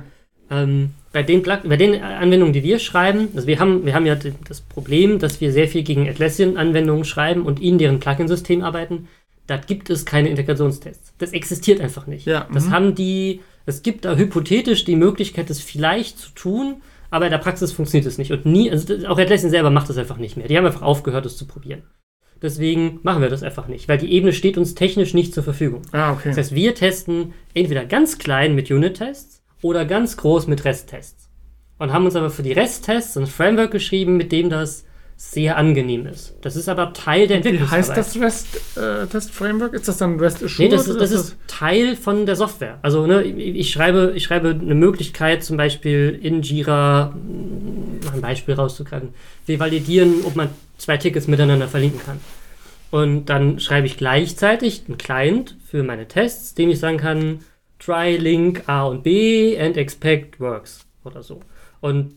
ähm, 0.49 0.91
bei, 1.11 1.21
den 1.21 1.43
bei 1.43 1.77
den 1.77 2.01
Anwendungen, 2.01 2.53
die 2.53 2.63
wir 2.63 2.79
schreiben, 2.79 3.29
also 3.35 3.45
wir 3.45 3.59
haben, 3.59 3.85
wir 3.85 3.93
haben 3.93 4.05
ja 4.05 4.15
das 4.47 4.61
Problem, 4.61 5.19
dass 5.19 5.39
wir 5.39 5.51
sehr 5.51 5.67
viel 5.67 5.83
gegen 5.83 6.09
Atlassian-Anwendungen 6.09 7.05
schreiben 7.05 7.43
und 7.43 7.61
in 7.61 7.77
deren 7.77 7.99
Plugin-System 7.99 8.63
arbeiten. 8.63 9.07
Da 9.45 9.57
gibt 9.57 9.89
es 9.89 10.05
keine 10.05 10.29
Integrationstests. 10.29 11.13
Das 11.17 11.31
existiert 11.33 11.81
einfach 11.81 12.07
nicht. 12.07 12.25
Ja, 12.25 12.47
das 12.53 12.67
mhm. 12.67 12.71
haben 12.71 12.95
die, 12.95 13.41
es 13.65 13.83
gibt 13.83 14.05
da 14.05 14.15
hypothetisch 14.15 14.83
die 14.85 14.95
Möglichkeit, 14.95 15.49
das 15.49 15.59
vielleicht 15.59 16.17
zu 16.17 16.31
tun, 16.31 16.81
aber 17.11 17.25
in 17.25 17.31
der 17.31 17.39
Praxis 17.39 17.71
funktioniert 17.71 18.07
es 18.07 18.17
nicht. 18.17 18.31
Und 18.31 18.45
nie, 18.45 18.69
also 18.71 19.07
auch 19.07 19.19
Atlassian 19.19 19.49
selber 19.51 19.69
macht 19.69 19.89
das 19.89 19.97
einfach 19.97 20.17
nicht 20.17 20.37
mehr. 20.37 20.47
Die 20.47 20.57
haben 20.57 20.65
einfach 20.65 20.83
aufgehört, 20.83 21.25
es 21.25 21.37
zu 21.37 21.47
probieren. 21.47 21.83
Deswegen 22.41 22.99
machen 23.03 23.21
wir 23.21 23.29
das 23.29 23.43
einfach 23.43 23.67
nicht, 23.67 23.87
weil 23.89 23.97
die 23.97 24.11
Ebene 24.13 24.31
steht 24.33 24.57
uns 24.57 24.73
technisch 24.75 25.13
nicht 25.13 25.33
zur 25.33 25.43
Verfügung. 25.43 25.81
Ah, 25.91 26.13
okay. 26.13 26.29
Das 26.29 26.37
heißt, 26.37 26.55
wir 26.55 26.73
testen 26.75 27.33
entweder 27.53 27.85
ganz 27.85 28.17
klein 28.17 28.55
mit 28.55 28.71
Unit-Tests 28.71 29.41
oder 29.61 29.83
ganz 29.85 30.15
groß 30.17 30.47
mit 30.47 30.63
Rest-Tests. 30.63 31.27
Und 31.79 31.91
haben 31.93 32.05
uns 32.05 32.15
aber 32.15 32.29
für 32.29 32.43
die 32.43 32.53
Rest-Tests 32.53 33.17
ein 33.17 33.27
Framework 33.27 33.71
geschrieben, 33.71 34.15
mit 34.17 34.31
dem 34.31 34.49
das 34.49 34.85
sehr 35.17 35.57
angenehm 35.57 36.05
ist. 36.05 36.35
Das 36.41 36.55
ist 36.55 36.69
aber 36.69 36.93
Teil 36.93 37.27
der 37.27 37.43
Wie 37.43 37.49
Entwicklungsarbeit. 37.49 37.97
heißt 37.97 38.15
das 38.15 38.21
REST-Test-Framework? 38.21 39.73
ist 39.73 39.87
das 39.87 39.97
dann 39.97 40.17
REST 40.19 40.43
Assured? 40.43 40.59
Nee, 40.59 40.69
das, 40.69 40.87
ist- 40.87 40.99
das 41.01 41.11
ist 41.11 41.35
Teil 41.47 41.95
von 41.97 42.25
der 42.25 42.35
Software. 42.37 42.79
Also 42.81 43.05
ne, 43.05 43.23
ich, 43.23 43.69
schreibe, 43.71 44.13
ich 44.15 44.23
schreibe 44.23 44.49
eine 44.51 44.75
Möglichkeit, 44.75 45.43
zum 45.43 45.57
Beispiel 45.57 46.17
in 46.21 46.41
Jira 46.41 47.13
mal 48.05 48.13
ein 48.13 48.21
Beispiel 48.21 48.53
rauszugreifen. 48.55 49.09
Wir 49.45 49.59
validieren, 49.59 50.15
ob 50.25 50.35
man 50.37 50.49
zwei 50.79 50.97
Tickets 50.97 51.27
miteinander 51.27 51.67
verlinken 51.67 52.01
kann. 52.01 52.19
Und 52.91 53.25
dann 53.25 53.59
schreibe 53.59 53.85
ich 53.85 53.97
gleichzeitig 53.97 54.83
einen 54.87 54.97
Client 54.97 55.55
für 55.63 55.83
meine 55.83 56.07
Tests, 56.07 56.55
dem 56.55 56.69
ich 56.69 56.79
sagen 56.79 56.97
kann, 56.97 57.39
try 57.77 58.17
link 58.17 58.63
A 58.67 58.85
und 58.85 59.03
B 59.03 59.59
and 59.59 59.77
expect 59.77 60.39
works 60.39 60.85
oder 61.03 61.21
so. 61.21 61.41
Und 61.81 62.15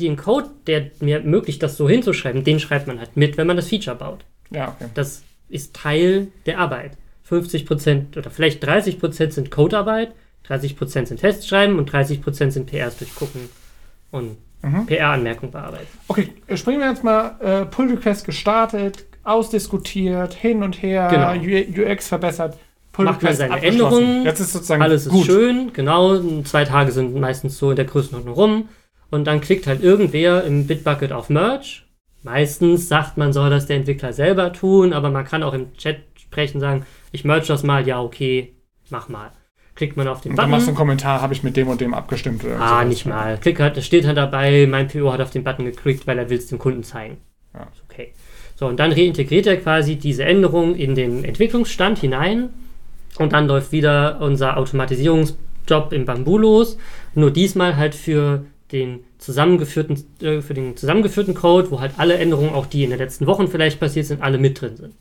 den 0.00 0.16
Code, 0.16 0.50
der 0.66 0.90
mir 1.00 1.18
ermöglicht, 1.18 1.62
das 1.62 1.76
so 1.76 1.88
hinzuschreiben, 1.88 2.42
den 2.42 2.58
schreibt 2.58 2.86
man 2.86 2.98
halt 2.98 3.16
mit, 3.16 3.36
wenn 3.36 3.46
man 3.46 3.56
das 3.56 3.68
Feature 3.68 3.96
baut. 3.96 4.24
Ja, 4.50 4.74
okay. 4.76 4.90
Das 4.94 5.22
ist 5.48 5.74
Teil 5.76 6.28
der 6.46 6.58
Arbeit. 6.58 6.96
50% 7.28 8.18
oder 8.18 8.30
vielleicht 8.30 8.64
30% 8.64 9.30
sind 9.30 9.50
Codearbeit, 9.50 10.12
30% 10.48 11.06
sind 11.06 11.20
Tests 11.20 11.46
schreiben 11.46 11.78
und 11.78 11.92
30% 11.92 12.50
sind 12.50 12.66
PRs 12.66 12.98
durchgucken 12.98 13.48
und 14.10 14.36
Mhm. 14.62 14.86
PR-Anmerkungen 14.86 15.52
bearbeiten. 15.52 15.86
Okay, 16.08 16.28
äh, 16.46 16.56
springen 16.56 16.80
wir 16.80 16.88
jetzt 16.90 17.02
mal 17.04 17.36
äh, 17.40 17.64
Pull 17.66 17.90
Request 17.90 18.26
gestartet, 18.26 19.06
ausdiskutiert, 19.24 20.34
hin 20.34 20.62
und 20.62 20.82
her, 20.82 21.08
Genau. 21.10 21.90
UX 21.90 22.08
verbessert, 22.08 22.58
Pull 22.92 23.04
Macht 23.04 23.22
man 23.22 23.34
seine. 23.34 23.62
Änderungen, 23.62 24.24
Jetzt 24.24 24.40
ist 24.40 24.52
sozusagen 24.52 24.82
Alles 24.82 25.06
ist 25.06 25.12
gut. 25.12 25.24
schön, 25.26 25.72
genau. 25.72 26.18
Zwei 26.42 26.64
Tage 26.64 26.90
sind 26.92 27.14
meistens 27.18 27.56
so 27.56 27.70
in 27.70 27.76
der 27.76 27.84
Größenordnung 27.84 28.34
rum. 28.34 28.68
Und 29.10 29.26
dann 29.26 29.40
klickt 29.40 29.66
halt 29.66 29.82
irgendwer 29.82 30.44
im 30.44 30.66
Bitbucket 30.66 31.12
auf 31.12 31.30
Merge. 31.30 31.82
Meistens 32.22 32.88
sagt 32.88 33.16
man, 33.16 33.32
soll 33.32 33.48
das 33.50 33.66
der 33.66 33.76
Entwickler 33.76 34.12
selber 34.12 34.52
tun, 34.52 34.92
aber 34.92 35.10
man 35.10 35.24
kann 35.24 35.42
auch 35.42 35.54
im 35.54 35.72
Chat 35.74 35.98
sprechen, 36.16 36.60
sagen, 36.60 36.84
ich 37.12 37.24
merge 37.24 37.46
das 37.46 37.62
mal, 37.62 37.86
ja, 37.86 38.00
okay, 38.00 38.54
mach 38.90 39.08
mal. 39.08 39.32
Klickt 39.80 39.96
man 39.96 40.08
auf 40.08 40.20
den 40.20 40.32
Und 40.32 40.36
dann 40.36 40.42
Button. 40.44 40.50
machst 40.50 40.66
du 40.66 40.70
einen 40.72 40.76
Kommentar, 40.76 41.22
habe 41.22 41.32
ich 41.32 41.42
mit 41.42 41.56
dem 41.56 41.66
und 41.68 41.80
dem 41.80 41.94
abgestimmt 41.94 42.44
oder 42.44 42.60
Ah, 42.60 42.68
sowas. 42.68 42.86
nicht 42.88 43.06
mal. 43.06 43.38
Klick 43.38 43.58
halt, 43.60 43.78
da 43.78 43.80
steht 43.80 44.06
halt 44.06 44.18
dabei, 44.18 44.66
mein 44.68 44.88
PO 44.88 45.10
hat 45.10 45.22
auf 45.22 45.30
den 45.30 45.42
Button 45.42 45.64
geklickt, 45.64 46.06
weil 46.06 46.18
er 46.18 46.28
will 46.28 46.36
es 46.36 46.48
dem 46.48 46.58
Kunden 46.58 46.82
zeigen. 46.82 47.16
Ja. 47.54 47.66
Okay. 47.88 48.12
So, 48.56 48.66
und 48.66 48.78
dann 48.78 48.92
reintegriert 48.92 49.46
er 49.46 49.56
quasi 49.56 49.96
diese 49.96 50.24
Änderung 50.26 50.74
in 50.76 50.94
den 50.94 51.24
Entwicklungsstand 51.24 51.98
hinein 51.98 52.50
und 53.18 53.32
dann 53.32 53.46
läuft 53.48 53.72
wieder 53.72 54.20
unser 54.20 54.58
Automatisierungsjob 54.58 55.92
im 55.94 56.04
Bamboo 56.04 56.36
los. 56.36 56.76
Nur 57.14 57.30
diesmal 57.30 57.76
halt 57.78 57.94
für 57.94 58.44
den 58.72 59.00
zusammengeführten, 59.16 60.04
äh, 60.20 60.42
für 60.42 60.52
den 60.52 60.76
zusammengeführten 60.76 61.32
Code, 61.34 61.70
wo 61.70 61.80
halt 61.80 61.92
alle 61.96 62.18
Änderungen, 62.18 62.52
auch 62.52 62.66
die 62.66 62.84
in 62.84 62.90
den 62.90 62.98
letzten 62.98 63.26
Wochen 63.26 63.48
vielleicht 63.48 63.80
passiert 63.80 64.04
sind, 64.04 64.22
alle 64.22 64.36
mit 64.36 64.60
drin 64.60 64.76
sind. 64.76 64.94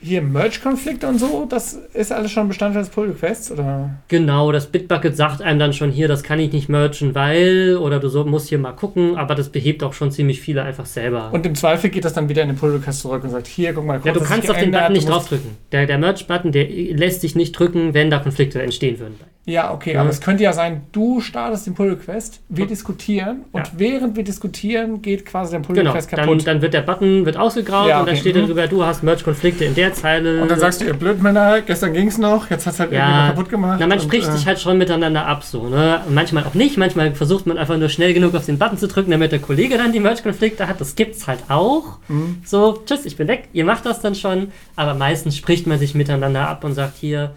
Hier 0.00 0.22
Merge-Konflikte 0.22 1.08
und 1.08 1.18
so, 1.18 1.46
das 1.48 1.72
ist 1.92 2.12
alles 2.12 2.30
schon 2.30 2.46
Bestandteil 2.46 2.82
des 2.82 2.90
Pull 2.90 3.08
Requests, 3.08 3.50
oder? 3.50 3.98
Genau, 4.06 4.52
das 4.52 4.66
Bitbucket 4.66 5.16
sagt 5.16 5.42
einem 5.42 5.58
dann 5.58 5.72
schon 5.72 5.90
hier, 5.90 6.06
das 6.06 6.22
kann 6.22 6.38
ich 6.38 6.52
nicht 6.52 6.68
mergen, 6.68 7.16
weil, 7.16 7.76
oder 7.76 7.98
du 7.98 8.08
so, 8.08 8.24
musst 8.24 8.48
hier 8.48 8.58
mal 8.58 8.72
gucken, 8.72 9.16
aber 9.16 9.34
das 9.34 9.48
behebt 9.48 9.82
auch 9.82 9.94
schon 9.94 10.12
ziemlich 10.12 10.40
viele 10.40 10.62
einfach 10.62 10.86
selber. 10.86 11.30
Und 11.32 11.44
im 11.46 11.56
Zweifel 11.56 11.90
geht 11.90 12.04
das 12.04 12.12
dann 12.12 12.28
wieder 12.28 12.42
in 12.42 12.48
den 12.48 12.56
Pull 12.56 12.76
Request 12.76 13.00
zurück 13.00 13.24
und 13.24 13.30
sagt, 13.30 13.48
hier, 13.48 13.72
guck 13.72 13.84
mal, 13.84 13.94
ja, 13.94 14.12
Code 14.12 14.20
du 14.20 14.24
kannst 14.24 14.48
auf 14.48 14.58
den 14.58 14.70
Button 14.70 14.92
nicht 14.92 15.08
draufdrücken. 15.08 15.50
Der, 15.72 15.86
der 15.86 15.98
Merge-Button, 15.98 16.52
der 16.52 16.68
lässt 16.68 17.22
sich 17.22 17.34
nicht 17.34 17.52
drücken, 17.52 17.92
wenn 17.92 18.08
da 18.08 18.20
Konflikte 18.20 18.62
entstehen 18.62 19.00
würden. 19.00 19.16
Ja, 19.48 19.72
okay, 19.72 19.94
Ja. 19.94 20.02
aber 20.02 20.10
es 20.10 20.20
könnte 20.20 20.42
ja 20.44 20.52
sein, 20.52 20.82
du 20.92 21.20
startest 21.22 21.66
den 21.66 21.74
Pull 21.74 21.88
Request, 21.88 22.40
wir 22.50 22.64
Und- 22.64 22.70
diskutieren 22.70 23.44
und 23.52 23.66
Ja. 23.66 23.72
während 23.76 24.14
wir 24.16 24.22
diskutieren, 24.24 25.00
geht 25.00 25.24
quasi 25.24 25.52
der 25.52 25.60
Pull 25.60 25.74
Genau, 25.74 25.90
Request 25.92 26.12
dann, 26.12 26.20
kaputt. 26.26 26.46
dann 26.46 26.60
wird 26.60 26.74
der 26.74 26.82
Button 26.82 27.24
wird 27.24 27.38
ausgegraut 27.38 27.88
Ja, 27.88 28.00
und 28.00 28.06
dann 28.06 28.14
okay, 28.14 28.20
steht 28.20 28.36
mhm. 28.36 28.40
da 28.42 28.46
drüber, 28.46 28.66
du 28.66 28.84
hast 28.84 29.02
Merge-Konflikte 29.02 29.64
in 29.64 29.74
der 29.74 29.94
Zeile. 29.94 30.42
und 30.42 30.50
dann 30.50 30.58
sagst 30.60 30.80
du, 30.82 30.84
ihr 30.84 30.92
Blödmänner, 30.92 31.62
gestern 31.62 31.94
ging's 31.94 32.18
noch, 32.18 32.50
jetzt 32.50 32.66
hat's 32.66 32.78
halt 32.78 32.92
Ja. 32.92 32.98
irgendjemand 32.98 33.28
kaputt 33.36 33.48
gemacht. 33.50 33.76
Na, 33.80 33.86
man 33.86 33.98
und, 33.98 34.04
spricht 34.04 34.28
äh, 34.28 34.32
sich 34.32 34.46
halt 34.46 34.60
schon 34.60 34.76
miteinander 34.76 35.24
ab, 35.26 35.42
so, 35.44 35.66
ne? 35.68 36.02
Manchmal 36.10 36.44
auch 36.44 36.54
nicht, 36.54 36.76
manchmal 36.76 37.14
versucht 37.14 37.46
man 37.46 37.56
einfach 37.56 37.78
nur 37.78 37.88
schnell 37.88 38.12
genug 38.12 38.34
auf 38.34 38.44
den 38.44 38.58
Button 38.58 38.76
zu 38.76 38.86
drücken, 38.86 39.10
damit 39.10 39.32
der 39.32 39.38
Kollege 39.38 39.78
dann 39.78 39.92
die 39.92 40.00
Merge-Konflikte 40.00 40.68
hat. 40.68 40.78
Das 40.80 40.94
gibt's 40.94 41.26
halt 41.26 41.40
auch. 41.48 41.98
Mhm. 42.08 42.42
So, 42.44 42.82
tschüss, 42.84 43.06
ich 43.06 43.16
bin 43.16 43.28
weg, 43.28 43.48
ihr 43.54 43.64
macht 43.64 43.86
das 43.86 44.00
dann 44.00 44.14
schon. 44.14 44.48
Aber 44.76 44.92
meistens 44.92 45.36
spricht 45.38 45.66
man 45.66 45.78
sich 45.78 45.94
miteinander 45.94 46.46
ab 46.48 46.64
und 46.64 46.74
sagt 46.74 46.98
hier, 46.98 47.32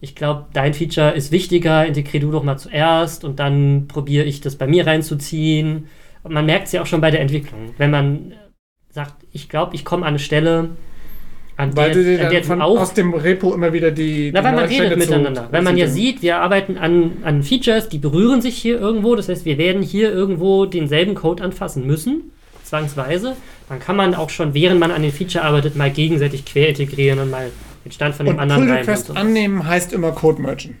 ich 0.00 0.14
glaube, 0.14 0.46
dein 0.52 0.74
Feature 0.74 1.12
ist 1.12 1.32
wichtiger, 1.32 1.86
integrier 1.86 2.20
du 2.20 2.30
doch 2.30 2.42
mal 2.42 2.56
zuerst 2.58 3.24
und 3.24 3.38
dann 3.38 3.86
probiere 3.88 4.24
ich 4.24 4.40
das 4.40 4.56
bei 4.56 4.66
mir 4.66 4.86
reinzuziehen. 4.86 5.86
Und 6.22 6.32
man 6.34 6.46
merkt 6.46 6.66
es 6.66 6.72
ja 6.72 6.82
auch 6.82 6.86
schon 6.86 7.00
bei 7.00 7.10
der 7.10 7.20
Entwicklung. 7.20 7.74
Wenn 7.78 7.90
man 7.90 8.32
äh, 8.32 8.34
sagt, 8.90 9.14
ich 9.32 9.48
glaube, 9.48 9.74
ich 9.76 9.84
komme 9.84 10.02
an 10.02 10.08
eine 10.08 10.18
Stelle, 10.18 10.70
an 11.56 11.76
Weil 11.76 11.92
du 11.92 12.04
der, 12.04 12.12
an 12.14 12.20
dann 12.24 12.30
der 12.32 12.40
du 12.42 12.46
von, 12.46 12.62
auch 12.62 12.80
aus 12.80 12.94
dem 12.94 13.14
Repo 13.14 13.52
immer 13.54 13.72
wieder 13.72 13.90
die. 13.90 14.30
na, 14.32 14.40
die 14.40 14.44
weil 14.46 14.54
man 14.54 14.64
redet 14.66 14.92
zu- 14.92 14.98
miteinander. 14.98 15.48
Weil 15.50 15.62
man 15.62 15.76
ja 15.76 15.86
zu- 15.86 15.92
sieht, 15.92 16.22
wir 16.22 16.36
arbeiten 16.38 16.78
an, 16.78 17.18
an 17.24 17.42
Features, 17.42 17.88
die 17.88 17.98
berühren 17.98 18.40
sich 18.40 18.56
hier 18.56 18.78
irgendwo. 18.78 19.16
Das 19.16 19.28
heißt, 19.28 19.44
wir 19.44 19.58
werden 19.58 19.82
hier 19.82 20.12
irgendwo 20.12 20.66
denselben 20.66 21.14
Code 21.14 21.42
anfassen 21.42 21.86
müssen, 21.86 22.30
zwangsweise. 22.62 23.34
Dann 23.68 23.80
kann 23.80 23.96
man 23.96 24.14
auch 24.14 24.30
schon, 24.30 24.54
während 24.54 24.78
man 24.80 24.90
an 24.92 25.02
den 25.02 25.12
Feature 25.12 25.44
arbeitet, 25.44 25.74
mal 25.76 25.90
gegenseitig 25.90 26.44
quer 26.44 26.68
integrieren 26.68 27.18
und 27.18 27.30
mal 27.30 27.50
den 27.88 27.92
Stand 27.92 28.14
von 28.14 28.26
dem 28.26 28.36
Und 28.36 28.40
anderen 28.40 28.66
Pull. 28.66 28.72
Request 28.72 29.16
annehmen 29.16 29.66
heißt 29.66 29.92
immer 29.92 30.12
Code 30.12 30.42
mergen. 30.42 30.78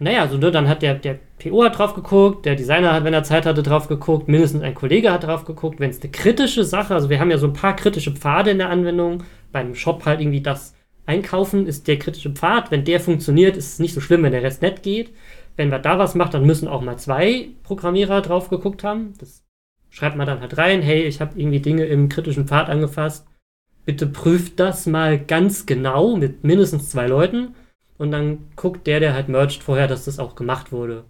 Naja, 0.00 0.22
also 0.22 0.36
ne, 0.36 0.50
dann 0.50 0.68
hat 0.68 0.82
der, 0.82 0.94
der 0.94 1.18
PO 1.42 1.64
hat 1.64 1.78
drauf 1.78 1.94
geguckt, 1.94 2.46
der 2.46 2.54
Designer 2.54 2.92
hat, 2.92 3.04
wenn 3.04 3.14
er 3.14 3.24
Zeit 3.24 3.46
hatte, 3.46 3.64
drauf 3.64 3.88
geguckt, 3.88 4.28
mindestens 4.28 4.62
ein 4.62 4.74
Kollege 4.74 5.12
hat 5.12 5.24
drauf 5.24 5.44
geguckt. 5.44 5.80
Wenn 5.80 5.90
es 5.90 6.00
eine 6.00 6.10
kritische 6.10 6.64
Sache, 6.64 6.94
also 6.94 7.10
wir 7.10 7.18
haben 7.18 7.30
ja 7.30 7.38
so 7.38 7.48
ein 7.48 7.52
paar 7.52 7.74
kritische 7.74 8.12
Pfade 8.12 8.50
in 8.50 8.58
der 8.58 8.70
Anwendung, 8.70 9.24
beim 9.50 9.74
Shop 9.74 10.04
halt 10.04 10.20
irgendwie 10.20 10.40
das 10.40 10.74
Einkaufen 11.06 11.66
ist 11.66 11.88
der 11.88 11.98
kritische 11.98 12.30
Pfad. 12.30 12.70
Wenn 12.70 12.84
der 12.84 13.00
funktioniert, 13.00 13.56
ist 13.56 13.72
es 13.72 13.78
nicht 13.78 13.94
so 13.94 14.00
schlimm, 14.00 14.22
wenn 14.22 14.32
der 14.32 14.42
Rest 14.42 14.60
nett 14.60 14.82
geht. 14.82 15.10
Wenn 15.56 15.70
wir 15.70 15.78
da 15.78 15.98
was 15.98 16.14
macht, 16.14 16.34
dann 16.34 16.44
müssen 16.44 16.68
auch 16.68 16.82
mal 16.82 16.98
zwei 16.98 17.48
Programmierer 17.62 18.20
drauf 18.20 18.50
geguckt 18.50 18.84
haben. 18.84 19.14
Das 19.18 19.42
schreibt 19.88 20.16
man 20.16 20.26
dann 20.26 20.40
halt 20.40 20.58
rein, 20.58 20.82
hey, 20.82 21.04
ich 21.04 21.20
habe 21.20 21.40
irgendwie 21.40 21.60
Dinge 21.60 21.86
im 21.86 22.10
kritischen 22.10 22.46
Pfad 22.46 22.68
angefasst. 22.68 23.26
Bitte 23.88 24.06
prüft 24.06 24.60
das 24.60 24.84
mal 24.84 25.18
ganz 25.18 25.64
genau 25.64 26.14
mit 26.14 26.44
mindestens 26.44 26.90
zwei 26.90 27.06
Leuten. 27.06 27.54
Und 27.96 28.10
dann 28.10 28.50
guckt 28.54 28.86
der, 28.86 29.00
der 29.00 29.14
halt 29.14 29.30
merged 29.30 29.62
vorher, 29.62 29.88
dass 29.88 30.04
das 30.04 30.18
auch 30.18 30.34
gemacht 30.34 30.72
wurde. 30.72 31.04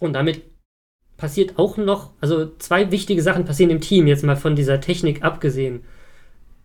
Und 0.00 0.14
damit 0.14 0.42
passiert 1.16 1.56
auch 1.56 1.76
noch, 1.76 2.14
also 2.20 2.50
zwei 2.58 2.90
wichtige 2.90 3.22
Sachen 3.22 3.44
passieren 3.44 3.70
im 3.70 3.80
Team, 3.80 4.08
jetzt 4.08 4.24
mal 4.24 4.34
von 4.34 4.56
dieser 4.56 4.80
Technik 4.80 5.22
abgesehen. 5.22 5.84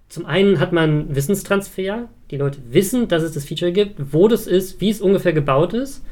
Zum 0.10 0.26
einen 0.26 0.60
hat 0.60 0.72
man 0.72 1.16
Wissenstransfer. 1.16 2.10
Die 2.32 2.38
Leute 2.38 2.58
wissen, 2.72 3.08
dass 3.08 3.22
es 3.22 3.34
das 3.34 3.46
Feature 3.46 3.72
gibt, 3.72 4.14
wo 4.14 4.28
das 4.28 4.48
ist, 4.48 4.82
wie 4.82 4.90
es 4.90 5.00
ungefähr 5.00 5.34
gebaut 5.34 5.76
ist. 5.76 6.04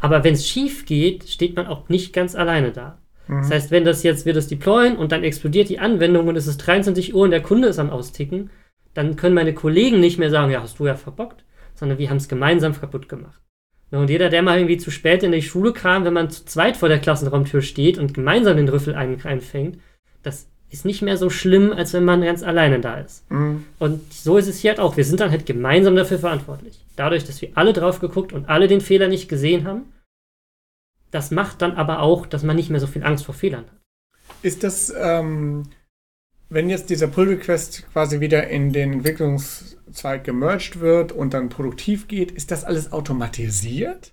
Aber 0.00 0.22
wenn 0.22 0.34
es 0.34 0.46
schief 0.46 0.84
geht, 0.84 1.30
steht 1.30 1.56
man 1.56 1.66
auch 1.66 1.88
nicht 1.88 2.12
ganz 2.12 2.34
alleine 2.34 2.72
da. 2.72 2.98
Das 3.38 3.50
heißt, 3.50 3.70
wenn 3.70 3.84
das 3.84 4.02
jetzt, 4.02 4.26
wir 4.26 4.34
das 4.34 4.48
deployen 4.48 4.96
und 4.96 5.12
dann 5.12 5.24
explodiert 5.24 5.68
die 5.68 5.78
Anwendung 5.78 6.28
und 6.28 6.36
es 6.36 6.46
ist 6.46 6.58
23 6.58 7.14
Uhr 7.14 7.22
und 7.22 7.30
der 7.30 7.42
Kunde 7.42 7.68
ist 7.68 7.78
am 7.78 7.90
Austicken, 7.90 8.50
dann 8.94 9.16
können 9.16 9.34
meine 9.34 9.54
Kollegen 9.54 10.00
nicht 10.00 10.18
mehr 10.18 10.30
sagen, 10.30 10.52
ja, 10.52 10.62
hast 10.62 10.78
du 10.78 10.86
ja 10.86 10.94
verbockt, 10.94 11.44
sondern 11.74 11.98
wir 11.98 12.10
haben 12.10 12.18
es 12.18 12.28
gemeinsam 12.28 12.78
kaputt 12.78 13.08
gemacht. 13.08 13.40
Ja, 13.90 13.98
Und 13.98 14.10
jeder, 14.10 14.28
der 14.28 14.42
mal 14.42 14.58
irgendwie 14.58 14.78
zu 14.78 14.90
spät 14.90 15.22
in 15.22 15.32
die 15.32 15.42
Schule 15.42 15.72
kam, 15.72 16.04
wenn 16.04 16.12
man 16.12 16.30
zu 16.30 16.44
zweit 16.44 16.76
vor 16.76 16.88
der 16.88 16.98
Klassenraumtür 16.98 17.62
steht 17.62 17.98
und 17.98 18.14
gemeinsam 18.14 18.56
den 18.56 18.68
Rüffel 18.68 18.94
ein, 18.94 19.22
einfängt, 19.24 19.78
das 20.22 20.48
ist 20.70 20.86
nicht 20.86 21.02
mehr 21.02 21.18
so 21.18 21.28
schlimm, 21.28 21.72
als 21.72 21.92
wenn 21.92 22.04
man 22.04 22.22
ganz 22.22 22.42
alleine 22.42 22.80
da 22.80 22.98
ist. 22.98 23.30
Mhm. 23.30 23.64
Und 23.78 24.12
so 24.12 24.38
ist 24.38 24.48
es 24.48 24.60
hier 24.60 24.70
halt 24.70 24.80
auch. 24.80 24.96
Wir 24.96 25.04
sind 25.04 25.20
dann 25.20 25.30
halt 25.30 25.44
gemeinsam 25.44 25.94
dafür 25.94 26.18
verantwortlich. 26.18 26.80
Dadurch, 26.96 27.24
dass 27.24 27.42
wir 27.42 27.50
alle 27.54 27.74
drauf 27.74 28.00
geguckt 28.00 28.32
und 28.32 28.48
alle 28.48 28.68
den 28.68 28.80
Fehler 28.80 29.08
nicht 29.08 29.28
gesehen 29.28 29.66
haben, 29.66 29.82
das 31.12 31.30
macht 31.30 31.62
dann 31.62 31.76
aber 31.76 32.00
auch, 32.00 32.26
dass 32.26 32.42
man 32.42 32.56
nicht 32.56 32.70
mehr 32.70 32.80
so 32.80 32.88
viel 32.88 33.04
Angst 33.04 33.24
vor 33.24 33.34
Fehlern 33.34 33.64
hat. 33.66 33.80
Ist 34.42 34.64
das, 34.64 34.92
ähm, 34.98 35.64
wenn 36.48 36.68
jetzt 36.68 36.90
dieser 36.90 37.06
Pull 37.06 37.28
Request 37.28 37.84
quasi 37.92 38.18
wieder 38.20 38.48
in 38.48 38.72
den 38.72 38.92
Entwicklungszweig 38.94 40.24
gemerged 40.24 40.80
wird 40.80 41.12
und 41.12 41.32
dann 41.34 41.48
produktiv 41.48 42.08
geht, 42.08 42.30
ist 42.32 42.50
das 42.50 42.64
alles 42.64 42.92
automatisiert? 42.92 44.12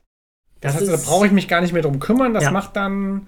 Das, 0.62 0.76
heißt, 0.76 0.88
da 0.88 0.93
ist- 0.93 1.06
brauche 1.06 1.26
ich 1.26 1.32
mich 1.32 1.47
gar 1.47 1.62
nicht 1.62 1.74
mehr 1.74 1.82
drum 1.82 2.00
kümmern. 2.00 2.34
Das 2.34 2.43
Ja. 2.45 2.52
macht 2.52 2.76
dann 2.76 3.28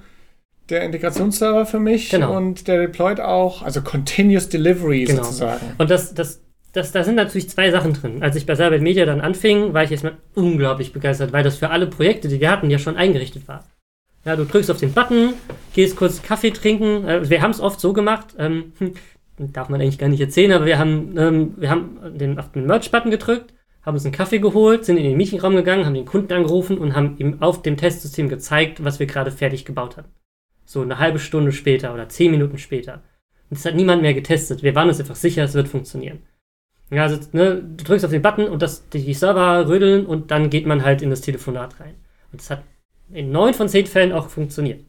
der 0.69 0.83
Integrationsserver 0.83 1.65
für 1.65 1.79
mich 1.79 2.09
Genau. 2.09 2.35
und 2.37 2.67
der 2.67 2.79
deployt 2.81 3.19
auch, 3.19 3.61
also 3.61 3.81
Continuous 3.81 4.49
Delivery 4.49 5.05
Genau. 5.05 5.23
sozusagen. 5.23 5.65
Und 5.77 5.89
das, 5.89 6.13
das, 6.13 6.41
das, 6.73 6.91
da 6.91 7.03
sind 7.03 7.15
natürlich 7.15 7.49
zwei 7.49 7.69
Sachen 7.71 7.93
drin. 7.93 8.23
Als 8.23 8.35
ich 8.35 8.45
bei 8.45 8.55
Cyber 8.55 8.79
Media 8.79 9.05
dann 9.05 9.21
anfing, 9.21 9.73
war 9.73 9.83
ich 9.83 9.91
erstmal 9.91 10.17
unglaublich 10.35 10.93
begeistert, 10.93 11.33
weil 11.33 11.43
das 11.43 11.57
für 11.57 11.69
alle 11.69 11.87
Projekte, 11.87 12.27
die 12.27 12.39
wir 12.39 12.49
hatten, 12.49 12.69
ja 12.69 12.79
schon 12.79 12.95
eingerichtet 12.95 13.47
war. 13.47 13.65
Ja, 14.23 14.35
du 14.35 14.45
drückst 14.45 14.69
auf 14.71 14.77
den 14.77 14.93
Button, 14.93 15.33
gehst 15.73 15.95
kurz 15.95 16.21
Kaffee 16.21 16.51
trinken. 16.51 17.05
Äh, 17.07 17.29
wir 17.29 17.41
haben 17.41 17.51
es 17.51 17.59
oft 17.59 17.79
so 17.79 17.91
gemacht, 17.91 18.35
ähm, 18.37 18.73
hm, 18.77 18.93
darf 19.51 19.69
man 19.69 19.81
eigentlich 19.81 19.97
gar 19.97 20.09
nicht 20.09 20.21
erzählen, 20.21 20.51
aber 20.51 20.65
wir 20.65 20.77
haben, 20.77 21.17
ähm, 21.17 21.53
wir 21.57 21.69
haben 21.69 22.17
den, 22.17 22.37
auf 22.39 22.51
den 22.51 22.67
Merch-Button 22.67 23.11
gedrückt, 23.11 23.53
haben 23.81 23.95
uns 23.95 24.05
einen 24.05 24.13
Kaffee 24.13 24.39
geholt, 24.39 24.85
sind 24.85 24.97
in 24.97 25.03
den 25.03 25.17
Meetingraum 25.17 25.55
gegangen, 25.55 25.85
haben 25.85 25.95
den 25.95 26.05
Kunden 26.05 26.31
angerufen 26.31 26.77
und 26.77 26.95
haben 26.95 27.17
ihm 27.17 27.41
auf 27.41 27.63
dem 27.63 27.77
Testsystem 27.77 28.29
gezeigt, 28.29 28.83
was 28.83 28.99
wir 28.99 29.07
gerade 29.07 29.31
fertig 29.31 29.65
gebaut 29.65 29.97
hatten. 29.97 30.11
So 30.65 30.81
eine 30.81 30.99
halbe 30.99 31.19
Stunde 31.19 31.51
später 31.51 31.93
oder 31.93 32.07
zehn 32.07 32.31
Minuten 32.31 32.59
später. 32.59 33.01
Und 33.49 33.57
es 33.57 33.65
hat 33.65 33.75
niemand 33.75 34.03
mehr 34.03 34.13
getestet. 34.13 34.63
Wir 34.63 34.75
waren 34.75 34.87
uns 34.87 34.99
einfach 34.99 35.15
sicher, 35.15 35.43
es 35.43 35.55
wird 35.55 35.67
funktionieren. 35.67 36.19
Ja, 36.91 37.03
also 37.03 37.17
ne, 37.31 37.63
du 37.63 37.83
drückst 37.85 38.03
auf 38.03 38.11
den 38.11 38.21
Button 38.21 38.47
und 38.47 38.61
das, 38.61 38.87
die 38.89 39.13
Server 39.13 39.67
rödeln 39.67 40.05
und 40.05 40.29
dann 40.29 40.49
geht 40.49 40.65
man 40.65 40.83
halt 40.83 41.01
in 41.01 41.09
das 41.09 41.21
Telefonat 41.21 41.79
rein. 41.79 41.95
Und 42.31 42.41
es 42.41 42.49
hat 42.49 42.63
in 43.11 43.31
neun 43.31 43.53
von 43.53 43.69
zehn 43.69 43.87
Fällen 43.87 44.11
auch 44.11 44.29
funktioniert. 44.29 44.83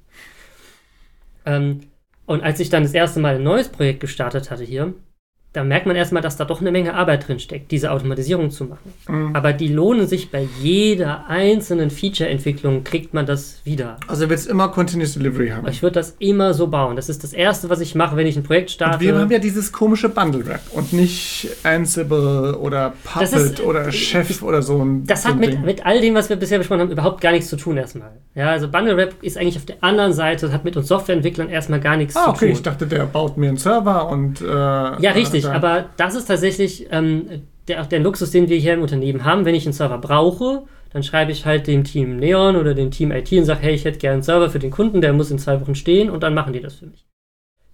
Ähm, 1.47 1.81
und 2.27 2.43
als 2.43 2.61
ich 2.61 2.71
dann 2.71 2.83
das 2.83 2.95
erste 2.95 3.21
Mal 3.21 3.37
ein 3.37 3.43
neues 3.43 3.69
Projekt 3.69 4.01
gestartet 4.01 4.51
hatte 4.51 4.65
hier, 4.65 4.95
da 5.55 5.63
merkt 5.65 5.85
man 5.87 5.97
erstmal, 5.97 6.23
dass 6.23 6.37
da 6.39 6.45
doch 6.47 6.61
eine 6.63 6.71
Menge 6.73 6.95
Arbeit 6.95 7.29
drin 7.29 7.39
steckt, 7.39 7.71
diese 7.73 7.91
Automatisierung 7.91 8.51
zu 8.51 8.65
machen. 8.65 8.93
Mhm. 9.07 9.37
Aber 9.37 9.53
die 9.53 9.69
lohnen 9.69 10.07
sich 10.07 10.31
bei 10.31 10.49
jeder 10.63 11.27
einzelnen 11.29 11.91
Feature-Entwicklung, 11.91 12.85
kriegt 12.85 13.13
man 13.13 13.27
das 13.27 13.61
wieder. 13.65 13.99
Also 14.07 14.31
willst 14.31 14.47
immer 14.49 14.69
Continuous 14.69 15.13
Delivery 15.15 15.51
haben. 15.51 15.69
Ich 15.69 15.83
würde 15.83 15.95
das 15.95 16.17
immer 16.19 16.55
so 16.55 16.69
bauen. 16.69 16.97
Das 16.97 17.09
ist 17.11 17.23
das 17.23 17.35
Erste, 17.35 17.69
was 17.69 17.81
ich 17.81 17.95
mache, 17.95 18.17
wenn 18.17 18.27
ich 18.27 18.37
ein 18.37 18.43
Projekt 18.45 18.71
starte. 18.71 18.95
Und 18.97 19.01
wir 19.03 19.15
haben 19.19 19.31
ja 19.31 19.39
dieses 19.39 19.73
komische 19.73 20.09
Bundle 20.09 20.47
Wrap 20.47 20.61
und 20.73 20.93
nicht 20.95 21.49
Ansible 21.65 22.57
oder 22.59 22.95
Puppet 23.05 23.33
ist- 23.33 23.61
oder 23.61 23.93
Chef 23.93 24.43
oder 24.43 24.63
so 24.63 24.83
ein. 24.83 25.05
Das 25.07 25.25
so 25.25 25.29
hat 25.31 25.39
mit, 25.39 25.63
mit 25.65 25.85
all 25.85 26.01
dem, 26.01 26.15
was 26.15 26.29
wir 26.31 26.37
bisher 26.37 26.59
besprochen 26.59 26.81
haben, 26.81 26.91
überhaupt 26.91 27.21
gar 27.21 27.33
nichts 27.33 27.49
zu 27.49 27.57
tun 27.57 27.77
erstmal. 27.77 28.13
Ja, 28.35 28.51
also 28.51 28.69
Bundle 28.69 28.97
Wrap 28.97 29.15
ist 29.23 29.37
eigentlich 29.37 29.57
auf 29.57 29.67
der 29.67 29.77
anderen 29.83 30.13
Seite, 30.15 30.51
hat 30.53 30.65
mit 30.65 30.77
uns 30.77 30.89
Softwareentwicklern 30.89 31.49
erstmal 31.51 31.81
gar 31.81 31.97
nichts 31.97 32.17
Ah, 32.17 32.25
zu 32.25 32.31
okay, 32.31 32.47
tun. 32.47 32.53
ich 32.53 32.63
dachte, 32.63 32.87
der 32.87 33.05
baut 33.05 33.37
mir 33.37 33.49
einen 33.49 33.59
Server 33.59 34.09
und. 34.09 34.41
Äh, 34.41 34.45
Ja, 34.47 35.11
richtig, 35.15 35.42
äh, 35.45 35.49
da- 35.49 35.55
aber 35.55 35.85
das 35.97 36.15
ist 36.15 36.27
tatsächlich 36.27 36.87
ähm, 36.91 37.43
der, 37.69 37.85
der 37.85 38.01
Luxus, 38.01 38.31
den 38.31 38.49
wir 38.49 38.59
hier 38.59 38.75
im 38.75 38.83
Unternehmen 38.83 39.25
haben. 39.25 39.45
Wenn 39.45 39.55
ich 39.55 39.65
einen 39.67 39.73
Server 39.73 39.99
brauche, 39.99 40.63
dann 40.93 41.03
schreibe 41.03 41.33
ich 41.33 41.47
halt 41.47 41.67
dem 41.67 41.85
Team 41.85 42.17
Neon 42.19 42.57
oder 42.57 42.75
dem 42.75 42.91
Team 42.91 43.13
IT 43.13 43.33
und 43.33 43.45
sage, 43.45 43.61
hey, 43.63 43.75
ich 43.75 43.85
hätte 43.85 43.99
gerne 43.99 44.15
einen 44.15 44.23
Server 44.23 44.51
für 44.51 44.59
den 44.59 44.71
Kunden, 44.71 45.01
der 45.01 45.13
muss 45.13 45.31
in 45.31 45.39
zwei 45.39 45.61
Wochen 45.61 45.75
stehen 45.75 46.11
und 46.11 46.23
dann 46.23 46.35
machen 46.35 46.53
die 46.53 46.61
das 46.61 46.75
für 46.75 46.87
mich. 46.87 47.07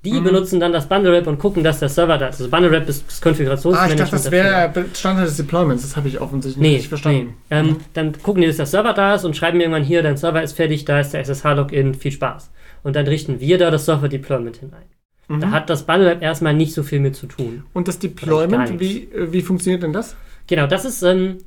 Die 0.04 0.12
Mhm. 0.12 0.22
benutzen 0.24 0.60
dann 0.60 0.72
das 0.72 0.88
Bundle 0.88 1.10
Wrap 1.12 1.26
und 1.26 1.38
gucken, 1.40 1.64
dass 1.64 1.80
der 1.80 1.88
Server 1.88 2.18
da 2.18 2.28
ist. 2.28 2.38
Also 2.38 2.48
Bundle 2.48 2.70
Wrap 2.70 2.88
ist 2.88 3.04
das 3.04 3.14
Ah, 3.14 3.16
ich 3.16 3.22
Konfigurationsmanagement. 3.22 4.00
dachte, 4.00 4.12
das 4.12 4.30
wäre 4.30 4.84
Standard 4.94 5.26
des 5.26 5.36
Deployments. 5.38 5.82
Das 5.82 5.96
habe 5.96 6.06
ich 6.06 6.20
offensichtlich 6.20 6.62
Nee, 6.62 6.76
nicht 6.76 6.88
verstanden. 6.88 7.34
nee. 7.50 7.56
Ähm, 7.58 7.76
Dann 7.94 8.12
gucken 8.22 8.42
die, 8.42 8.46
dass 8.46 8.58
der 8.58 8.66
Server 8.66 8.92
da 8.92 9.16
ist 9.16 9.24
und 9.24 9.36
schreiben 9.36 9.58
mir 9.58 9.64
irgendwann 9.64 9.82
hier, 9.82 10.04
dein 10.04 10.16
Server 10.16 10.40
ist 10.40 10.52
fertig, 10.52 10.84
da 10.84 11.00
ist 11.00 11.10
der 11.14 11.20
SSH-Login, 11.22 11.94
viel 11.94 12.12
Spaß. 12.12 12.52
Und 12.84 12.94
dann 12.94 13.08
richten 13.08 13.40
wir 13.40 13.58
da 13.58 13.72
das 13.72 13.86
Software-Deployment 13.86 14.58
hinein. 14.58 14.84
Mhm. 15.28 15.40
Da 15.40 15.50
hat 15.50 15.70
das 15.70 15.84
Bundle 15.84 16.18
erstmal 16.20 16.54
nicht 16.54 16.72
so 16.72 16.82
viel 16.82 17.00
mit 17.00 17.14
zu 17.14 17.26
tun. 17.26 17.64
Und 17.74 17.86
das 17.86 17.98
Deployment, 17.98 18.80
wie, 18.80 19.08
wie 19.12 19.42
funktioniert 19.42 19.82
denn 19.82 19.92
das? 19.92 20.16
Genau, 20.46 20.66
das 20.66 20.84
ist, 20.84 21.02
ähm, 21.02 21.38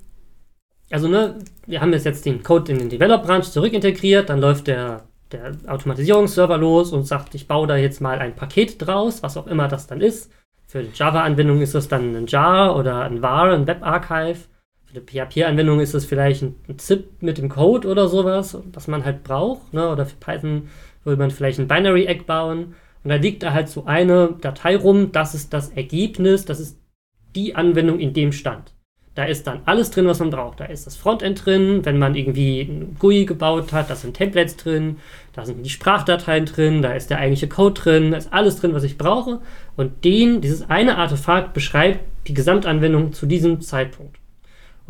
also 0.92 1.08
ne, 1.08 1.40
wir 1.66 1.82
haben 1.82 1.92
jetzt, 1.92 2.06
jetzt 2.06 2.26
den 2.26 2.44
Code 2.44 2.72
in 2.72 2.80
den 2.80 2.90
Develop-Branch 2.90 3.44
zurückintegriert, 3.44 4.30
dann 4.30 4.40
läuft 4.40 4.68
der, 4.68 5.04
der 5.32 5.54
Automatisierungsserver 5.68 6.58
los 6.58 6.92
und 6.92 7.08
sagt, 7.08 7.34
ich 7.34 7.48
baue 7.48 7.68
da 7.68 7.76
jetzt 7.76 8.02
mal 8.02 8.20
ein 8.20 8.36
Paket 8.36 8.76
draus, 8.78 9.24
was 9.24 9.38
auch 9.38 9.48
immer 9.48 9.68
das 9.68 9.88
dann 9.88 10.02
ist. 10.02 10.32
Für 10.68 10.84
die 10.84 10.92
Java-Anwendung 10.94 11.62
ist 11.62 11.76
das 11.76 11.88
dann 11.88 12.16
ein 12.16 12.28
Jar 12.28 12.78
oder 12.78 13.02
ein 13.02 13.22
var, 13.22 13.52
ein 13.52 13.68
Web-Archive. 13.68 14.40
Für 14.86 15.00
die 15.00 15.20
PHP-Anwendung 15.20 15.80
ist 15.80 15.94
es 15.96 16.06
vielleicht 16.06 16.44
ein, 16.44 16.56
ein 16.70 16.78
ZIP 16.78 17.22
mit 17.22 17.38
dem 17.40 17.50
Code 17.50 17.88
oder 17.88 18.08
sowas, 18.08 18.58
was 18.72 18.88
man 18.88 19.04
halt 19.04 19.24
braucht. 19.24 19.74
Ne? 19.74 19.90
Oder 19.90 20.06
für 20.06 20.16
Python 20.18 20.70
würde 21.04 21.20
man 21.20 21.32
vielleicht 21.32 21.60
ein 21.60 21.68
Binary-Egg 21.68 22.24
bauen. 22.26 22.76
Und 23.04 23.10
da 23.10 23.16
liegt 23.16 23.44
da 23.44 23.54
halt 23.54 23.70
so 23.70 23.86
eine 23.86 24.36
Datei 24.42 24.76
rum, 24.76 25.12
das 25.12 25.34
ist 25.34 25.54
das 25.54 25.70
Ergebnis, 25.70 26.46
das 26.46 26.60
ist 26.60 26.78
die 27.36 27.56
Anwendung 27.56 28.00
in 28.00 28.14
dem 28.14 28.32
Stand. 28.32 28.74
Da 29.14 29.26
ist 29.26 29.46
dann 29.46 29.62
alles 29.66 29.92
drin, 29.92 30.08
was 30.08 30.20
man 30.20 30.30
braucht. 30.30 30.62
Da 30.62 30.66
ist 30.66 30.88
das 30.88 30.96
Frontend 30.96 31.46
drin, 31.46 31.82
wenn 31.84 32.00
man 32.00 32.16
irgendwie 32.16 32.62
ein 32.62 32.96
GUI 32.98 33.26
gebaut 33.26 33.74
hat, 33.74 33.90
da 33.90 33.96
sind 33.96 34.16
Templates 34.16 34.56
drin, 34.56 34.98
da 35.34 35.46
sind 35.46 35.66
die 35.66 35.70
Sprachdateien 35.70 36.46
drin, 36.46 36.82
da 36.82 36.94
ist 36.94 37.10
der 37.10 37.18
eigentliche 37.18 37.50
Code 37.50 37.82
drin, 37.82 38.12
da 38.12 38.18
ist 38.18 38.32
alles 38.32 38.58
drin, 38.58 38.74
was 38.74 38.84
ich 38.84 38.98
brauche. 38.98 39.42
Und 39.76 40.06
den, 40.06 40.40
dieses 40.40 40.70
eine 40.70 40.98
Artefakt 40.98 41.54
beschreibt 41.54 42.00
die 42.28 42.34
Gesamtanwendung 42.34 43.12
zu 43.12 43.26
diesem 43.26 43.60
Zeitpunkt. 43.60 44.21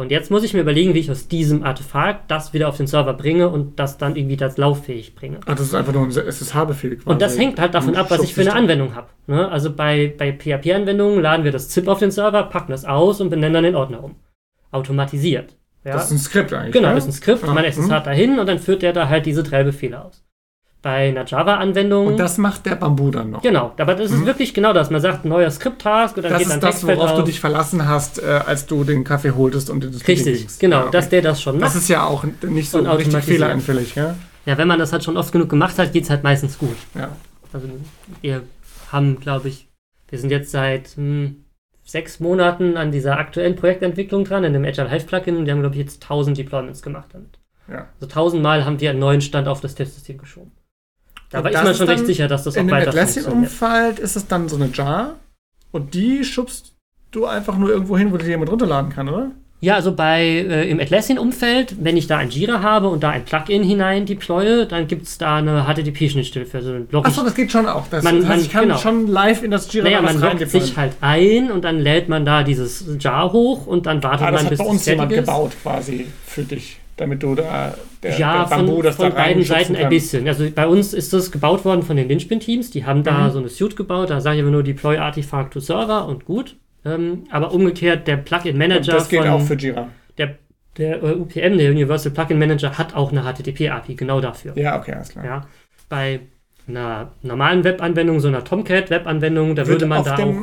Und 0.02 0.10
jetzt 0.10 0.32
muss 0.32 0.44
ich 0.44 0.56
mir 0.56 0.62
überlegen, 0.62 0.96
wie 0.96 1.00
ich 1.00 1.12
aus 1.12 1.28
diesem 1.28 1.64
Artefakt 1.64 2.30
das 2.32 2.54
wieder 2.54 2.68
auf 2.68 2.76
den 2.76 2.88
Server 2.88 3.14
bringe 3.14 3.50
und 3.50 3.80
das 3.80 4.00
dann 4.00 4.16
irgendwie 4.16 4.36
das 4.36 4.58
lauffähig 4.58 5.14
bringe. 5.14 5.40
Ah, 5.46 5.54
das 5.54 5.68
ist 5.68 5.76
einfach 5.76 5.94
nur 5.94 6.04
ein 6.04 6.10
SSH-Befehl 6.10 6.96
quasi. 6.96 7.10
Und 7.10 7.22
das 7.22 7.38
hängt 7.38 7.60
halt 7.60 7.76
davon 7.76 7.92
Und 7.92 7.98
ab, 7.98 8.08
was 8.10 8.24
ich 8.24 8.34
für 8.34 8.42
eine 8.42 8.54
Anwendung 8.54 8.96
habe. 8.96 9.08
Ne? 9.28 9.48
Also 9.50 9.72
bei, 9.72 10.12
bei 10.18 10.34
PHP-Anwendungen 10.34 11.22
laden 11.22 11.44
wir 11.46 11.52
das 11.52 11.70
ZIP 11.70 11.88
auf 11.88 12.00
den 12.00 12.10
Server, 12.10 12.44
packen 12.44 12.72
das 12.72 12.84
aus 12.84 13.22
und 13.22 13.30
benennen 13.30 13.54
dann 13.54 13.64
den 13.64 13.76
Ordner 13.76 14.04
um. 14.04 14.16
Automatisiert. 14.72 15.56
Ja? 15.86 15.94
Das 15.94 16.06
ist 16.06 16.12
ein 16.12 16.18
Skript 16.18 16.52
eigentlich. 16.52 16.74
genau, 16.74 16.90
ne? 16.90 16.98
ist 16.98 17.08
ein 17.08 17.12
Skript, 17.12 17.44
Ah, 17.44 17.54
man 17.54 17.64
SSH 17.64 18.04
dahin 18.04 18.40
und 18.40 18.48
dann 18.48 18.58
führt 18.58 18.82
der 18.82 18.94
da 18.94 19.08
halt 19.08 19.28
diese 19.28 19.44
drei 19.44 19.64
Befehle 19.64 20.04
aus. 20.04 20.24
Bei 20.84 21.10
einer 21.10 21.26
Java-Anwendung. 21.26 22.08
Und 22.08 22.18
das 22.18 22.40
macht 22.40 22.66
der 22.66 22.76
Bamboo 22.76 23.12
dann 23.12 23.30
noch. 23.30 23.44
Genau, 23.44 23.72
aber 23.78 23.94
das 23.94 24.10
ist 24.10 24.26
wirklich 24.26 24.52
genau 24.54 24.74
das. 24.74 24.90
Man 24.90 25.00
sagt 25.00 25.26
neuer 25.26 25.52
Skript-Task 25.52 26.18
und 26.18 26.24
dann 26.24 26.32
Das 26.32 26.40
geht 26.40 26.48
ist 26.48 26.54
dann 26.54 26.60
das, 26.62 26.70
Textfeld 26.72 26.98
worauf 26.98 27.12
du 27.14 27.20
auf. 27.20 27.24
dich 27.26 27.40
verlassen 27.40 27.88
hast, 27.88 28.18
äh, 28.18 28.26
als 28.46 28.66
du 28.66 28.84
den 28.84 29.04
Kaffee 29.04 29.32
holtest 29.32 29.70
und 29.70 29.84
das 29.84 30.08
Richtig, 30.08 30.48
genau, 30.58 30.78
Ja, 30.78 30.82
okay. 30.84 30.92
dass 30.92 31.10
der 31.10 31.22
das 31.22 31.40
schon 31.40 31.60
macht. 31.60 31.66
Das 31.70 31.76
ist 31.76 31.88
ja 31.88 32.04
auch 32.06 32.24
nicht 32.42 32.72
so 32.72 32.80
richtig 32.80 33.24
fehleranfällig, 33.24 33.94
ja? 33.94 34.16
ja, 34.48 34.58
wenn 34.58 34.68
man 34.68 34.80
das 34.80 34.92
halt 34.92 35.04
schon 35.04 35.18
oft 35.18 35.32
genug 35.32 35.50
gemacht 35.50 35.78
hat, 35.78 35.94
geht 35.94 36.06
es 36.06 36.10
halt 36.10 36.24
meistens 36.24 36.58
gut. 36.58 36.76
Ja. 36.96 37.10
Also 37.54 37.68
wir 38.22 38.42
haben, 38.92 39.20
glaube 39.20 39.50
ich, 39.50 39.68
wir 40.10 40.18
sind 40.18 40.32
jetzt 40.32 40.50
seit 40.50 40.88
hm, 40.96 41.44
sechs 41.84 42.20
Monaten 42.20 42.76
an 42.76 42.92
dieser 42.92 43.20
aktuellen 43.20 43.56
Projektentwicklung 43.56 44.24
dran, 44.24 44.44
in 44.46 44.54
dem 44.54 44.66
Agile 44.66 44.90
Hive 44.90 45.06
Plugin 45.06 45.38
und 45.38 45.46
wir 45.46 45.54
haben, 45.54 45.60
glaube 45.62 45.76
ich, 45.76 45.82
jetzt 45.82 46.02
1000 46.02 46.40
Deployments 46.40 46.82
gemacht 46.82 47.10
damit. 47.14 47.38
ja. 47.68 47.88
Also 48.00 48.08
1000 48.08 48.42
Mal 48.42 48.66
haben 48.66 48.80
wir 48.80 48.90
einen 48.90 49.00
neuen 49.00 49.22
Stand 49.22 49.48
auf 49.48 49.62
das 49.62 49.76
Testsystem 49.76 50.18
geschoben. 50.18 50.52
Da 51.32 51.42
das 51.42 51.54
man 51.54 51.72
ist 51.72 51.78
schon 51.78 51.88
recht 51.88 52.06
sicher, 52.06 52.28
dass 52.28 52.44
das 52.44 52.56
auch 52.56 52.62
In 52.62 52.68
dem 52.68 52.72
weiter 52.76 52.92
funktioniert. 52.92 53.26
Atlassian-Umfeld 53.28 54.00
ist 54.00 54.16
es 54.16 54.28
dann 54.28 54.50
so 54.50 54.58
eine 54.58 54.70
Jar 54.74 55.16
und 55.72 55.94
die 55.94 56.24
schubst 56.24 56.74
du 57.12 57.26
einfach 57.26 57.58
nur 57.58 57.70
irgendwo 57.70 57.98
hin, 57.98 58.12
wo 58.12 58.18
dir 58.18 58.28
jemand 58.28 58.52
runterladen 58.52 58.92
kann, 58.92 59.08
oder? 59.10 59.32
Ja, 59.64 59.76
also 59.76 59.94
bei 59.94 60.24
äh, 60.24 60.68
im 60.72 60.80
Atlassian-Umfeld, 60.80 61.76
wenn 61.84 61.96
ich 61.96 62.08
da 62.08 62.18
ein 62.18 62.32
Jira 62.32 62.64
habe 62.64 62.88
und 62.90 63.04
da 63.04 63.10
ein 63.12 63.26
Plugin 63.26 63.62
hinein 63.62 64.08
deploye, 64.08 64.66
dann 64.66 64.88
gibt 64.88 65.06
es 65.06 65.20
da 65.20 65.36
eine 65.36 65.66
HTTP-Schnittstelle 65.68 66.48
für 66.48 66.64
so 66.64 66.72
einen 66.72 66.88
Blog. 66.88 67.06
Achso, 67.06 67.24
das 67.24 67.36
geht 67.36 67.52
schon 67.52 67.68
auch. 67.68 67.86
Das, 67.92 68.04
Man- 68.04 68.22
das 68.22 68.26
heißt, 68.28 68.38
man- 68.38 68.46
ich 68.46 68.52
kann 68.52 68.64
genau. 68.64 68.78
schon 68.80 69.06
live 69.08 69.44
in 69.44 69.52
das 69.52 69.72
Jira 69.72 69.86
naja, 69.86 70.02
man 70.02 70.20
loggt 70.20 70.50
sich 70.50 70.76
halt 70.78 70.94
ein 71.02 71.52
und 71.52 71.64
dann 71.64 71.80
lädt 71.80 72.10
man 72.10 72.26
da 72.26 72.42
dieses 72.42 72.86
Jar 73.00 73.32
hoch 73.34 73.68
und 73.68 73.86
dann 73.86 74.02
wartet 74.02 74.26
Ah, 74.28 74.32
das 74.32 74.40
man, 74.42 74.46
hat 74.46 74.50
bis 74.50 74.58
bei 74.60 74.66
uns 74.66 74.80
es 74.80 74.84
fertig 74.86 75.00
jemand 75.12 75.14
gebaut 75.28 75.52
quasi 75.62 76.08
für 76.26 76.42
dich, 76.42 76.80
damit 77.02 77.22
du 77.24 77.36
da 77.36 77.74
der, 78.04 78.18
ja, 78.18 78.46
der 78.46 78.56
Bamboo 78.56 78.82
von, 78.84 78.94
von 78.94 79.14
beiden 79.14 79.44
Seiten 79.44 79.76
ein 79.76 79.82
kann. 79.82 79.90
bisschen. 79.90 80.28
Also 80.28 80.50
bei 80.54 80.68
uns 80.68 80.94
ist 80.94 81.12
das 81.12 81.32
gebaut 81.32 81.66
worden 81.66 81.84
von 81.84 81.98
den 81.98 82.08
Linchpin-Teams. 82.08 82.72
Die 82.72 82.86
haben 82.86 83.04
da 83.04 83.28
Mhm. 83.28 83.32
so 83.32 83.40
eine 83.40 83.50
Suite 83.50 83.76
gebaut. 83.76 84.10
Da 84.10 84.22
sage 84.22 84.38
ich 84.38 84.42
immer 84.42 84.52
nur 84.52 84.64
Deploy 84.64 84.98
Artifact 84.98 85.54
to 85.54 85.60
Server 85.60 86.08
und 86.08 86.26
gut. 86.26 86.56
Ähm, 86.86 87.26
aber 87.30 87.52
umgekehrt, 87.54 88.08
der 88.08 88.20
Und 88.20 88.26
Plugin-Manager 88.26 88.94
das 88.94 89.10
geht 89.10 89.20
von 89.22 89.30
auch 89.30 89.42
für 89.42 89.56
Jira. 89.56 89.90
der, 90.18 90.36
der 90.78 91.04
äh, 91.04 91.14
UPM, 91.14 91.58
der 91.58 91.72
Universal 91.72 92.12
Plugin 92.12 92.40
Manager, 92.40 92.78
hat 92.78 92.96
auch 92.96 93.12
eine 93.12 93.22
HTTP-API 93.24 93.96
genau 93.96 94.22
dafür. 94.22 94.54
Ja, 94.58 94.80
okay, 94.80 94.94
alles 94.94 95.10
klar. 95.10 95.26
Ja. 95.26 95.48
Bei 95.90 96.22
einer 96.68 97.12
normalen 97.22 97.64
Webanwendung, 97.64 98.20
so 98.20 98.28
einer 98.30 98.44
Tomcat-Webanwendung, 98.44 99.56
da 99.56 99.68
würde 99.68 99.86
man 99.86 100.04
da 100.04 100.16
auch. 100.16 100.34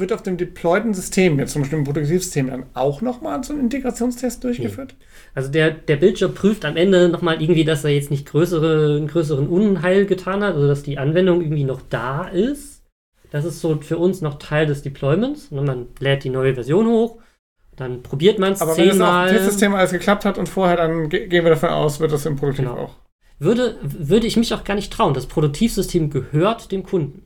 Wird 0.00 0.12
auf 0.12 0.22
dem 0.22 0.36
deployten 0.36 0.94
System, 0.94 1.38
jetzt 1.38 1.52
zum 1.52 1.62
Beispiel 1.62 1.78
im 1.78 1.84
Produktivsystem, 1.84 2.48
dann 2.48 2.66
auch 2.74 3.00
nochmal 3.02 3.42
so 3.44 3.52
ein 3.52 3.60
Integrationstest 3.60 4.42
durchgeführt? 4.44 4.94
Also 5.34 5.50
der, 5.50 5.70
der 5.70 5.96
Bildschirm 5.96 6.34
prüft 6.34 6.64
am 6.64 6.76
Ende 6.76 7.08
nochmal 7.08 7.40
irgendwie, 7.42 7.64
dass 7.64 7.84
er 7.84 7.90
jetzt 7.90 8.10
nicht 8.10 8.26
größere, 8.26 8.96
einen 8.96 9.08
größeren 9.08 9.46
Unheil 9.48 10.06
getan 10.06 10.42
hat, 10.42 10.54
also 10.54 10.66
dass 10.66 10.82
die 10.82 10.98
Anwendung 10.98 11.40
irgendwie 11.42 11.64
noch 11.64 11.80
da 11.88 12.28
ist. 12.28 12.82
Das 13.30 13.44
ist 13.44 13.60
so 13.60 13.76
für 13.80 13.98
uns 13.98 14.20
noch 14.22 14.38
Teil 14.38 14.66
des 14.66 14.82
Deployments. 14.82 15.50
Ne, 15.50 15.62
Man 15.62 15.86
lädt 16.00 16.24
die 16.24 16.30
neue 16.30 16.54
Version 16.54 16.86
hoch, 16.86 17.18
dann 17.76 18.02
probiert 18.02 18.38
man 18.38 18.52
es 18.54 18.60
Aber 18.62 18.76
wenn 18.76 18.88
es 18.88 18.92
auf 18.92 18.96
dem 18.96 18.98
zehnmal. 19.00 19.30
Testsystem 19.30 19.74
alles 19.74 19.90
geklappt 19.92 20.24
hat 20.24 20.38
und 20.38 20.48
vorher, 20.48 20.76
dann 20.76 21.08
ge 21.08 21.26
gehen 21.28 21.44
wir 21.44 21.50
davon 21.50 21.68
aus, 21.70 22.00
wird 22.00 22.12
das 22.12 22.26
im 22.26 22.36
Produktiv 22.36 22.64
Genau. 22.64 22.78
auch. 22.78 22.94
Würde, 23.38 23.76
würde 23.82 24.26
ich 24.26 24.36
mich 24.36 24.52
auch 24.52 24.64
gar 24.64 24.74
nicht 24.74 24.92
trauen. 24.92 25.14
Das 25.14 25.26
Produktivsystem 25.26 26.10
gehört 26.10 26.72
dem 26.72 26.82
Kunden. 26.82 27.22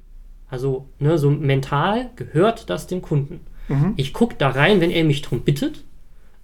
Also 0.53 0.85
ne, 0.99 1.17
so 1.17 1.31
mental 1.31 2.11
gehört 2.15 2.69
das 2.69 2.87
dem 2.87 3.01
Kunden. 3.01 3.41
Mhm. 3.69 3.95
Ich 3.97 4.13
gucke 4.13 4.35
da 4.37 4.51
rein, 4.51 4.83
wenn 4.83 4.91
er 4.91 5.03
mich 5.03 5.23
drum 5.23 5.41
bittet, 5.41 5.83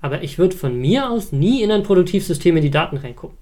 aber 0.01 0.23
ich 0.23 0.39
würde 0.39 0.57
von 0.57 0.81
mir 0.81 1.11
aus 1.11 1.31
nie 1.31 1.63
in 1.63 1.71
ein 1.71 1.83
Produktivsystem 1.83 2.57
in 2.57 2.63
die 2.63 2.71
Daten 2.71 2.97
reingucken. 2.97 3.37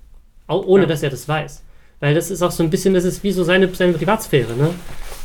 Auch 0.48 0.66
ohne, 0.66 0.82
Ja. 0.82 0.88
dass 0.88 1.04
er 1.04 1.10
das 1.10 1.28
weiß. 1.28 1.62
Weil 2.00 2.14
das 2.16 2.32
ist 2.32 2.42
auch 2.42 2.50
so 2.50 2.64
ein 2.64 2.70
bisschen, 2.70 2.94
das 2.94 3.04
ist 3.04 3.22
wie 3.22 3.30
so 3.30 3.44
seine, 3.44 3.72
seine 3.74 3.92
Privatsphäre. 3.92 4.54
Ne? 4.56 4.70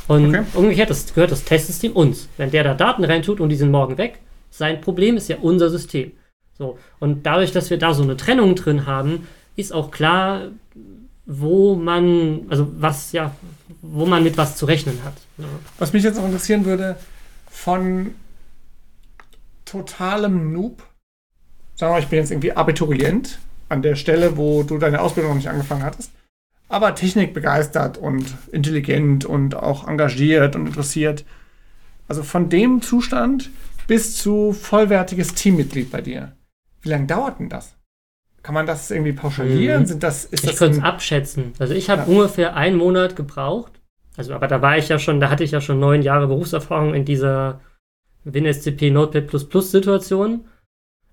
Und 0.06 0.28
Okay. 0.28 0.44
umgekehrt, 0.54 0.90
das 0.90 1.12
gehört 1.12 1.32
das 1.32 1.42
Testsystem 1.44 1.92
uns. 1.92 2.28
Wenn 2.36 2.52
der 2.52 2.62
da 2.62 2.74
Daten 2.74 3.02
reintut 3.04 3.40
und 3.40 3.48
die 3.48 3.56
sind 3.56 3.72
morgen 3.72 3.98
weg, 3.98 4.20
sein 4.50 4.80
Problem 4.80 5.16
ist 5.16 5.28
ja 5.28 5.38
unser 5.42 5.70
System. 5.70 6.12
So. 6.56 6.78
Und 7.00 7.26
dadurch, 7.26 7.50
dass 7.50 7.68
wir 7.68 7.78
da 7.78 7.94
so 7.94 8.04
eine 8.04 8.16
Trennung 8.16 8.54
drin 8.54 8.86
haben, 8.86 9.26
ist 9.56 9.72
auch 9.72 9.90
klar, 9.90 10.42
wo 11.26 11.74
man, 11.74 12.42
also 12.48 12.68
was, 12.78 13.10
ja, 13.12 13.34
wo 13.82 14.06
man 14.06 14.22
mit 14.22 14.38
was 14.38 14.56
zu 14.56 14.64
rechnen 14.64 15.04
hat. 15.04 15.14
Ja. 15.38 15.44
Was 15.78 15.92
mich 15.92 16.04
jetzt 16.04 16.16
noch 16.16 16.24
interessieren 16.24 16.64
würde, 16.64 16.96
von 17.50 18.14
totalem 19.64 20.52
Noob, 20.52 20.82
sagen 21.74 21.90
wir 21.90 21.96
mal, 21.96 22.02
ich 22.02 22.08
bin 22.08 22.18
jetzt 22.18 22.30
irgendwie 22.30 22.52
Abiturient 22.52 23.38
an 23.68 23.82
der 23.82 23.96
Stelle, 23.96 24.36
wo 24.36 24.62
du 24.62 24.78
deine 24.78 25.00
Ausbildung 25.00 25.32
noch 25.32 25.36
nicht 25.36 25.48
angefangen 25.48 25.82
hattest, 25.82 26.12
aber 26.68 26.94
technikbegeistert 26.94 27.98
und 27.98 28.34
intelligent 28.52 29.24
und 29.24 29.56
auch 29.56 29.86
engagiert 29.88 30.56
und 30.56 30.66
interessiert. 30.66 31.24
Also 32.08 32.22
von 32.22 32.48
dem 32.48 32.82
Zustand 32.82 33.50
bis 33.86 34.16
zu 34.16 34.52
vollwertiges 34.52 35.34
Teammitglied 35.34 35.90
bei 35.90 36.00
dir. 36.00 36.36
Wie 36.82 36.88
lange 36.88 37.06
dauert 37.06 37.40
denn 37.40 37.48
das? 37.48 37.74
Kann 38.42 38.54
man 38.54 38.66
das 38.66 38.90
irgendwie 38.90 39.12
pauschalieren? 39.12 39.82
Mhm. 39.82 39.86
Sind 39.86 40.02
das, 40.02 40.24
ist 40.24 40.44
ich 40.44 40.50
das 40.50 40.58
könnte 40.58 40.78
es 40.78 40.84
abschätzen. 40.84 41.52
Also 41.58 41.74
ich 41.74 41.88
habe 41.90 42.02
Ja. 42.02 42.08
ungefähr 42.08 42.56
einen 42.56 42.76
Monat 42.76 43.14
gebraucht. 43.16 43.72
Also, 44.16 44.34
aber 44.34 44.46
da 44.48 44.60
war 44.60 44.76
ich 44.76 44.88
ja 44.88 44.98
schon, 44.98 45.20
da 45.20 45.30
hatte 45.30 45.44
ich 45.44 45.52
ja 45.52 45.60
schon 45.60 45.78
neun 45.80 46.02
Jahre 46.02 46.26
Berufserfahrung 46.26 46.92
in 46.94 47.04
dieser 47.04 47.60
WinSCP 48.24 48.90
Notepad 48.90 49.62
Situation. 49.62 50.32
und 50.34 50.44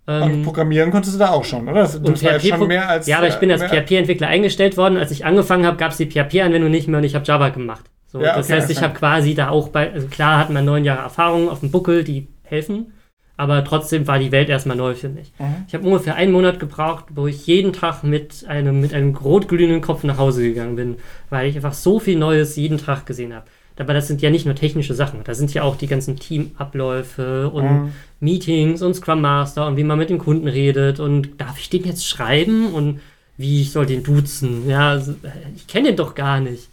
Ähm, 0.08 0.42
Programmieren 0.44 0.92
konntest 0.92 1.16
du 1.16 1.20
da 1.20 1.30
auch 1.30 1.46
schon, 1.46 1.68
oder? 1.70 1.82
Das, 1.82 1.94
das 1.94 2.02
und 2.02 2.22
jetzt 2.22 2.42
PHP 2.44 2.58
schon 2.58 2.68
mehr 2.68 2.90
als. 2.90 3.08
ja, 3.08 3.18
aber 3.20 3.28
ich 3.28 3.36
bin 3.36 3.52
als 3.52 3.62
äh, 3.62 3.68
PHP-Entwickler 3.70 4.28
eingestellt 4.28 4.76
worden. 4.76 4.98
Als 4.98 5.12
ich 5.12 5.24
angefangen 5.26 5.66
habe, 5.66 5.78
gab 5.78 5.92
es 5.92 5.98
die 5.98 6.08
PHP-Anwendung 6.10 6.72
nicht 6.72 6.88
mehr 6.88 6.98
und 6.98 7.04
ich 7.04 7.16
habe 7.16 7.26
Java 7.26 7.50
gemacht. 7.50 7.86
So, 8.08 8.20
Ja, 8.22 8.36
das 8.36 8.48
okay, 8.48 8.56
heißt, 8.58 8.72
ich 8.72 8.82
habe 8.82 8.96
quasi 8.96 9.36
da 9.36 9.50
auch 9.50 9.70
bei, 9.70 9.94
also 9.94 10.08
klar 10.08 10.40
hat 10.40 10.50
man 10.50 10.66
neun 10.66 10.84
Jahre 10.84 11.04
Erfahrung 11.04 11.48
auf 11.48 11.60
dem 11.60 11.70
Buckel, 11.72 12.04
die 12.04 12.28
helfen, 12.44 12.92
aber 13.40 13.64
trotzdem 13.64 14.06
war 14.06 14.20
die 14.20 14.34
Welt 14.34 14.50
erstmal 14.50 14.76
neu 14.76 14.96
für 14.96 15.08
mich. 15.08 15.32
Mhm. 15.40 15.64
Ich 15.66 15.74
habe 15.74 15.88
ungefähr 15.88 16.16
einen 16.16 16.34
Monat 16.34 16.60
gebraucht, 16.60 17.06
wo 17.16 17.26
ich 17.26 17.48
jeden 17.48 17.72
Tag 17.72 18.04
mit 18.04 18.46
einem, 18.50 18.82
mit 18.82 18.94
einem 18.94 19.16
rotglühenden 19.16 19.80
Kopf 19.80 20.04
nach 20.04 20.18
Hause 20.18 20.44
gegangen 20.44 20.76
bin, 20.76 20.98
weil 21.30 21.48
ich 21.48 21.56
einfach 21.56 21.74
so 21.74 22.00
viel 22.00 22.18
Neues 22.18 22.58
jeden 22.58 22.78
Tag 22.78 23.06
gesehen 23.06 23.34
habe. 23.34 23.46
Aber 23.78 23.94
das 23.94 24.10
sind 24.10 24.22
ja 24.22 24.30
nicht 24.30 24.46
nur 24.46 24.56
technische 24.56 24.94
Sachen, 24.94 25.22
da 25.24 25.34
sind 25.34 25.54
ja 25.54 25.64
auch 25.64 25.78
die 25.78 25.88
ganzen 25.88 26.18
Teamabläufe 26.18 27.48
und 27.50 27.64
Mhm. 27.64 27.92
Meetings 28.20 28.82
und 28.82 28.94
Scrum 28.96 29.22
Master 29.22 29.68
und 29.68 29.78
wie 29.78 29.86
man 29.86 29.98
mit 29.98 30.10
dem 30.10 30.18
Kunden 30.18 30.50
redet 30.50 31.00
und 31.00 31.40
darf 31.40 31.58
ich 31.58 31.70
den 31.70 31.86
jetzt 31.86 32.06
schreiben 32.06 32.74
und 32.74 33.00
wie 33.38 33.62
ich 33.62 33.72
soll 33.72 33.86
den 33.86 34.04
duzen? 34.04 34.68
Ja, 34.70 34.90
also, 34.90 35.16
ich 35.56 35.66
kenne 35.68 35.88
den 35.88 35.96
doch 35.96 36.14
gar 36.14 36.42
nicht. 36.42 36.68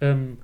Ähm, 0.00 0.38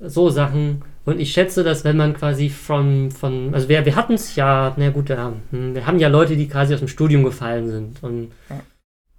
so 0.00 0.30
Sachen. 0.30 0.82
Und 1.06 1.18
ich 1.18 1.32
schätze, 1.32 1.64
dass 1.64 1.84
wenn 1.84 1.96
man 1.96 2.14
quasi 2.14 2.50
von, 2.50 3.10
von 3.10 3.54
also 3.54 3.68
wir, 3.68 3.84
wir 3.86 3.96
hatten 3.96 4.14
es 4.14 4.36
ja, 4.36 4.74
na 4.76 4.90
gut, 4.90 5.08
ja, 5.08 5.32
hm, 5.50 5.74
wir 5.74 5.86
haben 5.86 5.98
ja 5.98 6.08
Leute, 6.08 6.36
die 6.36 6.46
quasi 6.48 6.74
aus 6.74 6.80
dem 6.80 6.88
Studium 6.88 7.24
gefallen 7.24 7.68
sind. 7.70 8.02
Und 8.02 8.32
Ja. 8.50 8.60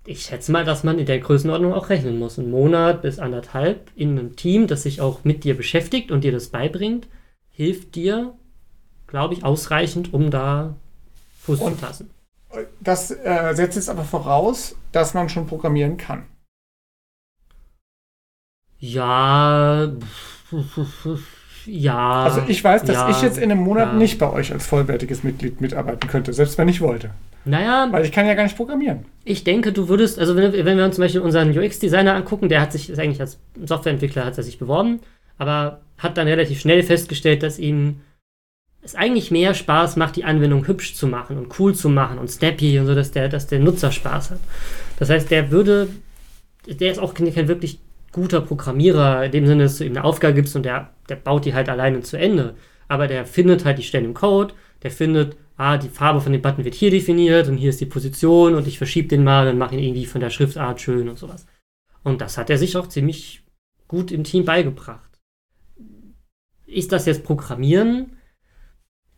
ich 0.05 0.21
schätze 0.23 0.51
mal, 0.51 0.63
dass 0.63 0.83
man 0.83 0.99
in 0.99 1.05
der 1.07 1.19
Größenordnung 1.19 1.73
auch 1.73 1.89
rechnen 1.89 2.19
muss. 2.19 2.37
Ein 2.37 2.51
Monat 2.51 3.01
bis 3.01 3.17
anderthalb 3.19 3.89
in 3.95 4.11
einem 4.17 4.35
Team, 4.35 4.67
das 4.67 4.83
sich 4.83 5.01
auch 5.01 5.23
mit 5.23 5.43
dir 5.43 5.57
beschäftigt 5.57 6.11
und 6.11 6.23
dir 6.23 6.31
das 6.31 6.49
beibringt, 6.49 7.07
hilft 7.49 7.95
dir, 7.95 8.35
glaube 9.07 9.33
ich, 9.33 9.43
ausreichend, 9.43 10.13
um 10.13 10.29
da 10.31 10.75
Fuß 11.41 11.59
Und- 11.59 11.79
zu 11.79 11.85
fassen. 11.85 12.09
Das 12.81 13.11
äh, 13.11 13.53
setzt 13.53 13.77
jetzt 13.77 13.89
aber 13.89 14.03
voraus, 14.03 14.75
dass 14.91 15.13
man 15.13 15.29
schon 15.29 15.47
programmieren 15.47 15.95
kann. 15.97 16.25
Ja, 18.77 19.89
ja. 21.65 22.23
Also 22.23 22.43
ich 22.47 22.63
weiß, 22.63 22.83
dass 22.83 22.95
ja, 22.95 23.09
ich 23.09 23.21
jetzt 23.21 23.37
in 23.37 23.51
einem 23.51 23.61
Monat 23.61 23.93
ja. 23.93 23.97
nicht 23.97 24.19
bei 24.19 24.31
euch 24.31 24.51
als 24.51 24.65
vollwertiges 24.65 25.23
Mitglied 25.23 25.61
mitarbeiten 25.61 26.09
könnte, 26.09 26.33
selbst 26.33 26.57
wenn 26.57 26.67
ich 26.67 26.81
wollte. 26.81 27.11
Naja, 27.43 27.87
Weil 27.91 28.05
ich 28.05 28.11
kann 28.11 28.27
ja 28.27 28.35
gar 28.35 28.43
nicht 28.43 28.57
programmieren. 28.57 29.05
Ich 29.23 29.43
denke, 29.43 29.71
du 29.71 29.87
würdest, 29.89 30.19
also 30.19 30.35
wenn, 30.35 30.53
wenn 30.53 30.77
wir 30.77 30.85
uns 30.85 30.95
zum 30.95 31.03
Beispiel 31.03 31.21
unseren 31.21 31.57
UX-Designer 31.57 32.13
angucken, 32.13 32.49
der 32.49 32.61
hat 32.61 32.71
sich, 32.71 32.89
ist 32.89 32.99
eigentlich 32.99 33.19
als 33.21 33.39
Softwareentwickler 33.65 34.25
hat 34.25 34.37
er 34.37 34.43
sich 34.43 34.59
beworben, 34.59 34.99
aber 35.37 35.81
hat 35.97 36.17
dann 36.17 36.27
relativ 36.27 36.59
schnell 36.59 36.83
festgestellt, 36.83 37.41
dass 37.41 37.57
ihm 37.57 38.01
es 38.83 38.95
eigentlich 38.95 39.31
mehr 39.31 39.53
Spaß 39.53 39.95
macht, 39.95 40.15
die 40.15 40.23
Anwendung 40.23 40.67
hübsch 40.67 40.95
zu 40.95 41.07
machen 41.07 41.37
und 41.37 41.59
cool 41.59 41.75
zu 41.75 41.89
machen 41.89 42.17
und 42.17 42.29
snappy 42.29 42.79
und 42.79 42.87
so, 42.87 42.95
dass 42.95 43.11
der, 43.11 43.29
dass 43.29 43.47
der 43.47 43.59
Nutzer 43.59 43.91
Spaß 43.91 44.31
hat. 44.31 44.39
Das 44.97 45.09
heißt, 45.09 45.29
der 45.29 45.51
würde, 45.51 45.87
der 46.67 46.91
ist 46.91 46.99
auch 46.99 47.13
kein 47.13 47.33
kein 47.33 47.47
wirklich 47.47 47.79
guter 48.11 48.41
Programmierer, 48.41 49.25
in 49.25 49.31
dem 49.31 49.47
Sinne, 49.47 49.63
dass 49.63 49.77
du 49.77 49.85
ihm 49.85 49.93
eine 49.93 50.03
Aufgabe 50.03 50.33
gibst 50.33 50.55
und 50.55 50.63
der, 50.63 50.89
der 51.09 51.15
baut 51.15 51.45
die 51.45 51.53
halt 51.53 51.69
alleine 51.69 52.01
zu 52.01 52.17
Ende. 52.17 52.55
Aber 52.87 53.07
der 53.07 53.25
findet 53.25 53.65
halt 53.65 53.77
die 53.77 53.83
Stellen 53.83 54.05
im 54.05 54.13
Code, 54.13 54.53
der 54.83 54.91
findet, 54.91 55.37
ah, 55.57 55.77
die 55.77 55.89
Farbe 55.89 56.21
von 56.21 56.33
dem 56.33 56.41
Button 56.41 56.65
wird 56.65 56.75
hier 56.75 56.91
definiert 56.91 57.47
und 57.47 57.57
hier 57.57 57.69
ist 57.69 57.79
die 57.79 57.85
Position 57.85 58.55
und 58.55 58.67
ich 58.67 58.77
verschiebe 58.77 59.07
den 59.07 59.23
mal 59.23 59.47
und 59.47 59.57
mache 59.57 59.75
ihn 59.75 59.83
irgendwie 59.83 60.05
von 60.05 60.21
der 60.21 60.29
Schriftart 60.29 60.81
schön 60.81 61.07
und 61.07 61.17
sowas. 61.17 61.45
Und 62.03 62.21
das 62.21 62.37
hat 62.37 62.49
er 62.49 62.57
sich 62.57 62.75
auch 62.77 62.87
ziemlich 62.87 63.43
gut 63.87 64.11
im 64.11 64.23
Team 64.23 64.45
beigebracht. 64.45 65.09
Ist 66.65 66.91
das 66.91 67.05
jetzt 67.05 67.23
Programmieren? 67.23 68.17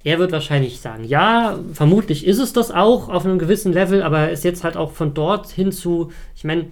Er 0.03 0.19
wird 0.19 0.33
wahrscheinlich 0.33 0.81
sagen, 0.81 1.05
ja, 1.05 1.57
vermutlich 1.71 2.27
ist 2.27 2.39
es 2.39 2.51
das 2.51 2.71
auch 2.71 3.07
auf 3.07 3.25
einem 3.25 3.39
gewissen 3.39 3.71
Level, 3.71 4.03
aber 4.03 4.31
ist 4.31 4.43
jetzt 4.43 4.63
halt 4.63 4.75
auch 4.75 4.91
von 4.91 5.13
dort 5.13 5.49
hin 5.49 5.71
zu, 5.71 6.11
ich 6.35 6.43
meine, 6.43 6.71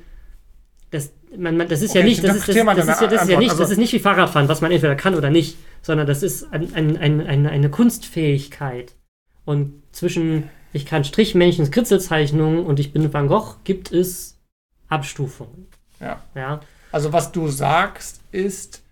man, 1.37 1.57
man, 1.57 1.67
das 1.67 1.81
ist 1.81 1.93
ja 1.93 2.01
Okay, 2.01 2.09
nicht, 2.09 2.23
das 2.23 2.35
ist, 2.35 2.47
das, 2.47 2.55
das, 2.55 2.87
ist 2.87 3.01
ja, 3.01 3.07
das 3.07 3.23
ist 3.23 3.29
ja 3.29 3.39
nicht, 3.39 3.59
das 3.59 3.69
ist 3.69 3.77
nicht 3.77 3.93
wie 3.93 3.99
Fahrradfahren, 3.99 4.47
was 4.47 4.61
man 4.61 4.71
entweder 4.71 4.95
kann 4.95 5.15
oder 5.15 5.29
nicht, 5.29 5.57
sondern 5.81 6.07
das 6.07 6.23
ist 6.23 6.51
ein, 6.51 6.73
ein, 6.73 6.97
ein, 6.97 7.25
ein, 7.25 7.47
eine 7.47 7.69
Kunstfähigkeit. 7.69 8.95
Und 9.45 9.81
zwischen 9.91 10.49
ich 10.73 10.85
kann 10.85 11.03
Strichmännchen, 11.03 11.69
Kritzelzeichnungen 11.69 12.65
und 12.65 12.79
ich 12.79 12.93
bin 12.93 13.13
Van 13.13 13.27
Gogh 13.27 13.55
gibt 13.63 13.91
es 13.91 14.37
Abstufungen. 14.87 15.67
Ja. 15.99 16.21
Ja, 16.35 16.61
Also 16.91 17.13
was 17.13 17.31
du 17.31 17.47
sagst 17.47 18.21
ist, 18.31 18.83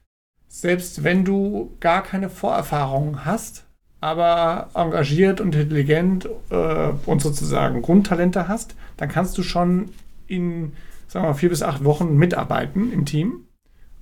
selbst 0.48 1.04
wenn 1.04 1.26
du 1.26 1.76
gar 1.80 2.04
keine 2.04 2.30
Vorerfahrung 2.30 3.26
hast, 3.26 3.66
aber 4.02 4.70
engagiert 4.74 5.42
und 5.42 5.56
intelligent 5.56 6.28
äh, 6.50 6.90
und 7.06 7.22
sozusagen 7.22 7.82
Grundtalente 7.82 8.48
hast, 8.48 8.76
dann 8.98 9.10
kannst 9.10 9.38
du 9.38 9.44
schon 9.44 9.92
in, 10.28 10.74
sagen 11.10 11.26
wir 11.26 11.30
mal, 11.30 11.34
vier 11.34 11.50
bis 11.50 11.62
acht 11.64 11.84
Wochen 11.84 12.16
mitarbeiten 12.16 12.94
im 12.94 13.06
Team. 13.06 13.46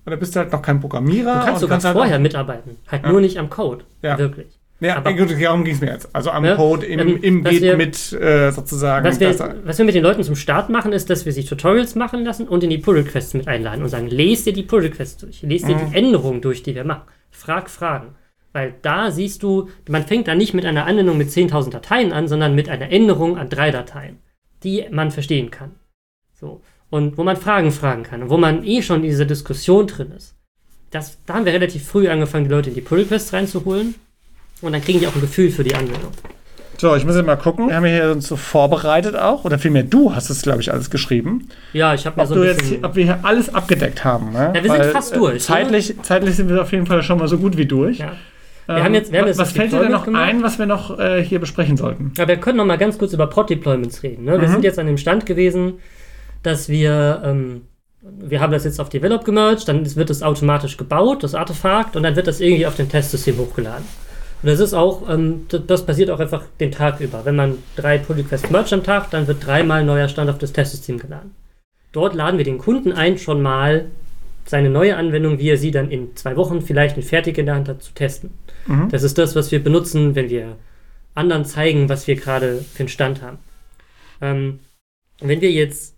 Oder 0.05 0.17
bist 0.17 0.35
du 0.35 0.39
halt 0.39 0.51
noch 0.51 0.61
kein 0.61 0.79
Programmierer. 0.79 1.33
du 1.33 1.39
kannst 1.39 1.53
und 1.55 1.59
sogar 1.69 1.83
halt 1.83 1.93
vorher 1.97 2.17
auch, 2.17 2.21
mitarbeiten, 2.21 2.77
halt 2.87 3.03
Ja. 3.03 3.11
nur 3.11 3.19
nicht 3.21 3.37
am 3.39 3.49
Code. 3.49 3.83
Ja. 4.01 4.17
Wirklich. 4.17 4.47
Ja, 4.79 4.97
aber- 4.97 5.13
gut, 5.13 5.31
darum 5.41 5.63
ging 5.63 5.73
es 5.73 5.81
mir 5.81 5.91
jetzt. 5.91 6.07
Also 6.15 6.29
am 6.29 6.45
Ja, 6.45 6.55
Code 6.55 6.85
im, 6.85 6.99
ähm, 6.99 7.19
im 7.23 7.43
Git 7.43 7.61
wir- 7.63 7.77
mit 7.77 8.13
äh, 8.13 8.51
sozusagen. 8.51 9.03
Was 9.07 9.19
wir, 9.19 9.33
was 9.65 9.77
wir 9.79 9.85
mit 9.85 9.95
den 9.95 10.03
Leuten 10.03 10.21
zum 10.23 10.35
Start 10.35 10.69
machen, 10.69 10.93
ist, 10.93 11.09
dass 11.09 11.25
wir 11.25 11.33
sich 11.33 11.47
Tutorials 11.47 11.95
machen 11.95 12.23
lassen 12.23 12.47
und 12.47 12.63
in 12.63 12.69
die 12.69 12.77
Pull-Requests 12.77 13.33
mit 13.33 13.47
einladen 13.47 13.81
und 13.81 13.89
sagen, 13.89 14.07
lest 14.07 14.45
dir 14.45 14.53
die 14.53 14.61
Pull-Requests 14.61 15.17
durch, 15.17 15.41
lest 15.41 15.67
dir 15.67 15.75
Mhm. 15.75 15.89
die 15.91 15.97
Änderungen 15.97 16.41
durch, 16.41 16.61
die 16.61 16.75
wir 16.75 16.83
machen. 16.83 17.01
Frag 17.31 17.69
Fragen. 17.71 18.15
Weil 18.53 18.75
da 18.83 19.09
siehst 19.11 19.41
du, 19.43 19.67
man 19.89 20.05
fängt 20.05 20.27
da 20.27 20.35
nicht 20.35 20.53
mit 20.53 20.63
einer 20.65 20.85
Anwendung 20.85 21.17
mit 21.17 21.31
10.000 21.31 21.73
Dateien 21.73 22.13
an, 22.13 22.27
sondern 22.27 22.53
mit 22.55 22.69
einer 22.69 22.91
Änderung 22.91 23.37
an 23.37 23.49
drei 23.49 23.71
Dateien, 23.71 24.19
die 24.63 24.85
man 24.91 25.09
verstehen 25.11 25.49
kann. 25.51 25.71
So. 26.39 26.61
Und 26.89 27.17
wo 27.17 27.23
man 27.23 27.35
Fragen 27.35 27.71
fragen 27.71 28.03
kann 28.03 28.23
und 28.23 28.29
wo 28.29 28.37
man 28.37 28.63
eh 28.63 28.81
schon 28.81 28.97
in 29.03 29.09
dieser 29.09 29.25
Diskussion 29.25 29.87
drin 29.87 30.11
ist. 30.15 30.35
Das, 30.91 31.17
da 31.25 31.33
haben 31.33 31.45
wir 31.45 31.51
relativ 31.53 31.85
früh 31.85 32.07
angefangen, 32.07 32.45
die 32.45 32.49
Leute 32.51 32.69
in 32.69 32.75
die 32.75 32.81
Pull-Requests 32.81 33.33
reinzuholen. 33.33 33.95
Und 34.61 34.71
dann 34.71 34.81
kriegen 34.81 34.99
die 34.99 35.07
auch 35.07 35.13
ein 35.15 35.19
Gefühl 35.21 35.51
für 35.51 35.63
die 35.65 35.75
Anwendung. 35.75 36.11
So, 36.77 36.95
ich 36.95 37.03
muss 37.05 37.15
jetzt 37.15 37.25
mal 37.25 37.35
gucken. 37.35 37.67
Wir 37.67 37.75
haben 37.75 37.85
hier 37.85 38.11
uns 38.11 38.27
so 38.27 38.35
vorbereitet 38.37 39.15
auch. 39.17 39.43
Oder 39.43 39.59
vielmehr 39.59 39.83
du 39.83 40.15
hast 40.15 40.29
es, 40.29 40.43
glaube 40.43 40.61
ich, 40.61 40.71
alles 40.71 40.89
geschrieben. 40.89 41.49
Ja, 41.73 41.93
ich 41.93 42.05
habe 42.05 42.15
mir 42.15 42.23
Ob, 42.23 42.29
so 42.29 42.35
ein 42.35 42.43
jetzt, 42.43 42.59
bisschen... 42.59 42.77
hier- 42.77 42.85
ob 42.87 42.95
wir 42.95 43.03
hier 43.03 43.19
alles 43.23 43.53
abgedeckt 43.53 44.05
haben. 44.05 44.31
Ne? 44.31 44.53
Ja, 44.55 44.63
wir 44.63 44.71
sind 44.71 44.85
fast 44.85 45.15
durch, 45.15 45.35
Äh, 45.35 45.39
zeitlich, 45.39 45.95
zeitlich 46.03 46.35
sind 46.35 46.47
wir 46.49 46.61
auf 46.61 46.71
jeden 46.71 46.85
Fall 46.85 47.03
schon 47.03 47.17
mal 47.19 47.27
so 47.27 47.37
gut 47.37 47.57
wie 47.57 47.65
durch. 47.65 47.97
Ja. 47.99 48.13
Wir 48.67 48.83
haben 48.83 48.93
jetzt- 48.93 49.11
wir 49.11 49.19
haben 49.19 49.25
was 49.29 49.37
jetzt 49.37 49.47
was 49.47 49.51
fällt 49.53 49.71
dir 49.73 49.79
denn 49.81 49.91
noch 49.91 50.05
gemacht. 50.05 50.23
ein, 50.23 50.43
was 50.43 50.57
wir 50.59 50.65
noch 50.67 50.97
äh, 50.99 51.21
hier 51.23 51.39
besprechen 51.39 51.77
sollten? 51.77 52.11
Aber 52.17 52.27
wir 52.27 52.37
können 52.37 52.57
noch 52.57 52.65
mal 52.65 52.77
ganz 52.77 52.97
kurz 52.97 53.11
über 53.13 53.27
Prod-Deployments 53.27 54.03
reden. 54.03 54.25
Ne? 54.25 54.39
Wir 54.39 54.47
Mhm. 54.47 54.51
sind 54.53 54.63
jetzt 54.63 54.77
an 54.79 54.87
dem 54.87 54.97
Stand 54.97 55.25
gewesen, 55.25 55.75
dass 56.47 56.69
wir, 56.69 57.21
ähm, 57.23 57.63
wir 58.01 58.39
haben 58.39 58.51
das 58.51 58.63
jetzt 58.63 58.79
auf 58.79 58.89
Develop 58.89 59.25
gemerged, 59.25 59.67
dann 59.67 59.95
wird 59.95 60.09
es 60.09 60.23
automatisch 60.23 60.77
gebaut, 60.77 61.23
das 61.23 61.35
Artefakt, 61.35 61.95
und 61.95 62.03
dann 62.03 62.15
wird 62.15 62.27
das 62.27 62.39
irgendwie 62.39 62.65
auf 62.65 62.75
dem 62.75 62.89
Testsystem 62.89 63.37
hochgeladen. 63.37 63.85
Und 64.41 64.49
das 64.49 64.59
ist 64.59 64.73
auch, 64.73 65.09
ähm, 65.09 65.47
das 65.49 65.85
passiert 65.85 66.09
auch 66.09 66.19
einfach 66.19 66.43
den 66.59 66.71
Tag 66.71 66.99
über. 66.99 67.25
Wenn 67.25 67.35
man 67.35 67.57
drei 67.75 67.97
Pull-Requests 67.97 68.49
mergt 68.49 68.71
am 68.71 68.83
Tag, 68.83 69.09
dann 69.11 69.27
wird 69.27 69.45
dreimal 69.45 69.83
neuer 69.83 70.07
Stand 70.07 70.29
auf 70.29 70.37
das 70.37 70.53
Testsystem 70.53 70.99
geladen. 70.99 71.35
Dort 71.91 72.13
laden 72.13 72.37
wir 72.37 72.45
den 72.45 72.59
Kunden 72.59 72.91
ein, 72.91 73.17
schon 73.17 73.41
mal 73.41 73.85
seine 74.45 74.69
neue 74.69 74.95
Anwendung, 74.95 75.39
wie 75.39 75.49
er 75.49 75.57
sie 75.57 75.71
dann 75.71 75.91
in 75.91 76.15
zwei 76.15 76.35
Wochen 76.37 76.61
vielleicht 76.61 76.97
in 76.97 77.03
fertig 77.03 77.37
in 77.37 77.47
der 77.47 77.55
Hand 77.55 77.67
hat, 77.67 77.83
zu 77.83 77.93
testen. 77.93 78.31
Mhm. 78.67 78.89
Das 78.89 79.03
ist 79.03 79.17
das, 79.17 79.35
was 79.35 79.51
wir 79.51 79.63
benutzen, 79.63 80.15
wenn 80.15 80.29
wir 80.29 80.55
anderen 81.15 81.45
zeigen, 81.45 81.89
was 81.89 82.07
wir 82.07 82.15
gerade 82.15 82.59
für 82.59 82.81
einen 82.81 82.89
Stand 82.89 83.21
haben. 83.21 83.39
Ähm, 84.21 84.59
wenn 85.19 85.41
wir 85.41 85.51
jetzt 85.51 85.95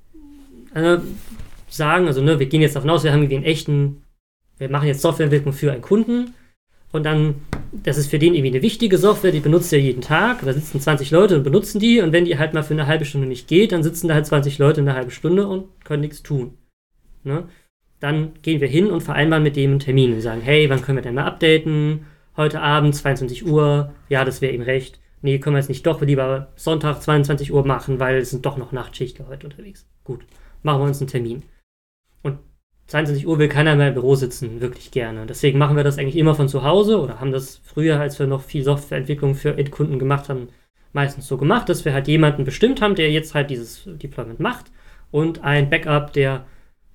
äh, 0.73 0.97
sagen, 1.67 2.07
also 2.07 2.21
ne, 2.21 2.39
wir 2.39 2.47
gehen 2.47 2.61
jetzt 2.61 2.75
davon 2.75 2.89
aus, 2.89 3.03
wir 3.03 3.11
haben 3.11 3.21
irgendwie 3.21 3.37
einen 3.37 3.45
echten, 3.45 4.03
wir 4.57 4.69
machen 4.69 4.87
jetzt 4.87 5.01
Softwareentwicklung 5.01 5.53
für 5.53 5.71
einen 5.71 5.81
Kunden 5.81 6.33
und 6.91 7.05
dann, 7.05 7.35
das 7.71 7.97
ist 7.97 8.09
für 8.09 8.19
den 8.19 8.33
irgendwie 8.33 8.53
eine 8.55 8.63
wichtige 8.63 8.97
Software, 8.97 9.31
die 9.31 9.39
benutzt 9.39 9.71
er 9.71 9.79
jeden 9.79 10.01
Tag, 10.01 10.41
da 10.43 10.53
sitzen 10.53 10.81
20 10.81 11.11
Leute 11.11 11.37
und 11.37 11.43
benutzen 11.43 11.79
die 11.79 12.01
und 12.01 12.11
wenn 12.11 12.25
die 12.25 12.37
halt 12.37 12.53
mal 12.53 12.63
für 12.63 12.73
eine 12.73 12.87
halbe 12.87 13.05
Stunde 13.05 13.27
nicht 13.27 13.47
geht, 13.47 13.71
dann 13.71 13.83
sitzen 13.83 14.07
da 14.07 14.15
halt 14.15 14.25
20 14.25 14.57
Leute 14.57 14.81
eine 14.81 14.95
halbe 14.95 15.11
Stunde 15.11 15.47
und 15.47 15.67
können 15.83 16.01
nichts 16.01 16.23
tun. 16.23 16.57
Ne? 17.23 17.47
Dann 17.99 18.33
gehen 18.41 18.61
wir 18.61 18.67
hin 18.67 18.87
und 18.87 19.01
vereinbaren 19.01 19.43
mit 19.43 19.55
dem 19.55 19.71
einen 19.71 19.79
Termin. 19.79 20.13
Wir 20.13 20.21
sagen, 20.21 20.41
hey, 20.41 20.69
wann 20.69 20.81
können 20.81 20.97
wir 20.97 21.03
denn 21.03 21.15
mal 21.15 21.25
updaten? 21.25 22.05
Heute 22.37 22.61
Abend, 22.61 22.95
22 22.95 23.45
Uhr. 23.45 23.93
Ja, 24.07 24.23
das 24.23 24.41
wäre 24.41 24.53
ihm 24.53 24.61
recht. 24.61 24.99
Nee, 25.21 25.39
können 25.39 25.55
wir 25.55 25.59
jetzt 25.59 25.67
nicht 25.67 25.85
doch 25.85 26.01
lieber 26.01 26.53
Sonntag, 26.55 27.01
22 27.01 27.51
Uhr 27.51 27.65
machen, 27.67 27.99
weil 27.99 28.19
es 28.19 28.29
sind 28.29 28.45
doch 28.45 28.55
noch 28.55 28.71
Nachtschichtler 28.71 29.27
heute 29.27 29.47
unterwegs. 29.47 29.85
Gut, 30.05 30.21
machen 30.63 30.81
wir 30.81 30.87
uns 30.87 31.01
einen 31.01 31.09
Termin. 31.09 31.43
Und 32.21 32.39
22 32.87 33.27
Uhr 33.27 33.39
will 33.39 33.49
keiner 33.49 33.75
mehr 33.75 33.89
im 33.89 33.93
Büro 33.93 34.15
sitzen, 34.15 34.61
wirklich 34.61 34.91
gerne. 34.91 35.25
Deswegen 35.25 35.59
machen 35.59 35.75
wir 35.75 35.83
das 35.83 35.97
eigentlich 35.97 36.17
immer 36.17 36.35
von 36.35 36.49
zu 36.49 36.63
Hause 36.63 36.99
oder 36.99 37.19
haben 37.19 37.31
das 37.31 37.61
früher, 37.63 37.99
als 37.99 38.19
wir 38.19 38.27
noch 38.27 38.41
viel 38.41 38.63
Softwareentwicklung 38.63 39.35
für 39.35 39.57
Endkunden 39.57 39.99
gemacht 39.99 40.29
haben, 40.29 40.49
meistens 40.93 41.27
so 41.27 41.37
gemacht, 41.37 41.69
dass 41.69 41.85
wir 41.85 41.93
halt 41.93 42.07
jemanden 42.07 42.43
bestimmt 42.43 42.81
haben, 42.81 42.95
der 42.95 43.11
jetzt 43.11 43.35
halt 43.35 43.49
dieses 43.49 43.83
Deployment 43.85 44.39
macht 44.39 44.71
und 45.11 45.43
ein 45.43 45.69
Backup, 45.69 46.13
der 46.13 46.45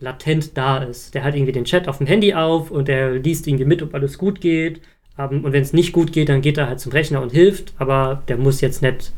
latent 0.01 0.57
da 0.57 0.79
ist. 0.79 1.15
Der 1.15 1.25
hat 1.25 1.35
irgendwie 1.35 1.53
den 1.53 1.65
Chat 1.65 1.89
auf 1.89 1.99
dem 1.99 2.07
Handy 2.07 2.35
auf 2.35 2.71
und 2.71 2.89
der 2.89 3.13
liest 3.13 3.47
irgendwie 3.47 3.65
mit, 3.65 3.83
ob 3.83 3.95
alles 3.95 4.19
gut 4.19 4.41
geht. 4.41 4.81
Um, 5.17 5.45
und 5.45 5.53
wenn 5.53 5.63
es 5.63 5.73
nicht 5.73 5.93
gut 5.93 6.13
geht, 6.13 6.29
dann 6.29 6.43
geht 6.43 6.59
er 6.59 6.67
halt 6.67 6.81
zum 6.81 6.91
Rechner 6.91 7.23
und 7.23 7.31
hilft, 7.31 7.73
aber 7.79 8.25
der 8.27 8.37
muss 8.37 8.61
jetzt 8.61 8.83
nicht 8.83 9.13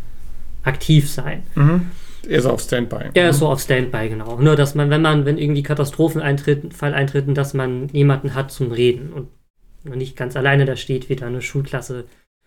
aktiv 0.63 1.11
sein. 1.11 1.43
Mhm. 1.55 1.91
Er 2.27 2.39
ist 2.39 2.47
auf 2.47 2.61
Standby. 2.61 3.11
Er 3.15 3.31
ist 3.31 3.39
so 3.39 3.49
auf 3.49 3.61
Standby, 3.61 4.09
genau. 4.09 4.39
Nur, 4.39 4.57
dass 4.57 4.75
man, 4.75 4.91
wenn 4.91 5.03
man, 5.03 5.25
wenn 5.25 5.39
irgendwie 5.39 5.63
Katastrophen 5.63 6.21
eintreten, 6.21 6.73
Fall 6.73 6.95
eintreten, 6.95 7.35
dass 7.35 7.55
man 7.55 7.89
jemanden 7.89 8.35
hat 8.35 8.51
zum 8.51 8.73
Reden 8.73 9.13
und 9.13 9.29
nicht 9.85 10.17
ganz 10.17 10.37
alleine 10.37 10.65
da 10.65 10.77
steht, 10.77 11.09
wieder 11.09 11.27
eine 11.27 11.43
Schulklasse 11.43 12.05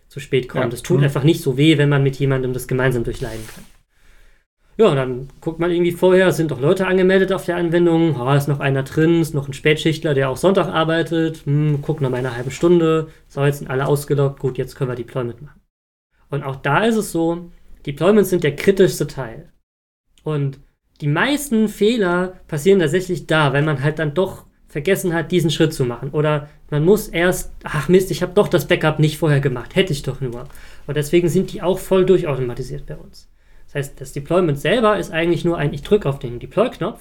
zu 0.09 0.19
spät 0.19 0.49
kommt. 0.49 0.73
Es 0.73 0.81
ja. 0.81 0.85
tut 0.85 0.97
mhm. 0.97 1.03
einfach 1.05 1.23
nicht 1.23 1.41
so 1.41 1.57
weh, 1.57 1.77
wenn 1.77 1.89
man 1.89 2.03
mit 2.03 2.17
jemandem 2.17 2.53
das 2.53 2.67
gemeinsam 2.67 3.03
durchleiden 3.03 3.45
kann. 3.53 3.63
Ja, 4.77 4.87
und 4.87 4.95
dann 4.95 5.27
guckt 5.41 5.59
man 5.59 5.71
irgendwie 5.71 5.91
vorher, 5.91 6.31
sind 6.31 6.51
doch 6.51 6.61
Leute 6.61 6.87
angemeldet 6.87 7.33
auf 7.33 7.43
der 7.45 7.57
Anwendung, 7.57 8.15
oh, 8.17 8.33
ist 8.33 8.47
noch 8.47 8.61
einer 8.61 8.83
drin, 8.83 9.19
ist 9.19 9.33
noch 9.33 9.49
ein 9.49 9.53
Spätschichtler, 9.53 10.13
der 10.13 10.29
auch 10.29 10.37
Sonntag 10.37 10.67
arbeitet, 10.67 11.45
hm, 11.45 11.79
guck 11.81 11.99
noch 11.99 12.09
mal 12.09 12.17
eine 12.17 12.33
halbe 12.33 12.49
Stunde, 12.49 13.09
so, 13.27 13.43
jetzt 13.43 13.59
sind 13.59 13.69
alle 13.69 13.87
ausgeloggt, 13.87 14.39
gut, 14.39 14.57
jetzt 14.57 14.75
können 14.75 14.89
wir 14.89 14.95
Deployment 14.95 15.41
machen. 15.41 15.59
Und 16.29 16.43
auch 16.43 16.55
da 16.55 16.85
ist 16.85 16.95
es 16.95 17.11
so, 17.11 17.51
Deployments 17.85 18.29
sind 18.29 18.45
der 18.45 18.55
kritischste 18.55 19.05
Teil. 19.05 19.51
Und 20.29 20.59
die 21.01 21.07
meisten 21.07 21.67
Fehler 21.67 22.33
passieren 22.47 22.79
tatsächlich 22.79 23.27
da, 23.27 23.53
weil 23.53 23.63
man 23.63 23.83
halt 23.83 23.99
dann 23.99 24.13
doch 24.13 24.45
vergessen 24.67 25.13
hat, 25.13 25.31
diesen 25.31 25.49
Schritt 25.49 25.73
zu 25.73 25.85
machen. 25.85 26.11
Oder 26.11 26.49
man 26.69 26.85
muss 26.85 27.07
erst, 27.07 27.51
ach 27.63 27.89
Mist, 27.89 28.11
ich 28.11 28.21
habe 28.21 28.33
doch 28.33 28.47
das 28.47 28.67
Backup 28.67 28.99
nicht 28.99 29.17
vorher 29.17 29.39
gemacht, 29.39 29.75
hätte 29.75 29.93
ich 29.93 30.03
doch 30.03 30.21
nur. 30.21 30.47
Und 30.87 30.95
deswegen 30.97 31.27
sind 31.27 31.51
die 31.51 31.61
auch 31.61 31.79
voll 31.79 32.05
durchautomatisiert 32.05 32.85
bei 32.85 32.95
uns. 32.95 33.29
Das 33.65 33.75
heißt, 33.75 34.01
das 34.01 34.13
Deployment 34.13 34.59
selber 34.59 34.97
ist 34.97 35.11
eigentlich 35.11 35.45
nur 35.45 35.57
ein, 35.57 35.73
ich 35.73 35.83
drücke 35.83 36.09
auf 36.09 36.19
den 36.19 36.39
Deploy-Knopf 36.39 36.99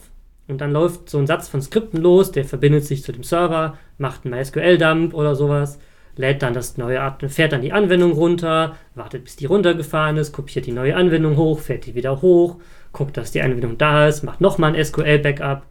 und 0.48 0.60
dann 0.60 0.72
läuft 0.72 1.09
so 1.10 1.18
ein 1.18 1.26
Satz 1.26 1.48
von 1.48 1.62
Skripten 1.62 2.00
los, 2.00 2.32
der 2.32 2.44
verbindet 2.44 2.84
sich 2.84 3.02
zu 3.02 3.12
dem 3.12 3.22
Server, 3.22 3.78
macht 3.98 4.24
einen 4.24 4.34
MySQL-Dump 4.34 5.14
oder 5.14 5.34
sowas, 5.34 5.78
lädt 6.18 6.42
dann 6.42 6.52
das 6.52 6.76
neue, 6.76 7.00
fährt 7.28 7.52
dann 7.52 7.62
die 7.62 7.72
Anwendung 7.72 8.12
runter, 8.12 8.76
wartet 8.94 9.24
bis 9.24 9.36
die 9.36 9.46
runtergefahren 9.46 10.16
ist, 10.16 10.32
kopiert 10.32 10.66
die 10.66 10.72
neue 10.72 10.96
Anwendung 10.96 11.36
hoch, 11.36 11.60
fährt 11.60 11.86
die 11.86 11.94
wieder 11.94 12.20
hoch, 12.20 12.56
guckt, 12.92 13.16
dass 13.16 13.30
die 13.30 13.40
Anwendung 13.40 13.78
da 13.78 14.08
ist, 14.08 14.24
macht 14.24 14.40
nochmal 14.40 14.74
ein 14.74 14.84
SQL-Backup 14.84 15.66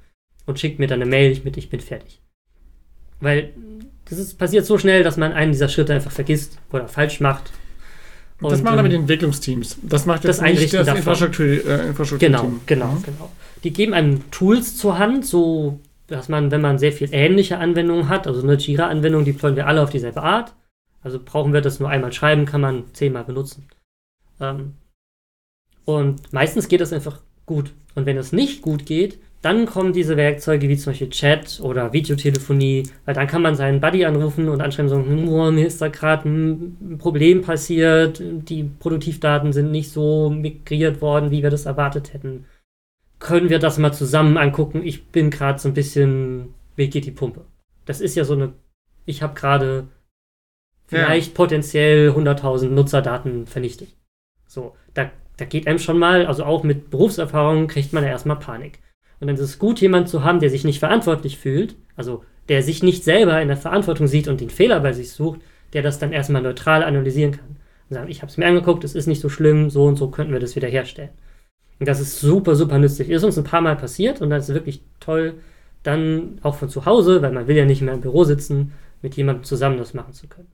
und 0.46 0.60
schickt 0.60 0.80
mir 0.80 0.88
dann 0.88 1.02
eine 1.02 1.10
Mail 1.10 1.40
mit, 1.44 1.58
ich 1.58 1.70
bin 1.70 1.82
fertig. 1.82 2.22
Weil 3.20 3.54
das 4.06 4.20
ist, 4.20 4.38
passiert 4.38 4.66
so 4.66 4.78
schnell, 4.78 5.04
dass 5.04 5.18
man 5.18 5.34
einen 5.34 5.52
dieser 5.52 5.70
Schritte 5.70 5.94
einfach 5.94 6.12
vergisst 6.12 6.58
oder 6.72 6.88
falsch 6.88 7.20
macht. 7.20 7.52
Und, 8.40 8.52
das 8.52 8.62
machen 8.62 8.80
aber 8.80 8.90
die 8.90 8.96
Entwicklungsteams. 8.96 9.80
Das 9.82 10.06
macht 10.06 10.24
jetzt 10.24 10.42
das 10.42 10.52
nicht 10.54 10.74
das 10.74 10.88
Infrastruktur, 10.88 11.46
äh, 11.46 11.88
Infrastruktur 11.88 12.20
Genau, 12.20 12.52
genau, 12.66 12.92
mhm. 12.92 13.04
genau. 13.04 13.32
Die 13.64 13.74
geben 13.74 13.94
einem 13.94 14.30
Tools 14.32 14.78
zur 14.78 15.00
Hand, 15.00 15.26
so 15.26 15.80
dass 16.08 16.30
man, 16.30 16.52
wenn 16.52 16.62
man 16.62 16.80
sehr 16.80 16.92
viel 16.92 17.10
ähnliche 17.12 17.58
Anwendungen 17.58 18.10
hat, 18.10 18.28
also 18.28 18.42
eine 18.42 18.56
Jira-Anwendung, 18.56 19.26
die 19.26 19.34
deployen 19.34 19.56
wir 19.56 19.68
alle 19.68 19.82
auf 19.82 19.90
dieselbe 19.90 20.24
Art. 20.24 20.54
Also 21.04 21.20
brauchen 21.24 21.54
wir 21.54 21.62
das 21.62 21.80
nur 21.80 21.90
einmal 21.90 22.12
schreiben, 22.12 22.46
kann 22.46 22.62
man 22.62 22.86
zehnmal 22.94 23.24
benutzen. 23.24 23.68
Ähm, 24.40 24.74
und 25.86 26.34
meistens 26.34 26.68
geht 26.68 26.82
das 26.82 26.94
einfach 26.94 27.22
gut. 27.46 27.72
Und 27.96 28.06
wenn 28.06 28.18
es 28.18 28.34
nicht 28.34 28.62
gut 28.62 28.86
geht, 28.86 29.20
dann 29.42 29.66
kommen 29.66 29.94
diese 29.94 30.18
Werkzeuge 30.18 30.68
wie 30.68 30.78
zum 30.78 30.92
Beispiel 30.92 31.10
Chat 31.10 31.60
oder 31.62 31.94
Videotelefonie, 31.94 32.84
weil 33.06 33.14
dann 33.14 33.28
kann 33.28 33.42
man 33.42 33.56
seinen 33.56 33.80
Buddy 33.80 34.04
anrufen 34.04 34.50
und 34.50 34.62
anschreiben 34.62 34.92
und 34.92 35.06
sagen, 35.06 35.30
oh, 35.30 35.52
mir 35.52 35.68
ist 35.68 35.82
da 35.82 35.90
gerade 35.90 36.28
ein 36.28 36.98
Problem 36.98 37.42
passiert, 37.42 38.22
die 38.22 38.64
Produktivdaten 38.64 39.54
sind 39.54 39.72
nicht 39.72 39.92
so 39.92 40.30
migriert 40.30 41.02
worden, 41.02 41.32
wie 41.32 41.44
wir 41.44 41.52
das 41.52 41.66
erwartet 41.66 42.14
hätten. 42.14 42.46
Können 43.20 43.50
wir 43.50 43.60
das 43.60 43.78
mal 43.78 43.94
zusammen 43.94 44.38
angucken? 44.38 44.82
Ich 44.84 45.08
bin 45.08 45.32
gerade 45.32 45.60
so 45.60 45.70
ein 45.70 45.74
bisschen, 45.74 46.54
wie 46.76 46.90
geht 46.90 47.06
die 47.06 47.12
Pumpe? 47.12 47.46
Das 47.86 48.02
ist 48.02 48.16
ja 48.16 48.24
so 48.24 48.34
eine, 48.34 48.54
ich 49.06 49.22
habe 49.22 49.34
gerade 49.34 49.88
vielleicht 50.88 51.30
ja. 51.30 51.36
potenziell 51.36 52.12
100.000 52.12 52.68
Nutzerdaten 52.70 53.48
vernichtet. 53.48 53.90
So, 54.46 54.76
da 54.94 55.12
da 55.38 55.46
geht 55.46 55.68
einem 55.68 55.80
schon 55.80 56.00
mal, 56.00 56.26
also 56.26 56.44
auch 56.44 56.64
mit 56.64 56.90
Berufserfahrung, 56.90 57.68
kriegt 57.68 57.94
man 57.94 58.04
ja 58.04 58.10
erstmal 58.10 58.40
Panik. 58.40 58.80
Und 59.20 59.28
dann 59.28 59.36
ist 59.36 59.42
es 59.42 59.60
gut, 59.60 59.80
jemanden 59.80 60.08
zu 60.08 60.24
haben, 60.24 60.40
der 60.40 60.50
sich 60.50 60.64
nicht 60.64 60.80
verantwortlich 60.80 61.38
fühlt, 61.38 61.76
also 61.96 62.24
der 62.50 62.64
sich 62.64 62.84
nicht 62.84 63.04
selber 63.04 63.42
in 63.42 63.48
der 63.48 63.58
Verantwortung 63.58 64.08
sieht 64.08 64.28
und 64.28 64.42
den 64.42 64.50
Fehler 64.50 64.80
bei 64.80 64.94
sich 64.94 65.12
sucht, 65.12 65.42
der 65.74 65.84
das 65.84 66.00
dann 66.00 66.12
erstmal 66.12 66.42
neutral 66.42 66.84
analysieren 66.84 67.34
kann. 67.34 67.58
Und 67.90 67.94
sagen, 67.96 68.10
ich 68.10 68.22
habe 68.22 68.32
es 68.32 68.38
mir 68.38 68.48
angeguckt, 68.48 68.84
es 68.84 68.96
ist 68.96 69.08
nicht 69.08 69.22
so 69.22 69.30
schlimm, 69.30 69.70
so 69.70 69.86
und 69.86 69.96
so 69.96 70.10
könnten 70.10 70.34
wir 70.34 70.40
das 70.40 70.56
wieder 70.56 70.68
herstellen. 70.68 71.10
Das 71.80 72.00
ist 72.00 72.20
super, 72.20 72.56
super 72.56 72.78
nützlich. 72.80 73.10
Ist 73.10 73.24
uns 73.24 73.38
ein 73.38 73.44
paar 73.44 73.62
Mal 73.62 73.76
passiert 73.76 74.22
und 74.22 74.30
das 74.30 74.50
ist 74.50 74.56
wirklich 74.56 74.82
toll, 75.00 75.36
dann 75.84 76.40
auch 76.44 76.56
von 76.56 76.70
zu 76.70 76.86
Hause, 76.86 77.22
weil 77.22 77.32
man 77.32 77.48
will 77.48 77.56
ja 77.56 77.66
nicht 77.66 77.82
mehr 77.82 77.94
im 77.94 78.02
Büro 78.02 78.24
sitzen, 78.24 78.74
mit 79.02 79.16
jemandem 79.16 79.44
zusammen 79.44 79.78
das 79.78 79.94
machen 79.94 80.14
zu 80.14 80.28
können. 80.28 80.48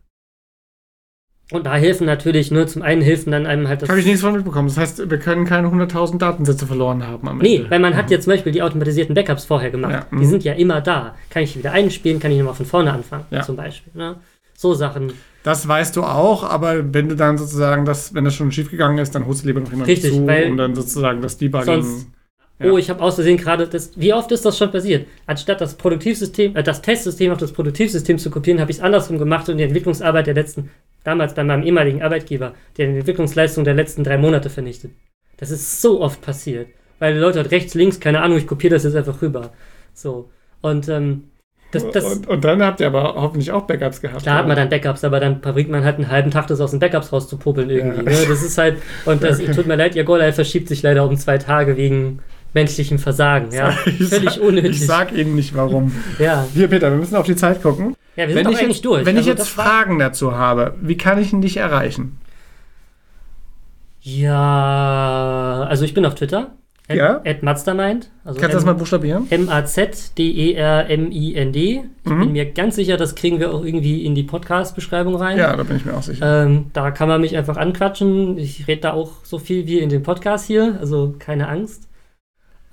Und 1.51 1.65
da 1.65 1.75
helfen 1.75 2.05
natürlich, 2.07 2.51
ne, 2.51 2.65
zum 2.65 2.81
einen 2.81 3.01
helfen 3.01 3.31
dann 3.31 3.45
einem 3.45 3.67
halt 3.67 3.81
das. 3.81 3.89
Habe 3.89 3.99
ich 3.99 4.05
nichts 4.05 4.21
von 4.21 4.33
mitbekommen. 4.33 4.69
Das 4.69 4.77
heißt, 4.77 5.09
wir 5.09 5.19
können 5.19 5.45
keine 5.45 5.67
100.000 5.67 6.17
Datensätze 6.17 6.65
verloren 6.65 7.05
haben 7.05 7.27
am 7.27 7.41
Ende. 7.41 7.63
Nee, 7.63 7.65
weil 7.69 7.79
man 7.79 7.95
hat 7.95 8.09
jetzt 8.11 8.23
zum 8.23 8.33
Beispiel 8.33 8.51
die 8.51 8.61
automatisierten 8.61 9.13
Backups 9.13 9.45
vorher 9.45 9.69
gemacht. 9.69 9.91
Ja, 9.91 10.07
die 10.09 10.15
mhm. 10.15 10.25
sind 10.25 10.43
ja 10.43 10.53
immer 10.53 10.81
da. 10.81 11.15
Kann 11.29 11.43
ich 11.43 11.57
wieder 11.57 11.71
einspielen, 11.71 12.19
kann 12.19 12.31
ich 12.31 12.37
nochmal 12.37 12.55
von 12.55 12.65
vorne 12.65 12.93
anfangen, 12.93 13.25
ja. 13.29 13.41
zum 13.41 13.55
Beispiel. 13.55 13.91
Ne? 13.93 14.15
So 14.55 14.73
Sachen. 14.73 15.13
Das 15.43 15.67
weißt 15.67 15.95
du 15.97 16.03
auch, 16.03 16.43
aber 16.43 16.93
wenn 16.93 17.09
du 17.09 17.15
dann 17.15 17.37
sozusagen 17.37 17.85
das, 17.85 18.13
wenn 18.13 18.23
das 18.23 18.33
schon 18.33 18.51
schief 18.51 18.71
gegangen 18.71 18.97
ist, 18.97 19.13
dann 19.13 19.25
holst 19.25 19.43
du 19.43 19.47
lieber 19.47 19.59
noch 19.59 19.69
jemanden 19.69 19.91
Richtig, 19.91 20.13
zu 20.13 20.25
weil 20.25 20.49
und 20.49 20.57
dann 20.57 20.73
sozusagen 20.73 21.21
das 21.21 21.37
Debugging. 21.37 21.65
Sonst, 21.65 22.07
ja. 22.59 22.71
Oh, 22.71 22.77
ich 22.77 22.89
habe 22.89 23.01
aus 23.01 23.15
Versehen 23.15 23.37
gerade 23.37 23.67
das. 23.67 23.91
Wie 23.95 24.13
oft 24.13 24.31
ist 24.31 24.45
das 24.45 24.57
schon 24.57 24.71
passiert? 24.71 25.07
Anstatt 25.25 25.59
das 25.59 25.75
Produktivsystem, 25.75 26.55
äh, 26.55 26.63
das 26.63 26.81
Testsystem 26.81 27.31
auf 27.31 27.39
das 27.39 27.51
Produktivsystem 27.51 28.17
zu 28.17 28.29
kopieren, 28.29 28.61
habe 28.61 28.71
ich 28.71 28.77
es 28.77 28.83
andersrum 28.83 29.17
gemacht 29.17 29.49
und 29.49 29.57
die 29.57 29.63
Entwicklungsarbeit 29.63 30.27
der 30.27 30.35
letzten 30.35 30.69
damals 31.03 31.33
bei 31.33 31.43
meinem 31.43 31.63
ehemaligen 31.63 32.01
Arbeitgeber, 32.01 32.53
der 32.77 32.87
die 32.87 32.99
Entwicklungsleistung 32.99 33.65
der 33.65 33.73
letzten 33.73 34.03
drei 34.03 34.17
Monate 34.17 34.49
vernichtet. 34.49 34.91
Das 35.37 35.51
ist 35.51 35.81
so 35.81 35.99
oft 35.99 36.21
passiert. 36.21 36.67
Weil 36.99 37.15
die 37.15 37.19
Leute 37.19 37.39
halt 37.39 37.51
rechts, 37.51 37.73
links, 37.73 37.99
keine 37.99 38.21
Ahnung, 38.21 38.37
ich 38.37 38.47
kopiere 38.47 38.75
das 38.75 38.83
jetzt 38.83 38.95
einfach 38.95 39.21
rüber. 39.21 39.51
So. 39.93 40.29
Und, 40.61 40.87
ähm, 40.87 41.25
das, 41.73 41.91
das, 41.91 42.05
und, 42.05 42.27
und, 42.27 42.43
dann 42.43 42.63
habt 42.63 42.79
ihr 42.79 42.87
aber 42.87 43.15
hoffentlich 43.15 43.51
auch 43.51 43.63
Backups 43.63 43.99
gehabt. 43.99 44.23
Klar 44.23 44.37
hat 44.37 44.47
man 44.47 44.55
dann 44.55 44.69
Backups, 44.69 45.03
aber 45.03 45.19
dann 45.19 45.41
verbringt 45.41 45.69
man 45.69 45.83
halt 45.83 45.95
einen 45.97 46.09
halben 46.09 46.31
Tag, 46.31 46.47
das 46.47 46.61
aus 46.61 46.71
den 46.71 46.79
Backups 46.79 47.11
rauszupopeln 47.11 47.69
irgendwie. 47.69 47.97
Ja. 47.97 48.03
Ne? 48.03 48.25
Das 48.27 48.43
ist 48.43 48.57
halt, 48.57 48.77
und 49.05 49.23
das, 49.23 49.39
tut 49.39 49.67
mir 49.67 49.75
leid, 49.75 49.95
ihr 49.95 50.03
Golai 50.03 50.31
verschiebt 50.31 50.67
sich 50.67 50.83
leider 50.83 51.05
um 51.07 51.17
zwei 51.17 51.37
Tage 51.37 51.75
wegen 51.75 52.19
menschlichem 52.53 52.99
Versagen. 52.99 53.51
Ja? 53.51 53.77
Ich 53.85 54.09
Völlig 54.09 54.31
sag, 54.31 54.43
unnötig. 54.43 54.71
Ich 54.71 54.85
sag 54.85 55.11
Ihnen 55.11 55.35
nicht 55.35 55.55
warum. 55.55 55.91
ja. 56.19 56.45
Hier, 56.53 56.67
Peter, 56.67 56.91
wir 56.91 56.97
müssen 56.97 57.15
auf 57.15 57.25
die 57.25 57.35
Zeit 57.35 57.61
gucken. 57.61 57.95
Ja, 58.15 58.27
wir 58.27 58.35
sind 58.35 58.45
wenn 58.45 58.53
doch 58.53 58.59
eigentlich 58.59 58.81
durch. 58.81 59.05
Wenn 59.05 59.17
also 59.17 59.31
ich 59.31 59.37
jetzt 59.37 59.49
Fragen 59.49 59.99
dazu 59.99 60.35
habe, 60.35 60.75
wie 60.81 60.97
kann 60.97 61.19
ich 61.19 61.31
dich 61.31 61.57
erreichen? 61.57 62.19
Ja, 64.01 65.65
also 65.67 65.85
ich 65.85 65.93
bin 65.93 66.05
auf 66.05 66.15
Twitter. 66.15 66.51
At, 66.87 66.95
ja. 66.97 67.21
At 67.23 67.43
Mastermind. 67.43 68.09
Also 68.25 68.41
Kannst 68.41 68.53
du 68.53 68.57
das 68.57 68.65
mal 68.65 68.73
buchstabieren? 68.73 69.27
M-A-Z-D-E-R-M-I-N-D. 69.29 71.83
Ich 72.03 72.11
mhm. 72.11 72.19
bin 72.19 72.31
mir 72.33 72.51
ganz 72.51 72.75
sicher, 72.75 72.97
das 72.97 73.15
kriegen 73.15 73.39
wir 73.39 73.53
auch 73.53 73.63
irgendwie 73.63 74.05
in 74.05 74.15
die 74.15 74.23
Podcast-Beschreibung 74.23 75.15
rein. 75.15 75.37
Ja, 75.37 75.55
da 75.55 75.63
bin 75.63 75.77
ich 75.77 75.85
mir 75.85 75.93
auch 75.93 76.03
sicher. 76.03 76.43
Ähm, 76.43 76.71
da 76.73 76.91
kann 76.91 77.07
man 77.07 77.21
mich 77.21 77.37
einfach 77.37 77.55
anquatschen. 77.55 78.37
Ich 78.37 78.67
rede 78.67 78.81
da 78.81 78.91
auch 78.91 79.23
so 79.23 79.39
viel 79.39 79.65
wie 79.65 79.79
in 79.79 79.87
dem 79.87 80.03
Podcast 80.03 80.45
hier, 80.45 80.75
also 80.81 81.15
keine 81.19 81.47
Angst. 81.47 81.87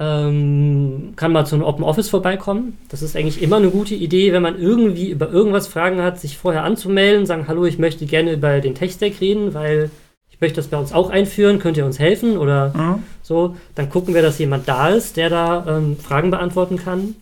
Ähm, 0.01 1.13
kann 1.15 1.31
mal 1.31 1.45
zu 1.45 1.55
einem 1.55 1.65
Open 1.65 1.85
Office 1.85 2.09
vorbeikommen. 2.09 2.79
Das 2.89 3.03
ist 3.03 3.17
eigentlich 3.17 3.41
immer 3.43 3.59
eine 3.59 3.71
gute 3.71 3.95
Idee, 3.95 4.33
wenn 4.33 4.43
man 4.43 4.59
irgendwie 4.59 5.11
über 5.11 5.31
irgendwas 5.31 5.69
Fragen 5.69 6.03
hat, 6.03 6.19
sich 6.19 6.37
vorher 6.37 6.65
anzumelden, 6.65 7.27
sagen, 7.27 7.47
hallo, 7.47 7.65
ich 7.67 7.79
möchte 7.79 8.07
gerne 8.07 8.33
über 8.33 8.59
den 8.61 8.75
Tech-Stack 8.75 9.21
reden, 9.21 9.55
weil 9.55 9.93
ich 10.41 10.43
möchte 10.43 10.57
das 10.57 10.69
bei 10.69 10.79
uns 10.79 10.95
auch 10.95 11.11
einführen, 11.11 11.59
könnt 11.59 11.77
ihr 11.77 11.85
uns 11.85 11.99
helfen 11.99 12.39
oder 12.39 12.73
mhm. 12.75 13.03
so. 13.21 13.57
Dann 13.75 13.91
gucken 13.91 14.15
wir, 14.15 14.23
dass 14.23 14.39
jemand 14.39 14.67
da 14.67 14.89
ist, 14.89 15.19
der 15.19 15.29
da 15.29 15.67
ähm, 15.69 15.99
Fragen 15.99 16.31
beantworten 16.31 16.79
kann. 16.79 17.15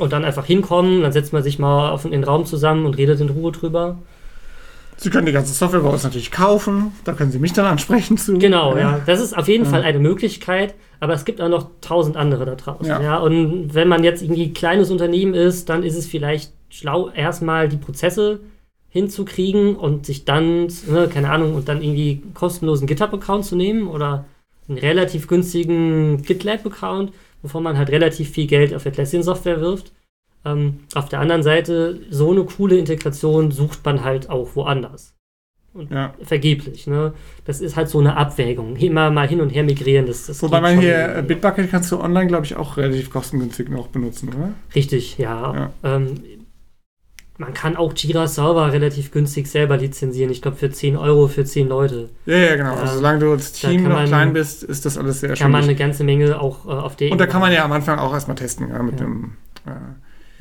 Und 0.00 0.12
dann 0.12 0.24
einfach 0.24 0.44
hinkommen, 0.44 1.02
dann 1.02 1.12
setzt 1.12 1.32
man 1.32 1.44
sich 1.44 1.60
mal 1.60 1.90
auf 1.90 2.04
in 2.04 2.10
den 2.10 2.24
Raum 2.24 2.44
zusammen 2.44 2.84
und 2.84 2.98
redet 2.98 3.20
in 3.20 3.28
Ruhe 3.28 3.52
drüber. 3.52 3.98
Sie 4.96 5.08
können 5.08 5.26
die 5.26 5.32
ganze 5.32 5.54
Software 5.54 5.82
bei 5.82 5.88
uns 5.88 6.02
natürlich 6.02 6.32
kaufen. 6.32 6.90
Da 7.04 7.12
können 7.12 7.30
Sie 7.30 7.38
mich 7.38 7.52
dann 7.52 7.66
ansprechen 7.66 8.18
zu. 8.18 8.36
Genau, 8.38 8.76
ja. 8.76 9.00
Das 9.06 9.20
ist 9.20 9.38
auf 9.38 9.46
jeden 9.46 9.64
ja. 9.64 9.70
Fall 9.70 9.84
eine 9.84 10.00
Möglichkeit. 10.00 10.74
Aber 10.98 11.14
es 11.14 11.24
gibt 11.24 11.40
auch 11.40 11.48
noch 11.48 11.68
tausend 11.80 12.16
andere 12.16 12.44
da 12.44 12.56
draußen. 12.56 12.86
Ja. 12.86 13.00
ja. 13.00 13.18
Und 13.18 13.72
wenn 13.72 13.86
man 13.86 14.02
jetzt 14.02 14.20
irgendwie 14.20 14.46
ein 14.46 14.54
kleines 14.54 14.90
Unternehmen 14.90 15.34
ist, 15.34 15.68
dann 15.68 15.84
ist 15.84 15.94
es 15.94 16.08
vielleicht 16.08 16.52
schlau, 16.70 17.10
erstmal 17.10 17.68
die 17.68 17.76
Prozesse 17.76 18.40
hinzukriegen 18.92 19.74
und 19.74 20.04
sich 20.06 20.24
dann, 20.26 20.66
ne, 20.86 21.08
keine 21.12 21.30
Ahnung, 21.30 21.54
und 21.54 21.68
dann 21.68 21.82
irgendwie 21.82 22.22
kostenlosen 22.34 22.86
GitHub-Account 22.86 23.44
zu 23.44 23.56
nehmen 23.56 23.88
oder 23.88 24.26
einen 24.68 24.78
relativ 24.78 25.26
günstigen 25.26 26.22
GitLab-Account, 26.22 27.12
bevor 27.42 27.62
man 27.62 27.78
halt 27.78 27.90
relativ 27.90 28.30
viel 28.30 28.46
Geld 28.46 28.74
auf 28.74 28.86
Atlassian-Software 28.86 29.60
wirft. 29.60 29.92
Ähm, 30.44 30.80
auf 30.94 31.08
der 31.08 31.20
anderen 31.20 31.42
Seite, 31.42 32.00
so 32.10 32.30
eine 32.32 32.44
coole 32.44 32.76
Integration 32.76 33.50
sucht 33.50 33.84
man 33.84 34.04
halt 34.04 34.28
auch 34.28 34.54
woanders. 34.56 35.14
Und 35.72 35.90
Ja. 35.90 36.12
vergeblich, 36.22 36.86
ne? 36.86 37.14
Das 37.46 37.62
ist 37.62 37.76
halt 37.76 37.88
so 37.88 37.98
eine 37.98 38.16
Abwägung. 38.18 38.76
Immer 38.76 39.10
mal 39.10 39.26
hin 39.26 39.40
und 39.40 39.48
her 39.48 39.62
migrieren, 39.62 40.04
das, 40.04 40.26
das 40.26 40.42
Wobei 40.42 40.60
man 40.60 40.78
hier, 40.78 41.16
äh, 41.16 41.22
Bitbucket 41.22 41.70
kannst 41.70 41.90
du 41.90 41.98
online, 41.98 42.26
glaube 42.26 42.44
ich, 42.44 42.56
auch 42.56 42.76
relativ 42.76 43.08
kostengünstig 43.08 43.70
noch 43.70 43.86
benutzen, 43.86 44.28
oder? 44.28 44.52
Richtig, 44.74 45.16
ja. 45.16 45.70
Ähm, 45.82 46.20
man 47.38 47.54
kann 47.54 47.76
auch 47.76 47.92
Jira 47.96 48.26
Server 48.28 48.72
relativ 48.72 49.10
günstig 49.10 49.46
selber 49.48 49.76
lizenzieren. 49.76 50.30
Ich 50.30 50.42
glaube 50.42 50.56
für 50.58 50.70
10 50.70 50.96
Euro 50.96 51.26
für 51.28 51.44
10 51.44 51.68
Leute. 51.68 52.10
Ja, 52.26 52.36
ja, 52.36 52.56
genau. 52.56 52.72
Also 52.74 52.92
Ähm, 52.92 52.98
solange 52.98 53.18
du 53.20 53.32
als 53.32 53.52
Team 53.52 53.82
noch 53.84 53.90
man- 53.90 54.06
klein 54.06 54.32
bist, 54.32 54.62
ist 54.62 54.84
das 54.86 54.98
alles 54.98 55.20
sehr 55.20 55.34
Kann 55.34 55.50
man 55.50 55.64
eine 55.64 55.74
ganze 55.74 56.04
Menge 56.04 56.40
auch 56.40 56.66
äh, 56.66 56.70
auf 56.70 56.94
der 56.96 57.10
Und 57.10 57.18
da 57.18 57.26
kann 57.26 57.40
man 57.40 57.52
ja 57.52 57.64
am 57.64 57.72
Anfang 57.72 57.98
auch 57.98 58.12
erstmal 58.12 58.36
testen, 58.36 58.68
ja, 58.68 58.82
mit 58.82 59.00
Ja. 59.00 59.06
dem 59.06 59.32
äh, 59.66 59.70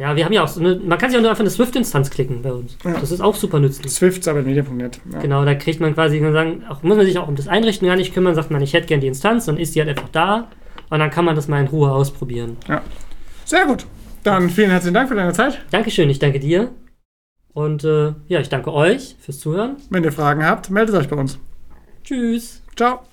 Ja, 0.01 0.15
wir 0.15 0.25
haben 0.25 0.33
ja 0.33 0.43
auch 0.43 0.47
so 0.47 0.59
eine, 0.59 0.75
man 0.75 0.97
kann 0.97 1.09
sich 1.09 1.17
auch 1.17 1.21
nur 1.21 1.29
einfach 1.31 1.41
eine 1.43 1.49
Swift-Instanz 1.49 2.09
klicken 2.09 2.41
bei 2.41 2.51
uns. 2.51 2.77
Ja. 2.83 2.93
Das 2.99 3.11
ist 3.11 3.21
auch 3.21 3.35
super 3.35 3.59
nützlich. 3.59 3.91
Swift-Cybermedia.net. 3.91 4.99
Ja. 5.13 5.19
Genau, 5.19 5.45
da 5.45 5.55
kriegt 5.55 5.79
man 5.79 5.93
quasi, 5.93 6.19
kann 6.19 6.33
sagen, 6.33 6.63
auch, 6.69 6.83
muss 6.83 6.97
man 6.97 7.05
sich 7.05 7.17
auch 7.19 7.27
um 7.27 7.35
das 7.35 7.47
Einrichten 7.47 7.87
gar 7.87 7.95
nicht 7.95 8.13
kümmern, 8.13 8.35
sagt 8.35 8.51
man, 8.51 8.61
ich 8.61 8.73
hätte 8.73 8.87
gern 8.87 8.99
die 9.01 9.07
Instanz, 9.07 9.45
dann 9.45 9.57
ist 9.57 9.75
die 9.75 9.79
halt 9.79 9.89
einfach 9.89 10.09
da 10.11 10.47
und 10.89 10.99
dann 10.99 11.09
kann 11.09 11.23
man 11.25 11.35
das 11.35 11.47
mal 11.47 11.61
in 11.61 11.67
Ruhe 11.67 11.91
ausprobieren. 11.91 12.57
Sehr 13.45 13.65
gut. 13.65 13.85
Dann 14.23 14.49
vielen 14.51 14.69
herzlichen 14.69 14.93
Dank 14.93 15.09
für 15.09 15.15
deine 15.15 15.33
Zeit. 15.33 15.61
Dankeschön, 15.71 16.09
ich 16.09 16.19
danke 16.19 16.39
dir. 16.39 16.69
Und 17.53 17.83
äh, 17.83 18.13
ja, 18.27 18.39
ich 18.39 18.49
danke 18.49 18.73
euch 18.73 19.15
fürs 19.19 19.39
Zuhören. 19.39 19.77
Wenn 19.89 20.03
ihr 20.03 20.11
Fragen 20.11 20.45
habt, 20.45 20.69
meldet 20.69 20.95
euch 20.95 21.09
bei 21.09 21.17
uns. 21.17 21.37
Tschüss. 22.03 22.61
Ciao. 22.75 23.10